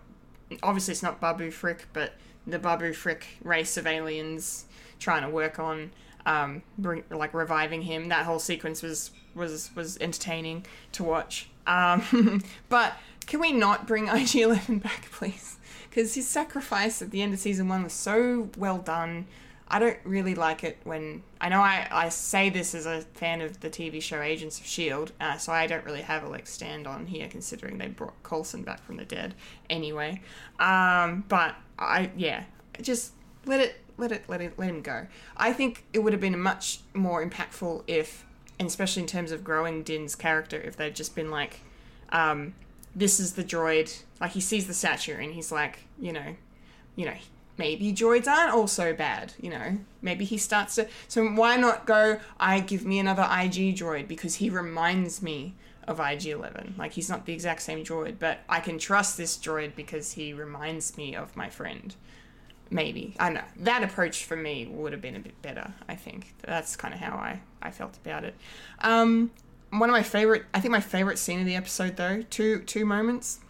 obviously 0.62 0.93
it's 0.93 1.02
not 1.02 1.20
Babu 1.20 1.51
Frick, 1.51 1.89
but 1.93 2.12
the 2.47 2.59
Babu 2.59 2.93
Frick 2.93 3.26
race 3.43 3.76
of 3.76 3.86
aliens 3.86 4.66
trying 5.01 5.22
to 5.22 5.28
work 5.28 5.59
on 5.59 5.90
um 6.24 6.62
bring, 6.78 7.02
like 7.10 7.34
reviving 7.34 7.82
him. 7.82 8.09
That 8.10 8.26
whole 8.26 8.39
sequence 8.39 8.80
was 8.82 9.10
was 9.34 9.70
was 9.74 9.98
entertaining 10.01 10.66
to 10.93 11.02
watch. 11.02 11.48
Um 11.66 12.43
but 12.68 12.94
can 13.24 13.40
we 13.40 13.53
not 13.53 13.86
bring 13.86 14.07
IG11 14.09 14.82
back 14.82 15.11
please? 15.11 15.59
because 15.93 16.15
his 16.15 16.27
sacrifice 16.27 17.03
at 17.03 17.11
the 17.11 17.20
end 17.20 17.35
of 17.35 17.39
season 17.39 17.69
one 17.69 17.82
was 17.82 17.93
so 17.93 18.49
well 18.57 18.78
done. 18.78 19.27
I 19.69 19.78
don't 19.78 19.99
really 20.05 20.35
like 20.35 20.65
it 20.65 20.78
when 20.85 21.23
I 21.39 21.51
know 21.51 21.61
I, 21.61 21.86
I 21.90 22.09
say 22.09 22.49
this 22.49 22.74
as 22.74 22.86
a 22.86 23.03
fan 23.03 23.43
of 23.43 23.61
the 23.61 23.69
TV 23.69 24.01
show 24.01 24.23
Agents 24.23 24.59
of 24.59 24.65
Shield, 24.65 25.12
uh, 25.20 25.36
so 25.36 25.53
I 25.53 25.66
don't 25.66 25.85
really 25.85 26.01
have 26.01 26.24
a 26.24 26.28
like 26.28 26.47
stand 26.47 26.86
on 26.86 27.07
here 27.07 27.28
considering 27.28 27.77
they 27.77 27.89
brought 27.89 28.23
Coulson 28.23 28.62
back 28.62 28.82
from 28.82 28.97
the 28.97 29.05
dead 29.05 29.35
anyway. 29.69 30.23
Um, 30.59 31.24
but 31.28 31.57
I 31.78 32.11
yeah, 32.16 32.44
just 32.81 33.12
let 33.44 33.61
it 33.61 33.77
let 33.99 34.12
it 34.12 34.24
let 34.28 34.40
it 34.40 34.59
let 34.59 34.70
him 34.70 34.81
go. 34.81 35.07
I 35.36 35.53
think 35.53 35.85
it 35.93 35.99
would 35.99 36.15
have 36.15 36.23
been 36.23 36.39
much 36.40 36.81
more 36.94 37.24
impactful 37.24 37.85
if, 37.86 38.24
and 38.59 38.66
especially 38.66 39.03
in 39.03 39.09
terms 39.09 39.31
of 39.31 39.44
growing 39.44 39.82
Din's 39.82 40.15
character, 40.15 40.59
if 40.59 40.74
they'd 40.77 40.94
just 40.94 41.15
been 41.15 41.31
like, 41.31 41.61
um, 42.11 42.55
this 42.94 43.20
is 43.20 43.35
the 43.35 43.44
droid. 43.44 44.02
Like 44.20 44.32
he 44.32 44.40
sees 44.40 44.66
the 44.66 44.74
statue 44.74 45.16
and 45.16 45.32
he's 45.32 45.52
like, 45.52 45.81
you 45.98 46.12
know, 46.12 46.36
you 46.97 47.06
know, 47.06 47.14
maybe 47.59 47.93
droids 47.93 48.27
aren't 48.27 48.52
all 48.52 48.66
so 48.66 48.93
bad. 48.93 49.35
You 49.40 49.51
know, 49.51 49.78
maybe 50.01 50.24
he 50.24 50.39
starts 50.39 50.77
to. 50.77 50.89
So 51.09 51.27
why 51.27 51.56
not 51.56 51.86
go? 51.86 52.19
I 52.39 52.60
give 52.60 52.85
me 52.85 52.98
another 52.98 53.23
IG 53.23 53.77
droid 53.77 54.09
because 54.09 54.36
he 54.36 54.51
reminds 54.51 55.23
me 55.23 55.55
of 55.89 56.01
IG 56.01 56.27
Eleven. 56.27 56.74
Like 56.78 56.93
he's 56.93 57.09
not 57.09 57.27
the 57.27 57.32
exact 57.32 57.62
same 57.62 57.85
droid, 57.85 58.16
but 58.19 58.40
I 58.48 58.60
can 58.60 58.78
trust 58.78 59.16
this 59.16 59.36
droid 59.36 59.74
because 59.74 60.12
he 60.12 60.32
reminds 60.32 60.97
me 60.97 61.14
of 61.14 61.36
my 61.36 61.48
friend. 61.48 61.94
Maybe 62.70 63.14
I 63.19 63.28
know 63.31 63.43
that 63.59 63.82
approach 63.82 64.24
for 64.24 64.36
me 64.36 64.66
would 64.66 64.93
have 64.93 65.02
been 65.02 65.16
a 65.16 65.20
bit 65.20 65.40
better. 65.43 65.74
I 65.89 65.94
think 65.94 66.35
that's 66.43 66.74
kind 66.77 66.94
of 66.94 67.01
how 67.01 67.16
I 67.16 67.40
I 67.60 67.70
felt 67.70 67.97
about 68.05 68.24
it. 68.24 68.35
Um, 68.81 69.31
one 69.73 69.89
of 69.89 69.94
my 69.94 70.03
favorite, 70.03 70.44
I 70.53 70.61
think 70.61 70.73
my 70.73 70.81
favorite 70.81 71.19
scene 71.19 71.40
of 71.40 71.47
the 71.47 71.57
episode 71.57 71.97
though, 71.97 72.23
two 72.31 72.61
two 72.61 72.85
moments 72.85 73.40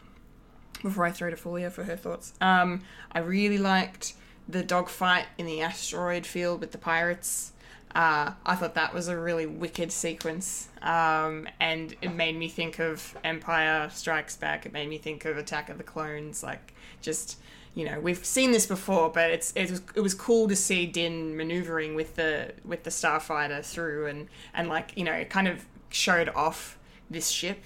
before 0.82 1.04
I 1.04 1.10
throw 1.10 1.30
to 1.30 1.36
Fulia 1.36 1.70
for 1.70 1.84
her 1.84 1.96
thoughts. 1.96 2.34
Um, 2.40 2.82
I 3.12 3.20
really 3.20 3.58
liked 3.58 4.14
the 4.48 4.62
dogfight 4.62 5.26
in 5.38 5.46
the 5.46 5.60
asteroid 5.60 6.26
field 6.26 6.60
with 6.60 6.72
the 6.72 6.78
pirates. 6.78 7.52
Uh, 7.94 8.32
I 8.46 8.54
thought 8.54 8.74
that 8.74 8.94
was 8.94 9.08
a 9.08 9.18
really 9.18 9.46
wicked 9.46 9.92
sequence, 9.92 10.68
um, 10.80 11.46
and 11.60 11.94
it 12.00 12.14
made 12.14 12.36
me 12.36 12.48
think 12.48 12.78
of 12.78 13.16
Empire 13.22 13.90
Strikes 13.92 14.36
Back. 14.36 14.64
It 14.64 14.72
made 14.72 14.88
me 14.88 14.96
think 14.96 15.26
of 15.26 15.36
Attack 15.36 15.68
of 15.68 15.76
the 15.76 15.84
Clones. 15.84 16.42
Like, 16.42 16.72
just 17.02 17.38
you 17.74 17.84
know, 17.84 18.00
we've 18.00 18.24
seen 18.24 18.50
this 18.50 18.64
before, 18.64 19.10
but 19.10 19.30
it's 19.30 19.52
it 19.52 19.70
was 19.70 19.82
it 19.94 20.00
was 20.00 20.14
cool 20.14 20.48
to 20.48 20.56
see 20.56 20.86
Din 20.86 21.36
maneuvering 21.36 21.94
with 21.94 22.16
the 22.16 22.52
with 22.64 22.84
the 22.84 22.90
starfighter 22.90 23.62
through, 23.62 24.06
and 24.06 24.28
and 24.54 24.68
like 24.68 24.96
you 24.96 25.04
know, 25.04 25.12
it 25.12 25.28
kind 25.28 25.48
of 25.48 25.64
showed 25.94 26.28
off 26.30 26.78
this 27.10 27.28
ship 27.28 27.62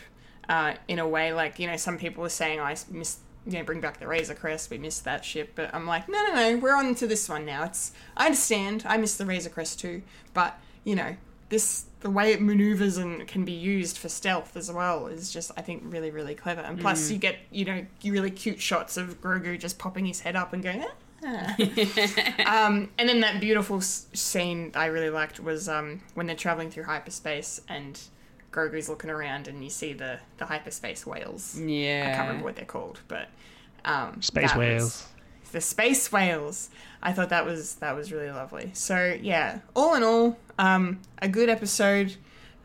uh, 0.49 0.75
in 0.89 0.99
a 0.99 1.09
way 1.09 1.33
like 1.33 1.59
you 1.59 1.67
know 1.67 1.77
some 1.77 1.99
people 1.99 2.23
were 2.23 2.29
saying 2.29 2.61
I 2.61 2.77
missed 2.91 3.21
you 3.47 3.53
know 3.53 3.65
bring 3.65 3.81
back 3.81 3.99
the 4.01 4.07
Razor 4.07 4.35
Crest 4.35 4.71
we 4.71 4.79
missed 4.79 5.05
that 5.05 5.25
ship 5.25 5.53
but 5.55 5.75
I'm 5.75 5.87
like 5.87 6.09
no 6.09 6.23
no 6.27 6.35
no 6.35 6.57
we're 6.59 6.75
on 6.75 6.95
to 6.97 7.07
this 7.07 7.29
one 7.29 7.45
now 7.45 7.65
it's 7.65 7.93
I 8.17 8.27
understand 8.27 8.85
I 8.87 8.97
missed 8.97 9.19
the 9.19 9.27
Razor 9.27 9.51
Crest 9.51 9.81
too 9.81 10.03
but 10.35 10.59
you 10.85 10.95
know 10.95 11.17
this 11.49 11.85
the 12.01 12.11
way 12.11 12.33
it 12.33 12.41
maneuvers 12.41 12.97
and 12.97 13.27
can 13.27 13.45
be 13.45 13.53
used 13.53 13.99
for 13.99 14.09
stealth 14.09 14.57
as 14.57 14.71
well 14.71 15.07
is 15.07 15.33
just 15.33 15.53
I 15.57 15.63
think 15.63 15.83
really 15.87 16.11
really 16.11 16.35
clever 16.35 16.61
and 16.61 16.81
plus 16.81 17.11
you 17.11 17.19
get 17.19 17.37
you 17.51 17.65
know 17.65 17.87
really 18.05 18.31
cute 18.31 18.61
shots 18.61 18.97
of 18.97 19.21
Grogu 19.21 19.59
just 19.59 19.79
popping 19.79 20.07
his 20.07 20.21
head 20.21 20.37
up 20.37 20.53
and 20.53 20.63
going 20.63 20.85
ah. 21.25 21.57
um, 22.67 22.91
and 22.99 23.09
then 23.09 23.21
that 23.21 23.41
beautiful 23.41 23.79
s- 23.79 24.07
scene 24.13 24.73
I 24.75 24.87
really 24.87 25.11
liked 25.11 25.41
was 25.41 25.69
um, 25.69 26.03
when 26.15 26.27
they're 26.27 26.37
traveling 26.37 26.71
through 26.71 26.85
hyperspace 26.85 27.61
and 27.69 27.99
Grogu's 28.57 28.89
looking 28.89 29.11
around 29.11 29.49
and 29.49 29.63
you 29.63 29.69
see 29.69 29.93
the, 29.93 30.19
the 30.39 30.47
hyperspace 30.47 31.07
whales. 31.07 31.61
Yeah. 31.61 32.05
I 32.09 32.17
can't 32.17 32.27
remember 32.29 32.45
what 32.47 32.57
they're 32.57 32.65
called, 32.65 33.01
but 33.07 33.29
um, 33.85 34.23
Space 34.23 34.55
whales. 34.57 35.07
the 35.53 35.61
space 35.61 36.11
whales. 36.11 36.71
I 37.03 37.13
thought 37.13 37.29
that 37.29 37.45
was 37.45 37.75
that 37.77 37.95
was 37.95 38.11
really 38.13 38.31
lovely. 38.31 38.71
So 38.73 39.17
yeah, 39.21 39.61
all 39.77 39.95
in 39.95 40.03
all, 40.03 40.39
um, 40.59 41.01
a 41.21 41.29
good 41.29 41.49
episode, 41.51 42.17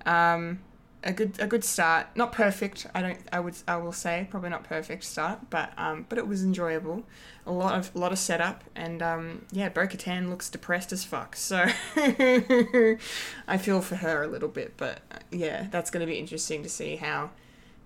um, 0.06 0.60
a 1.04 1.12
good 1.12 1.40
a 1.40 1.48
good 1.48 1.64
start. 1.64 2.08
Not 2.16 2.32
perfect. 2.32 2.86
I 2.94 3.02
don't. 3.02 3.20
I 3.32 3.40
would. 3.40 3.56
I 3.68 3.78
will 3.78 3.92
say 3.92 4.28
probably 4.30 4.50
not 4.50 4.64
perfect 4.64 5.04
start, 5.04 5.50
but 5.50 5.72
um, 5.78 6.06
but 6.10 6.18
it 6.18 6.28
was 6.28 6.44
enjoyable. 6.44 7.04
A 7.46 7.52
lot 7.52 7.78
of 7.78 7.96
a 7.96 8.00
lot 8.00 8.12
of 8.12 8.20
setup, 8.20 8.64
and 8.76 9.02
um, 9.02 9.46
yeah, 9.52 9.70
Bo 9.70 9.88
Katan 9.88 10.30
looks 10.30 10.50
depressed 10.50 10.92
as 10.92 11.04
fuck. 11.04 11.36
So 11.36 11.66
I 11.96 13.58
feel 13.60 13.82
for 13.82 13.96
her 13.96 14.24
a 14.24 14.28
little 14.28 14.50
bit, 14.50 14.74
but 14.78 15.02
uh, 15.12 15.18
yeah, 15.32 15.68
that's 15.72 15.90
going 15.90 16.02
to 16.02 16.12
be 16.12 16.20
interesting 16.20 16.62
to 16.64 16.70
see 16.70 16.98
how 16.98 17.32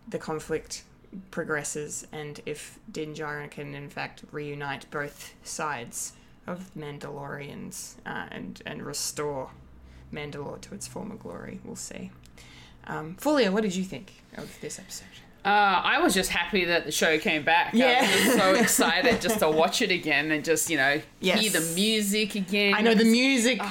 the 0.08 0.20
conflict 0.20 0.84
progresses 1.32 2.06
and 2.12 2.42
if 2.46 2.78
Din 2.92 3.14
Djarin 3.14 3.50
can 3.50 3.74
in 3.74 3.90
fact 3.90 4.24
reunite 4.32 4.86
both 4.92 5.34
sides 5.44 6.12
of 6.46 6.70
Mandalorians 6.78 7.96
uh, 8.06 8.26
and 8.32 8.62
and 8.66 8.82
restore 8.82 9.52
Mandalore 10.12 10.60
to 10.62 10.76
its 10.76 10.88
former 10.88 11.16
glory. 11.16 11.60
We'll 11.64 11.78
see. 11.78 12.12
Um, 12.88 13.16
Fulia, 13.20 13.52
what 13.52 13.64
did 13.64 13.76
you 13.76 13.84
think 13.84 14.14
of 14.38 14.60
this 14.62 14.80
episode? 14.80 15.08
Uh, 15.44 15.82
I 15.84 16.00
was 16.02 16.14
just 16.16 16.32
happy 16.32 16.66
that 16.66 16.86
the 16.86 16.92
show 16.92 17.20
came 17.20 17.44
back. 17.44 17.74
Yeah. 17.76 18.00
I 18.04 18.26
was 18.28 18.36
so 18.36 18.54
excited 18.62 19.22
just 19.22 19.40
to 19.40 19.50
watch 19.50 19.82
it 19.84 19.92
again 19.92 20.32
and 20.32 20.44
just, 20.44 20.70
you 20.72 20.78
know, 20.78 21.02
Yes. 21.20 21.40
hear 21.40 21.52
the 21.62 21.74
music 21.76 22.34
again. 22.36 22.74
I 22.74 22.82
know 22.82 22.96
the 22.96 23.06
music. 23.06 23.62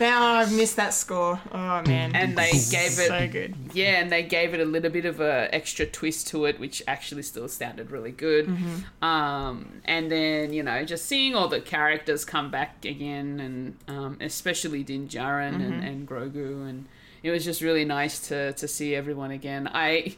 Now 0.00 0.34
I've 0.36 0.52
missed 0.52 0.76
that 0.76 0.94
score. 0.94 1.40
Oh 1.50 1.82
man! 1.84 2.14
And 2.14 2.38
they 2.38 2.52
gave 2.52 2.92
it, 3.00 3.08
so 3.08 3.26
good. 3.28 3.56
yeah, 3.74 4.00
and 4.00 4.12
they 4.12 4.22
gave 4.22 4.54
it 4.54 4.60
a 4.60 4.64
little 4.64 4.92
bit 4.92 5.04
of 5.04 5.20
a 5.20 5.52
extra 5.52 5.86
twist 5.86 6.28
to 6.28 6.44
it, 6.44 6.60
which 6.60 6.84
actually 6.86 7.22
still 7.24 7.48
sounded 7.48 7.90
really 7.90 8.12
good. 8.12 8.46
Mm-hmm. 8.46 9.04
Um, 9.04 9.80
and 9.86 10.08
then 10.08 10.52
you 10.52 10.62
know, 10.62 10.84
just 10.84 11.06
seeing 11.06 11.34
all 11.34 11.48
the 11.48 11.60
characters 11.60 12.24
come 12.24 12.48
back 12.48 12.84
again, 12.84 13.40
and 13.40 13.76
um, 13.88 14.18
especially 14.20 14.84
Din 14.84 15.08
Djarin 15.08 15.54
Mm-hmm. 15.54 15.62
and, 15.72 15.84
and 15.84 16.08
Grogu, 16.08 16.68
and 16.70 16.86
it 17.22 17.30
was 17.30 17.44
just 17.44 17.60
really 17.60 17.84
nice 17.84 18.28
to 18.28 18.52
to 18.54 18.68
see 18.68 18.94
everyone 18.94 19.30
again. 19.30 19.68
I 19.72 20.16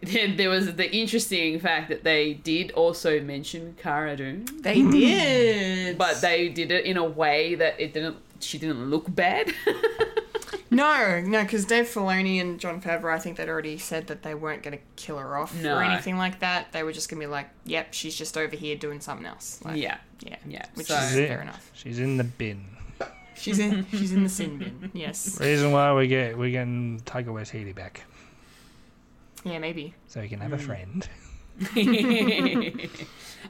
there 0.36 0.50
was 0.50 0.74
the 0.74 0.90
interesting 0.94 1.60
fact 1.60 1.88
that 1.88 2.02
they 2.02 2.34
did 2.34 2.72
also 2.72 3.20
mention 3.20 3.76
Cara 3.80 4.16
Dune, 4.16 4.46
They 4.60 4.80
hmm. 4.80 4.90
did. 4.90 5.98
but 5.98 6.20
they 6.20 6.48
did 6.48 6.70
it 6.72 6.84
in 6.84 6.96
a 6.96 7.04
way 7.04 7.54
that 7.56 7.80
it 7.80 7.92
didn't. 7.92 8.16
She 8.40 8.58
didn't 8.58 8.90
look 8.90 9.12
bad. 9.14 9.52
No, 10.72 11.20
no, 11.20 11.42
because 11.42 11.66
Dave 11.66 11.84
Filoni 11.84 12.40
and 12.40 12.58
Jon 12.58 12.80
Favreau, 12.80 13.12
I 13.12 13.18
think 13.18 13.36
they'd 13.36 13.48
already 13.48 13.76
said 13.76 14.06
that 14.06 14.22
they 14.22 14.34
weren't 14.34 14.62
going 14.62 14.76
to 14.78 14.82
kill 14.96 15.18
her 15.18 15.36
off 15.36 15.54
No. 15.54 15.76
or 15.76 15.82
anything 15.82 16.16
like 16.16 16.40
that. 16.40 16.72
They 16.72 16.82
were 16.82 16.92
just 16.92 17.10
going 17.10 17.20
to 17.20 17.26
be 17.26 17.30
like, 17.30 17.50
"Yep, 17.66 17.92
she's 17.92 18.16
just 18.16 18.38
over 18.38 18.56
here 18.56 18.74
doing 18.74 19.00
something 19.00 19.26
else." 19.26 19.60
Like, 19.62 19.76
yeah, 19.76 19.98
yeah, 20.20 20.36
yeah. 20.46 20.64
which 20.72 20.86
So- 20.86 20.96
is 20.96 21.12
fair 21.12 21.42
enough. 21.42 21.70
She's 21.74 21.98
in 21.98 22.16
the 22.16 22.24
bin. 22.24 22.64
She's 23.36 23.58
in, 23.58 23.86
she's 23.90 24.12
in 24.12 24.22
the 24.22 24.28
sin 24.28 24.58
bin. 24.58 24.90
Yes, 24.92 25.40
Reason 25.40 25.72
why 25.72 25.92
we 25.94 26.06
get 26.06 26.36
we 26.36 26.50
getting 26.50 27.00
Taika 27.04 27.26
Waititi 27.26 27.74
back 27.74 28.04
yeah, 29.44 29.58
maybe. 29.58 29.94
so 30.06 30.20
he 30.20 30.28
can 30.28 30.40
have 30.40 30.52
a 30.52 30.58
friend. 30.58 31.08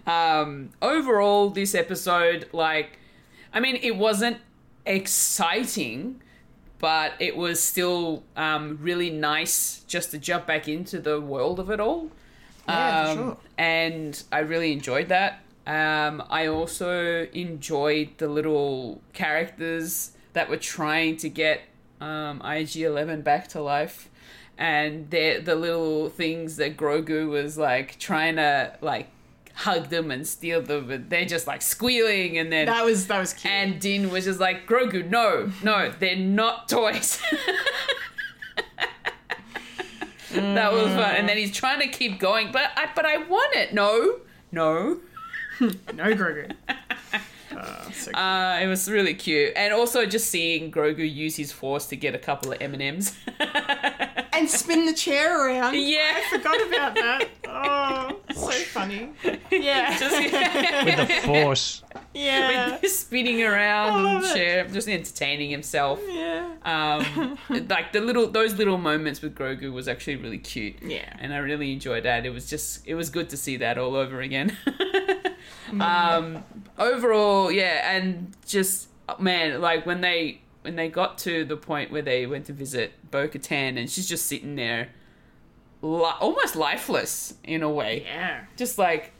um, 0.06 0.70
overall, 0.80 1.50
this 1.50 1.74
episode, 1.74 2.48
like, 2.52 2.98
I 3.52 3.60
mean, 3.60 3.76
it 3.76 3.96
wasn't 3.96 4.38
exciting, 4.86 6.20
but 6.78 7.12
it 7.18 7.36
was 7.36 7.62
still 7.62 8.24
um, 8.36 8.78
really 8.80 9.10
nice 9.10 9.84
just 9.86 10.10
to 10.12 10.18
jump 10.18 10.46
back 10.46 10.66
into 10.66 10.98
the 10.98 11.20
world 11.20 11.60
of 11.60 11.70
it 11.70 11.78
all. 11.80 12.10
Yeah, 12.66 13.08
Um, 13.08 13.16
sure. 13.18 13.36
And 13.58 14.22
I 14.32 14.38
really 14.40 14.72
enjoyed 14.72 15.08
that. 15.08 15.41
Um, 15.66 16.22
I 16.28 16.46
also 16.46 17.26
enjoyed 17.32 18.18
the 18.18 18.28
little 18.28 19.00
characters 19.12 20.12
that 20.32 20.48
were 20.48 20.56
trying 20.56 21.16
to 21.18 21.28
get 21.28 21.60
um, 22.00 22.40
IG11 22.40 23.22
back 23.22 23.48
to 23.48 23.60
life. 23.62 24.08
And 24.58 25.10
the 25.10 25.38
the 25.38 25.54
little 25.54 26.08
things 26.08 26.56
that 26.56 26.76
Grogu 26.76 27.28
was 27.28 27.56
like 27.58 27.98
trying 27.98 28.36
to 28.36 28.76
like 28.80 29.08
hug 29.54 29.88
them 29.88 30.10
and 30.10 30.26
steal 30.26 30.60
them, 30.62 30.86
but 30.88 31.08
they're 31.10 31.24
just 31.24 31.46
like 31.46 31.62
squealing, 31.62 32.38
and 32.38 32.52
then 32.52 32.66
That 32.66 32.84
was 32.84 33.06
that 33.06 33.18
was 33.18 33.32
cute. 33.32 33.52
and 33.52 33.80
Din 33.80 34.10
was 34.10 34.24
just 34.24 34.40
like 34.40 34.66
Grogu, 34.66 35.08
no, 35.08 35.50
no, 35.62 35.92
they're 35.98 36.16
not 36.16 36.68
toys. 36.68 37.20
that 40.32 40.72
was 40.72 40.86
fun, 40.88 41.16
and 41.16 41.28
then 41.28 41.36
he's 41.36 41.52
trying 41.54 41.80
to 41.80 41.88
keep 41.88 42.18
going, 42.18 42.52
but 42.52 42.70
I 42.76 42.88
but 42.94 43.04
I 43.04 43.18
want 43.18 43.54
it. 43.56 43.74
No, 43.74 44.20
no. 44.50 44.98
no 45.94 46.04
Grogu. 46.14 46.52
Uh, 47.56 47.90
so. 47.92 48.10
Uh, 48.12 48.58
it 48.62 48.66
was 48.66 48.90
really 48.90 49.14
cute, 49.14 49.52
and 49.56 49.72
also 49.72 50.06
just 50.06 50.28
seeing 50.30 50.70
Grogu 50.72 51.10
use 51.10 51.36
his 51.36 51.52
force 51.52 51.86
to 51.88 51.96
get 51.96 52.14
a 52.14 52.18
couple 52.18 52.52
of 52.52 52.60
M 52.60 52.72
and 52.74 52.82
M's. 52.82 53.14
and 54.32 54.48
spin 54.48 54.86
the 54.86 54.94
chair 54.94 55.46
around. 55.46 55.74
Yeah. 55.76 56.12
I 56.16 56.36
forgot 56.36 56.66
about 56.66 56.94
that. 56.94 57.28
Oh, 57.46 58.18
so 58.34 58.50
funny. 58.50 59.10
Yeah, 59.50 59.90
With 60.84 60.96
the 60.96 61.20
force. 61.26 61.82
yeah, 62.14 62.78
spinning 62.84 63.42
around 63.42 63.98
in 63.98 64.04
love 64.04 64.24
it. 64.24 64.34
chair, 64.34 64.66
just 64.68 64.88
entertaining 64.88 65.50
himself. 65.50 66.00
yeah. 66.08 66.54
Um, 66.64 67.36
like 67.68 67.92
the 67.92 68.00
little 68.00 68.28
those 68.28 68.54
little 68.54 68.78
moments 68.78 69.20
with 69.20 69.34
Grogu 69.34 69.70
was 69.72 69.86
actually 69.88 70.16
really 70.16 70.38
cute. 70.38 70.76
Yeah. 70.82 71.14
and 71.18 71.34
I 71.34 71.38
really 71.38 71.72
enjoyed 71.74 72.04
that. 72.04 72.24
It 72.24 72.30
was 72.30 72.48
just 72.48 72.86
it 72.86 72.94
was 72.94 73.10
good 73.10 73.28
to 73.30 73.36
see 73.36 73.58
that 73.58 73.76
all 73.76 73.94
over 73.94 74.22
again. 74.22 74.56
Um, 75.80 76.44
overall, 76.78 77.50
yeah, 77.50 77.94
and 77.96 78.32
just 78.46 78.88
man, 79.18 79.60
like 79.60 79.86
when 79.86 80.00
they 80.00 80.40
when 80.62 80.76
they 80.76 80.88
got 80.88 81.18
to 81.18 81.44
the 81.44 81.56
point 81.56 81.90
where 81.90 82.02
they 82.02 82.26
went 82.26 82.46
to 82.46 82.52
visit 82.52 82.92
Bo 83.10 83.26
Katan 83.28 83.78
and 83.78 83.90
she's 83.90 84.06
just 84.08 84.26
sitting 84.26 84.54
there, 84.56 84.90
li- 85.82 86.12
almost 86.20 86.54
lifeless 86.54 87.34
in 87.42 87.62
a 87.62 87.70
way, 87.70 88.04
Yeah. 88.06 88.44
just 88.56 88.78
like 88.78 89.12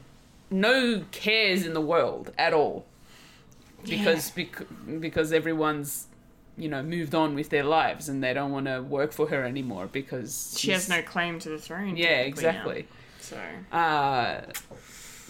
no 0.51 1.05
cares 1.11 1.65
in 1.66 1.73
the 1.74 1.81
world 1.81 2.33
at 2.39 2.53
all 2.53 2.85
because 3.85 4.31
bec- 4.31 4.66
because 5.01 5.33
everyone's 5.33 6.07
you 6.57 6.69
know 6.69 6.83
moved 6.83 7.15
on 7.15 7.35
with 7.35 7.49
their 7.49 7.65
lives 7.65 8.09
and 8.09 8.23
they 8.23 8.33
don't 8.35 8.53
want 8.53 8.66
to 8.66 8.81
work 8.83 9.12
for 9.12 9.29
her 9.29 9.43
anymore 9.45 9.89
because 9.91 10.55
She 10.59 10.70
has 10.70 10.89
no 10.89 11.01
claim 11.03 11.39
to 11.41 11.49
the 11.49 11.59
throne. 11.59 11.97
yeah 11.97 12.20
exactly 12.20 12.83
now. 12.83 12.89
So 13.20 13.77
uh 13.77 14.41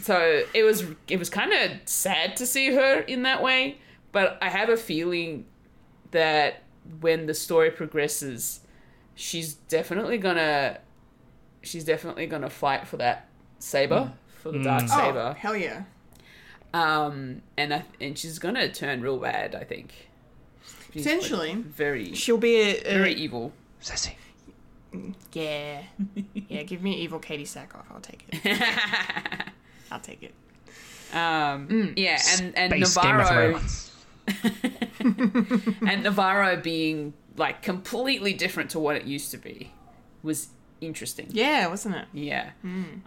so 0.00 0.42
it 0.54 0.62
was 0.62 0.84
it 1.08 1.18
was 1.18 1.28
kind 1.28 1.52
of 1.52 1.70
sad 1.84 2.36
to 2.36 2.46
see 2.46 2.74
her 2.74 3.00
in 3.00 3.22
that 3.22 3.42
way 3.42 3.78
but 4.12 4.38
i 4.40 4.48
have 4.48 4.68
a 4.68 4.76
feeling 4.76 5.44
that 6.10 6.62
when 7.00 7.26
the 7.26 7.34
story 7.34 7.70
progresses 7.70 8.60
she's 9.14 9.54
definitely 9.54 10.18
gonna 10.18 10.78
she's 11.62 11.84
definitely 11.84 12.26
gonna 12.26 12.50
fight 12.50 12.86
for 12.86 12.96
that 12.96 13.28
saber 13.58 14.12
for 14.42 14.50
the 14.50 14.62
dark 14.62 14.88
saber. 14.88 14.92
oh 14.92 15.04
saber 15.04 15.34
hell 15.38 15.56
yeah. 15.56 15.82
um 16.74 17.42
and 17.56 17.72
I, 17.74 17.84
and 18.00 18.18
she's 18.18 18.38
gonna 18.38 18.72
turn 18.72 19.00
real 19.02 19.18
bad 19.18 19.54
i 19.54 19.64
think 19.64 20.08
She's, 20.92 21.06
like, 21.06 21.14
Potentially. 21.20 21.54
very 21.54 22.12
She'll 22.14 22.36
be 22.36 22.56
a, 22.60 22.80
a 22.80 22.98
very 22.98 23.14
evil 23.14 23.52
Sassy. 23.80 24.16
yeah, 25.32 25.82
yeah. 26.34 26.62
Give 26.64 26.82
me 26.82 26.96
evil 26.96 27.18
Katee 27.18 27.42
Sackhoff. 27.44 27.84
I'll 27.90 28.00
take 28.00 28.26
it. 28.30 28.62
I'll 29.92 30.00
take 30.00 30.22
it. 30.22 30.34
um 31.16 31.92
yeah 31.96 32.18
and 32.38 32.56
and 32.56 32.70
Base 32.70 32.96
Game 32.96 33.20
of 33.20 33.26
navarro 33.28 33.60
and 35.86 36.02
Navarro 36.04 36.56
being 36.56 37.12
like 37.36 37.62
completely 37.62 38.32
different 38.32 38.70
to 38.70 38.78
what 38.78 38.96
it 38.96 39.04
used 39.04 39.30
to 39.32 39.38
be 39.38 39.72
was 40.22 40.48
interesting. 40.80 41.26
Yeah, 41.30 41.66
wasn't 41.68 41.96
it? 41.96 42.06
Yeah. 42.12 42.50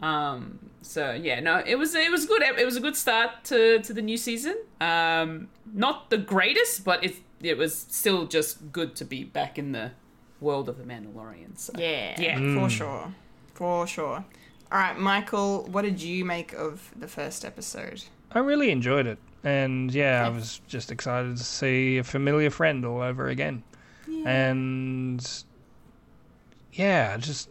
Um. 0.02 0.60
So 0.82 1.14
yeah, 1.14 1.40
no, 1.40 1.62
it 1.66 1.76
was 1.76 1.96
it 1.96 2.12
was 2.12 2.26
good. 2.26 2.42
It 2.42 2.66
was 2.66 2.76
a 2.76 2.82
good 2.82 2.96
start 2.96 3.44
to 3.46 3.80
to 3.82 3.94
the 3.94 4.02
new 4.02 4.18
season. 4.18 4.56
Um. 4.82 5.48
Not 5.74 6.10
the 6.10 6.18
greatest, 6.18 6.84
but 6.84 7.04
it 7.04 7.16
it 7.42 7.58
was 7.58 7.74
still 7.90 8.26
just 8.28 8.72
good 8.72 8.96
to 8.98 9.06
be 9.06 9.24
back 9.24 9.58
in 9.58 9.72
the 9.72 9.92
world 10.42 10.68
of 10.70 10.78
the 10.78 10.84
Mandalorian. 10.84 11.58
So. 11.58 11.74
Yeah, 11.78 12.20
Yeah. 12.20 12.38
for 12.60 12.70
sure, 12.70 13.14
for 13.54 13.88
sure. 13.88 14.26
All 14.76 14.82
right, 14.82 15.00
Michael, 15.00 15.64
what 15.72 15.84
did 15.84 16.02
you 16.02 16.26
make 16.26 16.52
of 16.52 16.92
the 16.98 17.08
first 17.08 17.46
episode? 17.46 18.04
I 18.34 18.40
really 18.40 18.72
enjoyed 18.72 19.08
it. 19.08 19.18
And 19.42 19.90
yeah, 19.94 20.26
I 20.26 20.28
was 20.28 20.60
just 20.68 20.92
excited 20.92 21.38
to 21.38 21.44
see 21.46 22.00
a 22.00 22.04
familiar 22.04 22.50
friend 22.50 22.84
all 22.86 23.02
over 23.02 23.30
again. 23.30 23.64
Yeah. 24.06 24.50
And 24.50 25.44
yeah, 26.74 27.16
just 27.16 27.48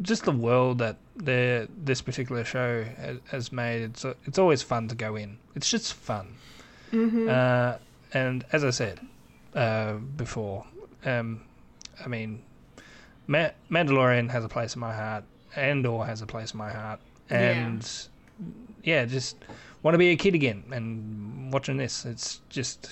just 0.00 0.22
the 0.22 0.30
world 0.30 0.78
that 0.78 0.98
the 1.16 1.68
this 1.76 2.02
particular 2.02 2.44
show 2.44 2.84
has, 2.84 3.18
has 3.32 3.50
made. 3.50 3.82
It's 3.82 4.04
it's 4.26 4.38
always 4.38 4.62
fun 4.62 4.86
to 4.86 4.94
go 4.94 5.16
in. 5.16 5.38
It's 5.56 5.68
just 5.68 5.92
fun. 5.94 6.36
Uh, 6.92 7.78
and 8.12 8.44
as 8.52 8.62
I 8.62 8.70
said 8.70 9.00
uh, 9.56 9.94
before, 9.94 10.64
um, 11.04 11.42
I 12.04 12.06
mean, 12.06 12.44
Ma- 13.26 13.50
Mandalorian 13.68 14.30
has 14.30 14.44
a 14.44 14.48
place 14.48 14.76
in 14.76 14.80
my 14.80 14.94
heart. 14.94 15.24
Andor 15.56 16.04
has 16.04 16.22
a 16.22 16.26
place 16.26 16.52
in 16.52 16.58
my 16.58 16.70
heart. 16.70 17.00
And 17.28 17.88
yeah, 18.82 19.04
just 19.04 19.36
want 19.82 19.94
to 19.94 19.98
be 19.98 20.10
a 20.10 20.16
kid 20.16 20.34
again 20.34 20.64
and 20.70 21.52
watching 21.52 21.76
this. 21.76 22.04
It's 22.04 22.40
just 22.48 22.88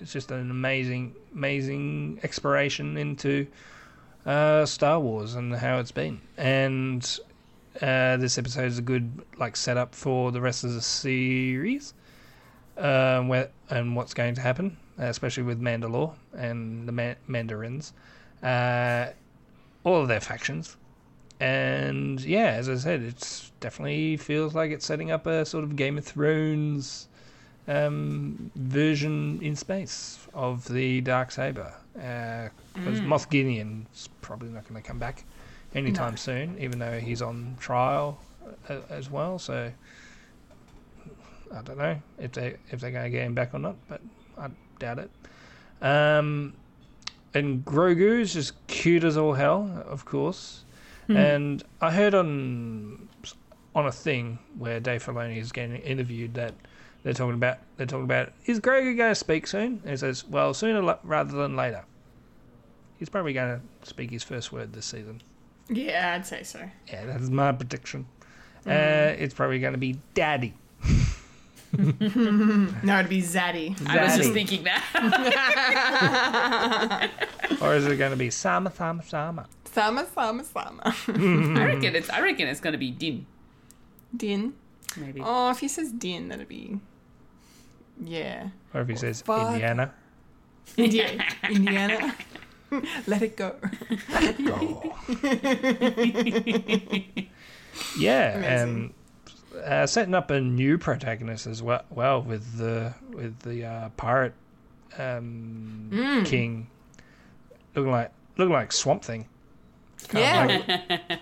it's 0.00 0.12
just 0.12 0.30
an 0.30 0.50
amazing 0.50 1.14
amazing 1.34 2.20
exploration 2.22 2.96
into 2.96 3.46
uh, 4.26 4.66
Star 4.66 5.00
Wars 5.00 5.34
and 5.34 5.54
how 5.54 5.78
it's 5.78 5.92
been. 5.92 6.20
And 6.36 7.02
uh, 7.80 8.16
this 8.18 8.36
episode 8.36 8.66
is 8.66 8.78
a 8.78 8.82
good 8.82 9.22
like 9.38 9.56
setup 9.56 9.94
for 9.94 10.32
the 10.32 10.40
rest 10.40 10.64
of 10.64 10.74
the 10.74 10.82
series 10.82 11.94
uh, 12.76 13.22
where 13.22 13.50
and 13.70 13.96
what's 13.96 14.14
going 14.14 14.34
to 14.34 14.40
happen 14.40 14.76
especially 14.98 15.44
with 15.44 15.60
Mandalore 15.60 16.14
and 16.36 16.88
the 16.88 16.92
Ma- 16.92 17.14
Mandarins. 17.26 17.92
Uh, 18.42 19.08
all 19.84 20.02
of 20.02 20.08
their 20.08 20.20
factions 20.20 20.76
and 21.40 22.20
yeah, 22.20 22.50
as 22.50 22.68
I 22.68 22.76
said, 22.76 23.02
it's 23.02 23.50
definitely 23.60 24.16
feels 24.16 24.54
like 24.54 24.70
it's 24.70 24.84
setting 24.86 25.10
up 25.10 25.26
a 25.26 25.44
sort 25.44 25.64
of 25.64 25.76
Game 25.76 25.98
of 25.98 26.04
Thrones 26.04 27.08
um, 27.68 28.50
version 28.56 29.38
in 29.42 29.54
space 29.54 30.18
of 30.34 30.66
the 30.68 31.00
dark 31.02 31.30
saber. 31.30 31.72
Because 32.74 33.00
Moff 33.00 33.28
Gideon's 33.30 34.08
probably 34.20 34.48
not 34.48 34.68
going 34.68 34.80
to 34.80 34.86
come 34.86 34.98
back 34.98 35.24
anytime 35.74 36.16
soon, 36.16 36.56
even 36.58 36.78
though 36.78 36.98
he's 36.98 37.22
on 37.22 37.56
trial 37.60 38.18
uh, 38.68 38.78
as 38.88 39.10
well. 39.10 39.38
So 39.38 39.70
I 41.54 41.62
don't 41.62 41.78
know 41.78 42.00
if 42.18 42.32
they 42.32 42.56
if 42.70 42.80
they're 42.80 42.90
going 42.90 43.04
to 43.04 43.10
get 43.10 43.24
him 43.24 43.34
back 43.34 43.54
or 43.54 43.58
not, 43.58 43.76
but 43.88 44.00
I 44.36 44.48
doubt 44.78 44.98
it. 44.98 45.10
Um, 45.82 46.54
and 47.34 47.64
Grogu 47.64 48.20
is 48.20 48.32
just 48.32 48.54
cute 48.66 49.04
as 49.04 49.16
all 49.16 49.34
hell, 49.34 49.84
of 49.86 50.04
course. 50.04 50.64
And 51.16 51.62
I 51.80 51.90
heard 51.90 52.14
on 52.14 53.08
on 53.74 53.86
a 53.86 53.92
thing 53.92 54.38
where 54.58 54.80
Dave 54.80 55.04
Filoni 55.04 55.38
is 55.38 55.52
getting 55.52 55.76
interviewed 55.76 56.34
that 56.34 56.54
they're 57.02 57.12
talking 57.12 57.34
about 57.34 57.58
they're 57.76 57.86
talking 57.86 58.04
about 58.04 58.32
is 58.46 58.60
Grogu 58.60 58.96
going 58.96 59.10
to 59.12 59.14
speak 59.14 59.46
soon? 59.46 59.80
And 59.82 59.90
he 59.90 59.96
says, 59.96 60.24
well, 60.26 60.52
sooner 60.52 60.98
rather 61.04 61.36
than 61.36 61.56
later. 61.56 61.84
he's 62.98 63.08
probably 63.08 63.32
going 63.32 63.60
to 63.60 63.88
speak 63.88 64.10
his 64.10 64.22
first 64.24 64.52
word 64.52 64.72
this 64.72 64.86
season. 64.86 65.22
Yeah, 65.70 66.14
I'd 66.16 66.26
say 66.26 66.42
so. 66.42 66.60
Yeah, 66.88 67.06
that's 67.06 67.28
my 67.28 67.52
prediction. 67.52 68.06
Mm. 68.66 68.70
Uh, 68.70 69.14
it's 69.18 69.34
probably 69.34 69.60
going 69.60 69.74
to 69.74 69.78
be 69.78 69.98
Daddy. 70.14 70.54
No, 71.76 72.98
it'd 73.00 73.10
be 73.10 73.20
Zaddy. 73.20 73.76
I 73.86 74.04
was 74.04 74.16
just 74.16 74.32
thinking 74.32 74.64
that. 74.64 74.82
or 77.60 77.74
is 77.74 77.86
it 77.86 77.96
going 77.96 78.10
to 78.10 78.16
be 78.16 78.30
Sama 78.30 78.72
Sama 78.72 79.02
Sama? 79.04 79.46
Sama, 79.72 80.06
Sama, 80.14 80.44
Sama. 80.44 80.82
I 80.84 81.12
reckon 81.66 81.94
it's. 81.96 82.10
I 82.10 82.20
reckon 82.20 82.48
it's 82.48 82.60
going 82.60 82.72
to 82.72 82.78
be 82.78 82.90
Din. 82.90 83.26
Din. 84.16 84.54
Maybe. 84.96 85.20
Oh, 85.22 85.50
if 85.50 85.58
he 85.60 85.68
says 85.68 85.92
Din, 85.92 86.28
that'd 86.28 86.48
be. 86.48 86.78
Yeah. 88.02 88.48
Or 88.74 88.80
if 88.82 88.88
he 88.88 88.96
says 88.96 89.22
fuck. 89.22 89.52
Indiana. 89.52 89.92
India, 90.76 91.22
Indiana. 91.50 92.14
Let 93.06 93.22
it 93.22 93.36
go. 93.36 93.56
Yeah, 97.98 98.36
Amazing. 98.36 98.94
and 99.54 99.64
uh, 99.64 99.86
setting 99.86 100.14
up 100.14 100.30
a 100.30 100.40
new 100.40 100.78
protagonist 100.78 101.46
as 101.46 101.62
well, 101.62 101.84
well 101.90 102.22
with 102.22 102.58
the 102.58 102.94
with 103.12 103.38
the 103.40 103.64
uh, 103.64 103.88
pirate 103.90 104.34
um, 104.98 105.88
Mm. 105.92 106.26
king 106.26 106.66
looking 107.74 107.90
like 107.92 108.10
looking 108.36 108.52
like 108.52 108.72
Swamp 108.72 109.04
Thing. 109.04 109.26
Yeah. 110.14 110.46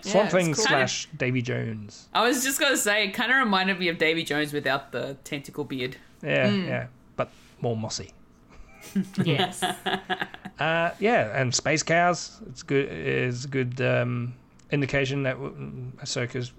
Swamp 0.02 0.26
it's 0.26 0.32
Thing 0.34 0.54
cool. 0.54 0.64
slash 0.64 1.08
Davy 1.16 1.42
Jones. 1.42 2.08
I 2.12 2.26
was 2.26 2.44
just 2.44 2.60
going 2.60 2.72
to 2.72 2.78
say, 2.78 3.06
it 3.08 3.12
kind 3.12 3.32
of 3.32 3.38
reminded 3.38 3.78
me 3.78 3.88
of 3.88 3.98
Davy 3.98 4.22
Jones 4.24 4.52
without 4.52 4.92
the 4.92 5.16
tentacle 5.24 5.64
beard. 5.64 5.96
Yeah, 6.22 6.48
Mm. 6.48 6.66
yeah, 6.68 6.86
but 7.16 7.30
more 7.60 7.76
mossy. 7.76 8.12
yes. 9.24 9.62
Uh, 10.58 10.90
yeah, 11.00 11.38
and 11.38 11.54
space 11.54 11.82
cows. 11.82 12.40
It's 12.48 12.62
good. 12.62 12.88
Is 12.90 13.44
a 13.44 13.48
good 13.48 13.78
um, 13.82 14.32
indication 14.70 15.24
that 15.24 15.34
w- 15.34 15.92
Ahsoka's 15.98 16.50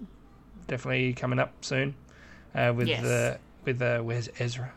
definitely 0.68 1.14
coming 1.14 1.40
up 1.40 1.52
soon. 1.62 1.96
Uh, 2.54 2.72
with 2.76 2.86
Yes. 2.86 3.02
the 3.02 3.38
with 3.64 3.82
uh, 3.82 3.98
where's 4.02 4.28
Ezra? 4.38 4.70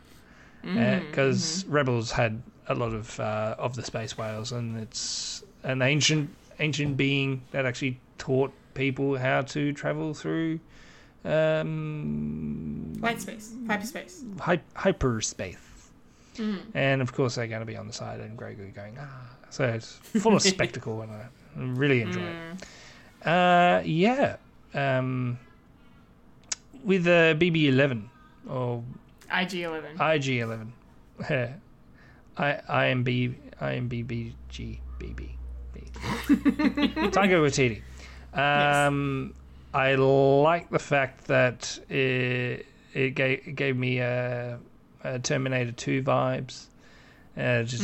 Because 0.64 1.64
Rebels 1.68 2.10
had 2.12 2.42
a 2.68 2.74
lot 2.74 2.94
of 2.94 3.20
uh, 3.20 3.54
of 3.60 3.76
the 3.76 3.84
space 3.84 4.18
whales, 4.18 4.52
and 4.54 4.80
it's 4.80 5.44
an 5.62 5.84
ancient 5.84 6.32
ancient 6.62 6.96
being 6.96 7.42
that 7.52 7.66
actually 7.66 8.00
taught 8.18 8.54
people 8.74 9.18
how 9.18 9.42
to 9.42 9.74
travel 9.74 10.14
through 10.14 10.60
um, 11.26 12.94
White 13.00 13.22
space. 13.22 13.54
Hyperspace. 13.68 14.24
hy- 14.40 14.62
hyperspace. 14.76 15.58
And 16.74 17.02
of 17.02 17.14
course, 17.14 17.36
they're 17.36 17.46
going 17.48 17.60
to 17.60 17.66
be 17.66 17.78
on 17.78 17.86
the 17.86 17.94
side, 17.94 18.20
and 18.20 18.38
Grogu 18.38 18.74
going, 18.74 18.98
ah. 19.00 19.30
So 19.50 19.66
it's 19.66 19.92
full 20.22 20.36
of 20.36 20.42
spectacle, 20.54 21.02
and 21.02 21.12
I 21.12 21.28
really 21.56 22.02
enjoy 22.02 22.22
it. 22.22 23.28
Uh, 23.28 23.82
yeah. 23.86 24.38
Um, 24.74 25.38
with 26.84 27.04
the 27.04 27.36
BB 27.40 27.66
11 27.68 28.10
or 28.50 28.84
IG 29.32 29.54
11. 29.56 30.02
IG 30.02 30.28
11. 30.40 30.74
I 31.30 31.54
IMB 32.96 33.36
IMBBG 33.62 34.80
BB. 35.96 37.12
Taika 37.12 37.40
Waititi. 37.42 37.82
Um, 38.38 39.34
I 39.74 39.96
like 39.96 40.70
the 40.70 40.80
fact 40.80 41.26
that 41.28 41.80
it, 41.90 42.66
it, 42.94 43.16
gave, 43.16 43.48
it 43.48 43.56
gave 43.56 43.76
me 43.78 44.02
uh, 44.02 44.58
uh, 45.04 45.18
Terminator 45.20 45.72
2 45.72 46.04
vibes. 46.04 46.68
Uh, 47.38 47.64
just 47.64 47.84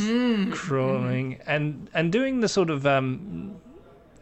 crawling 0.52 1.40
and 1.46 1.88
and 1.94 2.12
doing 2.12 2.40
the 2.40 2.48
sort 2.48 2.68
of 2.68 2.86
um, 2.86 3.56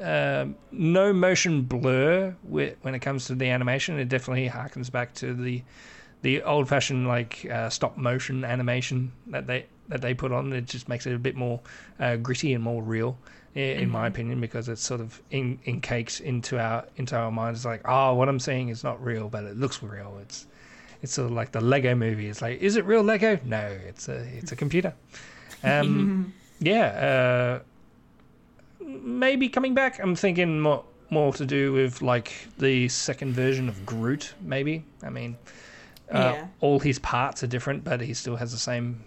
uh, 0.00 0.46
no 0.70 1.12
motion 1.12 1.62
blur 1.62 2.32
wi- 2.44 2.76
when 2.82 2.94
it 2.94 3.00
comes 3.00 3.26
to 3.26 3.34
the 3.34 3.50
animation. 3.50 3.98
It 3.98 4.08
definitely 4.08 4.48
harkens 4.48 4.90
back 4.90 5.14
to 5.14 5.34
the 5.34 5.64
the 6.22 6.42
old 6.44 6.68
fashioned 6.68 7.08
like 7.08 7.44
uh, 7.50 7.68
stop 7.70 7.96
motion 7.96 8.44
animation 8.44 9.10
that 9.26 9.48
they 9.48 9.66
that 9.88 10.00
they 10.00 10.14
put 10.14 10.30
on. 10.30 10.52
It 10.52 10.66
just 10.66 10.88
makes 10.88 11.06
it 11.06 11.14
a 11.14 11.18
bit 11.18 11.34
more 11.34 11.58
uh, 11.98 12.14
gritty 12.14 12.54
and 12.54 12.62
more 12.62 12.80
real, 12.80 13.18
in 13.56 13.88
my 13.90 14.06
opinion, 14.06 14.40
because 14.40 14.68
it's 14.68 14.82
sort 14.82 15.00
of 15.00 15.20
in 15.30 15.58
in 15.64 15.80
cakes 15.80 16.20
into 16.20 16.58
our 16.58 16.84
into 16.96 17.16
our 17.16 17.30
minds. 17.30 17.60
It's 17.60 17.64
like, 17.66 17.82
oh, 17.84 18.14
what 18.14 18.28
I'm 18.28 18.38
seeing 18.40 18.68
is 18.68 18.84
not 18.84 19.02
real, 19.02 19.28
but 19.28 19.44
it 19.44 19.56
looks 19.56 19.82
real. 19.82 20.18
It's 20.22 20.46
it's 21.02 21.12
sort 21.14 21.26
of 21.26 21.32
like 21.32 21.52
the 21.52 21.60
Lego 21.60 21.94
movie. 21.94 22.28
It's 22.28 22.42
like, 22.42 22.60
is 22.60 22.76
it 22.76 22.84
real 22.84 23.02
Lego? 23.02 23.38
No, 23.44 23.66
it's 23.86 24.08
a 24.08 24.16
it's 24.36 24.52
a 24.52 24.56
computer. 24.56 24.94
Um, 25.64 26.32
yeah, 26.60 27.60
uh, 27.60 28.84
maybe 28.84 29.48
coming 29.48 29.74
back. 29.74 29.98
I'm 30.00 30.14
thinking 30.16 30.60
more 30.60 30.84
more 31.10 31.32
to 31.34 31.46
do 31.46 31.72
with 31.72 32.02
like 32.02 32.32
the 32.58 32.88
second 32.88 33.32
version 33.32 33.68
of 33.68 33.86
Groot. 33.86 34.34
Maybe. 34.40 34.84
I 35.02 35.10
mean, 35.10 35.36
uh, 36.12 36.18
Yeah. 36.18 36.46
all 36.60 36.80
his 36.80 36.98
parts 36.98 37.42
are 37.42 37.46
different, 37.46 37.84
but 37.84 38.00
he 38.00 38.12
still 38.12 38.36
has 38.36 38.52
the 38.52 38.58
same 38.58 39.04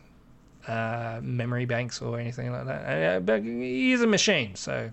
uh, 0.69 1.19
memory 1.23 1.65
banks 1.65 2.01
or 2.01 2.19
anything 2.19 2.51
like 2.51 2.65
that. 2.65 2.81
Uh, 3.15 3.19
but 3.19 3.43
he's 3.43 4.01
a 4.01 4.07
machine, 4.07 4.55
so 4.55 4.91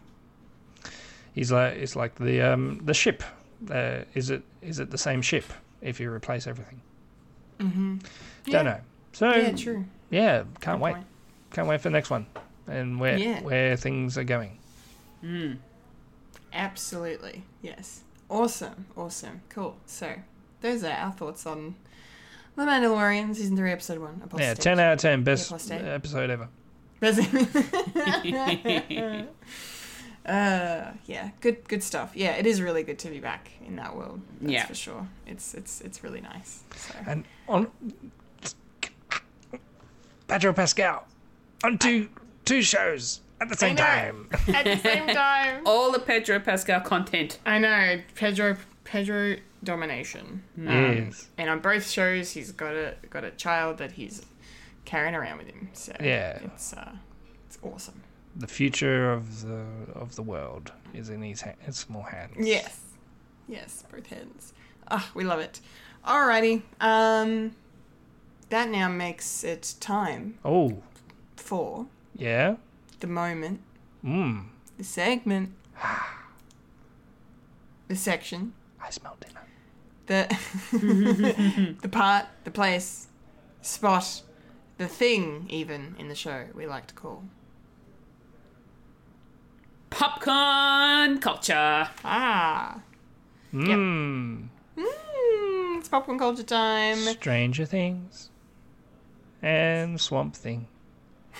he's 1.34 1.52
like 1.52 1.74
it's 1.74 1.94
like 1.96 2.14
the 2.16 2.40
um, 2.40 2.80
the 2.84 2.94
ship. 2.94 3.22
Uh, 3.70 4.00
is 4.14 4.30
it 4.30 4.42
is 4.62 4.78
it 4.80 4.90
the 4.90 4.98
same 4.98 5.22
ship 5.22 5.44
if 5.80 6.00
you 6.00 6.10
replace 6.10 6.46
everything? 6.46 6.80
Mm-hmm. 7.58 7.96
Yeah. 8.46 8.52
Don't 8.52 8.64
know. 8.64 8.80
So 9.12 9.32
Yeah, 9.34 9.52
true. 9.52 9.84
yeah, 10.10 10.44
can't 10.60 10.78
Good 10.78 10.84
wait. 10.84 10.92
point. 10.94 11.06
Can't 11.52 11.68
wait 11.68 11.80
for 11.80 11.88
the 11.88 11.92
next 11.92 12.10
one 12.10 12.26
and 12.66 12.98
where 13.00 13.18
Yeah. 13.18 13.40
where 13.42 13.76
things 13.76 14.18
are 14.18 14.24
going. 14.24 14.58
Absolutely. 16.52 17.44
Yes. 17.62 18.02
Awesome. 18.28 18.86
Awesome. 18.96 19.42
Cool. 19.48 19.76
So, 19.86 20.14
those 20.60 20.82
are 20.84 20.90
our 20.92 21.12
thoughts 21.12 21.46
on 21.46 21.76
The 22.56 22.62
Mandalorian, 22.62 23.34
Season 23.34 23.56
3, 23.56 23.70
Episode 23.72 23.98
1. 23.98 24.30
Yeah, 24.38 24.54
ten 24.54 24.80
out 24.80 24.94
of 24.94 24.98
ten, 24.98 25.22
best 25.22 25.50
Apostate. 25.50 25.82
episode 25.82 26.30
ever. 26.30 26.48
uh, 30.26 30.92
yeah, 31.06 31.30
good 31.42 31.68
good 31.68 31.82
stuff. 31.82 32.12
Yeah, 32.14 32.36
it 32.36 32.46
is 32.46 32.62
really 32.62 32.82
good 32.82 32.98
to 33.00 33.08
be 33.08 33.20
back 33.20 33.50
in 33.66 33.76
that 33.76 33.94
world. 33.94 34.22
That's 34.40 34.52
Yeah. 34.52 34.64
for 34.66 34.74
sure. 34.74 35.06
It's 35.26 35.52
it's 35.52 35.82
it's 35.82 36.02
really 36.02 36.22
nice. 36.22 36.62
So. 36.74 36.94
And 37.06 37.24
on 37.46 37.70
Pedro 40.26 40.54
Pascal 40.54 41.06
on 41.62 41.76
two 41.76 42.08
two 42.46 42.62
shows 42.62 43.20
at 43.42 43.50
the 43.50 43.56
same 43.56 43.76
time. 43.76 44.28
At 44.48 44.64
the 44.64 44.76
same 44.78 45.06
time, 45.14 45.62
All 45.66 45.92
the 45.92 45.98
Pedro 46.00 46.40
Pascal 46.40 46.80
content. 46.80 47.38
I 47.44 47.58
know 47.58 48.00
Pedro 48.14 48.56
Pedro 48.84 49.36
domination. 49.66 50.42
Um, 50.56 50.66
Yes. 50.66 51.28
and 51.36 51.50
on 51.50 51.60
both 51.60 51.86
shows, 51.90 52.32
he's 52.32 52.52
got 52.52 52.74
a 52.74 52.94
got 53.10 53.24
a 53.24 53.30
child 53.32 53.76
that 53.78 53.92
he's 53.92 54.24
carrying 54.86 55.14
around 55.14 55.38
with 55.38 55.48
him. 55.48 55.68
So 55.74 55.92
Yeah. 56.00 56.38
it's 56.44 56.72
uh, 56.72 56.92
it's 57.46 57.58
awesome. 57.62 58.00
The 58.34 58.46
future 58.46 59.12
of 59.12 59.42
the 59.42 59.64
of 59.94 60.16
the 60.16 60.22
world 60.22 60.72
is 60.94 61.08
in 61.10 61.22
his, 61.22 61.42
ha- 61.42 61.58
his 61.58 61.76
small 61.76 62.02
hands. 62.02 62.36
Yes, 62.46 62.80
yes, 63.48 63.84
both 63.92 64.06
hands. 64.06 64.52
Ah, 64.90 65.10
we 65.14 65.24
love 65.24 65.40
it. 65.40 65.60
Alrighty, 66.06 66.62
um, 66.80 67.56
that 68.50 68.68
now 68.70 68.88
makes 68.88 69.42
it 69.42 69.74
time 69.80 70.38
Oh, 70.44 70.82
for 71.36 71.86
yeah. 72.14 72.56
the 73.00 73.06
moment, 73.08 73.60
Mmm. 74.04 74.44
the 74.78 74.84
segment, 74.84 75.50
the 77.88 77.96
section, 77.96 78.52
I 78.80 78.90
smell 78.90 79.16
dinner. 79.20 79.40
The 80.06 80.26
the 81.82 81.88
part, 81.88 82.26
the 82.44 82.50
place, 82.50 83.08
spot, 83.62 84.22
the 84.78 84.86
thing, 84.88 85.46
even 85.48 85.94
in 85.98 86.08
the 86.08 86.14
show 86.14 86.46
we 86.54 86.66
like 86.66 86.86
to 86.88 86.94
call. 86.94 87.24
Popcorn 89.90 91.18
culture. 91.20 91.88
Ah, 92.04 92.80
Mmm. 93.54 94.48
mm, 94.76 95.78
it's 95.78 95.88
popcorn 95.88 96.18
culture 96.18 96.42
time. 96.42 96.96
Stranger 96.98 97.64
Things. 97.64 98.30
And 99.42 100.00
Swamp 100.00 100.34
Thing. 100.34 100.66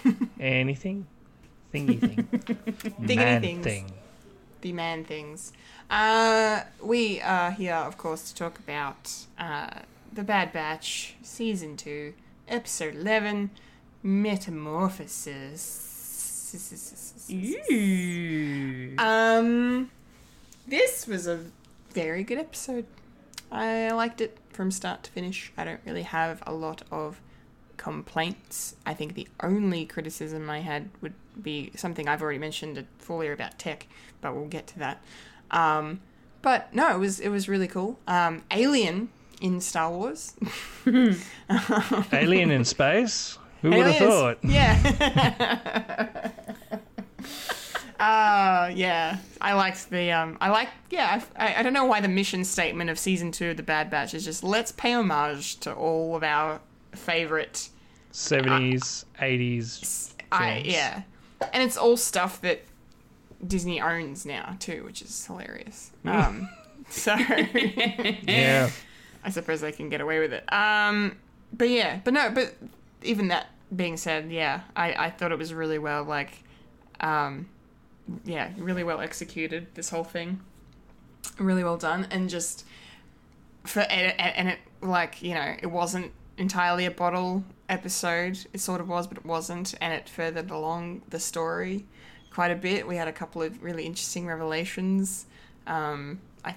Anything? 0.40 1.06
Thingy 1.74 1.98
thing. 2.01 2.94
Man 3.16 3.43
things. 3.43 3.64
thing. 3.64 3.90
the 4.60 4.72
man 4.72 5.05
things. 5.05 5.52
Uh, 5.88 6.62
we 6.82 7.20
are 7.20 7.52
here, 7.52 7.74
of 7.74 7.96
course, 7.96 8.30
to 8.30 8.34
talk 8.34 8.58
about 8.58 9.12
uh, 9.38 9.70
The 10.12 10.24
Bad 10.24 10.52
Batch, 10.52 11.14
Season 11.22 11.76
2, 11.76 12.12
Episode 12.48 12.96
11, 12.96 13.50
Metamorphosis. 14.02 15.92
Um, 18.98 19.90
this 20.66 21.06
was 21.06 21.26
a 21.28 21.40
very 21.92 22.24
good 22.24 22.38
episode. 22.38 22.86
I 23.52 23.90
liked 23.92 24.20
it 24.20 24.38
from 24.50 24.72
start 24.72 25.04
to 25.04 25.10
finish. 25.12 25.52
I 25.56 25.64
don't 25.64 25.80
really 25.84 26.02
have 26.02 26.42
a 26.46 26.52
lot 26.52 26.82
of 26.90 27.20
complaints. 27.76 28.74
I 28.84 28.94
think 28.94 29.14
the 29.14 29.28
only 29.40 29.86
criticism 29.86 30.50
I 30.50 30.60
had 30.60 30.88
would 31.00 31.14
be 31.40 31.70
something 31.76 32.08
I've 32.08 32.22
already 32.22 32.38
mentioned 32.38 32.84
earlier 33.08 33.32
about 33.32 33.58
tech, 33.58 33.86
but 34.20 34.34
we'll 34.34 34.46
get 34.46 34.66
to 34.68 34.78
that. 34.80 35.00
Um, 35.51 36.01
but 36.43 36.73
no, 36.74 36.94
it 36.94 36.98
was 36.98 37.20
it 37.20 37.28
was 37.28 37.48
really 37.48 37.68
cool. 37.68 37.98
Um, 38.06 38.43
Alien 38.51 39.09
in 39.40 39.60
Star 39.60 39.90
Wars. 39.90 40.35
Alien 42.12 42.51
in 42.51 42.64
space? 42.64 43.39
Who 43.62 43.70
would 43.70 43.86
have 43.86 43.97
thought? 43.97 44.39
Yeah. 44.43 46.31
uh, 47.98 48.70
yeah. 48.74 49.18
I 49.40 49.55
liked 49.55 49.90
the 49.90 50.12
um. 50.12 50.39
I 50.40 50.51
like 50.51 50.68
yeah. 50.90 51.23
I, 51.36 51.47
I 51.47 51.60
I 51.60 51.62
don't 51.62 51.73
know 51.73 51.86
why 51.86 52.01
the 52.01 52.09
mission 52.09 52.44
statement 52.44 52.90
of 52.90 52.98
season 52.98 53.32
two 53.32 53.51
of 53.51 53.56
the 53.56 53.62
Bad 53.62 53.90
Batch 53.90 54.14
is 54.14 54.24
just 54.24 54.44
let's 54.44 54.73
pay 54.73 54.93
homage 54.93 55.56
to 55.60 55.74
all 55.74 56.16
of 56.16 56.23
our 56.23 56.60
favorite. 56.93 57.70
70s, 58.12 59.05
80s. 59.20 60.14
I 60.32 60.62
yeah, 60.64 61.02
and 61.52 61.62
it's 61.62 61.77
all 61.77 61.98
stuff 61.98 62.40
that 62.40 62.62
Disney 63.44 63.80
owns 63.80 64.24
now 64.24 64.56
too, 64.58 64.84
which 64.84 65.02
is 65.02 65.26
hilarious. 65.26 65.90
Um, 66.04 66.48
so 66.88 67.14
Yeah. 67.18 68.70
I 69.24 69.30
suppose 69.30 69.60
they 69.60 69.72
can 69.72 69.88
get 69.88 70.00
away 70.00 70.20
with 70.20 70.32
it. 70.32 70.50
Um, 70.52 71.16
but 71.52 71.68
yeah, 71.68 72.00
but 72.04 72.14
no, 72.14 72.30
but 72.30 72.54
even 73.02 73.28
that 73.28 73.48
being 73.74 73.96
said, 73.96 74.30
yeah, 74.30 74.60
I, 74.76 75.06
I 75.06 75.10
thought 75.10 75.32
it 75.32 75.38
was 75.38 75.52
really 75.52 75.78
well, 75.78 76.04
like, 76.04 76.30
um, 77.00 77.48
yeah, 78.24 78.50
really 78.56 78.84
well 78.84 79.00
executed, 79.00 79.66
this 79.74 79.90
whole 79.90 80.04
thing. 80.04 80.40
Really 81.38 81.64
well 81.64 81.76
done. 81.76 82.06
And 82.10 82.30
just, 82.30 82.64
for, 83.64 83.80
and, 83.80 84.20
and 84.20 84.48
it, 84.50 84.58
like, 84.80 85.22
you 85.22 85.34
know, 85.34 85.56
it 85.60 85.66
wasn't 85.66 86.12
entirely 86.38 86.84
a 86.86 86.90
bottle 86.90 87.42
episode. 87.68 88.38
It 88.52 88.60
sort 88.60 88.80
of 88.80 88.88
was, 88.88 89.08
but 89.08 89.18
it 89.18 89.26
wasn't. 89.26 89.74
And 89.80 89.92
it 89.92 90.08
furthered 90.08 90.50
along 90.50 91.02
the 91.08 91.18
story 91.18 91.84
quite 92.36 92.50
a 92.50 92.54
bit. 92.54 92.86
We 92.86 92.96
had 92.96 93.08
a 93.08 93.12
couple 93.12 93.40
of 93.40 93.62
really 93.64 93.86
interesting 93.86 94.26
revelations. 94.26 95.24
Um, 95.66 96.20
I 96.44 96.54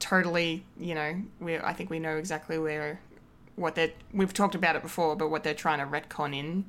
totally, 0.00 0.64
you 0.76 0.96
know, 0.96 1.22
we 1.38 1.56
I 1.56 1.72
think 1.72 1.88
we 1.88 2.00
know 2.00 2.16
exactly 2.16 2.58
where 2.58 2.98
what 3.54 3.76
they're 3.76 3.92
we've 4.12 4.34
talked 4.34 4.56
about 4.56 4.74
it 4.74 4.82
before, 4.82 5.14
but 5.14 5.30
what 5.30 5.44
they're 5.44 5.54
trying 5.54 5.78
to 5.78 5.86
retcon 5.86 6.36
in 6.36 6.64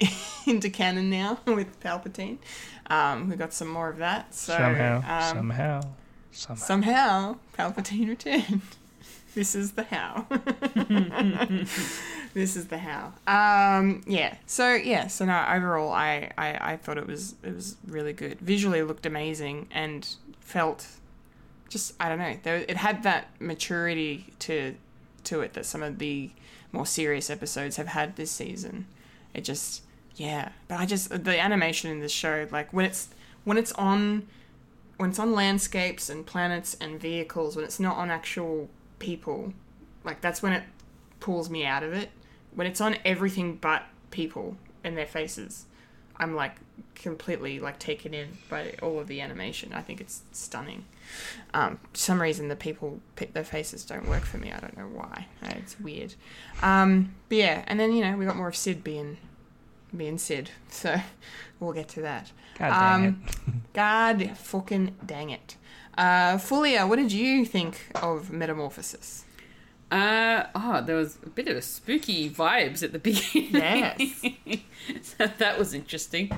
into 0.46 0.70
canon 0.70 1.10
now 1.10 1.38
with 1.46 1.80
Palpatine. 1.80 2.38
Um, 2.86 3.28
we 3.28 3.36
got 3.36 3.52
some 3.52 3.68
more 3.68 3.90
of 3.90 3.98
that. 3.98 4.34
So 4.34 4.54
somehow, 4.54 4.96
um, 4.96 5.36
somehow, 5.36 5.80
somehow. 6.30 6.64
somehow 6.64 7.36
Palpatine 7.58 8.08
returned. 8.16 8.62
This 9.34 9.54
is 9.54 9.72
the 9.72 9.84
how. 9.84 10.26
this 12.34 12.56
is 12.56 12.68
the 12.68 12.78
how. 12.78 13.12
Um, 13.26 14.02
yeah. 14.06 14.36
So 14.46 14.74
yeah. 14.74 15.06
So 15.06 15.24
no. 15.24 15.44
Overall, 15.48 15.92
I, 15.92 16.30
I 16.36 16.72
I 16.72 16.76
thought 16.76 16.98
it 16.98 17.06
was 17.06 17.34
it 17.42 17.54
was 17.54 17.76
really 17.86 18.12
good. 18.12 18.40
Visually, 18.40 18.80
it 18.80 18.84
looked 18.84 19.06
amazing 19.06 19.68
and 19.70 20.06
felt 20.40 20.86
just 21.68 21.94
I 21.98 22.08
don't 22.08 22.18
know. 22.18 22.36
There, 22.42 22.56
it 22.56 22.76
had 22.76 23.02
that 23.04 23.28
maturity 23.40 24.26
to 24.40 24.74
to 25.24 25.40
it 25.40 25.54
that 25.54 25.64
some 25.66 25.82
of 25.82 25.98
the 25.98 26.30
more 26.70 26.86
serious 26.86 27.30
episodes 27.30 27.76
have 27.76 27.88
had 27.88 28.16
this 28.16 28.30
season. 28.30 28.86
It 29.34 29.44
just 29.44 29.82
yeah. 30.16 30.50
But 30.68 30.80
I 30.80 30.86
just 30.86 31.24
the 31.24 31.38
animation 31.38 31.90
in 31.90 32.00
this 32.00 32.12
show, 32.12 32.46
like 32.50 32.72
when 32.72 32.84
it's 32.84 33.08
when 33.44 33.56
it's 33.56 33.72
on 33.72 34.26
when 34.98 35.10
it's 35.10 35.18
on 35.18 35.32
landscapes 35.32 36.10
and 36.10 36.26
planets 36.26 36.76
and 36.80 37.00
vehicles, 37.00 37.56
when 37.56 37.64
it's 37.64 37.80
not 37.80 37.96
on 37.96 38.10
actual 38.10 38.68
people, 39.02 39.52
like 40.04 40.22
that's 40.22 40.42
when 40.42 40.52
it 40.54 40.62
pulls 41.20 41.50
me 41.50 41.66
out 41.66 41.82
of 41.82 41.92
it. 41.92 42.10
When 42.54 42.66
it's 42.66 42.80
on 42.80 42.96
everything 43.04 43.56
but 43.56 43.82
people 44.10 44.56
and 44.84 44.96
their 44.96 45.06
faces, 45.06 45.66
I'm 46.16 46.34
like 46.34 46.56
completely 46.94 47.58
like 47.58 47.78
taken 47.78 48.14
in 48.14 48.28
by 48.48 48.74
all 48.82 48.98
of 49.00 49.08
the 49.08 49.20
animation. 49.20 49.72
I 49.72 49.82
think 49.82 50.00
it's 50.00 50.22
stunning. 50.32 50.84
Um, 51.52 51.78
for 51.92 51.98
some 51.98 52.22
reason, 52.22 52.48
the 52.48 52.56
people, 52.56 53.00
their 53.32 53.44
faces 53.44 53.84
don't 53.84 54.06
work 54.08 54.22
for 54.24 54.38
me. 54.38 54.52
I 54.52 54.60
don't 54.60 54.76
know 54.76 54.88
why. 54.88 55.26
Uh, 55.42 55.52
It's 55.56 55.78
weird. 55.80 56.14
Um, 56.62 57.14
but 57.28 57.38
yeah, 57.38 57.64
and 57.66 57.78
then 57.80 57.92
you 57.92 58.02
know 58.04 58.16
we 58.16 58.24
got 58.24 58.36
more 58.36 58.48
of 58.48 58.56
Cid 58.56 58.84
being 58.84 59.16
being 59.96 60.18
Cid, 60.18 60.50
so 60.68 61.00
we'll 61.60 61.72
get 61.72 61.88
to 61.88 62.02
that. 62.02 62.30
God 62.58 62.70
dang 62.70 63.06
Um, 63.06 63.24
God 63.72 64.36
fucking 64.36 64.94
dang 65.04 65.30
it. 65.30 65.56
Uh, 65.96 66.38
Fulia, 66.38 66.88
what 66.88 66.96
did 66.96 67.12
you 67.12 67.44
think 67.44 67.90
of 67.96 68.30
Metamorphosis? 68.30 69.24
Uh, 69.90 70.46
oh, 70.54 70.82
there 70.84 70.96
was 70.96 71.18
a 71.24 71.28
bit 71.28 71.48
of 71.48 71.56
a 71.56 71.62
spooky 71.62 72.30
vibes 72.30 72.82
at 72.82 72.92
the 72.92 72.98
beginning. 72.98 73.52
Yes. 73.52 74.24
so 75.02 75.26
that 75.26 75.58
was 75.58 75.74
interesting. 75.74 76.32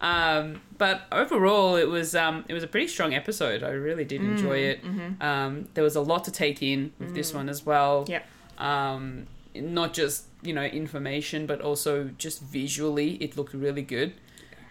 Um, 0.00 0.60
but 0.76 1.02
overall, 1.12 1.76
it 1.76 1.88
was 1.88 2.14
um, 2.14 2.44
it 2.48 2.52
was 2.52 2.64
a 2.64 2.66
pretty 2.66 2.88
strong 2.88 3.14
episode. 3.14 3.62
I 3.62 3.70
really 3.70 4.04
did 4.04 4.22
enjoy 4.22 4.58
it. 4.58 4.80
Um, 5.20 5.68
there 5.74 5.84
was 5.84 5.96
a 5.96 6.00
lot 6.00 6.24
to 6.24 6.32
take 6.32 6.62
in 6.62 6.92
with 6.98 7.14
this 7.14 7.32
one 7.32 7.48
as 7.48 7.64
well. 7.64 8.04
Yep. 8.08 8.26
Um, 8.58 9.26
not 9.54 9.94
just 9.94 10.24
you 10.42 10.52
know 10.52 10.64
information, 10.64 11.46
but 11.46 11.60
also 11.60 12.10
just 12.18 12.42
visually, 12.42 13.14
it 13.14 13.36
looked 13.36 13.54
really 13.54 13.82
good. 13.82 14.14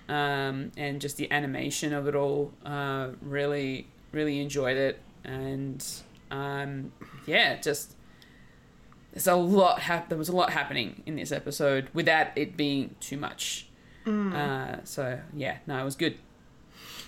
Um, 0.07 0.71
and 0.77 1.01
just 1.01 1.17
the 1.17 1.31
animation 1.31 1.91
of 1.91 2.07
it 2.07 2.13
all, 2.13 2.53
uh, 2.63 3.09
really, 3.23 3.87
really 4.15 4.39
enjoyed 4.39 4.77
it. 4.77 4.99
And 5.23 5.85
um, 6.31 6.91
yeah, 7.27 7.59
just 7.59 7.95
there's 9.11 9.27
a 9.27 9.35
lot. 9.35 9.81
Hap- 9.81 10.09
there 10.09 10.17
was 10.17 10.29
a 10.29 10.35
lot 10.35 10.51
happening 10.51 11.03
in 11.05 11.15
this 11.15 11.31
episode 11.31 11.89
without 11.93 12.27
it 12.35 12.57
being 12.57 12.95
too 12.99 13.17
much. 13.17 13.67
Uh, 14.07 14.77
so 14.83 15.19
yeah, 15.33 15.57
no, 15.65 15.79
it 15.79 15.83
was 15.83 15.95
good. 15.95 16.17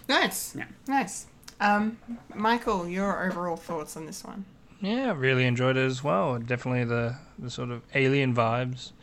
Nice. 0.09 0.55
Yeah. 0.55 0.65
Nice. 0.87 1.27
Um, 1.59 1.97
Michael, 2.33 2.87
your 2.87 3.25
overall 3.27 3.55
thoughts 3.55 3.95
on 3.97 4.05
this 4.05 4.23
one? 4.23 4.45
Yeah, 4.81 5.13
really 5.15 5.45
enjoyed 5.45 5.77
it 5.77 5.85
as 5.85 6.03
well. 6.03 6.37
Definitely 6.39 6.85
the, 6.85 7.15
the 7.37 7.49
sort 7.49 7.69
of 7.69 7.81
alien 7.93 8.33
vibes. 8.33 8.93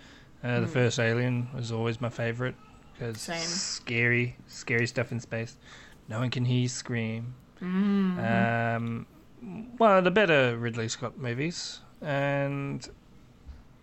Uh, 0.44 0.60
the 0.60 0.66
first 0.66 0.98
Alien 0.98 1.48
was 1.54 1.72
always 1.72 2.02
my 2.02 2.10
favorite 2.10 2.54
because 2.92 3.18
scary, 3.18 4.36
scary 4.46 4.86
stuff 4.86 5.10
in 5.10 5.18
space. 5.18 5.56
No 6.06 6.18
one 6.18 6.28
can 6.28 6.44
hear 6.44 6.60
you 6.60 6.68
scream. 6.68 7.34
Mm-hmm. 7.62 8.18
Um, 8.18 9.06
well, 9.78 10.02
the 10.02 10.10
better 10.10 10.56
Ridley 10.56 10.88
Scott 10.88 11.18
movies, 11.18 11.80
and 12.00 12.86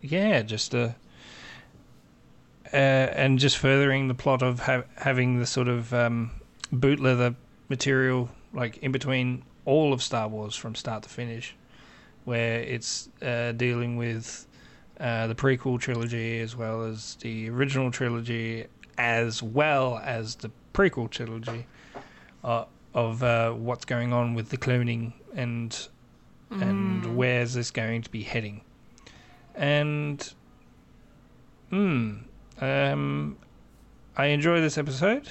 yeah, 0.01 0.41
just 0.41 0.73
uh, 0.75 0.89
uh, 2.73 2.75
and 2.75 3.39
just 3.39 3.57
furthering 3.57 4.07
the 4.07 4.13
plot 4.13 4.41
of 4.41 4.59
ha- 4.59 4.83
having 4.97 5.39
the 5.39 5.45
sort 5.45 5.67
of 5.67 5.93
um, 5.93 6.31
boot 6.71 6.99
leather 6.99 7.35
material 7.69 8.29
like 8.53 8.77
in 8.77 8.91
between 8.91 9.43
all 9.65 9.93
of 9.93 10.01
Star 10.01 10.27
Wars 10.27 10.55
from 10.55 10.75
start 10.75 11.03
to 11.03 11.09
finish, 11.09 11.55
where 12.25 12.59
it's 12.59 13.09
uh, 13.21 13.51
dealing 13.53 13.97
with 13.97 14.47
uh, 14.99 15.27
the 15.27 15.35
prequel 15.35 15.79
trilogy 15.79 16.39
as 16.39 16.55
well 16.55 16.83
as 16.83 17.15
the 17.21 17.49
original 17.49 17.91
trilogy, 17.91 18.65
as 18.97 19.41
well 19.41 19.99
as 20.03 20.35
the 20.35 20.51
prequel 20.73 21.09
trilogy 21.09 21.65
uh, 22.43 22.65
of 22.93 23.23
uh, 23.23 23.51
what's 23.51 23.85
going 23.85 24.13
on 24.13 24.33
with 24.33 24.49
the 24.49 24.57
cloning 24.57 25.13
and 25.35 25.87
and 26.49 27.15
where's 27.15 27.53
this 27.53 27.71
going 27.71 28.01
to 28.01 28.09
be 28.09 28.23
heading, 28.23 28.61
and 29.55 30.33
hmm, 31.69 32.15
um, 32.59 33.37
I 34.17 34.25
enjoy 34.25 34.59
this 34.59 34.77
episode 34.77 35.29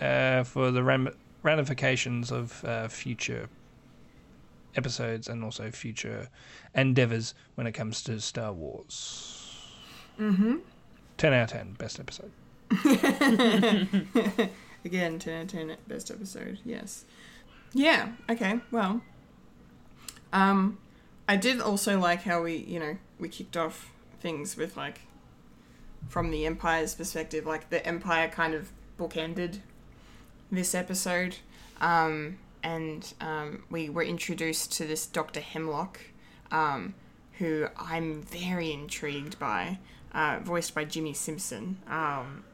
uh, 0.00 0.44
for 0.44 0.70
the 0.70 0.82
ram- 0.82 1.16
ramifications 1.42 2.30
of 2.30 2.62
uh, 2.64 2.88
future 2.88 3.48
episodes 4.76 5.28
and 5.28 5.42
also 5.42 5.70
future 5.70 6.28
endeavors 6.74 7.34
when 7.54 7.66
it 7.66 7.72
comes 7.72 8.02
to 8.02 8.20
Star 8.20 8.52
Wars. 8.52 9.70
Mm-hmm. 10.20 10.56
10 11.16 11.32
out 11.32 11.44
of 11.44 11.58
10, 11.58 11.72
best 11.74 12.00
episode. 12.00 12.30
Again, 14.84 15.18
10 15.18 15.34
out 15.34 15.42
of 15.44 15.50
10 15.50 15.76
best 15.88 16.10
episode, 16.10 16.58
yes. 16.64 17.04
Yeah, 17.72 18.12
okay, 18.30 18.60
well. 18.70 19.02
Um, 20.32 20.78
I 21.28 21.36
did 21.36 21.60
also 21.60 21.98
like 21.98 22.22
how 22.22 22.42
we, 22.42 22.56
you 22.56 22.78
know, 22.78 22.98
we 23.18 23.28
kicked 23.28 23.56
off 23.56 23.90
things 24.20 24.56
with, 24.56 24.76
like, 24.76 25.00
from 26.08 26.30
the 26.30 26.44
Empire's 26.44 26.94
perspective, 26.94 27.46
like, 27.46 27.70
the 27.70 27.84
Empire 27.86 28.28
kind 28.28 28.54
of 28.54 28.70
bookended 28.98 29.60
this 30.50 30.74
episode. 30.74 31.36
Um, 31.80 32.38
and 32.62 33.12
um, 33.20 33.64
we 33.70 33.88
were 33.88 34.02
introduced 34.02 34.72
to 34.74 34.86
this 34.86 35.06
Dr. 35.06 35.40
Hemlock, 35.40 36.00
um, 36.50 36.94
who 37.38 37.68
I'm 37.76 38.22
very 38.22 38.72
intrigued 38.72 39.38
by, 39.38 39.78
uh, 40.12 40.40
voiced 40.42 40.74
by 40.74 40.84
Jimmy 40.84 41.14
Simpson. 41.14 41.78
Um, 41.88 42.44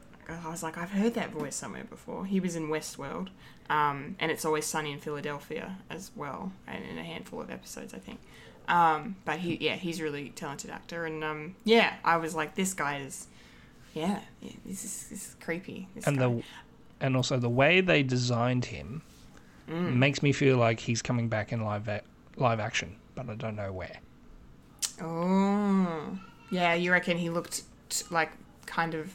I 0.45 0.49
was 0.49 0.63
like, 0.63 0.77
I've 0.77 0.91
heard 0.91 1.13
that 1.15 1.31
voice 1.31 1.55
somewhere 1.55 1.83
before. 1.83 2.25
He 2.25 2.39
was 2.39 2.55
in 2.55 2.67
Westworld, 2.69 3.29
um, 3.69 4.15
and 4.19 4.31
it's 4.31 4.45
always 4.45 4.65
sunny 4.65 4.91
in 4.91 4.99
Philadelphia 4.99 5.77
as 5.89 6.11
well, 6.15 6.51
and 6.67 6.83
in 6.85 6.97
a 6.97 7.03
handful 7.03 7.41
of 7.41 7.49
episodes, 7.49 7.93
I 7.93 7.97
think. 7.99 8.19
Um, 8.67 9.15
but 9.25 9.39
he, 9.39 9.55
yeah, 9.59 9.75
he's 9.75 9.99
a 9.99 10.03
really 10.03 10.29
talented 10.29 10.69
actor, 10.69 11.05
and 11.05 11.23
um, 11.23 11.55
yeah, 11.65 11.95
I 12.05 12.17
was 12.17 12.35
like, 12.35 12.55
this 12.55 12.73
guy 12.73 12.99
is, 12.99 13.27
yeah, 13.93 14.19
yeah 14.41 14.51
this 14.65 14.83
is 14.85 15.07
this 15.09 15.27
is 15.29 15.35
creepy. 15.41 15.87
This 15.95 16.05
and 16.07 16.17
guy. 16.17 16.27
the 16.27 16.43
and 17.01 17.15
also 17.15 17.37
the 17.37 17.49
way 17.49 17.81
they 17.81 18.03
designed 18.03 18.65
him 18.65 19.01
Mm. 19.69 19.95
makes 19.95 20.21
me 20.21 20.33
feel 20.33 20.57
like 20.57 20.79
he's 20.81 21.01
coming 21.01 21.29
back 21.29 21.53
in 21.53 21.61
live 21.63 21.87
a- 21.87 22.01
live 22.35 22.59
action, 22.59 22.95
but 23.15 23.29
I 23.29 23.35
don't 23.35 23.55
know 23.55 23.71
where. 23.71 23.97
oh, 25.01 26.17
yeah, 26.49 26.73
you 26.73 26.91
reckon 26.91 27.17
he 27.17 27.29
looked 27.29 27.63
t- 27.89 28.05
like 28.09 28.31
kind 28.65 28.93
of 28.93 29.13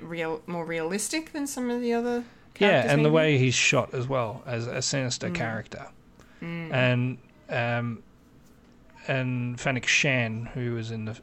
real, 0.00 0.42
more 0.46 0.64
realistic 0.64 1.32
than 1.32 1.46
some 1.46 1.70
of 1.70 1.80
the 1.80 1.92
other. 1.92 2.24
Yeah, 2.58 2.90
and 2.90 3.04
the 3.04 3.10
way 3.10 3.36
he's 3.38 3.54
shot 3.54 3.92
as 3.92 4.08
well 4.08 4.42
as 4.46 4.66
a 4.66 4.80
sinister 4.80 5.28
Mm. 5.28 5.34
character, 5.34 5.86
and 6.40 7.18
um, 7.50 8.02
and 9.08 9.60
Fennec 9.60 9.86
Shand, 9.86 10.48
who 10.48 10.74
was 10.74 10.90
in 10.90 11.04
the 11.04 11.16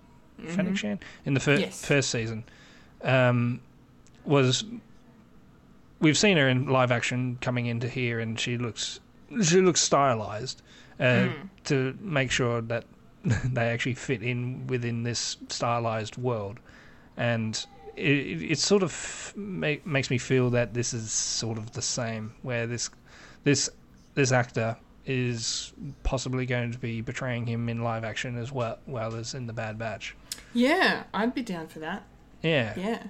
Fennec 0.47 0.77
Shand 0.77 0.99
in 1.25 1.33
the 1.33 1.39
fir- 1.39 1.53
Mm-hmm. 1.53 1.61
Yes. 1.61 1.85
first 1.85 2.09
season, 2.11 2.43
um, 3.03 3.61
was 4.25 4.63
we've 5.99 6.17
seen 6.17 6.37
her 6.37 6.47
in 6.49 6.67
live 6.67 6.91
action 6.91 7.37
coming 7.41 7.65
into 7.65 7.87
here, 7.89 8.19
and 8.19 8.39
she 8.39 8.57
looks 8.57 8.99
she 9.41 9.59
looks 9.61 9.81
stylized 9.81 10.61
uh, 10.99 11.03
Mm. 11.03 11.33
to 11.65 11.97
make 11.99 12.29
sure 12.29 12.61
that 12.61 12.85
they 13.25 13.69
actually 13.69 13.95
fit 13.95 14.21
in 14.21 14.67
within 14.67 15.01
this 15.03 15.37
stylized 15.49 16.17
world, 16.17 16.59
and 17.17 17.65
it, 17.95 18.51
it, 18.51 18.59
sort 18.59 18.83
of 18.83 19.33
make, 19.35 19.85
makes 19.85 20.09
me 20.09 20.17
feel 20.17 20.49
that 20.51 20.73
this 20.73 20.93
is 20.93 21.11
sort 21.11 21.57
of 21.57 21.71
the 21.73 21.81
same, 21.81 22.33
where 22.41 22.67
this 22.67 22.89
this 23.43 23.69
this 24.15 24.31
actor 24.31 24.77
is 25.05 25.73
possibly 26.03 26.45
going 26.45 26.71
to 26.71 26.77
be 26.77 27.01
portraying 27.01 27.45
him 27.45 27.67
in 27.67 27.83
live 27.83 28.03
action 28.03 28.37
as 28.37 28.51
well, 28.51 28.77
well 28.87 29.15
as 29.15 29.33
in 29.33 29.47
the 29.47 29.53
Bad 29.53 29.77
Batch. 29.77 30.15
Yeah, 30.53 31.03
I'd 31.13 31.33
be 31.33 31.41
down 31.41 31.67
for 31.67 31.79
that. 31.79 32.03
Yeah, 32.41 32.73
Yeah, 32.77 33.03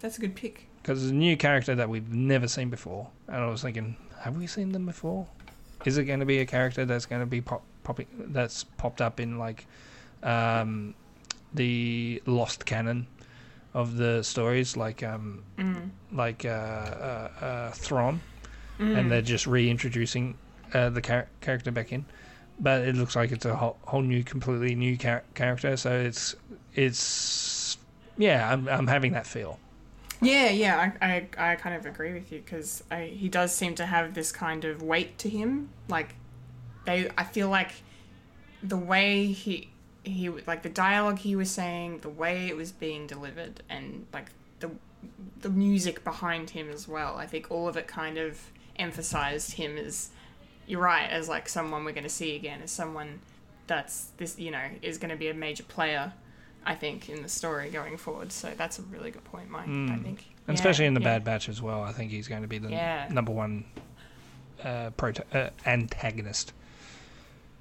that's 0.00 0.18
a 0.18 0.20
good 0.20 0.34
pick. 0.34 0.68
because 0.82 1.02
it's 1.02 1.12
a 1.12 1.14
new 1.14 1.36
character 1.36 1.74
that 1.74 1.88
we've 1.88 2.12
never 2.12 2.48
seen 2.48 2.70
before, 2.70 3.08
and 3.28 3.36
I 3.36 3.46
was 3.46 3.62
thinking, 3.62 3.96
have 4.20 4.36
we 4.36 4.46
seen 4.46 4.72
them 4.72 4.86
before? 4.86 5.26
Is 5.84 5.98
it 5.98 6.04
going 6.04 6.20
to 6.20 6.26
be 6.26 6.38
a 6.38 6.46
character 6.46 6.84
that's 6.84 7.06
going 7.06 7.20
to 7.22 7.26
be 7.26 7.40
pop, 7.40 7.62
popping 7.82 8.06
that's 8.28 8.64
popped 8.64 9.00
up 9.00 9.18
in 9.18 9.38
like 9.38 9.66
um, 10.22 10.94
the 11.54 12.22
lost 12.26 12.64
canon 12.66 13.06
of 13.74 13.96
the 13.96 14.22
stories, 14.22 14.76
like 14.76 15.02
um, 15.02 15.42
like 16.12 16.44
uh, 16.44 16.48
uh, 16.48 17.30
uh, 17.40 17.70
Thrawn, 17.72 18.20
and 18.78 19.10
they're 19.10 19.22
just 19.22 19.46
reintroducing 19.46 20.36
uh, 20.74 20.90
the 20.90 21.00
char- 21.00 21.28
character 21.40 21.70
back 21.70 21.92
in. 21.92 22.04
But 22.60 22.82
it 22.82 22.96
looks 22.96 23.16
like 23.16 23.32
it's 23.32 23.44
a 23.46 23.56
whole, 23.56 23.78
whole 23.82 24.02
new, 24.02 24.22
completely 24.22 24.74
new 24.74 24.96
char- 24.96 25.24
character. 25.34 25.76
So 25.76 25.90
it's 25.92 26.36
it's 26.74 27.78
yeah, 28.18 28.52
I'm 28.52 28.68
I'm 28.68 28.86
having 28.86 29.12
that 29.12 29.26
feel. 29.26 29.58
Yeah, 30.20 30.50
yeah, 30.50 30.92
I, 31.00 31.06
I, 31.36 31.52
I 31.52 31.56
kind 31.56 31.74
of 31.74 31.84
agree 31.84 32.12
with 32.12 32.30
you 32.30 32.40
because 32.40 32.84
he 32.92 33.28
does 33.28 33.52
seem 33.52 33.74
to 33.74 33.86
have 33.86 34.14
this 34.14 34.30
kind 34.30 34.64
of 34.64 34.80
weight 34.80 35.18
to 35.18 35.28
him. 35.28 35.70
Like, 35.88 36.14
they, 36.84 37.10
I 37.18 37.24
feel 37.24 37.48
like 37.48 37.72
the 38.62 38.76
way 38.76 39.26
he, 39.26 39.71
he, 40.04 40.28
like 40.28 40.62
the 40.62 40.68
dialogue 40.68 41.18
he 41.18 41.36
was 41.36 41.50
saying, 41.50 41.98
the 42.00 42.08
way 42.08 42.48
it 42.48 42.56
was 42.56 42.72
being 42.72 43.06
delivered, 43.06 43.62
and 43.68 44.06
like 44.12 44.26
the, 44.60 44.70
the 45.40 45.50
music 45.50 46.02
behind 46.04 46.50
him 46.50 46.70
as 46.70 46.88
well. 46.88 47.16
I 47.16 47.26
think 47.26 47.50
all 47.50 47.68
of 47.68 47.76
it 47.76 47.86
kind 47.86 48.18
of 48.18 48.40
emphasized 48.76 49.52
him 49.52 49.76
as, 49.78 50.10
you're 50.66 50.80
right, 50.80 51.08
as 51.10 51.28
like 51.28 51.48
someone 51.48 51.84
we're 51.84 51.92
going 51.92 52.02
to 52.04 52.08
see 52.08 52.34
again, 52.36 52.60
as 52.62 52.70
someone 52.70 53.20
that's 53.66 54.06
this, 54.16 54.38
you 54.38 54.50
know, 54.50 54.64
is 54.82 54.98
going 54.98 55.10
to 55.10 55.16
be 55.16 55.28
a 55.28 55.34
major 55.34 55.62
player. 55.64 56.12
I 56.64 56.76
think 56.76 57.08
in 57.08 57.22
the 57.22 57.28
story 57.28 57.70
going 57.70 57.96
forward, 57.96 58.30
so 58.30 58.52
that's 58.56 58.78
a 58.78 58.82
really 58.82 59.10
good 59.10 59.24
point, 59.24 59.50
Mike. 59.50 59.64
I 59.68 59.96
think, 59.98 60.26
And 60.46 60.48
Yeah, 60.48 60.54
especially 60.54 60.86
in 60.86 60.94
the 60.94 61.00
yeah. 61.00 61.14
Bad 61.18 61.24
Batch 61.24 61.48
as 61.48 61.60
well. 61.60 61.82
I 61.82 61.90
think 61.92 62.12
he's 62.12 62.28
going 62.28 62.42
to 62.42 62.48
be 62.48 62.58
the 62.58 62.70
Yeah. 62.70 63.08
number 63.10 63.32
one 63.32 63.64
uh, 64.62 64.90
prota- 64.96 65.24
uh, 65.34 65.50
antagonist. 65.66 66.52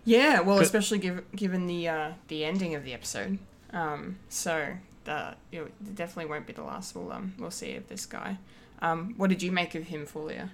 Yeah, 0.06 0.42
well, 0.42 0.58
But- 0.58 0.64
especially 0.66 0.98
giv 1.00 1.24
given 1.36 1.68
the 1.68 1.88
uh, 1.88 2.12
the 2.28 2.44
ending 2.46 2.76
of 2.76 2.84
the 2.84 2.94
episode. 2.94 3.38
Um, 3.72 4.18
so 4.30 4.74
the, 5.06 5.36
it 5.52 5.96
definitely 5.96 6.30
won't 6.30 6.46
be 6.48 6.54
the 6.54 6.64
last. 6.64 6.96
We'll 6.96 7.12
um, 7.12 7.34
we'll 7.38 7.52
see 7.52 7.76
of 7.76 7.88
this 7.88 8.06
guy. 8.06 8.38
Um, 8.82 9.14
what 9.18 9.30
did 9.30 9.44
you 9.44 9.52
make 9.52 9.76
of 9.76 9.84
him, 9.88 10.06
Fulia? 10.08 10.50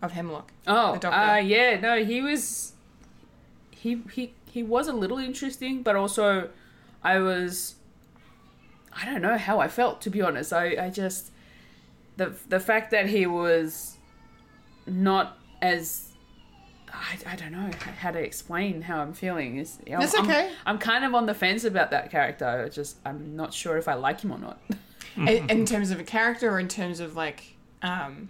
Of 0.00 0.12
Hemlock? 0.12 0.52
Oh, 0.66 0.92
The 0.94 0.98
doctor. 1.00 1.18
uh, 1.18 1.36
yeah, 1.38 1.78
no, 1.80 2.04
he 2.04 2.20
was, 2.20 2.72
he 3.70 4.00
he 4.12 4.32
he 4.46 4.62
was 4.62 4.86
a 4.88 4.92
little 4.92 5.18
interesting, 5.18 5.82
but 5.82 5.96
also, 5.96 6.50
I 7.02 7.18
was, 7.18 7.74
I 8.92 9.04
don't 9.04 9.22
know 9.22 9.36
how 9.38 9.58
I 9.60 9.68
felt 9.68 10.00
to 10.02 10.10
be 10.10 10.22
honest. 10.22 10.52
I 10.52 10.86
I 10.86 10.90
just, 10.90 11.30
the 12.16 12.32
the 12.48 12.60
fact 12.60 12.90
that 12.92 13.06
he 13.08 13.26
was, 13.26 13.96
not 14.86 15.36
as. 15.60 16.11
I, 16.92 17.32
I 17.32 17.36
don't 17.36 17.52
know 17.52 17.70
how 17.98 18.10
to 18.10 18.18
explain 18.18 18.82
how 18.82 19.00
I'm 19.00 19.12
feeling. 19.14 19.56
Is 19.56 19.78
I'm- 19.90 20.00
That's 20.00 20.14
I'm- 20.14 20.24
okay. 20.24 20.52
I'm, 20.66 20.78
kind 20.78 21.04
of 21.04 21.14
on 21.14 21.26
the 21.26 21.34
fence 21.34 21.64
about 21.64 21.90
that 21.90 22.10
character. 22.10 22.46
I 22.46 22.68
just 22.68 22.98
I'm 23.04 23.34
not 23.36 23.54
sure 23.54 23.76
if 23.78 23.88
I 23.88 23.94
like 23.94 24.20
him 24.20 24.30
or 24.32 24.38
not. 24.38 24.60
in, 25.16 25.50
in 25.50 25.64
terms 25.66 25.90
of 25.90 26.00
a 26.00 26.04
character, 26.04 26.50
or 26.50 26.58
in 26.60 26.68
terms 26.68 27.00
of 27.00 27.16
like, 27.16 27.56
um, 27.82 28.28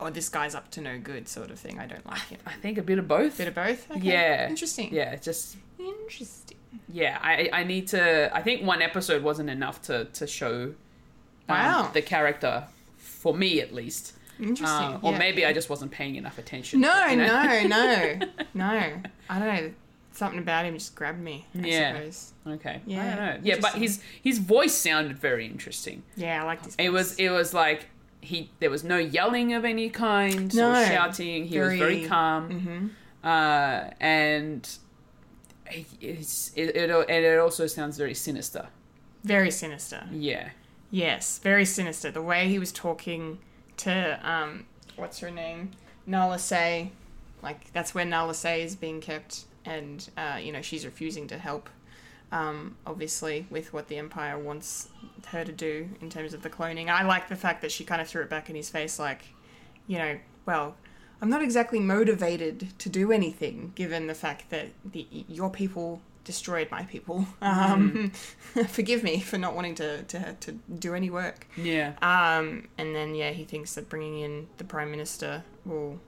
oh, 0.00 0.10
this 0.10 0.28
guy's 0.28 0.54
up 0.54 0.70
to 0.72 0.80
no 0.80 0.98
good 0.98 1.28
sort 1.28 1.50
of 1.50 1.58
thing. 1.58 1.78
I 1.78 1.86
don't 1.86 2.04
like 2.06 2.20
him. 2.28 2.38
I 2.46 2.52
think 2.52 2.78
a 2.78 2.82
bit 2.82 2.98
of 2.98 3.06
both. 3.08 3.38
Bit 3.38 3.48
of 3.48 3.54
both. 3.54 3.90
Okay. 3.90 4.00
Yeah. 4.00 4.48
Interesting. 4.48 4.92
Yeah, 4.92 5.16
just 5.16 5.56
Interesting. 5.78 6.58
yeah. 6.88 7.18
I 7.22 7.48
I 7.52 7.64
need 7.64 7.88
to. 7.88 8.34
I 8.34 8.42
think 8.42 8.64
one 8.66 8.82
episode 8.82 9.22
wasn't 9.22 9.50
enough 9.50 9.82
to 9.82 10.04
to 10.06 10.26
show 10.26 10.62
um, 10.64 10.74
Wow. 11.48 11.90
the 11.92 12.02
character 12.02 12.64
for 12.96 13.34
me 13.34 13.60
at 13.60 13.72
least. 13.74 14.14
Interesting. 14.40 14.66
Uh, 14.94 14.98
or 15.02 15.12
yeah. 15.12 15.18
maybe 15.18 15.44
I 15.46 15.52
just 15.52 15.70
wasn't 15.70 15.90
paying 15.92 16.16
enough 16.16 16.38
attention. 16.38 16.80
No, 16.80 17.06
you 17.06 17.16
know? 17.16 17.26
no, 17.66 17.66
no, 17.68 18.18
no. 18.54 18.92
I 19.30 19.38
don't 19.38 19.48
know. 19.48 19.72
Something 20.14 20.40
about 20.40 20.66
him 20.66 20.74
just 20.74 20.94
grabbed 20.94 21.20
me. 21.20 21.46
I 21.54 21.66
Yeah. 21.66 21.94
suppose. 21.96 22.32
Okay. 22.46 22.80
Yeah, 22.86 23.02
I 23.02 23.16
don't 23.16 23.26
know. 23.26 23.40
Yeah, 23.44 23.56
but 23.60 23.74
his 23.74 24.02
his 24.22 24.38
voice 24.38 24.74
sounded 24.74 25.18
very 25.18 25.46
interesting. 25.46 26.02
Yeah, 26.16 26.42
I 26.42 26.46
like 26.46 26.62
this. 26.62 26.74
It 26.78 26.90
was 26.90 27.14
it 27.16 27.30
was 27.30 27.54
like 27.54 27.86
he 28.20 28.50
there 28.60 28.68
was 28.70 28.84
no 28.84 28.98
yelling 28.98 29.54
of 29.54 29.64
any 29.64 29.88
kind 29.88 30.54
No. 30.54 30.70
or 30.72 30.84
shouting. 30.86 31.46
He 31.46 31.58
was 31.58 31.68
very 31.68 31.78
Very- 31.78 32.00
mm-hmm. 32.02 32.08
calm. 32.08 32.96
Uh, 33.24 33.90
and 34.00 34.68
it, 35.70 35.86
it 36.56 36.90
and 36.90 37.24
it 37.24 37.38
also 37.38 37.66
sounds 37.66 37.96
very 37.96 38.14
sinister. 38.14 38.66
very 39.24 39.50
sinister. 39.50 40.04
Yeah. 40.10 40.50
Yes, 40.90 41.38
very 41.38 41.64
sinister. 41.64 42.10
The 42.10 42.20
way 42.20 42.48
he 42.48 42.58
was 42.58 42.70
talking 42.70 43.38
to 43.78 44.20
um, 44.28 44.66
what's 44.96 45.18
her 45.20 45.30
name, 45.30 45.72
Nala 46.06 46.38
Se, 46.38 46.92
like 47.42 47.72
that's 47.72 47.94
where 47.94 48.04
Nala 48.04 48.34
Se 48.34 48.62
is 48.62 48.76
being 48.76 49.00
kept, 49.00 49.44
and 49.64 50.08
uh, 50.16 50.38
you 50.40 50.52
know 50.52 50.62
she's 50.62 50.84
refusing 50.84 51.26
to 51.28 51.38
help. 51.38 51.68
Um, 52.30 52.76
obviously, 52.86 53.46
with 53.50 53.74
what 53.74 53.88
the 53.88 53.98
Empire 53.98 54.38
wants 54.38 54.88
her 55.26 55.44
to 55.44 55.52
do 55.52 55.90
in 56.00 56.08
terms 56.08 56.32
of 56.32 56.42
the 56.42 56.48
cloning, 56.48 56.88
I 56.88 57.02
like 57.04 57.28
the 57.28 57.36
fact 57.36 57.60
that 57.60 57.70
she 57.70 57.84
kind 57.84 58.00
of 58.00 58.08
threw 58.08 58.22
it 58.22 58.30
back 58.30 58.48
in 58.48 58.56
his 58.56 58.70
face, 58.70 58.98
like, 58.98 59.22
you 59.86 59.98
know, 59.98 60.18
well, 60.46 60.74
I'm 61.20 61.28
not 61.28 61.42
exactly 61.42 61.78
motivated 61.78 62.78
to 62.78 62.88
do 62.88 63.12
anything, 63.12 63.72
given 63.74 64.06
the 64.06 64.14
fact 64.14 64.48
that 64.48 64.68
the 64.84 65.06
your 65.28 65.50
people 65.50 66.00
destroyed 66.24 66.68
my 66.70 66.84
people. 66.84 67.26
Um, 67.42 68.12
forgive 68.68 69.02
me 69.02 69.20
for 69.20 69.38
not 69.38 69.54
wanting 69.54 69.74
to, 69.76 70.02
to 70.04 70.34
to 70.40 70.52
do 70.78 70.94
any 70.94 71.10
work. 71.10 71.46
Yeah. 71.56 71.92
Um, 72.02 72.68
and 72.78 72.94
then 72.94 73.14
yeah, 73.14 73.30
he 73.30 73.44
thinks 73.44 73.74
that 73.74 73.88
bringing 73.88 74.20
in 74.20 74.48
the 74.58 74.64
prime 74.64 74.90
minister 74.90 75.42
will 75.64 75.98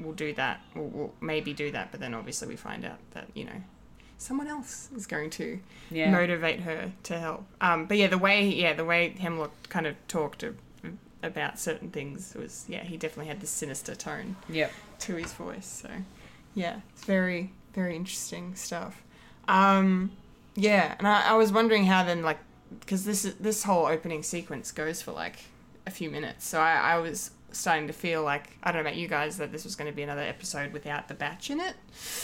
will 0.00 0.12
do 0.12 0.32
that. 0.34 0.60
Will, 0.74 0.88
will 0.88 1.14
maybe 1.20 1.52
do 1.52 1.70
that, 1.72 1.90
but 1.90 2.00
then 2.00 2.14
obviously 2.14 2.48
we 2.48 2.56
find 2.56 2.84
out 2.84 2.98
that 3.12 3.28
you 3.34 3.44
know 3.44 3.62
someone 4.18 4.46
else 4.48 4.88
is 4.96 5.06
going 5.06 5.28
to 5.30 5.60
Yeah. 5.90 6.10
motivate 6.10 6.60
her 6.60 6.92
to 7.04 7.18
help. 7.18 7.44
Um, 7.60 7.86
but 7.86 7.96
yeah, 7.98 8.06
the 8.08 8.18
way 8.18 8.48
yeah 8.48 8.72
the 8.74 8.84
way 8.84 9.10
Hemlock 9.18 9.52
kind 9.68 9.86
of 9.86 9.94
talked 10.08 10.40
to, 10.40 10.56
about 11.22 11.58
certain 11.58 11.90
things 11.90 12.34
was 12.38 12.64
yeah 12.68 12.84
he 12.84 12.96
definitely 12.96 13.26
had 13.26 13.40
this 13.40 13.50
sinister 13.50 13.94
tone 13.94 14.36
Yep. 14.48 14.72
to 15.00 15.14
his 15.16 15.32
voice. 15.32 15.66
So, 15.82 15.90
yeah, 16.54 16.80
it's 16.94 17.04
very, 17.04 17.52
very 17.74 17.96
interesting 17.96 18.54
stuff. 18.54 19.02
Um, 19.48 20.12
yeah, 20.54 20.94
and 20.98 21.06
I, 21.06 21.28
I 21.30 21.32
was 21.34 21.52
wondering 21.52 21.84
how 21.86 22.04
then, 22.04 22.22
like, 22.22 22.38
because 22.80 23.04
this 23.04 23.22
this 23.38 23.62
whole 23.64 23.86
opening 23.86 24.22
sequence 24.22 24.72
goes 24.72 25.02
for 25.02 25.12
like 25.12 25.36
a 25.86 25.90
few 25.90 26.10
minutes, 26.10 26.46
so 26.46 26.60
I, 26.60 26.94
I 26.94 26.98
was 26.98 27.30
starting 27.52 27.86
to 27.86 27.92
feel 27.92 28.22
like 28.22 28.50
I 28.62 28.70
don't 28.72 28.82
know 28.82 28.88
about 28.90 28.96
you 28.98 29.08
guys 29.08 29.38
that 29.38 29.50
this 29.52 29.64
was 29.64 29.76
going 29.76 29.90
to 29.90 29.96
be 29.96 30.02
another 30.02 30.20
episode 30.22 30.72
without 30.72 31.08
the 31.08 31.14
batch 31.14 31.48
in 31.48 31.60
it. 31.60 31.74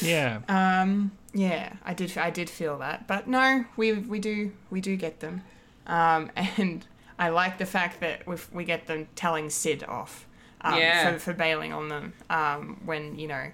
Yeah. 0.02 0.40
Um, 0.48 1.12
yeah, 1.32 1.74
I 1.84 1.94
did. 1.94 2.16
I 2.18 2.30
did 2.30 2.50
feel 2.50 2.78
that, 2.78 3.06
but 3.06 3.28
no, 3.28 3.64
we 3.76 3.92
we 3.92 4.18
do 4.18 4.52
we 4.70 4.80
do 4.80 4.96
get 4.96 5.20
them, 5.20 5.42
um, 5.86 6.30
and 6.36 6.84
I 7.18 7.28
like 7.28 7.58
the 7.58 7.66
fact 7.66 8.00
that 8.00 8.26
we 8.26 8.36
we 8.52 8.64
get 8.64 8.86
them 8.86 9.06
telling 9.14 9.48
Cid 9.50 9.84
off, 9.84 10.26
um, 10.62 10.78
Yeah. 10.78 11.12
for 11.12 11.18
for 11.18 11.32
bailing 11.34 11.72
on 11.72 11.88
them, 11.88 12.14
um, 12.30 12.80
when 12.84 13.18
you 13.18 13.28
know 13.28 13.46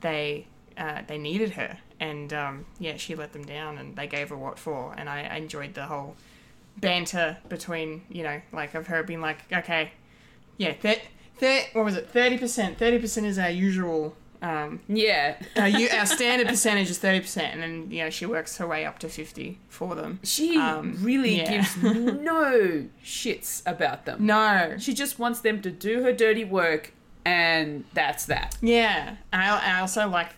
they 0.00 0.46
uh, 0.76 1.02
they 1.06 1.18
needed 1.18 1.50
her, 1.52 1.78
and 2.10 2.32
um, 2.32 2.64
yeah, 2.78 2.96
she 2.96 3.14
let 3.14 3.32
them 3.32 3.44
down, 3.44 3.78
and 3.78 3.96
they 3.96 4.06
gave 4.06 4.28
her 4.30 4.36
what 4.36 4.58
for. 4.58 4.94
And 4.98 5.08
I, 5.08 5.18
I 5.34 5.36
enjoyed 5.36 5.74
the 5.74 5.86
whole 5.86 6.16
banter 6.76 7.36
between 7.48 8.02
you 8.10 8.22
know, 8.22 8.40
like 8.52 8.74
of 8.74 8.86
her 8.88 9.02
being 9.02 9.20
like, 9.20 9.38
okay, 9.52 9.92
yeah, 10.56 10.74
that 10.82 11.00
th- 11.40 11.66
what 11.74 11.84
was 11.84 11.96
it, 11.96 12.08
thirty 12.10 12.38
percent? 12.38 12.78
Thirty 12.78 12.98
percent 12.98 13.26
is 13.26 13.38
our 13.38 13.50
usual. 13.50 14.16
Um, 14.42 14.80
Yeah. 14.88 15.36
our, 15.56 15.70
our 16.00 16.06
standard 16.18 16.48
percentage 16.48 16.90
is 16.90 16.98
thirty 16.98 17.20
percent, 17.20 17.54
and 17.54 17.62
then 17.62 17.90
you 17.92 18.02
know 18.04 18.10
she 18.10 18.26
works 18.26 18.56
her 18.56 18.66
way 18.66 18.84
up 18.84 18.98
to 19.00 19.08
fifty 19.08 19.58
for 19.68 19.94
them. 19.94 20.18
She 20.24 20.58
Um, 20.58 20.96
really 21.00 21.36
yeah. 21.38 21.50
gives 21.58 21.76
no 21.82 22.86
shits 23.04 23.62
about 23.66 24.04
them. 24.04 24.26
No, 24.26 24.74
She 24.78 24.94
just 24.94 25.18
wants 25.20 25.40
them 25.40 25.62
to 25.62 25.70
do 25.70 26.02
her 26.02 26.12
dirty 26.12 26.44
work, 26.44 26.92
and 27.24 27.84
that's 27.94 28.26
that. 28.26 28.56
Yeah, 28.60 29.16
I, 29.32 29.74
I 29.76 29.80
also 29.80 30.08
like 30.08 30.30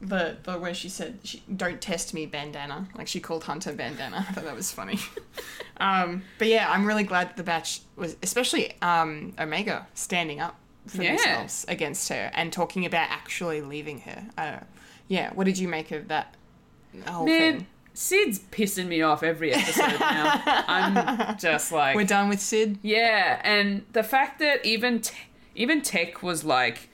the 0.00 0.36
the 0.42 0.58
where 0.58 0.74
she 0.74 0.88
said, 0.88 1.18
she, 1.24 1.42
"Don't 1.54 1.80
test 1.80 2.12
me, 2.14 2.26
bandana." 2.26 2.86
Like 2.96 3.08
she 3.08 3.20
called 3.20 3.44
Hunter 3.44 3.72
bandana. 3.72 4.24
I 4.28 4.32
thought 4.32 4.44
that 4.44 4.54
was 4.56 4.70
funny. 4.72 4.98
um, 5.78 6.22
but 6.38 6.48
yeah, 6.48 6.70
I'm 6.70 6.84
really 6.86 7.04
glad 7.04 7.28
that 7.30 7.36
the 7.36 7.42
batch 7.42 7.80
was, 7.96 8.16
especially 8.22 8.80
um, 8.82 9.32
Omega, 9.38 9.86
standing 9.94 10.40
up 10.40 10.56
for 10.86 11.02
Yeah. 11.02 11.16
themselves 11.16 11.64
against 11.68 12.08
her 12.10 12.30
and 12.34 12.52
talking 12.52 12.84
about 12.86 13.10
actually 13.10 13.60
leaving 13.60 14.00
her. 14.00 14.24
I 14.36 14.44
don't 14.44 14.60
know. 14.60 14.66
Yeah, 15.08 15.32
what 15.34 15.44
did 15.44 15.58
you 15.58 15.68
make 15.68 15.90
of 15.92 16.08
that 16.08 16.34
whole 17.06 17.26
Man, 17.26 17.58
thing? 17.58 17.66
Cid's 17.94 18.38
pissing 18.38 18.86
me 18.88 19.00
off 19.02 19.22
every 19.22 19.52
episode 19.54 19.98
now. 20.00 20.42
I'm 20.68 21.38
just 21.38 21.72
like, 21.72 21.96
We're 21.96 22.04
done 22.04 22.28
with 22.28 22.40
Cid. 22.40 22.78
yeah, 22.82 23.40
and 23.44 23.84
the 23.92 24.02
fact 24.02 24.38
that 24.40 24.64
even 24.66 25.00
te- 25.00 25.14
even 25.54 25.80
Tech 25.80 26.22
was 26.22 26.44
like, 26.44 26.90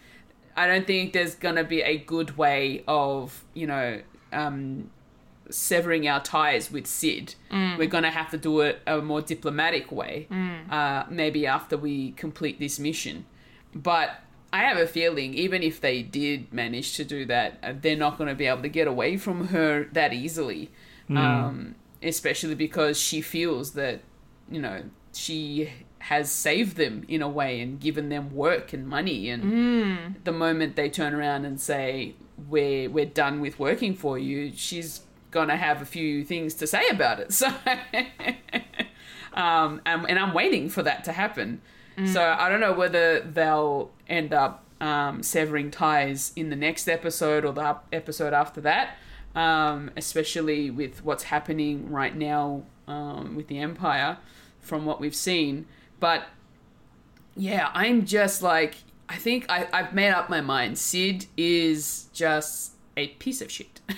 I 0.57 0.66
don't 0.66 0.87
think 0.87 1.12
there's 1.12 1.35
gonna 1.35 1.65
be 1.65 1.81
a 1.83 1.97
good 1.99 2.37
way 2.37 2.85
of 2.87 3.45
you 3.55 3.66
know 3.66 4.01
um, 4.33 4.91
severing 5.51 6.09
our 6.09 6.23
ties 6.23 6.70
with 6.70 6.87
Cid. 6.87 7.35
We're 7.79 7.87
gonna 7.89 8.11
have 8.11 8.31
to 8.31 8.39
do 8.39 8.61
it 8.61 8.81
a 8.87 9.01
more 9.01 9.20
diplomatic 9.23 9.91
way, 9.93 10.27
uh, 10.70 11.05
maybe 11.11 11.47
after 11.47 11.77
we 11.77 12.12
complete 12.12 12.59
this 12.59 12.79
mission. 12.79 13.24
But 13.74 14.20
I 14.53 14.59
have 14.65 14.77
a 14.77 14.87
feeling, 14.87 15.33
even 15.35 15.62
if 15.62 15.81
they 15.81 16.03
did 16.03 16.53
manage 16.53 16.95
to 16.97 17.05
do 17.05 17.24
that, 17.27 17.59
uh, 17.62 17.73
they're 17.81 17.97
not 17.97 18.19
going 18.19 18.29
to 18.29 18.35
be 18.35 18.47
able 18.47 18.61
to 18.62 18.69
get 18.69 18.87
away 18.87 19.16
from 19.16 19.49
her 19.49 19.85
that 19.93 20.12
easily. 20.12 20.70
Um, 21.49 21.74
especially 22.03 22.55
because 22.55 22.99
she 22.99 23.20
feels 23.23 23.73
that, 23.73 24.01
you 24.51 24.60
know, 24.60 24.82
she 25.14 25.70
has 25.98 26.31
saved 26.32 26.77
them 26.77 27.05
in 27.06 27.23
a 27.23 27.28
way 27.28 27.60
and 27.60 27.78
given 27.78 28.09
them 28.09 28.35
work 28.35 28.73
and 28.73 28.86
money. 28.89 29.28
And 29.31 29.43
the 30.24 30.32
moment 30.32 30.74
they 30.77 30.90
turn 30.90 31.14
around 31.14 31.44
and 31.44 31.60
say, 31.60 32.14
"We're 32.48 32.90
we're 32.90 33.06
done 33.06 33.40
with 33.40 33.59
working 33.59 33.94
for 33.94 34.19
you," 34.19 34.52
she's 34.55 35.02
gonna 35.31 35.56
have 35.56 35.81
a 35.81 35.86
few 35.86 36.24
things 36.24 36.55
to 36.55 36.66
say 36.66 36.89
about 36.89 37.20
it. 37.20 37.32
So, 37.32 37.48
um, 39.35 39.81
and, 39.86 40.05
and 40.09 40.19
I'm 40.19 40.35
waiting 40.35 40.69
for 40.69 40.82
that 40.82 41.05
to 41.05 41.12
happen. 41.12 41.60
So 42.06 42.23
I 42.23 42.48
don't 42.48 42.60
know 42.60 42.73
whether 42.73 43.20
they'll 43.20 43.90
end 44.09 44.32
up 44.32 44.64
um, 44.81 45.23
severing 45.23 45.70
ties 45.70 46.32
in 46.36 46.48
the 46.51 46.56
next 46.56 46.89
episode 46.89 47.44
or 47.44 47.52
the 47.52 47.77
episode 47.93 48.32
after 48.32 48.60
that, 48.62 48.97
um, 49.35 49.90
especially 49.97 50.70
with 50.70 51.05
what's 51.05 51.24
happening 51.24 51.90
right 51.90 52.16
now 52.16 52.62
um, 52.89 53.37
with 53.37 53.49
the 53.49 53.59
Empire, 53.59 54.19
from 54.61 54.85
what 54.85 55.01
we've 55.01 55.15
seen. 55.15 55.67
But 56.01 56.25
yeah, 57.37 57.71
I'm 57.75 58.05
just 58.05 58.43
like 58.43 58.77
I 59.09 59.17
think 59.17 59.45
I, 59.51 59.69
I've 59.73 59.93
made 59.93 60.11
up 60.11 60.31
my 60.31 60.41
mind. 60.41 60.79
Cid 60.79 61.27
is 61.37 62.09
just 62.15 62.73
a 62.97 63.09
piece 63.09 63.41
of 63.41 63.51
shit. 63.51 63.81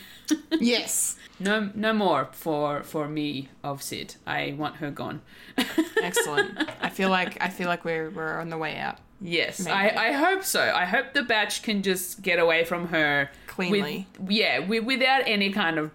Yes, 0.58 1.16
no, 1.38 1.70
no 1.74 1.92
more 1.92 2.30
for 2.32 2.82
for 2.82 3.06
me 3.06 3.50
of 3.62 3.82
Cid. 3.82 4.14
I 4.26 4.54
want 4.56 4.76
her 4.76 4.90
gone. 4.90 5.20
excellent. 6.02 6.58
I 6.80 6.88
feel 6.88 7.10
like 7.10 7.36
I 7.42 7.50
feel 7.50 7.68
like 7.68 7.84
we're 7.84 8.08
we're 8.08 8.40
on 8.40 8.48
the 8.48 8.56
way 8.56 8.78
out. 8.78 8.98
Yes, 9.20 9.60
Maybe. 9.60 9.72
I, 9.72 10.08
I 10.08 10.12
hope 10.12 10.42
so. 10.42 10.62
I 10.62 10.86
hope 10.86 11.12
the 11.12 11.22
batch 11.22 11.62
can 11.62 11.82
just 11.82 12.22
get 12.22 12.38
away 12.38 12.64
from 12.64 12.88
her 12.88 13.30
Cleanly. 13.46 14.06
With, 14.18 14.30
yeah, 14.30 14.60
with, 14.60 14.84
without 14.84 15.22
any 15.26 15.50
kind 15.50 15.78
of 15.78 15.90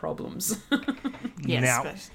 problems. 0.00 0.58
Yes, 1.44 1.62
No. 1.62 1.90
but 1.90 2.10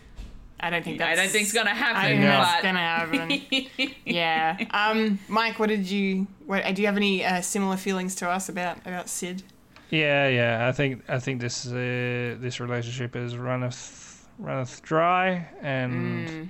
I 0.60 0.70
don't 0.70 0.84
think 0.84 1.00
I 1.02 1.16
don't 1.16 1.30
think 1.30 1.44
it's 1.44 1.54
gonna 1.54 1.70
I 1.70 1.74
happen. 1.74 2.02
think 2.12 2.22
that's 2.22 2.56
but 2.56 2.64
gonna 2.64 2.80
happen. 2.80 3.98
yeah. 4.06 4.58
Um, 4.72 5.20
Mike, 5.30 5.58
what 5.60 5.70
did 5.70 5.90
you? 5.90 6.28
What 6.46 6.64
do 6.76 6.82
you 6.82 6.88
have 6.88 6.98
any 6.98 7.24
uh, 7.24 7.42
similar 7.42 7.78
feelings 7.78 8.16
to 8.16 8.30
us 8.30 8.50
about 8.50 8.78
about 8.86 9.08
Cid? 9.10 9.44
Yeah, 9.90 10.28
yeah. 10.28 10.68
I 10.68 10.72
think 10.74 11.04
I 11.10 11.20
think 11.20 11.40
this 11.42 11.66
uh, 11.68 12.36
this 12.40 12.60
relationship 12.60 13.16
is 13.16 13.38
runneth 13.38 14.28
runneth 14.38 14.82
dry, 14.82 15.48
and 15.62 16.50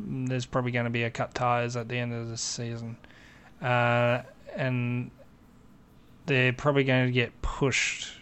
Mm. 0.00 0.28
there's 0.28 0.46
probably 0.46 0.72
going 0.72 0.84
to 0.84 0.90
be 0.90 1.02
a 1.04 1.10
cut 1.10 1.34
ties 1.34 1.76
at 1.76 1.88
the 1.88 1.98
end 1.98 2.12
of 2.14 2.28
the 2.28 2.36
season, 2.36 2.96
uh, 3.62 4.22
and 4.56 5.10
they're 6.26 6.52
probably 6.52 6.84
going 6.84 7.06
to 7.06 7.12
get 7.12 7.40
pushed 7.42 8.12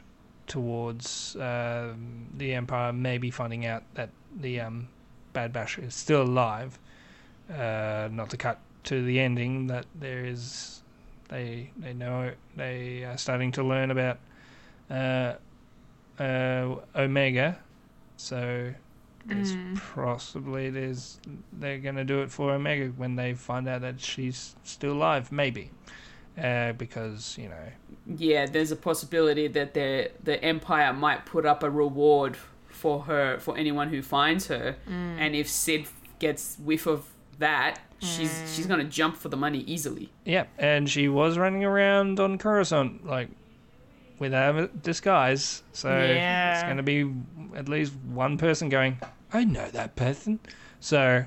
towards 0.47 1.37
um 1.37 2.27
the 2.37 2.55
Empire, 2.55 2.93
maybe 2.93 3.31
finding 3.31 3.67
out 3.67 3.83
that 3.95 4.11
the 4.41 4.61
um, 4.61 4.89
Bad 5.33 5.53
Batch 5.53 5.79
is 5.79 5.95
still 5.95 6.23
alive. 6.23 6.79
Uh, 7.53 8.09
not 8.11 8.31
to 8.31 8.37
cut 8.37 8.59
to 8.85 9.05
the 9.05 9.21
ending, 9.21 9.67
that 9.67 9.87
there 9.95 10.25
is 10.25 10.83
they 11.29 11.71
they 11.77 11.93
know 11.93 12.33
they 12.57 13.05
are 13.05 13.19
starting 13.19 13.53
to 13.53 13.63
learn 13.63 13.91
about 13.91 14.19
uh, 14.91 15.35
uh, 16.19 16.77
Omega, 16.97 17.59
so 18.17 18.73
there's 19.27 19.57
possibly 19.95 20.71
there's 20.71 21.19
they're 21.53 21.79
gonna 21.79 22.05
do 22.05 22.23
it 22.23 22.31
for 22.31 22.53
Omega 22.53 22.89
when 22.97 23.17
they 23.17 23.35
find 23.35 23.67
out 23.69 23.81
that 23.81 24.01
she's 24.01 24.55
still 24.65 24.93
alive, 24.93 25.33
maybe, 25.33 25.71
uh, 26.43 26.73
because 26.73 27.37
you 27.39 27.49
know. 27.49 27.69
Yeah, 28.07 28.47
there's 28.47 28.71
a 28.71 28.77
possibility 28.77 29.49
that 29.49 29.75
the 29.75 30.11
the 30.23 30.43
Empire 30.45 30.93
might 30.93 31.25
put 31.27 31.47
up 31.47 31.63
a 31.63 31.71
reward 31.71 32.37
for 32.69 33.03
her 33.05 33.39
for 33.39 33.57
anyone 33.57 33.89
who 33.89 34.03
finds 34.03 34.49
her, 34.49 34.77
and 34.87 35.35
if 35.35 35.49
Cid 35.49 35.87
gets 36.19 36.57
whiff 36.59 36.87
of 36.87 37.07
that, 37.39 37.81
she's 37.99 38.43
she's 38.55 38.67
gonna 38.67 38.85
jump 38.85 39.17
for 39.17 39.29
the 39.29 39.37
money 39.37 39.61
easily. 39.61 40.11
yeah, 40.25 40.45
and 40.59 40.89
she 40.91 41.09
was 41.09 41.39
running 41.39 41.65
around 41.65 42.21
on 42.21 42.37
Coruscant 42.39 43.07
like 43.07 43.29
without 44.19 44.57
a 44.57 44.67
disguise, 44.69 45.63
so 45.73 45.89
it's 45.97 46.63
gonna 46.63 46.83
be 46.83 47.11
at 47.57 47.69
least 47.69 47.95
one 48.13 48.37
person 48.39 48.69
going, 48.69 48.99
I 49.33 49.45
know 49.45 49.69
that 49.71 49.97
person, 49.97 50.41
so. 50.81 51.25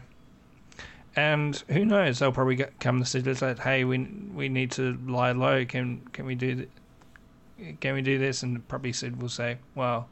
And 1.18 1.56
who 1.68 1.84
knows? 1.84 2.20
They'll 2.20 2.32
probably 2.32 2.56
get, 2.56 2.80
come 2.80 3.04
to 3.04 3.06
say, 3.06 3.56
"Hey, 3.60 3.84
we 3.84 3.98
we 4.36 4.50
need 4.50 4.70
to 4.74 5.00
lie 5.08 5.32
low. 5.32 5.66
Can 5.66 6.02
can 6.14 6.28
we 6.28 6.36
do 6.36 6.68
th- 7.58 7.80
can 7.80 7.96
we 7.96 8.04
do 8.04 8.20
this?" 8.20 8.44
And 8.44 8.66
probably 8.68 8.94
Cid 8.94 9.20
will 9.20 9.28
say, 9.28 9.58
"Well, 9.74 10.10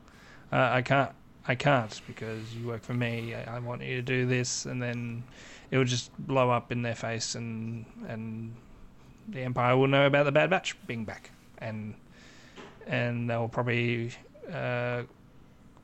uh, 0.51 0.69
I 0.73 0.81
can't. 0.81 1.11
I 1.47 1.53
can't 1.53 2.01
because 2.07 2.55
you 2.55 2.65
work 2.65 2.81
for 2.81 2.95
me. 2.95 3.35
I, 3.35 3.59
want 3.59 3.83
you 3.83 3.97
to 3.97 4.01
do 4.01 4.25
this." 4.25 4.65
And 4.65 4.81
then 4.81 5.23
it 5.69 5.77
will 5.77 5.85
just 5.85 6.11
blow 6.17 6.49
up 6.49 6.71
in 6.71 6.81
their 6.81 6.95
face, 6.95 7.35
and 7.35 7.85
and 8.07 8.55
the 9.27 9.41
Empire 9.41 9.77
will 9.77 9.87
know 9.87 10.07
about 10.07 10.23
the 10.23 10.31
Bad 10.31 10.49
Batch 10.49 10.75
being 10.87 11.05
back, 11.05 11.29
and 11.59 11.93
and 12.87 13.29
they'll 13.29 13.47
probably 13.47 14.11
uh, 14.51 15.03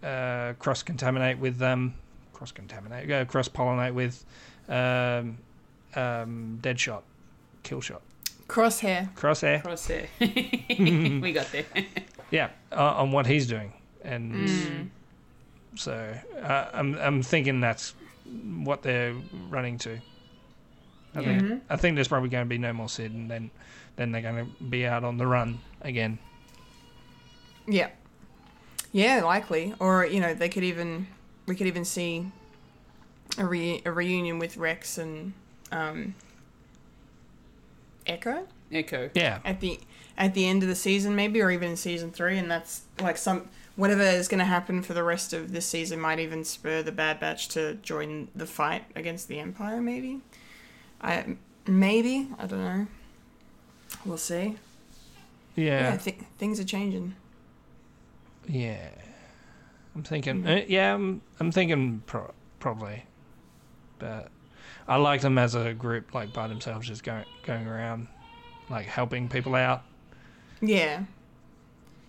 uh, 0.02 0.54
cross 0.54 0.82
contaminate 0.82 1.38
with 1.38 1.62
um 1.62 1.94
cross 2.34 2.52
contaminate 2.52 3.12
uh, 3.12 3.24
cross 3.26 3.48
pollinate 3.48 3.94
with 3.94 4.26
um, 4.70 5.38
um, 5.96 6.60
Deadshot, 6.62 7.02
Killshot, 7.64 8.02
Crosshair. 8.48 9.14
Crosshair. 9.16 9.64
Crosshair, 9.64 10.08
we 11.22 11.32
got 11.34 11.52
there. 11.52 11.66
Yeah, 12.32 12.50
uh, 12.72 12.96
on 12.96 13.12
what 13.12 13.26
he's 13.28 13.48
doing, 13.48 13.74
and 14.04 14.34
Mm. 14.34 14.88
so 15.76 16.14
uh, 16.42 16.66
I'm 16.74 16.96
I'm 16.98 17.22
thinking 17.24 17.60
that's 17.62 17.94
what 18.64 18.82
they're 18.84 19.14
running 19.50 19.78
to. 19.80 20.00
I 21.14 21.22
think 21.24 21.64
I 21.70 21.76
think 21.76 21.96
there's 21.96 22.08
probably 22.08 22.30
going 22.30 22.46
to 22.46 22.50
be 22.50 22.58
no 22.58 22.72
more 22.72 22.88
Cid, 22.88 23.12
and 23.12 23.30
then 23.30 23.52
then 23.98 24.12
they're 24.14 24.22
going 24.22 24.46
to 24.46 24.64
be 24.64 24.86
out 24.86 25.04
on 25.04 25.18
the 25.18 25.28
run 25.28 25.60
again. 25.82 26.18
Yeah. 27.68 27.90
Yeah, 28.94 29.24
likely. 29.24 29.74
Or 29.80 30.06
you 30.06 30.20
know, 30.22 30.34
they 30.34 30.48
could 30.50 30.64
even 30.64 31.08
we 31.48 31.56
could 31.56 31.68
even 31.68 31.84
see 31.84 32.32
a 33.38 33.46
re- 33.46 33.82
a 33.86 33.92
reunion 33.92 34.40
with 34.40 34.58
Rex 34.58 34.98
and 34.98 35.34
um, 35.72 36.16
Echo 38.06 38.48
Echo. 38.72 39.10
Yeah, 39.14 39.40
at 39.46 39.60
the 39.60 39.80
at 40.18 40.34
the 40.34 40.48
end 40.48 40.64
of 40.64 40.70
the 40.70 40.76
season, 40.76 41.16
maybe, 41.16 41.42
or 41.42 41.52
even 41.52 41.72
in 41.72 41.78
season 41.78 42.12
three, 42.12 42.38
and 42.38 42.50
that's 42.50 42.82
like 43.00 43.18
some 43.18 43.48
whatever 43.76 44.04
is 44.04 44.28
going 44.28 44.40
to 44.40 44.46
happen 44.46 44.82
for 44.82 44.94
the 44.94 45.04
rest 45.04 45.34
of 45.34 45.54
this 45.54 45.66
season 45.66 46.00
might 46.00 46.20
even 46.20 46.44
spur 46.44 46.84
the 46.84 46.92
Bad 46.92 47.20
Batch 47.20 47.48
to 47.50 47.76
join 47.76 48.28
the 48.36 48.46
fight 48.46 48.84
against 48.96 49.28
the 49.28 49.40
Empire. 49.40 49.82
Maybe, 49.82 50.22
I 51.02 51.38
maybe 51.66 52.28
I 52.38 52.46
don't 52.46 52.64
know. 52.64 52.88
We'll 54.06 54.18
see. 54.18 54.58
Yeah, 55.56 55.90
yeah, 55.90 55.94
I 55.94 55.98
think 55.98 56.26
things 56.38 56.60
are 56.60 56.64
changing. 56.64 57.16
Yeah, 58.48 58.90
I'm 59.96 60.04
thinking. 60.04 60.48
Uh, 60.48 60.64
yeah, 60.68 60.94
I'm, 60.94 61.22
I'm 61.40 61.52
thinking 61.52 62.04
pro- 62.06 62.34
probably, 62.60 63.04
but 64.02 64.30
I 64.88 64.98
like 64.98 65.22
them 65.22 65.38
as 65.38 65.56
a 65.56 65.74
group, 65.74 66.14
like 66.14 66.34
by 66.34 66.48
themselves, 66.50 66.86
just 66.88 67.04
going 67.06 67.24
going 67.44 67.66
around, 67.68 68.08
like 68.70 68.86
helping 68.88 69.30
people 69.30 69.56
out. 69.56 69.84
Yeah. 70.60 71.04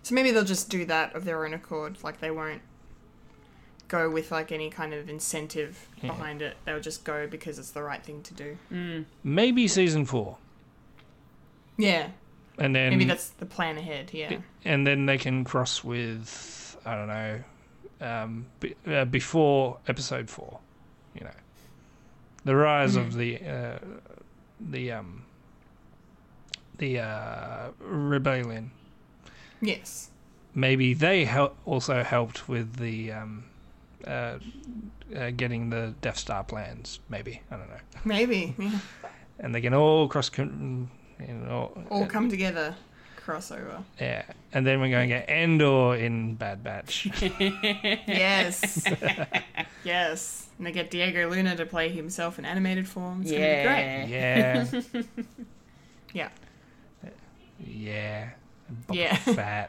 So 0.03 0.17
maybe 0.17 0.33
they'll 0.33 0.43
just 0.45 0.69
do 0.69 0.85
that 0.87 1.15
of 1.15 1.25
their 1.25 1.45
own 1.47 1.55
accord. 1.55 2.03
Like 2.03 2.19
they 2.21 2.33
won't 2.33 2.63
go 3.89 4.11
with 4.11 4.33
like 4.33 4.51
any 4.51 4.69
kind 4.71 4.93
of 4.95 5.09
incentive 5.09 5.87
Yeah. 6.03 6.09
behind 6.09 6.43
it. 6.43 6.57
They'll 6.65 6.81
just 6.81 7.05
go 7.05 7.27
because 7.29 7.59
it's 7.59 7.71
the 7.71 7.83
right 7.83 8.03
thing 8.03 8.23
to 8.23 8.35
do. 8.35 9.05
Maybe 9.23 9.69
season 9.69 10.05
four, 10.07 10.39
Yeah. 11.77 12.09
and 12.59 12.75
then 12.75 12.91
Maybe 12.91 13.05
that's 13.05 13.29
the 13.31 13.47
plan 13.47 13.77
ahead. 13.79 14.11
Yeah. 14.13 14.39
and 14.65 14.87
then 14.87 15.07
they 15.07 15.19
can 15.19 15.45
cross 15.45 15.85
with 15.85 16.77
I 16.85 16.97
don't 16.97 17.07
know, 17.09 17.45
um, 18.01 18.47
be, 18.59 18.75
uh, 18.89 19.05
before 19.05 19.79
episode 19.87 20.29
four, 20.29 20.59
you 21.15 21.21
know, 21.21 21.31
the 22.45 22.57
rise 22.57 22.97
of 22.97 23.15
the 23.15 23.39
uh, 23.47 23.79
the 24.61 24.93
um 24.93 25.25
the 26.79 26.99
uh, 27.01 27.71
rebellion. 27.81 28.71
Yes. 29.61 30.11
Maybe 30.55 30.93
they 30.95 31.25
hel- 31.25 31.55
also 31.65 32.03
helped 32.03 32.49
with 32.49 32.77
the 32.77 33.13
um, 33.13 33.45
uh, 34.07 34.39
uh, 35.17 35.31
getting 35.37 35.71
the 35.71 35.95
Death 36.01 36.19
Star 36.19 36.43
plans. 36.45 36.99
Maybe 37.09 37.41
I 37.51 37.57
don't 37.57 37.69
know, 37.69 37.77
Maybe. 38.05 38.55
Yeah. 38.59 38.79
and 39.41 39.55
they 39.55 39.61
can 39.61 39.75
all 39.75 40.09
cross. 40.09 40.29
Con- 40.29 40.91
you 41.21 41.35
know, 41.35 41.71
All 41.91 42.07
come 42.07 42.29
together. 42.29 42.75
Crossover. 43.25 43.85
yeah, 44.01 44.25
and 44.53 44.67
then 44.67 44.81
we're 44.81 44.91
going 44.91 45.09
to 45.09 45.15
get 45.15 45.29
Endor 45.31 45.95
in 45.95 46.35
Bad 46.35 46.65
Batch. 46.65 47.07
Yes. 48.09 48.85
yes. 49.85 50.49
And 50.63 50.67
they 50.69 50.71
get 50.71 50.93
Diego 50.93 51.29
Luna 51.29 51.57
to 51.57 51.67
play 51.67 51.89
himself 51.89 52.39
in 52.39 52.45
animated 52.45 52.87
form. 52.87 53.23
It's 53.23 53.33
gonna 53.33 53.57
be 53.57 53.63
great. 53.65 54.07
Yeah. 54.09 54.65
Yeah. 56.15 56.29
Yeah. 57.59 58.31
Yeah. 58.93 59.17
Boba 59.19 59.27
Yeah. 59.35 59.67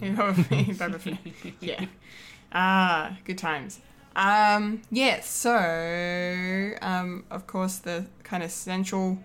Know, 0.00 0.32
Boba 0.32 1.00
Fett. 1.00 1.18
yeah. 1.58 1.86
Ah, 2.52 3.18
good 3.24 3.36
times. 3.36 3.80
Um, 4.14 4.82
yeah, 4.92 5.22
so, 5.22 6.72
um, 6.82 7.24
of 7.32 7.48
course, 7.48 7.78
the 7.78 8.06
kind 8.22 8.44
of 8.44 8.52
central 8.52 9.18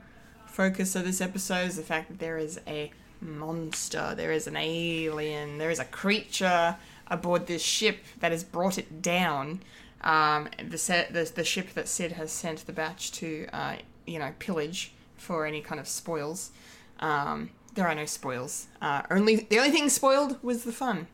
focus 0.48 0.96
of 0.96 1.06
this 1.06 1.22
episode 1.22 1.68
is 1.68 1.76
the 1.76 1.84
fact 1.84 2.08
that 2.10 2.18
there 2.18 2.40
is 2.40 2.60
a 2.66 2.92
monster, 3.22 4.16
there 4.18 4.32
is 4.32 4.48
an 4.48 4.56
alien, 4.56 5.60
there 5.60 5.70
is 5.70 5.80
a 5.80 5.86
creature 5.86 6.76
aboard 7.06 7.46
this 7.46 7.62
ship 7.62 8.00
that 8.20 8.32
has 8.32 8.44
brought 8.44 8.80
it 8.80 9.02
down. 9.04 9.62
Um, 10.04 10.50
the, 10.68 10.78
se- 10.78 11.08
the, 11.12 11.32
the 11.34 11.44
ship 11.44 11.74
that 11.76 11.88
Cid 11.88 12.14
has 12.14 12.32
sent 12.32 12.66
the 12.66 12.74
batch 12.74 13.12
to, 13.14 13.48
uh, 13.54 13.76
you 14.06 14.20
know, 14.20 14.34
pillage 14.40 14.92
for 15.18 15.46
any 15.46 15.62
kind 15.62 15.80
of 15.80 15.88
spoils. 15.88 16.52
Um, 17.00 17.52
there 17.76 17.88
are 17.88 17.96
no 17.96 18.06
spoils. 18.06 18.68
Uh, 18.82 19.02
only 19.10 19.36
the 19.50 19.58
only 19.58 19.72
thing 19.72 19.90
spoiled 19.90 20.38
was 20.44 20.64
the 20.64 20.72
fun, 20.72 21.08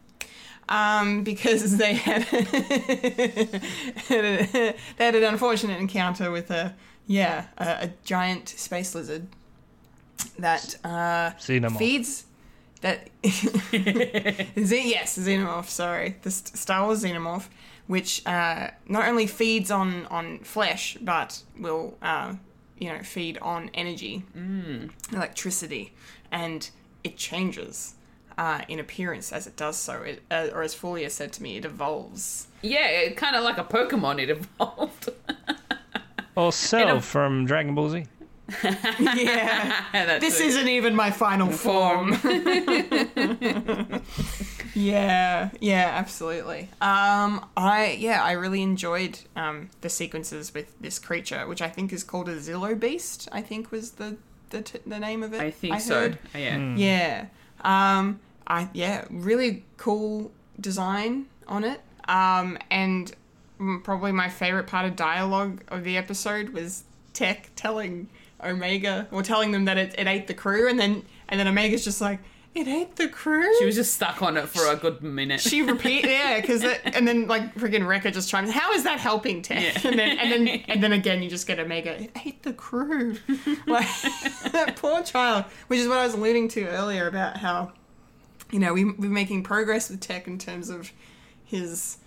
um, 0.67 1.23
because 1.23 1.77
they 1.77 1.93
had 1.93 2.23
they 4.09 4.75
had 4.97 5.15
an 5.15 5.23
unfortunate 5.23 5.79
encounter 5.79 6.31
with 6.31 6.51
a 6.51 6.75
yeah 7.07 7.45
a, 7.57 7.65
a 7.85 7.89
giant 8.03 8.49
space 8.49 8.93
lizard 8.95 9.27
that 10.37 10.75
uh, 10.83 11.31
Xenomorph. 11.39 11.77
feeds 11.77 12.25
that 12.81 13.09
Ze- 13.23 14.89
yes 14.89 15.17
xenomorph 15.17 15.67
sorry 15.69 16.15
the 16.23 16.31
St- 16.31 16.57
Star 16.57 16.85
Wars 16.85 17.03
xenomorph 17.03 17.45
which 17.89 18.21
uh, 18.27 18.69
not 18.87 19.07
only 19.09 19.25
feeds 19.27 19.69
on 19.71 20.05
on 20.07 20.39
flesh 20.39 20.95
but 21.01 21.41
will 21.59 21.97
uh, 22.01 22.33
you 22.77 22.87
know 22.89 22.99
feed 23.03 23.37
on 23.39 23.69
energy 23.73 24.23
electricity 25.11 25.91
and 26.31 26.69
it 27.03 27.17
changes 27.17 27.95
uh, 28.37 28.61
in 28.67 28.79
appearance 28.79 29.33
as 29.33 29.47
it 29.47 29.55
does 29.57 29.75
so 29.77 29.93
it, 30.03 30.21
uh, 30.31 30.47
or 30.53 30.61
as 30.61 30.73
Folia 30.75 31.09
said 31.09 31.33
to 31.33 31.43
me 31.43 31.57
it 31.57 31.65
evolves 31.65 32.47
Yeah, 32.61 33.09
kind 33.15 33.35
of 33.35 33.43
like 33.43 33.57
a 33.57 33.63
Pokemon 33.65 34.19
it 34.21 34.29
evolved. 34.29 35.09
Or 36.35 36.53
Cell 36.53 36.97
a- 36.97 37.01
from 37.01 37.45
Dragon 37.45 37.75
Ball 37.75 37.89
Z. 37.89 38.05
yeah 38.63 40.17
this 40.25 40.39
it. 40.39 40.45
isn't 40.47 40.69
even 40.69 40.95
my 40.95 41.11
final 41.11 41.49
form 41.51 42.13
yeah 44.80 45.49
yeah 45.60 45.91
absolutely 45.93 46.69
um 46.81 47.45
i 47.57 47.97
yeah 47.99 48.23
i 48.23 48.31
really 48.31 48.61
enjoyed 48.61 49.19
um 49.35 49.69
the 49.81 49.89
sequences 49.89 50.53
with 50.53 50.80
this 50.80 50.97
creature 50.99 51.47
which 51.47 51.61
i 51.61 51.69
think 51.69 51.91
is 51.91 52.03
called 52.03 52.30
a 52.30 52.35
zillo 52.38 52.80
beast 52.80 53.27
i 53.31 53.41
think 53.41 53.72
was 53.72 53.91
the 53.91 54.18
the, 54.49 54.61
t- 54.61 54.80
the 54.85 54.99
name 54.99 55.22
of 55.22 55.34
it 55.34 55.41
I 55.41 55.51
think 55.51 55.80
so. 55.80 55.93
heard. 55.93 56.19
Yeah. 56.34 56.76
yeah 56.76 57.26
um 57.61 58.19
i 58.47 58.69
yeah 58.73 59.06
really 59.10 59.64
cool 59.77 60.31
design 60.60 61.27
on 61.47 61.64
it 61.64 61.81
um 62.07 62.57
and 62.72 63.14
mm, 63.60 63.84
probably 63.84 64.11
my 64.11 64.30
favorite 64.30 64.68
part 64.68 64.85
of 64.85 64.95
dialogue 64.95 65.61
of 65.68 65.84
the 65.84 65.97
episode 65.97 66.49
was 66.49 66.84
tech 67.14 67.51
telling 67.56 68.10
omega 68.43 69.07
or 69.11 69.22
telling 69.22 69.51
them 69.51 69.65
that 69.65 69.77
it, 69.77 69.93
it 69.97 70.07
ate 70.07 70.27
the 70.27 70.34
crew 70.34 70.68
and 70.69 70.80
then 70.80 71.03
and 71.27 71.39
then 71.39 71.47
omega's 71.47 71.84
just 71.84 72.01
like 72.01 72.19
it 72.55 72.67
ate 72.67 72.95
the 72.95 73.07
crew. 73.07 73.47
She 73.59 73.65
was 73.65 73.76
just 73.76 73.93
stuck 73.93 74.21
on 74.21 74.35
it 74.35 74.49
for 74.49 74.65
a 74.71 74.76
good 74.76 75.01
minute. 75.03 75.39
she 75.39 75.61
repeat 75.61 76.03
yeah 76.05 76.41
because 76.41 76.63
and 76.63 77.07
then 77.07 77.27
like 77.27 77.53
freaking 77.55 77.88
Wrecker 77.88 78.11
just 78.11 78.27
chimes 78.30 78.51
how 78.51 78.73
is 78.73 78.84
that 78.84 78.99
helping 78.99 79.41
Tech 79.41 79.85
and 79.85 79.97
then 79.99 80.17
and 80.17 80.31
then 80.31 80.47
and 80.67 80.84
then 80.84 80.91
again 80.91 81.21
you 81.21 81.30
just 81.30 81.45
get 81.47 81.59
Omega 81.59 81.93
it. 81.93 82.01
It 82.01 82.11
ate 82.26 82.43
the 82.43 82.53
crew. 82.53 83.17
Like 83.67 83.88
that 84.51 84.73
poor 84.77 85.03
child. 85.03 85.45
Which 85.67 85.80
is 85.80 85.88
what 85.88 85.99
I 85.99 86.05
was 86.05 86.15
alluding 86.15 86.47
to 86.49 86.67
earlier 86.67 87.07
about 87.07 87.38
how 87.38 87.71
you 88.51 88.59
know 88.59 88.73
we, 88.73 88.85
we're 88.85 89.09
making 89.11 89.43
progress 89.43 89.89
with 89.89 89.99
Tech 90.01 90.27
in 90.27 90.38
terms 90.39 90.69
of 90.69 90.91
his 91.45 91.97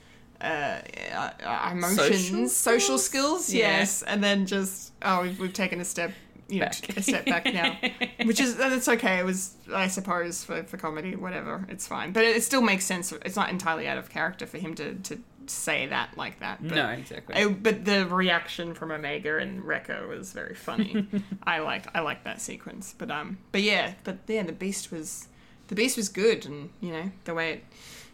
uh, 0.41 0.81
uh, 1.15 1.69
emotions 1.71 1.97
Social 1.97 2.49
social 2.49 2.99
skills? 2.99 3.45
skills, 3.47 3.55
Yeah. 3.55 3.79
yes. 3.79 4.03
And 4.03 4.23
then 4.25 4.47
just 4.47 4.93
oh 5.03 5.23
we've, 5.23 5.39
we've 5.39 5.53
taken 5.53 5.81
a 5.81 5.85
step 5.85 6.11
you 6.53 6.61
know 6.61 6.67
Back. 6.67 6.97
a 6.97 7.03
step 7.03 7.25
back 7.25 7.45
now 7.47 7.77
which 8.25 8.41
is 8.41 8.57
that's 8.57 8.89
okay 8.89 9.19
it 9.19 9.25
was 9.25 9.55
i 9.73 9.89
suppose 9.89 10.45
for, 10.45 10.63
for 10.65 10.77
comedy 10.77 11.17
whatever 11.17 11.65
it's 11.69 11.87
fine 11.87 12.13
but 12.13 12.25
it, 12.25 12.37
it 12.37 12.43
still 12.45 12.63
makes 12.63 12.85
sense 12.85 13.11
it's 13.13 13.37
not 13.37 13.49
entirely 13.51 13.89
out 13.89 13.97
of 13.99 14.11
character 14.11 14.47
for 14.47 14.59
him 14.59 14.75
to, 14.75 14.95
to 14.97 15.19
say 15.47 15.87
that 15.87 16.17
like 16.17 16.39
that 16.41 16.63
but, 16.63 16.77
No, 16.77 16.89
exactly. 16.91 17.35
I- 17.35 17.49
but 17.49 17.85
the 17.85 18.07
reaction 18.07 18.75
from 18.75 18.91
omega 18.93 19.39
and 19.39 19.65
Wrecker 19.65 20.07
was 20.07 20.33
very 20.33 20.55
funny 20.55 21.07
i 21.43 21.59
liked 21.59 21.89
i 21.95 22.01
liked 22.01 22.25
that 22.25 22.41
sequence 22.41 22.95
but 22.97 23.11
um 23.11 23.39
but 23.51 23.63
yeah 23.63 23.95
but 24.05 24.19
yeah 24.29 24.43
the 24.43 24.53
beast 24.53 24.93
was 24.93 25.29
the 25.69 25.75
beast 25.75 25.97
was 25.97 26.09
good 26.09 26.45
and 26.47 26.71
you 26.81 26.93
know 26.93 27.11
the 27.25 27.35
way 27.35 27.53
it, 27.55 27.65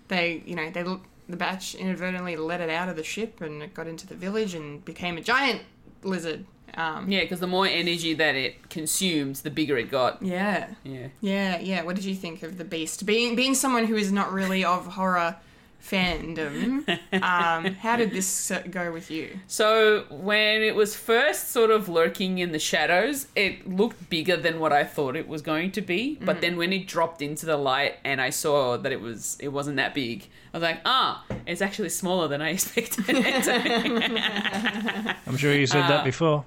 they 0.09 0.43
you 0.47 0.55
know 0.55 0.71
they 0.71 0.85
look 0.85 1.03
the 1.29 1.37
batch 1.37 1.75
inadvertently 1.75 2.37
let 2.37 2.61
it 2.61 2.71
out 2.71 2.89
of 2.89 2.97
the 2.97 3.03
ship 3.05 3.41
and 3.41 3.63
it 3.63 3.75
got 3.75 3.87
into 3.87 4.07
the 4.07 4.15
village 4.15 4.55
and 4.55 4.83
became 4.85 5.19
a 5.19 5.21
giant 5.21 5.61
lizard 6.03 6.47
um 6.79 7.11
yeah, 7.11 7.23
because 7.23 7.41
the 7.41 7.47
more 7.47 7.67
energy 7.67 8.15
that 8.15 8.35
it 8.35 8.71
consumes, 8.71 9.43
the 9.43 9.51
bigger 9.51 9.77
it 9.77 9.91
got. 9.91 10.23
yeah 10.23 10.69
Yeah. 10.85 11.09
Yeah, 11.21 11.59
yeah. 11.71 11.83
What 11.83 11.97
did 11.97 12.05
you 12.05 12.15
think 12.15 12.43
of 12.43 12.57
the 12.59 12.65
Beast? 12.65 13.05
Being 13.05 13.35
being 13.37 13.55
someone 13.55 13.85
who 13.87 13.97
is 13.97 14.11
not 14.13 14.33
really 14.33 14.65
of 14.65 14.87
horror 14.99 15.37
fandom, 15.81 16.85
um, 17.23 17.75
how 17.75 17.97
did 17.97 18.11
this 18.11 18.53
go 18.71 18.93
with 18.93 19.11
you? 19.11 19.39
So 19.47 20.05
when 20.11 20.61
it 20.63 20.75
was 20.75 20.97
first 20.97 21.51
sort 21.51 21.71
of 21.71 21.89
lurking 21.89 22.39
in 22.39 22.51
the 22.53 22.59
shadows, 22.59 23.29
it 23.37 23.69
looked 23.69 24.11
bigger 24.11 24.37
than 24.37 24.59
what 24.59 24.73
I 24.73 24.85
thought 24.85 25.15
it 25.17 25.29
was 25.29 25.41
going 25.41 25.71
to 25.73 25.81
be. 25.81 26.19
But 26.21 26.41
then 26.41 26.57
when 26.57 26.73
it 26.73 26.87
dropped 26.89 27.23
into 27.23 27.47
the 27.47 27.57
light 27.57 27.95
and 28.05 28.21
I 28.21 28.31
saw 28.31 28.77
that 28.77 28.93
it 28.93 29.01
was 29.01 29.37
it 29.41 29.49
wasn't 29.49 29.77
that 29.77 29.95
big, 29.95 30.27
I 30.53 30.57
was 30.59 30.63
like, 30.63 30.81
ah, 30.85 31.25
it's 31.47 31.63
actually 31.63 31.91
smaller 31.91 32.29
than 32.29 32.43
I 32.43 32.51
expected 32.57 33.05
it 33.09 33.43
to 33.45 33.53
be. 33.63 35.11
I'm 35.27 35.37
sure 35.37 35.55
you 35.55 35.67
said 35.67 35.85
Uh, 35.85 35.89
that 35.89 36.05
before. 36.05 36.45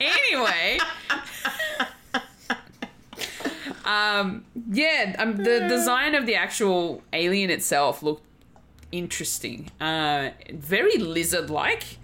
Anyway. 0.00 0.78
um, 3.84 4.44
yeah, 4.70 5.16
um, 5.18 5.36
the 5.36 5.66
design 5.68 6.14
of 6.14 6.26
the 6.26 6.34
actual 6.34 7.02
alien 7.12 7.50
itself 7.50 8.02
looked 8.02 8.22
interesting. 8.92 9.70
Uh, 9.80 10.30
very 10.52 10.96
lizard-like, 10.98 11.98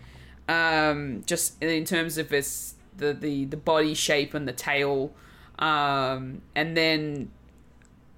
um, 0.49 1.23
just 1.27 1.63
in 1.63 1.85
terms 1.85 2.19
of 2.19 2.33
its 2.33 2.75
the, 2.97 3.15
the 3.15 3.47
the 3.47 3.57
body 3.57 3.95
shape 3.95 4.35
and 4.35 4.47
the 4.47 4.53
tail, 4.53 5.13
um, 5.59 6.43
and 6.55 6.77
then 6.77 7.31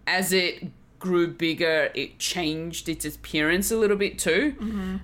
as 0.07 0.33
it 0.33 0.69
grew 1.07 1.27
bigger, 1.47 1.91
it 2.03 2.11
changed 2.19 2.85
its 2.89 3.05
appearance 3.05 3.71
a 3.71 3.79
little 3.83 3.97
bit 4.07 4.15
too, 4.19 4.45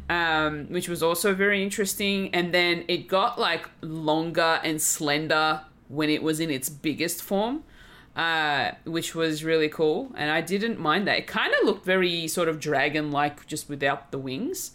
um, 0.09 0.53
which 0.75 0.89
was 0.89 1.03
also 1.03 1.29
very 1.35 1.63
interesting. 1.63 2.19
And 2.35 2.47
then 2.59 2.85
it 2.89 3.03
got 3.19 3.39
like 3.39 3.65
longer 3.83 4.53
and 4.65 4.77
slender 4.81 5.61
when 5.89 6.09
it 6.17 6.23
was 6.23 6.39
in 6.41 6.51
its 6.51 6.69
biggest 6.69 7.19
form. 7.23 7.63
uh, 8.17 8.73
which 8.97 9.15
was 9.15 9.45
really 9.45 9.69
cool, 9.69 9.99
and 10.17 10.29
I 10.39 10.41
didn't 10.53 10.79
mind 10.81 11.07
that. 11.07 11.17
It 11.23 11.27
kind 11.29 11.53
of 11.57 11.61
looked 11.69 11.85
very 11.87 12.27
sort 12.29 12.49
of 12.49 12.59
dragon-like, 12.59 13.47
just 13.47 13.69
without 13.69 14.11
the 14.11 14.19
wings. 14.19 14.73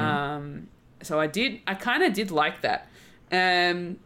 Um, 0.00 0.68
so 1.02 1.18
I 1.18 1.26
did, 1.26 1.50
I 1.66 1.74
kind 1.74 2.02
of 2.06 2.12
did 2.12 2.30
like 2.30 2.60
that. 2.60 2.80
Um, 3.32 3.96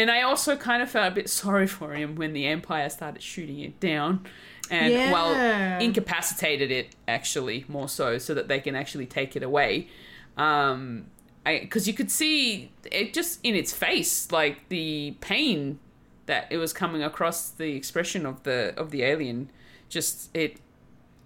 and 0.00 0.10
I 0.10 0.20
also 0.22 0.56
kind 0.56 0.82
of 0.82 0.90
felt 0.90 1.12
a 1.12 1.14
bit 1.14 1.30
sorry 1.42 1.68
for 1.68 1.94
him 1.94 2.16
when 2.20 2.32
the 2.32 2.44
Empire 2.46 2.88
started 2.90 3.22
shooting 3.22 3.60
it 3.60 3.78
down, 3.80 4.26
and 4.70 4.92
Yeah. 4.92 5.12
well, 5.12 5.80
incapacitated 5.80 6.70
it 6.70 6.94
actually 7.06 7.64
more 7.68 7.88
so, 7.88 8.18
so 8.18 8.34
that 8.34 8.48
they 8.48 8.60
can 8.60 8.74
actually 8.74 9.06
take 9.06 9.36
it 9.36 9.42
away. 9.42 9.88
Um, 10.36 11.06
because 11.44 11.86
you 11.86 11.94
could 11.94 12.10
see 12.10 12.72
it 12.90 13.14
just 13.14 13.38
in 13.44 13.54
its 13.54 13.72
face, 13.72 14.32
like 14.32 14.68
the 14.68 15.16
pain 15.20 15.78
that 16.26 16.48
it 16.50 16.56
was 16.56 16.72
coming 16.72 17.04
across 17.04 17.50
the 17.50 17.76
expression 17.76 18.26
of 18.26 18.42
the 18.42 18.74
of 18.76 18.90
the 18.90 19.02
alien. 19.02 19.50
Just 19.88 20.28
it, 20.34 20.58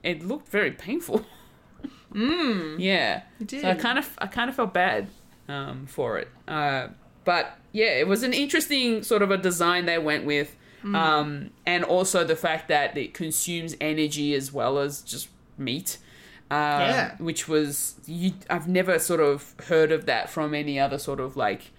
it 0.03 0.23
looked 0.23 0.49
very 0.49 0.73
painful. 0.73 1.25
Mm. 2.13 2.77
Yeah. 2.81 3.23
did. 3.39 3.63
So 3.63 3.69
I 3.71 3.75
kind 3.75 3.97
of 3.97 4.13
I 4.19 4.27
kind 4.27 4.51
of 4.51 4.57
felt 4.57 4.75
bad 4.75 5.07
um, 5.49 5.87
for 5.87 6.19
it. 6.19 6.29
Uh, 6.49 6.89
but 7.25 7.57
yeah, 7.73 7.99
it 7.99 8.09
was 8.09 8.25
an 8.25 8.33
interesting 8.33 9.05
sort 9.05 9.23
of 9.23 9.31
a 9.31 9.37
design 9.37 9.87
they 9.87 9.97
went 9.99 10.25
with, 10.25 10.57
um, 10.85 11.51
and 11.67 11.85
also 11.85 12.25
the 12.25 12.37
fact 12.37 12.69
that 12.69 12.97
it 12.97 13.15
consumes 13.15 13.77
energy 13.81 14.35
as 14.35 14.53
well 14.53 14.79
as 14.79 15.03
just 15.03 15.29
meat. 15.59 15.99
Um, 16.53 16.59
Yeah. 16.59 17.15
which 17.19 17.47
was 17.49 17.95
you, 18.07 18.33
I've 18.49 18.67
never 18.67 18.99
sort 18.99 19.21
of 19.21 19.55
heard 19.69 19.93
of 19.93 20.07
that 20.07 20.29
from 20.31 20.53
any 20.53 20.81
other 20.81 20.99
sort 20.99 21.21
of 21.21 21.37
like 21.37 21.71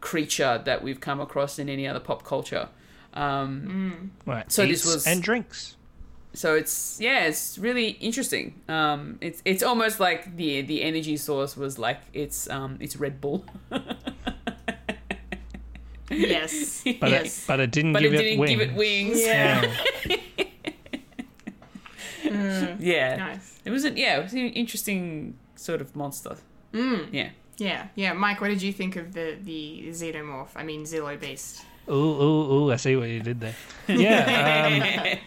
creature 0.00 0.62
that 0.64 0.82
we've 0.84 1.00
come 1.00 1.20
across 1.20 1.58
in 1.58 1.68
any 1.68 1.88
other 1.88 1.98
pop 2.00 2.22
culture. 2.24 2.68
Um, 3.14 4.12
Right. 4.24 4.50
So 4.52 4.64
this 4.66 4.84
was- 4.84 5.06
and 5.06 5.22
drinks. 5.22 5.74
so 6.34 6.54
it's 6.54 6.98
yeah, 7.00 7.24
it's 7.24 7.58
really 7.58 7.88
interesting. 8.00 8.60
Um, 8.68 9.18
it's 9.20 9.40
it's 9.44 9.62
almost 9.62 9.98
like 9.98 10.36
the 10.36 10.60
the 10.60 10.82
energy 10.82 11.16
source 11.16 11.56
was 11.56 11.78
like 11.78 12.00
it's 12.12 12.48
um 12.50 12.76
it's 12.78 12.96
Red 12.96 13.20
Bull, 13.20 13.44
Yes. 16.16 16.82
But 17.00 17.10
yes. 17.10 17.42
it, 17.42 17.44
but 17.46 17.60
it 17.60 17.70
didn't 17.70 17.92
but 17.94 18.02
give 18.02 18.14
it 18.14 18.20
it 18.20 18.22
didn't 18.22 18.40
wings. 18.40 18.50
give 18.50 18.60
it 18.60 18.74
wings. 18.74 19.20
yeah. 19.24 19.76
Yeah, 22.78 23.16
Nice. 23.16 23.60
it 23.64 23.70
was 23.70 23.84
an, 23.84 23.96
yeah, 23.96 24.18
it 24.18 24.22
was 24.24 24.32
an 24.32 24.38
interesting 24.50 25.36
sort 25.54 25.80
of 25.80 25.94
monster. 25.96 26.36
Mm. 26.72 27.08
Yeah. 27.12 27.30
Yeah. 27.58 27.86
Yeah. 27.94 28.12
Mike, 28.12 28.40
what 28.40 28.48
did 28.48 28.62
you 28.62 28.72
think 28.72 28.96
of 28.96 29.12
the 29.14 29.36
the 29.42 29.84
xenomorph? 29.88 30.48
I 30.56 30.62
mean, 30.64 30.84
Zillo 30.84 31.18
beast. 31.18 31.64
Ooh, 31.88 31.92
ooh, 31.94 32.52
ooh! 32.64 32.72
I 32.72 32.76
see 32.76 32.96
what 32.96 33.08
you 33.08 33.20
did 33.20 33.40
there. 33.40 33.54
Yeah, 33.86 35.06
um, 35.12 35.18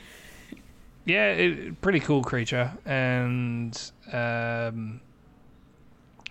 yeah, 1.06 1.32
it, 1.32 1.80
pretty 1.82 2.02
cool 2.02 2.22
creature, 2.22 2.72
and 2.86 3.74
um, 4.12 5.00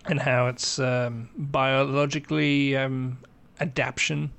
and 0.05 0.21
how 0.21 0.49
it's 0.49 0.79
um, 0.79 1.31
biologically 1.37 2.77
um, 2.77 3.19
adaptation 3.59 4.31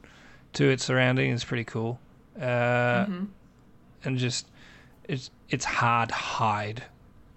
to 0.54 0.70
its 0.70 0.84
surrounding 0.84 1.32
is 1.32 1.44
pretty 1.44 1.64
cool, 1.64 2.00
uh, 2.40 3.06
and 4.04 4.18
just 4.18 4.48
it's 5.08 5.30
it's 5.50 5.66
hard 5.66 6.12
hide, 6.12 6.84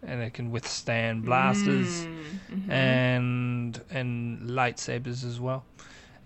and 0.03 0.23
it 0.23 0.35
can 0.35 0.51
withstand 0.51 1.25
blasters 1.25 2.07
and 2.69 3.81
and 3.91 4.41
lightsabers 4.43 5.25
as 5.25 5.41
well, 5.41 5.65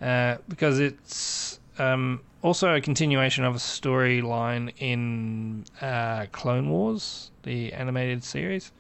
uh, 0.01 0.37
because 0.49 0.79
it's 0.81 1.61
um, 1.79 2.21
also 2.43 2.75
a 2.75 2.81
continuation 2.81 3.45
of 3.45 3.55
a 3.55 3.59
storyline 3.59 4.73
in 4.79 5.65
uh, 5.81 6.27
Clone 6.33 6.69
Wars, 6.71 7.31
the 7.43 7.73
animated 7.73 8.25
series, 8.25 8.73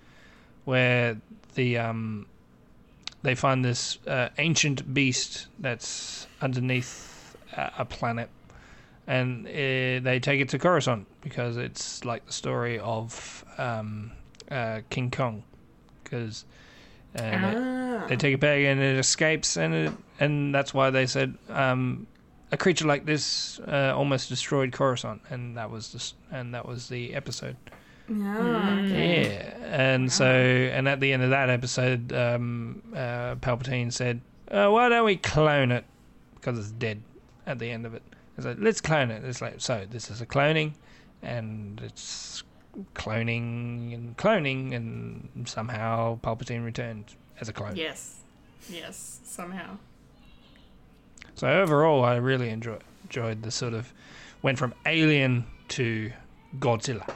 where 0.64 1.16
the 1.54 1.78
um, 1.78 2.26
they 3.22 3.34
find 3.34 3.64
this 3.64 3.98
uh, 4.06 4.28
ancient 4.38 4.92
beast 4.94 5.48
that's 5.58 6.26
underneath 6.40 7.15
a, 7.56 7.72
a 7.78 7.84
planet, 7.84 8.28
and 9.06 9.46
uh, 9.46 9.50
they 10.04 10.18
take 10.22 10.40
it 10.40 10.48
to 10.50 10.58
Coruscant 10.58 11.06
because 11.20 11.56
it's 11.56 12.04
like 12.04 12.26
the 12.26 12.32
story 12.32 12.78
of 12.78 13.44
um, 13.58 14.12
uh, 14.50 14.80
King 14.90 15.10
Kong, 15.10 15.42
because. 16.04 16.44
Uh, 17.16 17.20
they- 17.22 17.56
Ah. 17.56 18.06
they 18.08 18.16
take 18.16 18.34
it 18.34 18.40
back 18.40 18.58
and 18.58 18.78
it 18.78 18.98
escapes, 18.98 19.56
and 19.56 19.72
it, 19.72 19.92
and 20.20 20.54
that's 20.54 20.74
why 20.74 20.90
they 20.90 21.06
said 21.06 21.34
um, 21.48 22.06
a 22.52 22.58
creature 22.58 22.86
like 22.86 23.06
this 23.06 23.58
uh, 23.60 23.94
almost 23.96 24.28
destroyed 24.28 24.70
Coruscant, 24.70 25.22
and 25.30 25.56
that 25.56 25.70
was 25.70 25.92
the, 25.92 26.36
and 26.36 26.52
that 26.54 26.66
was 26.68 26.90
the 26.90 27.14
episode. 27.14 27.56
Ah, 28.10 28.78
Yeah, 28.80 29.54
and 29.64 30.12
so 30.12 30.26
and 30.26 30.86
at 30.86 31.00
the 31.00 31.10
end 31.12 31.22
of 31.22 31.30
that 31.30 31.48
episode, 31.48 32.12
um, 32.12 32.82
uh, 32.94 33.36
Palpatine 33.36 33.90
said, 33.90 34.20
uh, 34.50 34.68
"Why 34.68 34.90
don't 34.90 35.06
we 35.06 35.16
clone 35.16 35.72
it? 35.72 35.84
Because 36.34 36.58
it's 36.58 36.70
dead." 36.70 37.00
At 37.46 37.58
the 37.58 37.70
end 37.70 37.86
of 37.86 37.94
it, 37.94 38.02
it's 38.36 38.46
like, 38.46 38.56
"Let's 38.58 38.80
clone 38.80 39.10
it." 39.10 39.24
It's 39.24 39.40
like, 39.40 39.60
so 39.60 39.86
this 39.88 40.10
is 40.10 40.20
a 40.20 40.26
cloning, 40.26 40.72
and 41.22 41.80
it's 41.80 42.42
cloning 42.94 43.94
and 43.94 44.16
cloning, 44.16 44.74
and 44.74 45.48
somehow 45.48 46.18
Palpatine 46.20 46.64
returned 46.64 47.14
as 47.40 47.48
a 47.48 47.52
clone. 47.52 47.76
Yes. 47.76 48.20
Yes. 48.68 49.20
Somehow. 49.24 49.78
So 51.34 51.48
overall, 51.48 52.04
I 52.04 52.16
really 52.16 52.48
enjoy, 52.48 52.78
enjoyed 53.04 53.42
the 53.42 53.50
sort 53.50 53.74
of 53.74 53.92
went 54.42 54.58
from 54.58 54.74
Alien 54.84 55.44
to 55.68 56.12
Godzilla. 56.58 57.08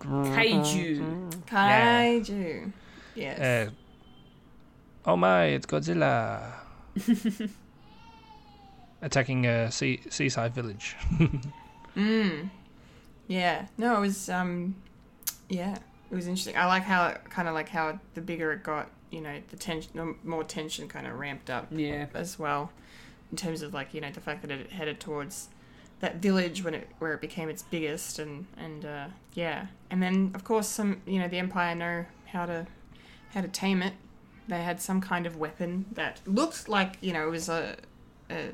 Kaiju. 0.00 1.30
Kaiju. 1.46 2.72
Yes. 3.14 3.38
Uh, 3.38 3.70
oh 5.06 5.16
my, 5.16 5.44
it's 5.46 5.66
Godzilla 5.66 6.61
attacking 9.02 9.46
a 9.46 9.70
sea, 9.70 10.00
seaside 10.10 10.54
village. 10.54 10.96
Yeah. 13.28 13.66
No, 13.78 13.96
it 13.96 14.00
was 14.00 14.28
um 14.28 14.74
yeah, 15.48 15.76
it 16.10 16.14
was 16.14 16.26
interesting. 16.26 16.56
I 16.56 16.66
like 16.66 16.82
how 16.82 17.08
it 17.08 17.20
kind 17.30 17.48
of 17.48 17.54
like 17.54 17.68
how 17.68 17.98
the 18.14 18.20
bigger 18.20 18.52
it 18.52 18.62
got, 18.62 18.90
you 19.10 19.20
know, 19.20 19.40
the 19.50 19.56
tension 19.56 19.90
the 19.94 20.14
more 20.28 20.44
tension 20.44 20.88
kind 20.88 21.06
of 21.06 21.18
ramped 21.18 21.48
up 21.50 21.68
Yeah. 21.70 22.06
as 22.14 22.38
well 22.38 22.70
in 23.30 23.36
terms 23.36 23.62
of 23.62 23.72
like, 23.72 23.94
you 23.94 24.00
know, 24.00 24.10
the 24.10 24.20
fact 24.20 24.42
that 24.42 24.50
it 24.50 24.72
headed 24.72 25.00
towards 25.00 25.48
that 26.00 26.16
village 26.16 26.64
when 26.64 26.74
it 26.74 26.88
where 26.98 27.14
it 27.14 27.20
became 27.20 27.48
its 27.48 27.62
biggest 27.62 28.18
and 28.18 28.46
and 28.58 28.84
uh 28.84 29.06
yeah. 29.34 29.66
And 29.90 30.02
then 30.02 30.32
of 30.34 30.44
course 30.44 30.68
some, 30.68 31.00
you 31.06 31.18
know, 31.20 31.28
the 31.28 31.38
empire 31.38 31.74
know 31.74 32.04
how 32.26 32.46
to 32.46 32.66
how 33.32 33.40
to 33.40 33.48
tame 33.48 33.82
it. 33.82 33.94
They 34.48 34.62
had 34.62 34.80
some 34.80 35.00
kind 35.00 35.26
of 35.26 35.36
weapon 35.36 35.86
that 35.92 36.20
looked 36.26 36.68
like, 36.68 36.96
you 37.00 37.12
know, 37.12 37.26
it 37.26 37.30
was 37.30 37.48
a 37.48 37.76
a, 38.32 38.52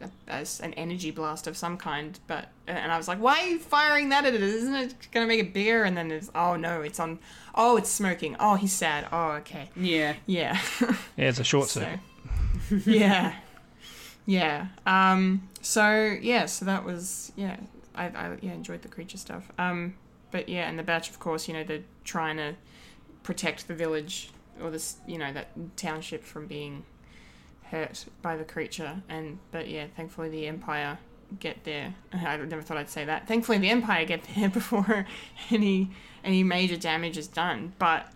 a, 0.00 0.10
as 0.28 0.60
an 0.60 0.74
energy 0.74 1.10
blast 1.10 1.46
of 1.46 1.56
some 1.56 1.76
kind, 1.76 2.18
but 2.26 2.48
and 2.66 2.92
I 2.92 2.96
was 2.96 3.08
like, 3.08 3.18
why 3.18 3.40
are 3.40 3.46
you 3.46 3.58
firing 3.58 4.10
that 4.10 4.24
at 4.24 4.34
it? 4.34 4.42
Isn't 4.42 4.74
it 4.74 4.94
gonna 5.12 5.26
make 5.26 5.40
it 5.40 5.52
bigger? 5.52 5.84
And 5.84 5.96
then 5.96 6.10
it's 6.10 6.30
oh 6.34 6.56
no, 6.56 6.82
it's 6.82 7.00
on. 7.00 7.18
Oh, 7.54 7.76
it's 7.76 7.90
smoking. 7.90 8.36
Oh, 8.40 8.56
he's 8.56 8.72
sad. 8.72 9.06
Oh, 9.12 9.32
okay. 9.32 9.70
Yeah. 9.76 10.14
Yeah. 10.26 10.58
Yeah, 11.16 11.28
it's 11.28 11.38
a 11.38 11.44
short 11.44 11.68
so, 11.68 11.80
circuit. 11.80 12.86
yeah, 12.86 13.34
yeah. 14.26 14.66
Um. 14.86 15.48
So 15.60 16.16
yeah. 16.20 16.46
So 16.46 16.64
that 16.64 16.84
was 16.84 17.32
yeah. 17.36 17.56
I, 17.94 18.06
I 18.06 18.36
yeah 18.40 18.52
enjoyed 18.52 18.82
the 18.82 18.88
creature 18.88 19.18
stuff. 19.18 19.50
Um. 19.58 19.94
But 20.30 20.48
yeah, 20.48 20.68
and 20.68 20.76
the 20.76 20.82
batch, 20.82 21.10
of 21.10 21.20
course, 21.20 21.46
you 21.46 21.54
know, 21.54 21.62
they're 21.62 21.84
trying 22.02 22.38
to 22.38 22.56
protect 23.22 23.68
the 23.68 23.74
village 23.74 24.30
or 24.62 24.70
this, 24.70 24.96
you 25.06 25.18
know, 25.18 25.32
that 25.32 25.48
township 25.76 26.24
from 26.24 26.46
being 26.46 26.84
hurt 27.64 28.04
by 28.22 28.36
the 28.36 28.44
creature. 28.44 29.02
And 29.08 29.38
but 29.50 29.68
yeah, 29.68 29.86
thankfully 29.96 30.28
the 30.28 30.46
Empire 30.46 30.98
get 31.40 31.64
there. 31.64 31.94
I 32.12 32.36
never 32.36 32.62
thought 32.62 32.76
I'd 32.76 32.90
say 32.90 33.04
that. 33.04 33.26
Thankfully 33.26 33.58
the 33.58 33.70
Empire 33.70 34.04
get 34.04 34.22
there 34.34 34.48
before 34.60 35.06
any 35.50 35.90
any 36.22 36.42
major 36.42 36.76
damage 36.76 37.18
is 37.18 37.26
done. 37.28 37.72
But 37.78 38.08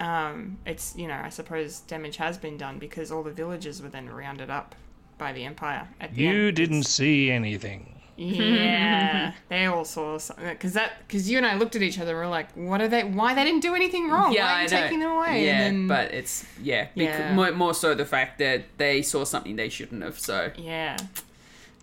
um, 0.00 0.58
it's 0.66 0.96
you 0.96 1.06
know 1.08 1.20
I 1.22 1.28
suppose 1.28 1.80
damage 1.80 2.16
has 2.16 2.38
been 2.38 2.56
done 2.56 2.78
because 2.78 3.12
all 3.12 3.22
the 3.22 3.30
villagers 3.32 3.82
were 3.82 3.88
then 3.88 4.08
rounded 4.08 4.50
up 4.50 4.74
by 5.18 5.32
the 5.32 5.44
Empire. 5.44 5.88
At 6.00 6.14
the 6.14 6.22
You 6.22 6.46
end. 6.48 6.56
didn't 6.56 6.82
see 6.84 7.30
anything. 7.30 7.91
Yeah, 8.16 9.32
they 9.48 9.66
all 9.66 9.84
saw 9.84 10.18
something 10.18 10.46
because 10.48 10.74
that 10.74 10.92
because 11.06 11.30
you 11.30 11.38
and 11.38 11.46
I 11.46 11.54
looked 11.56 11.74
at 11.76 11.82
each 11.82 11.98
other. 11.98 12.12
and 12.12 12.20
We're 12.20 12.28
like, 12.28 12.52
what 12.52 12.80
are 12.80 12.88
they? 12.88 13.04
Why 13.04 13.34
they 13.34 13.42
didn't 13.44 13.60
do 13.62 13.74
anything 13.74 14.10
wrong? 14.10 14.32
Yeah, 14.32 14.44
why 14.44 14.52
are 14.52 14.54
I 14.56 14.62
you 14.64 14.68
know. 14.70 14.80
taking 14.80 15.00
them 15.00 15.10
away? 15.12 15.44
Yeah, 15.46 15.60
and 15.62 15.76
then, 15.76 15.88
but 15.88 16.12
it's 16.12 16.44
yeah, 16.62 16.84
bec- 16.84 16.92
Yeah. 16.94 17.34
More, 17.34 17.52
more 17.52 17.74
so 17.74 17.94
the 17.94 18.04
fact 18.04 18.38
that 18.38 18.64
they 18.76 19.02
saw 19.02 19.24
something 19.24 19.56
they 19.56 19.68
shouldn't 19.70 20.02
have. 20.02 20.18
So 20.18 20.52
yeah, 20.56 20.96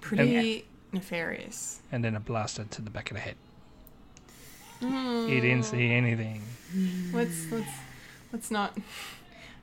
pretty 0.01 0.65
nefarious. 0.91 1.79
And 1.91 2.03
then 2.03 2.15
a 2.15 2.19
blaster 2.19 2.63
to 2.63 2.81
the 2.81 2.89
back 2.91 3.09
of 3.11 3.15
the 3.17 3.21
head. 3.21 3.35
Hmm. 4.79 5.27
You 5.27 5.41
didn't 5.41 5.63
see 5.65 5.91
anything. 5.91 6.41
Let's 7.11 7.51
let's 7.51 7.69
let's 8.31 8.51
not. 8.51 8.77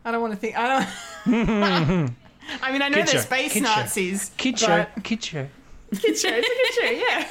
I 0.05 0.11
don't 0.11 0.21
want 0.21 0.35
to 0.35 0.39
think. 0.39 0.59
I 0.59 0.87
don't. 1.25 2.15
I 2.63 2.71
mean, 2.73 2.83
I 2.83 2.89
know 2.89 2.99
Kitcha, 2.99 3.13
they're 3.13 3.23
space 3.23 3.55
kitcha, 3.55 3.63
Nazis. 3.63 4.31
Kitcher, 4.39 4.89
but- 4.95 5.03
kitcher. 5.05 5.49
Good 5.91 6.19
show. 6.19 6.31
It's 6.33 6.49
a 6.49 6.57
good 6.57 6.75
show. 6.75 6.91
Yeah. 6.91 7.29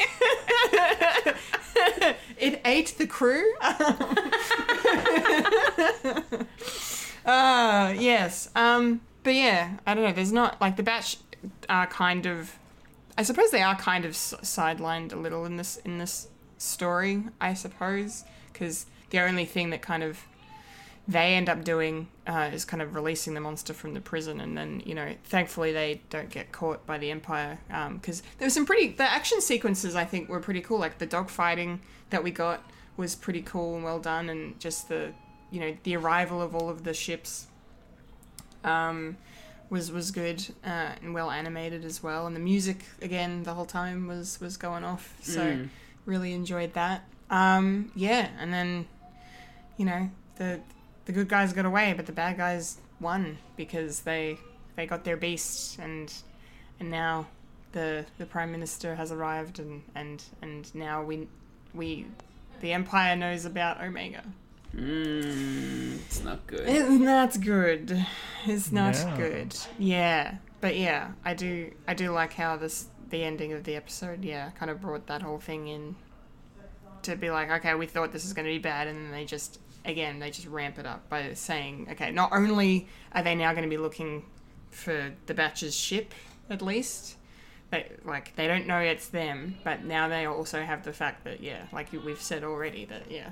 it 2.38 2.62
ate 2.64 2.96
the 2.98 3.08
crew. 3.08 3.54
uh, 7.26 7.94
yes. 7.98 8.50
Um, 8.56 9.02
but 9.24 9.36
yeah, 9.36 9.78
I 9.86 9.94
don't 9.94 10.04
know. 10.04 10.14
There's 10.14 10.32
not 10.32 10.60
like 10.62 10.78
the 10.78 10.84
batch 10.84 11.18
are 11.70 11.88
kind 11.88 12.26
of. 12.26 12.58
I 13.18 13.24
suppose 13.24 13.52
they 13.52 13.62
are 13.62 13.76
kind 13.76 14.06
of 14.06 14.12
s- 14.12 14.34
sidelined 14.42 15.14
a 15.14 15.18
little 15.18 15.46
in 15.46 15.58
this 15.58 15.78
in 15.78 15.98
this 15.98 16.28
story. 16.58 17.24
I 17.42 17.54
suppose 17.54 18.24
because 18.52 18.86
the 19.10 19.20
only 19.20 19.46
thing 19.46 19.70
that 19.72 19.82
kind 19.82 20.04
of 20.04 20.20
they 21.08 21.36
end 21.36 21.50
up 21.50 21.64
doing 21.64 22.08
uh, 22.26 22.50
is 22.52 22.66
kind 22.66 22.82
of 22.82 22.96
releasing 22.96 23.36
the 23.36 23.42
monster 23.42 23.74
from 23.74 23.94
the 23.94 24.02
prison, 24.02 24.42
and 24.42 24.58
then 24.58 24.82
you 24.86 24.96
know, 24.96 25.14
thankfully 25.26 25.72
they 25.72 26.02
don't 26.10 26.30
get 26.30 26.52
caught 26.52 26.86
by 26.86 26.98
the 26.98 27.12
Empire. 27.12 27.60
Because 27.94 28.22
there 28.38 28.46
were 28.48 28.52
some 28.52 28.66
pretty 28.66 28.90
the 28.90 29.04
action 29.04 29.42
sequences 29.42 29.96
I 29.96 30.06
think 30.06 30.30
were 30.30 30.40
pretty 30.40 30.62
cool. 30.62 30.80
Like 30.80 30.98
the 30.98 31.06
dog 31.06 31.30
fighting 31.30 31.82
that 32.10 32.24
we 32.24 32.32
got 32.32 32.70
was 32.98 33.16
pretty 33.16 33.42
cool 33.42 33.76
and 33.76 33.84
well 33.84 34.00
done, 34.00 34.30
and 34.30 34.60
just 34.60 34.90
the 34.90 35.14
you 35.52 35.60
know 35.60 35.78
the 35.84 35.96
arrival 35.96 36.42
of 36.42 36.56
all 36.56 36.70
of 36.70 36.84
the 36.84 36.94
ships 36.94 37.48
um, 38.64 39.18
was 39.70 39.92
was 39.92 40.10
good 40.10 40.44
uh, 40.66 40.94
and 41.02 41.14
well 41.14 41.30
animated 41.30 41.86
as 41.86 42.02
well, 42.02 42.26
and 42.26 42.36
the 42.36 42.40
music 42.40 42.84
again 43.02 43.44
the 43.44 43.54
whole 43.54 43.66
time 43.68 44.08
was 44.08 44.42
was 44.42 44.58
going 44.58 44.84
off. 44.84 45.16
So 45.22 45.44
really 46.06 46.34
enjoyed 46.34 46.74
that. 46.74 47.08
Um, 47.30 47.92
yeah, 47.96 48.30
and 48.40 48.52
then 48.52 48.88
you 49.78 49.86
know 49.86 50.10
the 50.38 50.60
the 51.06 51.12
good 51.14 51.28
guys 51.30 51.54
got 51.54 51.66
away, 51.66 51.94
but 51.96 52.06
the 52.06 52.12
bad 52.12 52.38
guys 52.38 52.78
won 53.00 53.38
because 53.56 54.02
they 54.02 54.38
they 54.76 54.86
got 54.86 55.04
their 55.04 55.18
beast, 55.18 55.78
and 55.80 56.14
and 56.80 56.90
now 56.92 57.28
the 57.72 58.06
the 58.18 58.26
prime 58.26 58.52
minister 58.52 58.96
has 58.96 59.12
arrived, 59.12 59.60
and 59.60 59.84
and 59.96 60.24
and 60.42 60.74
now 60.76 61.04
we 61.04 61.28
we 61.74 62.06
the 62.62 62.72
empire 62.74 63.16
knows 63.16 63.46
about 63.46 63.82
Omega. 63.82 64.24
Mm, 64.76 65.96
it's 66.06 66.24
not 66.24 66.46
good. 66.48 66.64
It's 66.68 66.90
not 66.90 67.42
good. 67.42 68.06
It's 68.46 68.72
not 68.72 68.96
No. 68.96 69.18
good. 69.18 69.58
Yeah, 69.80 70.36
but 70.62 70.76
yeah, 70.78 71.12
I 71.24 71.34
do 71.34 71.72
I 71.88 71.94
do 71.94 72.12
like 72.12 72.34
how 72.34 72.58
this 72.58 72.88
the 73.10 73.24
ending 73.24 73.54
of 73.54 73.64
the 73.64 73.76
episode. 73.76 74.24
Yeah, 74.24 74.50
kind 74.52 74.70
of 74.70 74.82
brought 74.82 75.08
that 75.08 75.22
whole 75.22 75.40
thing 75.40 75.68
in 75.68 75.96
to 77.04 77.16
be 77.16 77.30
like, 77.30 77.50
okay, 77.52 77.76
we 77.76 77.86
thought 77.86 78.12
this 78.12 78.26
is 78.26 78.34
going 78.34 78.46
to 78.46 78.52
be 78.52 78.58
bad, 78.60 78.88
and 78.88 78.98
then 79.06 79.12
they 79.12 79.26
just 79.26 79.60
again 79.86 80.20
they 80.20 80.32
just 80.32 80.48
ramp 80.48 80.80
it 80.80 80.86
up 80.86 81.08
by 81.10 81.34
saying, 81.34 81.88
okay, 81.92 82.12
not 82.12 82.32
only 82.32 82.88
are 83.12 83.24
they 83.24 83.36
now 83.36 83.52
going 83.52 83.64
to 83.64 83.70
be 83.70 83.78
looking 83.78 84.26
for 84.72 85.12
the 85.26 85.34
Batch's 85.34 85.76
ship 85.76 86.14
at 86.50 86.62
least. 86.62 87.18
They, 87.72 87.92
like 88.06 88.36
they 88.36 88.48
don't 88.48 88.68
know 88.68 88.80
it's 88.80 89.08
them, 89.08 89.58
but 89.64 89.84
now 89.84 90.08
they 90.08 90.26
also 90.28 90.62
have 90.62 90.84
the 90.84 90.94
fact 90.94 91.24
that 91.24 91.42
yeah, 91.42 91.66
like 91.74 91.92
we've 91.92 92.22
said 92.22 92.44
already, 92.44 92.86
that 92.86 93.10
yeah, 93.10 93.30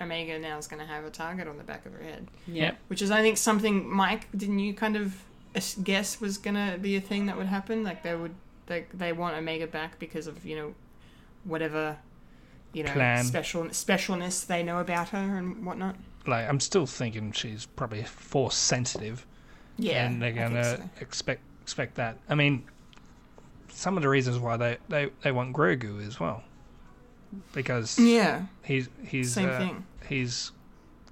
Omega 0.00 0.38
now 0.38 0.58
is 0.58 0.66
going 0.66 0.80
to 0.80 0.86
have 0.86 1.04
a 1.04 1.10
target 1.10 1.48
on 1.48 1.56
the 1.56 1.64
back 1.64 1.86
of 1.86 1.92
her 1.92 2.02
head 2.02 2.28
yeah. 2.46 2.72
which 2.88 3.02
is 3.02 3.10
I 3.10 3.22
think 3.22 3.38
something 3.38 3.88
Mike 3.88 4.28
didn't 4.36 4.58
you 4.58 4.74
kind 4.74 4.96
of 4.96 5.16
guess 5.82 6.20
was 6.20 6.38
gonna 6.38 6.78
be 6.80 6.96
a 6.96 7.00
thing 7.00 7.26
that 7.26 7.36
would 7.36 7.46
happen 7.46 7.84
like 7.84 8.02
they 8.02 8.14
would 8.14 8.34
they, 8.66 8.86
they 8.92 9.12
want 9.12 9.36
Omega 9.36 9.66
back 9.66 9.98
because 9.98 10.26
of 10.26 10.44
you 10.44 10.56
know 10.56 10.74
whatever 11.44 11.96
you 12.74 12.82
know 12.84 12.92
Plan. 12.92 13.24
special 13.24 13.64
specialness 13.66 14.46
they 14.46 14.62
know 14.62 14.78
about 14.80 15.08
her 15.10 15.36
and 15.38 15.64
whatnot 15.64 15.96
Like, 16.26 16.48
I'm 16.48 16.60
still 16.60 16.86
thinking 16.86 17.32
she's 17.32 17.66
probably 17.66 18.02
force 18.02 18.56
sensitive. 18.56 19.26
yeah 19.78 20.06
and 20.06 20.20
they're 20.20 20.32
gonna 20.32 20.76
so. 20.76 20.82
expect 21.00 21.40
expect 21.62 21.94
that. 21.94 22.18
I 22.28 22.34
mean, 22.34 22.64
some 23.68 23.96
of 23.96 24.02
the 24.02 24.08
reasons 24.10 24.38
why 24.38 24.56
they, 24.58 24.76
they, 24.88 25.10
they 25.22 25.32
want 25.32 25.54
Grogu 25.56 26.06
as 26.06 26.20
well, 26.20 26.42
because 27.52 27.98
yeah 27.98 28.42
he's 28.62 28.88
he's 29.06 29.32
Same 29.32 29.48
uh, 29.48 29.58
thing. 29.58 29.86
he's 30.08 30.52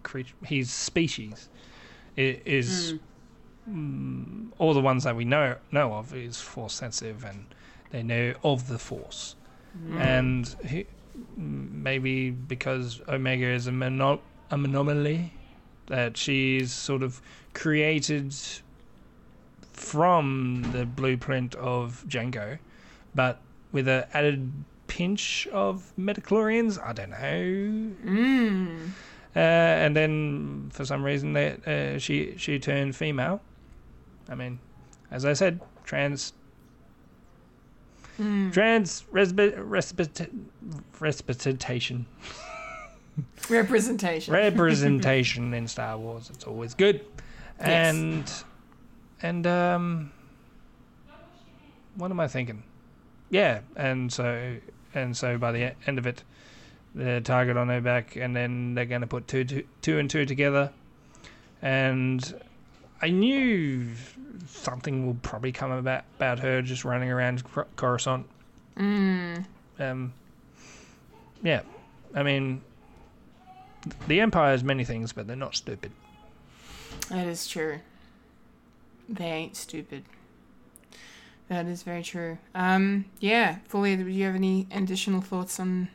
creature 0.03 0.35
he's 0.47 0.71
species 0.71 1.49
is 2.17 2.95
mm, 3.71 4.49
all 4.59 4.75
the 4.75 4.81
ones 4.81 5.05
that 5.05 5.15
we 5.17 5.25
know 5.25 5.57
know 5.71 5.95
of 5.95 6.15
is 6.15 6.41
force 6.41 6.75
sensitive 6.75 7.25
and 7.25 7.47
they 7.91 8.03
know 8.03 8.35
of 8.45 8.69
the 8.69 8.79
force 8.79 9.37
and 9.99 10.55
he, 10.67 10.85
maybe 11.37 12.31
because 12.31 13.01
Omega 13.09 13.47
is 13.47 13.67
a 13.67 13.73
mono- 13.73 14.21
an 14.51 14.65
anomaly 14.65 15.33
that 15.87 16.17
she's 16.17 16.73
sort 16.73 17.03
of 17.03 17.21
created 17.55 18.35
from 19.73 20.65
the 20.73 20.87
blueprint 20.87 21.55
of 21.57 22.05
Jango, 22.09 22.59
but 23.15 23.41
with 23.73 23.89
an 23.89 24.05
added 24.13 24.53
pinch 24.87 25.47
of 25.53 25.93
midi-chlorians. 25.97 26.79
I 26.79 26.93
don't 26.93 27.11
know. 27.11 27.95
mm. 28.05 28.89
Uh, 29.35 29.39
and 29.39 29.97
then 29.97 30.69
for 30.73 30.85
some 30.85 31.03
reason 31.03 31.33
that 31.33 31.67
uh, 31.67 31.99
she 31.99 32.35
she 32.37 32.59
turned 32.59 32.95
female. 32.95 33.41
I 34.29 34.35
mean, 34.35 34.59
as 35.11 35.25
I 35.25 35.33
said, 35.33 35.61
trans. 35.85 36.35
Trans 38.17 39.05
respita- 39.13 39.59
representation 41.01 42.07
representation 44.39 45.55
in 45.55 45.67
Star 45.69 45.99
Wars. 45.99 46.31
It's 46.33 46.45
always 46.45 46.75
good, 46.75 47.01
Yes. 47.61 47.95
and 47.95 48.33
and 49.23 49.47
um, 49.47 50.13
what 51.97 52.11
am 52.11 52.21
I 52.21 52.29
thinking? 52.29 52.63
Yeah, 53.31 53.61
and 53.77 54.13
so 54.13 54.57
and 54.95 55.17
so 55.17 55.39
by 55.39 55.53
the 55.53 55.75
end 55.87 55.99
of 55.99 56.07
it, 56.07 56.23
the 56.95 57.21
target 57.23 57.57
on 57.57 57.69
her 57.69 57.81
back, 57.81 58.17
and 58.17 58.35
then 58.37 58.75
they're 58.75 58.85
going 58.87 59.01
to 59.01 59.07
put 59.07 59.27
two, 59.29 59.45
two 59.45 59.65
two 59.81 59.99
and 59.99 60.09
two 60.09 60.25
together, 60.27 60.71
and 61.61 62.35
I 63.03 63.11
knew 63.11 63.89
something 64.47 65.07
will 65.07 65.17
probably 65.23 65.53
come 65.53 65.73
about 65.73 66.05
about 66.17 66.39
her 66.41 66.63
just 66.63 66.85
running 66.85 67.11
around 67.11 67.43
Cor- 67.45 67.67
Coruscant. 67.77 68.27
mm. 68.77 69.45
Um, 69.79 70.13
yeah, 71.43 71.63
I 72.15 72.23
mean, 72.23 72.61
the 74.07 74.21
Empire 74.21 74.55
is 74.55 74.63
many 74.63 74.85
things, 74.85 75.13
but 75.13 75.27
they're 75.27 75.35
not 75.37 75.57
stupid. 75.57 75.91
that 77.09 77.27
is 77.27 77.49
true 77.49 77.81
they 79.09 79.25
ain't 79.27 79.57
stupid 79.57 80.05
that 81.49 81.67
is 81.67 81.83
very 81.83 82.03
true 82.03 82.39
um 82.55 83.05
yeah 83.19 83.57
fully 83.67 83.97
do 83.97 84.07
you 84.07 84.25
have 84.25 84.35
any 84.37 84.67
additional 84.71 85.21
thoughts 85.21 85.59
on 85.59 85.89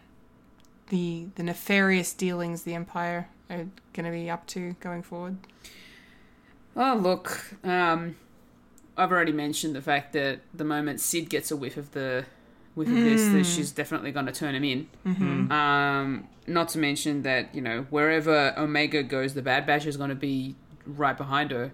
the 0.89 1.27
the 1.35 1.43
nefarious 1.43 2.13
dealings 2.13 2.63
the 2.63 2.73
empire 2.75 3.29
are 3.49 3.65
going 3.93 4.05
to 4.05 4.11
be 4.11 4.29
up 4.29 4.45
to 4.45 4.73
going 4.81 5.01
forward 5.01 5.37
Oh, 6.79 6.95
look, 6.95 7.55
um, 7.63 8.15
I've 8.95 9.11
already 9.11 9.31
mentioned 9.31 9.75
the 9.75 9.81
fact 9.81 10.13
that 10.13 10.41
the 10.53 10.63
moment 10.63 10.99
Cid 10.99 11.29
gets 11.29 11.49
a 11.49 11.55
whiff 11.55 11.75
of 11.75 11.91
the 11.91 12.25
whiff 12.75 12.87
of 12.87 12.93
this, 12.95 13.27
that 13.29 13.45
she's 13.45 13.71
definitely 13.71 14.11
going 14.11 14.27
to 14.27 14.31
turn 14.31 14.53
him 14.53 14.63
in. 14.63 14.87
Um, 15.51 16.27
not 16.45 16.69
to 16.69 16.77
mention 16.77 17.23
that 17.23 17.53
you 17.55 17.61
know 17.61 17.87
wherever 17.89 18.53
Omega 18.57 19.01
goes, 19.01 19.33
the 19.33 19.41
Bad 19.41 19.65
Batch 19.65 19.87
is 19.87 19.97
going 19.97 20.09
to 20.09 20.15
be 20.15 20.55
right 20.85 21.17
behind 21.17 21.49
her. 21.51 21.71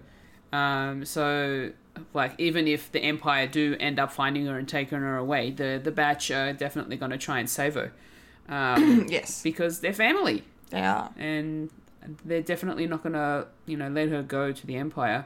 Um, 0.52 1.04
so, 1.04 1.72
like, 2.14 2.34
even 2.38 2.66
if 2.66 2.90
the 2.90 3.00
Empire 3.00 3.46
do 3.46 3.76
end 3.78 3.98
up 3.98 4.10
finding 4.10 4.46
her 4.46 4.58
and 4.58 4.66
taking 4.66 4.98
her 4.98 5.16
away, 5.18 5.50
the 5.50 5.78
the 5.82 5.92
Batch 5.92 6.30
are 6.30 6.54
definitely 6.54 6.96
going 6.96 7.10
to 7.10 7.18
try 7.18 7.38
and 7.38 7.50
save 7.50 7.74
her. 7.74 7.92
Um, 8.48 9.06
yes 9.10 9.42
because 9.42 9.80
they're 9.80 9.94
family 9.94 10.44
they 10.68 10.82
are 10.82 11.10
and 11.16 11.70
they're 12.24 12.42
definitely 12.42 12.86
not 12.86 13.02
gonna 13.02 13.46
you 13.66 13.76
know 13.76 13.88
let 13.88 14.08
her 14.10 14.22
go 14.22 14.52
to 14.52 14.66
the 14.66 14.76
empire. 14.76 15.24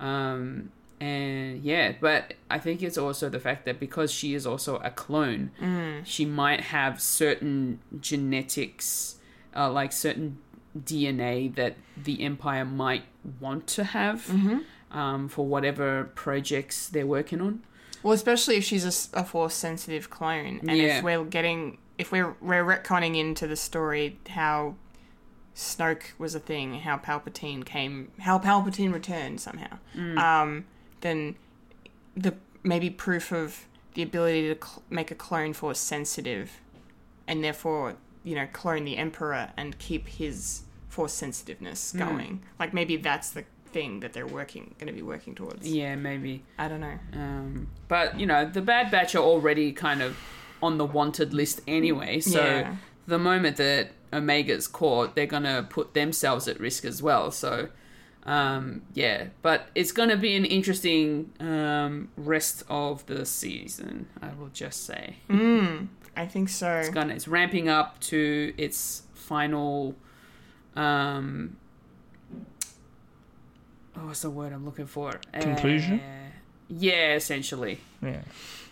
Um 0.00 0.70
and 1.00 1.62
yeah 1.62 1.92
but 2.00 2.34
i 2.50 2.58
think 2.58 2.82
it's 2.82 2.98
also 2.98 3.28
the 3.28 3.38
fact 3.38 3.64
that 3.64 3.78
because 3.78 4.10
she 4.10 4.34
is 4.34 4.44
also 4.44 4.78
a 4.78 4.90
clone 4.90 5.48
she 6.04 6.24
might 6.24 6.60
have 6.60 7.00
certain 7.00 7.78
genetics 8.00 9.16
uh, 9.54 9.70
like 9.70 9.92
certain 9.92 10.38
dna 10.76 11.54
that 11.54 11.76
the 11.96 12.22
empire 12.24 12.64
might 12.64 13.04
want 13.40 13.66
to 13.68 13.84
have 13.84 14.28
um, 14.90 15.28
for 15.28 15.46
whatever 15.46 16.10
projects 16.14 16.88
they're 16.88 17.06
working 17.06 17.40
on. 17.40 17.62
Well, 18.02 18.12
especially 18.14 18.56
if 18.56 18.64
she's 18.64 18.84
a 19.12 19.24
force 19.24 19.54
sensitive 19.54 20.08
clone, 20.10 20.60
and 20.66 20.76
Yeah. 20.78 20.98
if 20.98 21.04
we're 21.04 21.24
getting 21.24 21.78
if 21.98 22.10
we're 22.12 22.34
we're 22.40 22.64
retconning 22.64 23.16
into 23.16 23.46
the 23.46 23.56
story 23.56 24.18
how 24.30 24.74
Snoke 25.58 26.12
was 26.18 26.36
a 26.36 26.38
thing, 26.40 26.74
how 26.80 26.96
Palpatine 26.98 27.64
came, 27.64 28.12
how 28.20 28.38
Palpatine 28.38 28.92
returned 28.92 29.40
somehow, 29.40 29.78
um, 30.16 30.64
then 31.00 31.34
the 32.16 32.34
maybe 32.62 32.88
proof 32.90 33.32
of 33.32 33.66
the 33.94 34.02
ability 34.02 34.54
to 34.54 34.64
cl- 34.64 34.82
make 34.88 35.10
a 35.10 35.16
clone 35.16 35.52
force 35.52 35.80
sensitive, 35.80 36.60
and 37.26 37.42
therefore 37.42 37.96
you 38.22 38.36
know 38.36 38.46
clone 38.52 38.84
the 38.84 38.96
Emperor 38.96 39.50
and 39.56 39.76
keep 39.80 40.06
his 40.06 40.62
force 40.88 41.12
sensitiveness 41.12 41.90
going. 41.92 42.42
Like 42.60 42.72
maybe 42.72 42.96
that's 42.96 43.30
the 43.30 43.44
thing 43.72 43.98
that 44.00 44.12
they're 44.12 44.26
working 44.28 44.76
going 44.78 44.86
to 44.86 44.92
be 44.92 45.02
working 45.02 45.34
towards. 45.34 45.68
Yeah, 45.68 45.96
maybe. 45.96 46.44
I 46.56 46.68
don't 46.68 46.80
know. 46.80 46.98
Um, 47.14 47.68
but 47.88 48.18
you 48.20 48.26
know, 48.26 48.44
the 48.48 48.62
Bad 48.62 48.92
Batch 48.92 49.16
are 49.16 49.24
already 49.24 49.72
kind 49.72 50.02
of 50.02 50.16
on 50.62 50.78
the 50.78 50.84
wanted 50.84 51.34
list 51.34 51.62
anyway. 51.66 52.20
So 52.20 52.40
Yeah. 52.44 52.76
The 53.08 53.18
moment 53.18 53.56
that 53.56 53.90
Omega's 54.12 54.66
caught, 54.68 55.14
they're 55.16 55.26
gonna 55.26 55.66
put 55.68 55.94
themselves 55.94 56.46
at 56.48 56.60
risk 56.60 56.84
as 56.84 57.02
well. 57.02 57.30
So 57.30 57.68
um, 58.24 58.82
yeah, 58.94 59.28
but 59.42 59.68
it's 59.74 59.90
gonna 59.92 60.16
be 60.16 60.34
an 60.36 60.44
interesting 60.44 61.32
um, 61.40 62.08
rest 62.16 62.62
of 62.68 63.04
the 63.06 63.24
season. 63.26 64.06
I 64.20 64.28
will 64.38 64.50
just 64.52 64.84
say 64.84 65.16
I 66.16 66.26
think 66.26 66.48
so. 66.48 66.76
it's 66.76 66.88
gonna 66.90 67.14
it's 67.14 67.26
ramping 67.28 67.68
up 67.68 68.00
to 68.00 68.52
its 68.58 69.02
final. 69.14 69.94
Um, 70.76 71.56
oh, 73.96 74.06
what's 74.06 74.22
the 74.22 74.30
word 74.30 74.52
I'm 74.52 74.64
looking 74.64 74.86
for? 74.86 75.18
Conclusion? 75.32 76.00
Uh, 76.00 76.30
yeah, 76.68 77.14
essentially. 77.14 77.80
Yeah, 78.02 78.20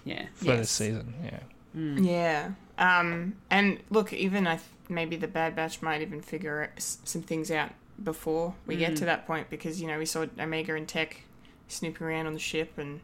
Yeah. 0.05 0.27
for 0.35 0.45
this 0.45 0.57
Yes. 0.59 0.71
season. 0.71 1.15
Yeah. 1.25 1.41
Yeah. 1.75 2.51
Um, 2.79 3.37
and 3.51 3.81
look, 3.91 4.13
even 4.13 4.47
I 4.47 4.57
th- 4.57 4.69
maybe 4.89 5.17
the 5.17 5.29
Bad 5.29 5.57
Batch 5.57 5.81
might 5.83 6.03
even 6.03 6.21
figure 6.21 6.71
s- 6.77 6.99
some 7.05 7.23
things 7.23 7.51
out 7.51 7.71
before 8.03 8.55
we 8.67 8.77
get 8.77 8.95
to 8.97 9.07
that 9.07 9.27
point 9.27 9.49
because 9.49 9.81
you 9.81 9.87
know 9.89 9.99
we 9.99 10.05
saw 10.05 10.27
Omega 10.39 10.75
and 10.75 10.87
Tech 10.87 11.23
snooping 11.69 12.07
around 12.07 12.27
on 12.27 12.35
the 12.35 12.39
ship 12.39 12.77
and 12.77 13.01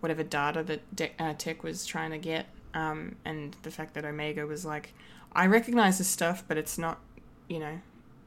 whatever 0.00 0.22
data 0.22 0.62
that 0.62 0.96
De- 0.96 1.12
uh, 1.18 1.34
Tech 1.36 1.62
was 1.62 1.84
trying 1.84 2.10
to 2.12 2.18
get, 2.18 2.46
um, 2.72 3.16
and 3.24 3.54
the 3.62 3.70
fact 3.70 3.92
that 3.94 4.04
Omega 4.06 4.46
was 4.46 4.64
like, 4.64 4.94
I 5.34 5.46
recognize 5.46 5.98
this 5.98 6.08
stuff, 6.08 6.42
but 6.48 6.56
it's 6.56 6.78
not, 6.78 6.98
you 7.48 7.58
know, 7.58 7.80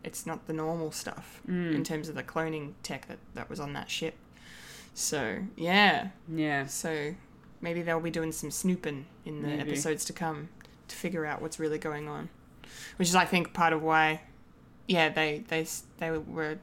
it's 0.03 0.25
not 0.27 0.45
the 0.45 0.53
normal 0.53 0.91
stuff 0.91 1.41
in 1.47 1.83
terms 1.83 2.09
of 2.09 2.15
the 2.15 2.23
cloning 2.23 2.73
tech 2.83 3.07
that 3.07 3.17
that 3.33 3.49
was 3.49 3.59
on 3.59 3.73
that 3.73 3.89
ship. 3.89 4.13
So 4.93 5.39
yeah, 5.57 6.09
Yeah. 6.31 6.67
so 6.67 7.15
maybe 7.61 7.81
they'll 7.81 7.99
be 7.99 8.11
doing 8.11 8.31
some 8.31 8.51
snooping 8.51 9.05
in 9.25 9.41
the 9.41 9.47
Maybe. 9.47 9.61
episodes 9.71 10.05
to 10.05 10.13
come 10.13 10.49
to 10.93 10.99
figure 10.99 11.25
out 11.25 11.41
what's 11.41 11.59
really 11.59 11.77
going 11.77 12.07
on, 12.07 12.29
which 12.97 13.09
is 13.09 13.15
I 13.15 13.25
think 13.25 13.53
part 13.53 13.73
of 13.73 13.81
why, 13.81 14.21
yeah, 14.87 15.09
they 15.09 15.43
they 15.47 15.65
they 15.97 16.11
were 16.11 16.59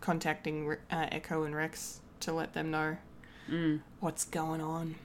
contacting 0.00 0.70
uh, 0.90 1.06
Echo 1.10 1.44
and 1.44 1.54
Rex 1.54 2.00
to 2.20 2.32
let 2.32 2.52
them 2.52 2.70
know 2.70 2.96
what's 4.00 4.24
going 4.24 4.60
on. 4.60 4.96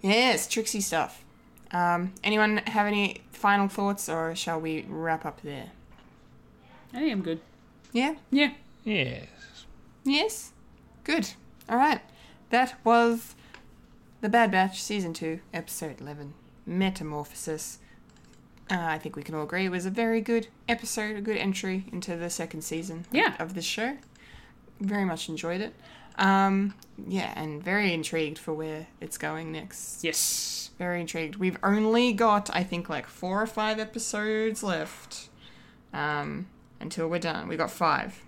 Yes, 0.00 0.46
tricksy 0.46 0.80
stuff. 0.80 1.24
Um, 1.70 2.14
anyone 2.24 2.58
have 2.58 2.86
any 2.86 3.22
final 3.30 3.68
thoughts, 3.68 4.08
or 4.08 4.34
shall 4.34 4.60
we 4.60 4.86
wrap 4.88 5.24
up 5.26 5.42
there? 5.42 5.70
I 6.92 6.98
think 6.98 7.12
I'm 7.12 7.22
good. 7.22 7.40
Yeah. 7.92 8.14
Yeah. 8.30 8.52
Yes. 8.84 9.26
Yes? 10.04 10.52
Good. 11.04 11.30
Alright. 11.68 12.00
That 12.50 12.78
was 12.84 13.34
The 14.22 14.28
Bad 14.30 14.50
Batch, 14.50 14.82
Season 14.82 15.12
2, 15.12 15.40
Episode 15.52 16.00
11 16.00 16.32
Metamorphosis. 16.68 17.78
Uh, 18.70 18.76
I 18.78 18.98
think 18.98 19.16
we 19.16 19.22
can 19.22 19.34
all 19.34 19.44
agree 19.44 19.64
it 19.64 19.70
was 19.70 19.86
a 19.86 19.90
very 19.90 20.20
good 20.20 20.48
episode, 20.68 21.16
a 21.16 21.20
good 21.22 21.38
entry 21.38 21.86
into 21.90 22.16
the 22.16 22.28
second 22.30 22.62
season 22.62 23.00
of- 23.08 23.14
Yeah. 23.14 23.34
of 23.38 23.54
this 23.54 23.64
show. 23.64 23.96
Very 24.80 25.04
much 25.06 25.28
enjoyed 25.28 25.60
it. 25.62 25.74
Um, 26.16 26.74
yeah, 27.06 27.32
and 27.36 27.62
very 27.62 27.94
intrigued 27.94 28.38
for 28.38 28.52
where 28.52 28.86
it's 29.00 29.16
going 29.16 29.52
next. 29.52 30.02
Yes. 30.04 30.70
Very 30.78 31.00
intrigued. 31.00 31.36
We've 31.36 31.56
only 31.62 32.12
got, 32.12 32.50
I 32.54 32.62
think, 32.62 32.88
like 32.88 33.06
four 33.06 33.40
or 33.42 33.46
five 33.46 33.78
episodes 33.78 34.62
left 34.62 35.28
um, 35.92 36.46
until 36.80 37.08
we're 37.08 37.18
done. 37.20 37.48
We've 37.48 37.58
got 37.58 37.70
five, 37.70 38.20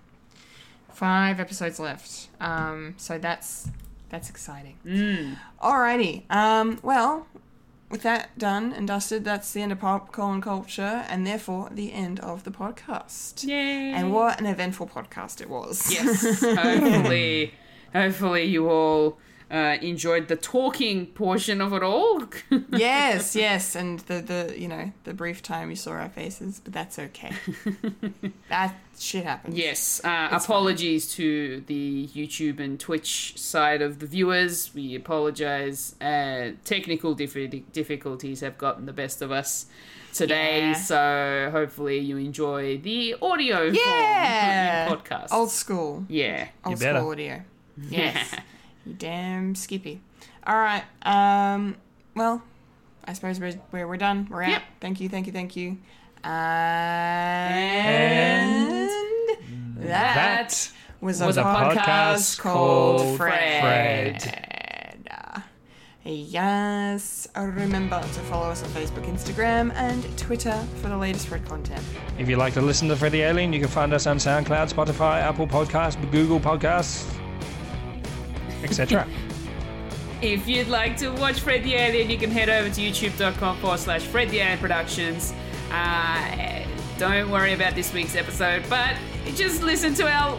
five 0.89 1.39
episodes 1.39 1.79
left. 1.79 2.29
Um, 2.39 2.95
so 2.97 3.17
that's 3.17 3.69
that's 4.09 4.29
exciting. 4.29 4.77
Mm. 4.85 5.37
Alrighty. 5.61 6.29
Um, 6.29 6.79
well, 6.83 7.27
with 7.91 8.03
that 8.03 8.37
done 8.37 8.73
and 8.73 8.87
dusted, 8.87 9.23
that's 9.23 9.51
the 9.51 9.61
end 9.61 9.71
of 9.71 9.79
popcorn 9.79 10.41
culture, 10.41 11.05
and 11.09 11.27
therefore 11.27 11.69
the 11.71 11.93
end 11.93 12.19
of 12.21 12.43
the 12.43 12.51
podcast. 12.51 13.45
Yay. 13.45 13.91
And 13.91 14.11
what 14.13 14.39
an 14.39 14.45
eventful 14.45 14.87
podcast 14.87 15.41
it 15.41 15.49
was. 15.49 15.91
Yes. 15.91 16.41
hopefully, 16.41 17.53
hopefully 17.93 18.45
you 18.45 18.69
all 18.69 19.17
uh, 19.51 19.77
enjoyed 19.81 20.27
the 20.29 20.35
talking 20.37 21.07
portion 21.07 21.59
of 21.61 21.73
it 21.73 21.83
all. 21.83 22.23
yes, 22.71 23.35
yes, 23.35 23.75
and 23.75 23.99
the 24.01 24.21
the 24.21 24.55
you 24.57 24.67
know 24.67 24.91
the 25.03 25.13
brief 25.13 25.41
time 25.43 25.69
you 25.69 25.75
saw 25.75 25.91
our 25.91 26.09
faces, 26.09 26.61
but 26.63 26.71
that's 26.73 26.97
okay. 26.97 27.33
that 28.49 28.75
shit 28.97 29.23
happens. 29.25 29.55
yes. 29.57 30.01
Uh, 30.03 30.29
apologies 30.31 31.11
to 31.15 31.61
the 31.67 32.07
YouTube 32.13 32.59
and 32.59 32.79
Twitch 32.79 33.37
side 33.37 33.81
of 33.81 33.99
the 33.99 34.05
viewers. 34.05 34.73
We 34.73 34.95
apologize. 34.95 35.95
Uh, 35.99 36.51
technical 36.63 37.15
diffi- 37.15 37.63
difficulties 37.73 38.39
have 38.41 38.57
gotten 38.57 38.85
the 38.85 38.93
best 38.93 39.21
of 39.21 39.31
us 39.31 39.65
today, 40.13 40.59
Yeah. 40.59 40.73
so 40.73 41.49
hopefully 41.51 41.99
you 41.99 42.17
enjoy 42.17 42.77
the 42.77 43.15
audio 43.21 43.63
Yeah. 43.63 44.87
form 44.87 44.99
podcast. 44.99 45.27
Old 45.31 45.49
school. 45.51 46.05
yeah. 46.09 46.49
Old 46.65 46.79
better. 46.79 46.99
school 46.99 47.11
audio. 47.11 47.41
Yes. 47.89 48.35
you 48.85 48.93
damn 48.93 49.55
skippy. 49.55 50.01
All 50.45 50.57
right. 50.57 50.83
Um. 51.03 51.75
Well, 52.15 52.41
I 53.05 53.13
suppose 53.13 53.39
we're 53.39 53.53
we're, 53.71 53.87
we're 53.87 53.97
done. 53.97 54.27
We're 54.29 54.43
out. 54.43 54.49
Yep. 54.49 54.63
Thank 54.79 54.99
you. 55.01 55.09
Thank 55.09 55.27
you. 55.27 55.33
Thank 55.33 55.55
you. 55.55 55.77
And, 57.51 58.89
that, 59.77 60.15
That 60.15 60.71
was, 61.01 61.21
was 61.21 61.37
a, 61.37 61.41
a 61.41 61.43
podcast, 61.43 61.75
podcast 61.75 62.39
called 62.39 63.17
Fred. 63.17 64.21
Fred. 64.21 65.07
Uh, 65.09 65.39
Yes. 66.03 67.27
Remember 67.35 68.01
to 68.01 68.19
follow 68.21 68.49
us 68.49 68.63
on 68.63 68.69
Facebook, 68.69 69.05
Instagram, 69.05 69.71
and 69.75 70.03
Twitter 70.17 70.59
for 70.81 70.89
the 70.89 70.97
latest 70.97 71.27
Fred 71.27 71.45
content. 71.45 71.83
If 72.17 72.27
you'd 72.27 72.39
like 72.39 72.53
to 72.55 72.61
listen 72.61 72.87
to 72.89 72.95
Fred 72.95 73.11
the 73.11 73.21
Alien, 73.21 73.53
you 73.53 73.59
can 73.59 73.69
find 73.69 73.93
us 73.93 74.07
on 74.07 74.17
SoundCloud, 74.17 74.73
Spotify, 74.73 75.21
Apple 75.21 75.45
Podcasts, 75.47 76.11
Google 76.11 76.39
Podcasts, 76.39 77.07
etc. 78.63 79.07
If 80.21 80.47
you'd 80.47 80.67
like 80.67 80.97
to 80.97 81.09
watch 81.09 81.39
Fred 81.39 81.63
the 81.63 81.73
Alien, 81.73 82.11
you 82.11 82.17
can 82.17 82.29
head 82.29 82.47
over 82.47 82.69
to 82.69 82.79
youtube.com 82.79 83.57
forward 83.57 83.79
slash 83.79 84.03
Fred 84.03 84.29
the 84.29 84.37
Alien 84.37 84.59
Productions. 84.59 85.33
Uh, 85.71 86.63
don't 86.99 87.31
worry 87.31 87.53
about 87.53 87.73
this 87.73 87.91
week's 87.91 88.15
episode, 88.15 88.63
but 88.69 88.95
just 89.33 89.63
listen 89.63 89.95
to 89.95 90.07
our 90.07 90.37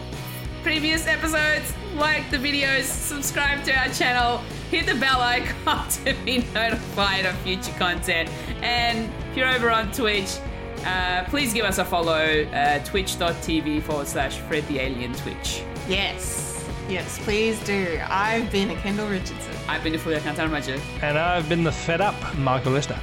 previous 0.63 1.05
episodes, 1.05 1.73
like 1.95 2.29
the 2.31 2.37
videos, 2.37 2.83
subscribe 2.83 3.61
to 3.65 3.77
our 3.77 3.89
channel, 3.89 4.37
hit 4.71 4.85
the 4.85 4.95
bell 4.95 5.19
icon 5.19 5.89
to 6.05 6.13
be 6.23 6.37
notified 6.53 7.25
of 7.25 7.35
future 7.39 7.73
content. 7.73 8.29
And 8.61 9.11
if 9.31 9.37
you're 9.37 9.49
over 9.49 9.69
on 9.69 9.91
Twitch, 9.91 10.37
uh, 10.85 11.25
please 11.25 11.53
give 11.53 11.65
us 11.65 11.79
a 11.79 11.85
follow, 11.85 12.43
uh, 12.53 12.79
twitch.tv 12.85 13.83
forward 13.83 14.07
slash 14.07 14.37
Fred 14.37 14.65
the 14.69 14.79
Alien 14.79 15.13
Twitch. 15.13 15.63
Yes. 15.89 16.52
Yes, 16.93 17.17
please 17.23 17.59
do. 17.63 17.99
I've 18.07 18.51
been 18.51 18.69
a 18.69 18.75
Kendall 18.75 19.07
Richardson. 19.07 19.55
I've 19.67 19.83
been 19.83 19.95
a 19.95 19.97
Fulia 19.97 20.19
Kantaramaja. 20.19 20.79
and 21.01 21.17
I've 21.17 21.49
been 21.49 21.63
the 21.63 21.71
fed 21.71 22.01
up 22.01 22.15
Michael 22.37 22.73
Lister. 22.73 22.99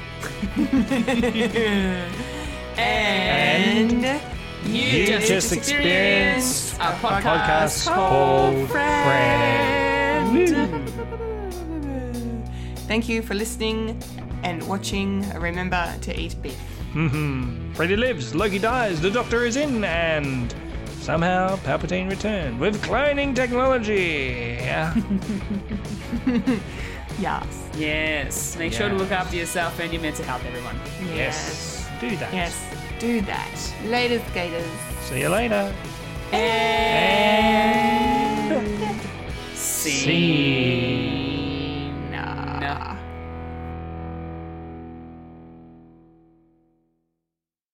And 2.77 4.03
You, 4.65 4.73
You 4.83 5.07
just, 5.07 5.27
just 5.29 5.53
experienced 5.53 6.75
a 6.77 6.93
podcast, 7.03 7.21
Podcast 7.23 7.87
called 7.93 8.71
Fred. 8.71 10.49
Thank 12.87 13.09
you 13.09 13.23
for 13.23 13.35
listening 13.35 14.01
and 14.45 14.67
watching. 14.69 15.29
Remember 15.39 15.93
to 16.03 16.19
eat 16.19 16.41
beef. 16.41 16.57
Mm-hmm. 16.95 17.73
Freddy 17.75 17.97
lives, 17.97 18.35
Loki 18.35 18.59
dies, 18.59 19.01
the 19.01 19.11
Doctor 19.11 19.45
is 19.45 19.57
in, 19.57 19.85
and 19.85 20.55
Somehow, 21.01 21.57
Palpatine 21.57 22.11
returned 22.11 22.61
with 22.61 22.83
cloning 22.83 23.35
technology. 23.35 24.59
Yeah. 24.61 24.95
yes. 27.19 27.71
Yes. 27.77 28.57
Make 28.59 28.75
sure 28.75 28.91
to 28.91 28.95
look 28.95 29.11
after 29.11 29.35
yourself 29.35 29.81
and 29.81 29.91
your 29.93 30.03
mental 30.03 30.27
health, 30.27 30.45
everyone. 30.45 30.79
Yes. 31.17 31.89
Do 32.01 32.15
that. 32.17 32.35
Yes. 32.35 32.63
Do 32.99 33.23
that. 33.23 33.75
Later, 33.87 34.21
skaters. 34.29 34.69
See 35.01 35.21
you 35.21 35.31
later. 35.31 35.75
And. 36.33 37.41
See. 39.55 41.10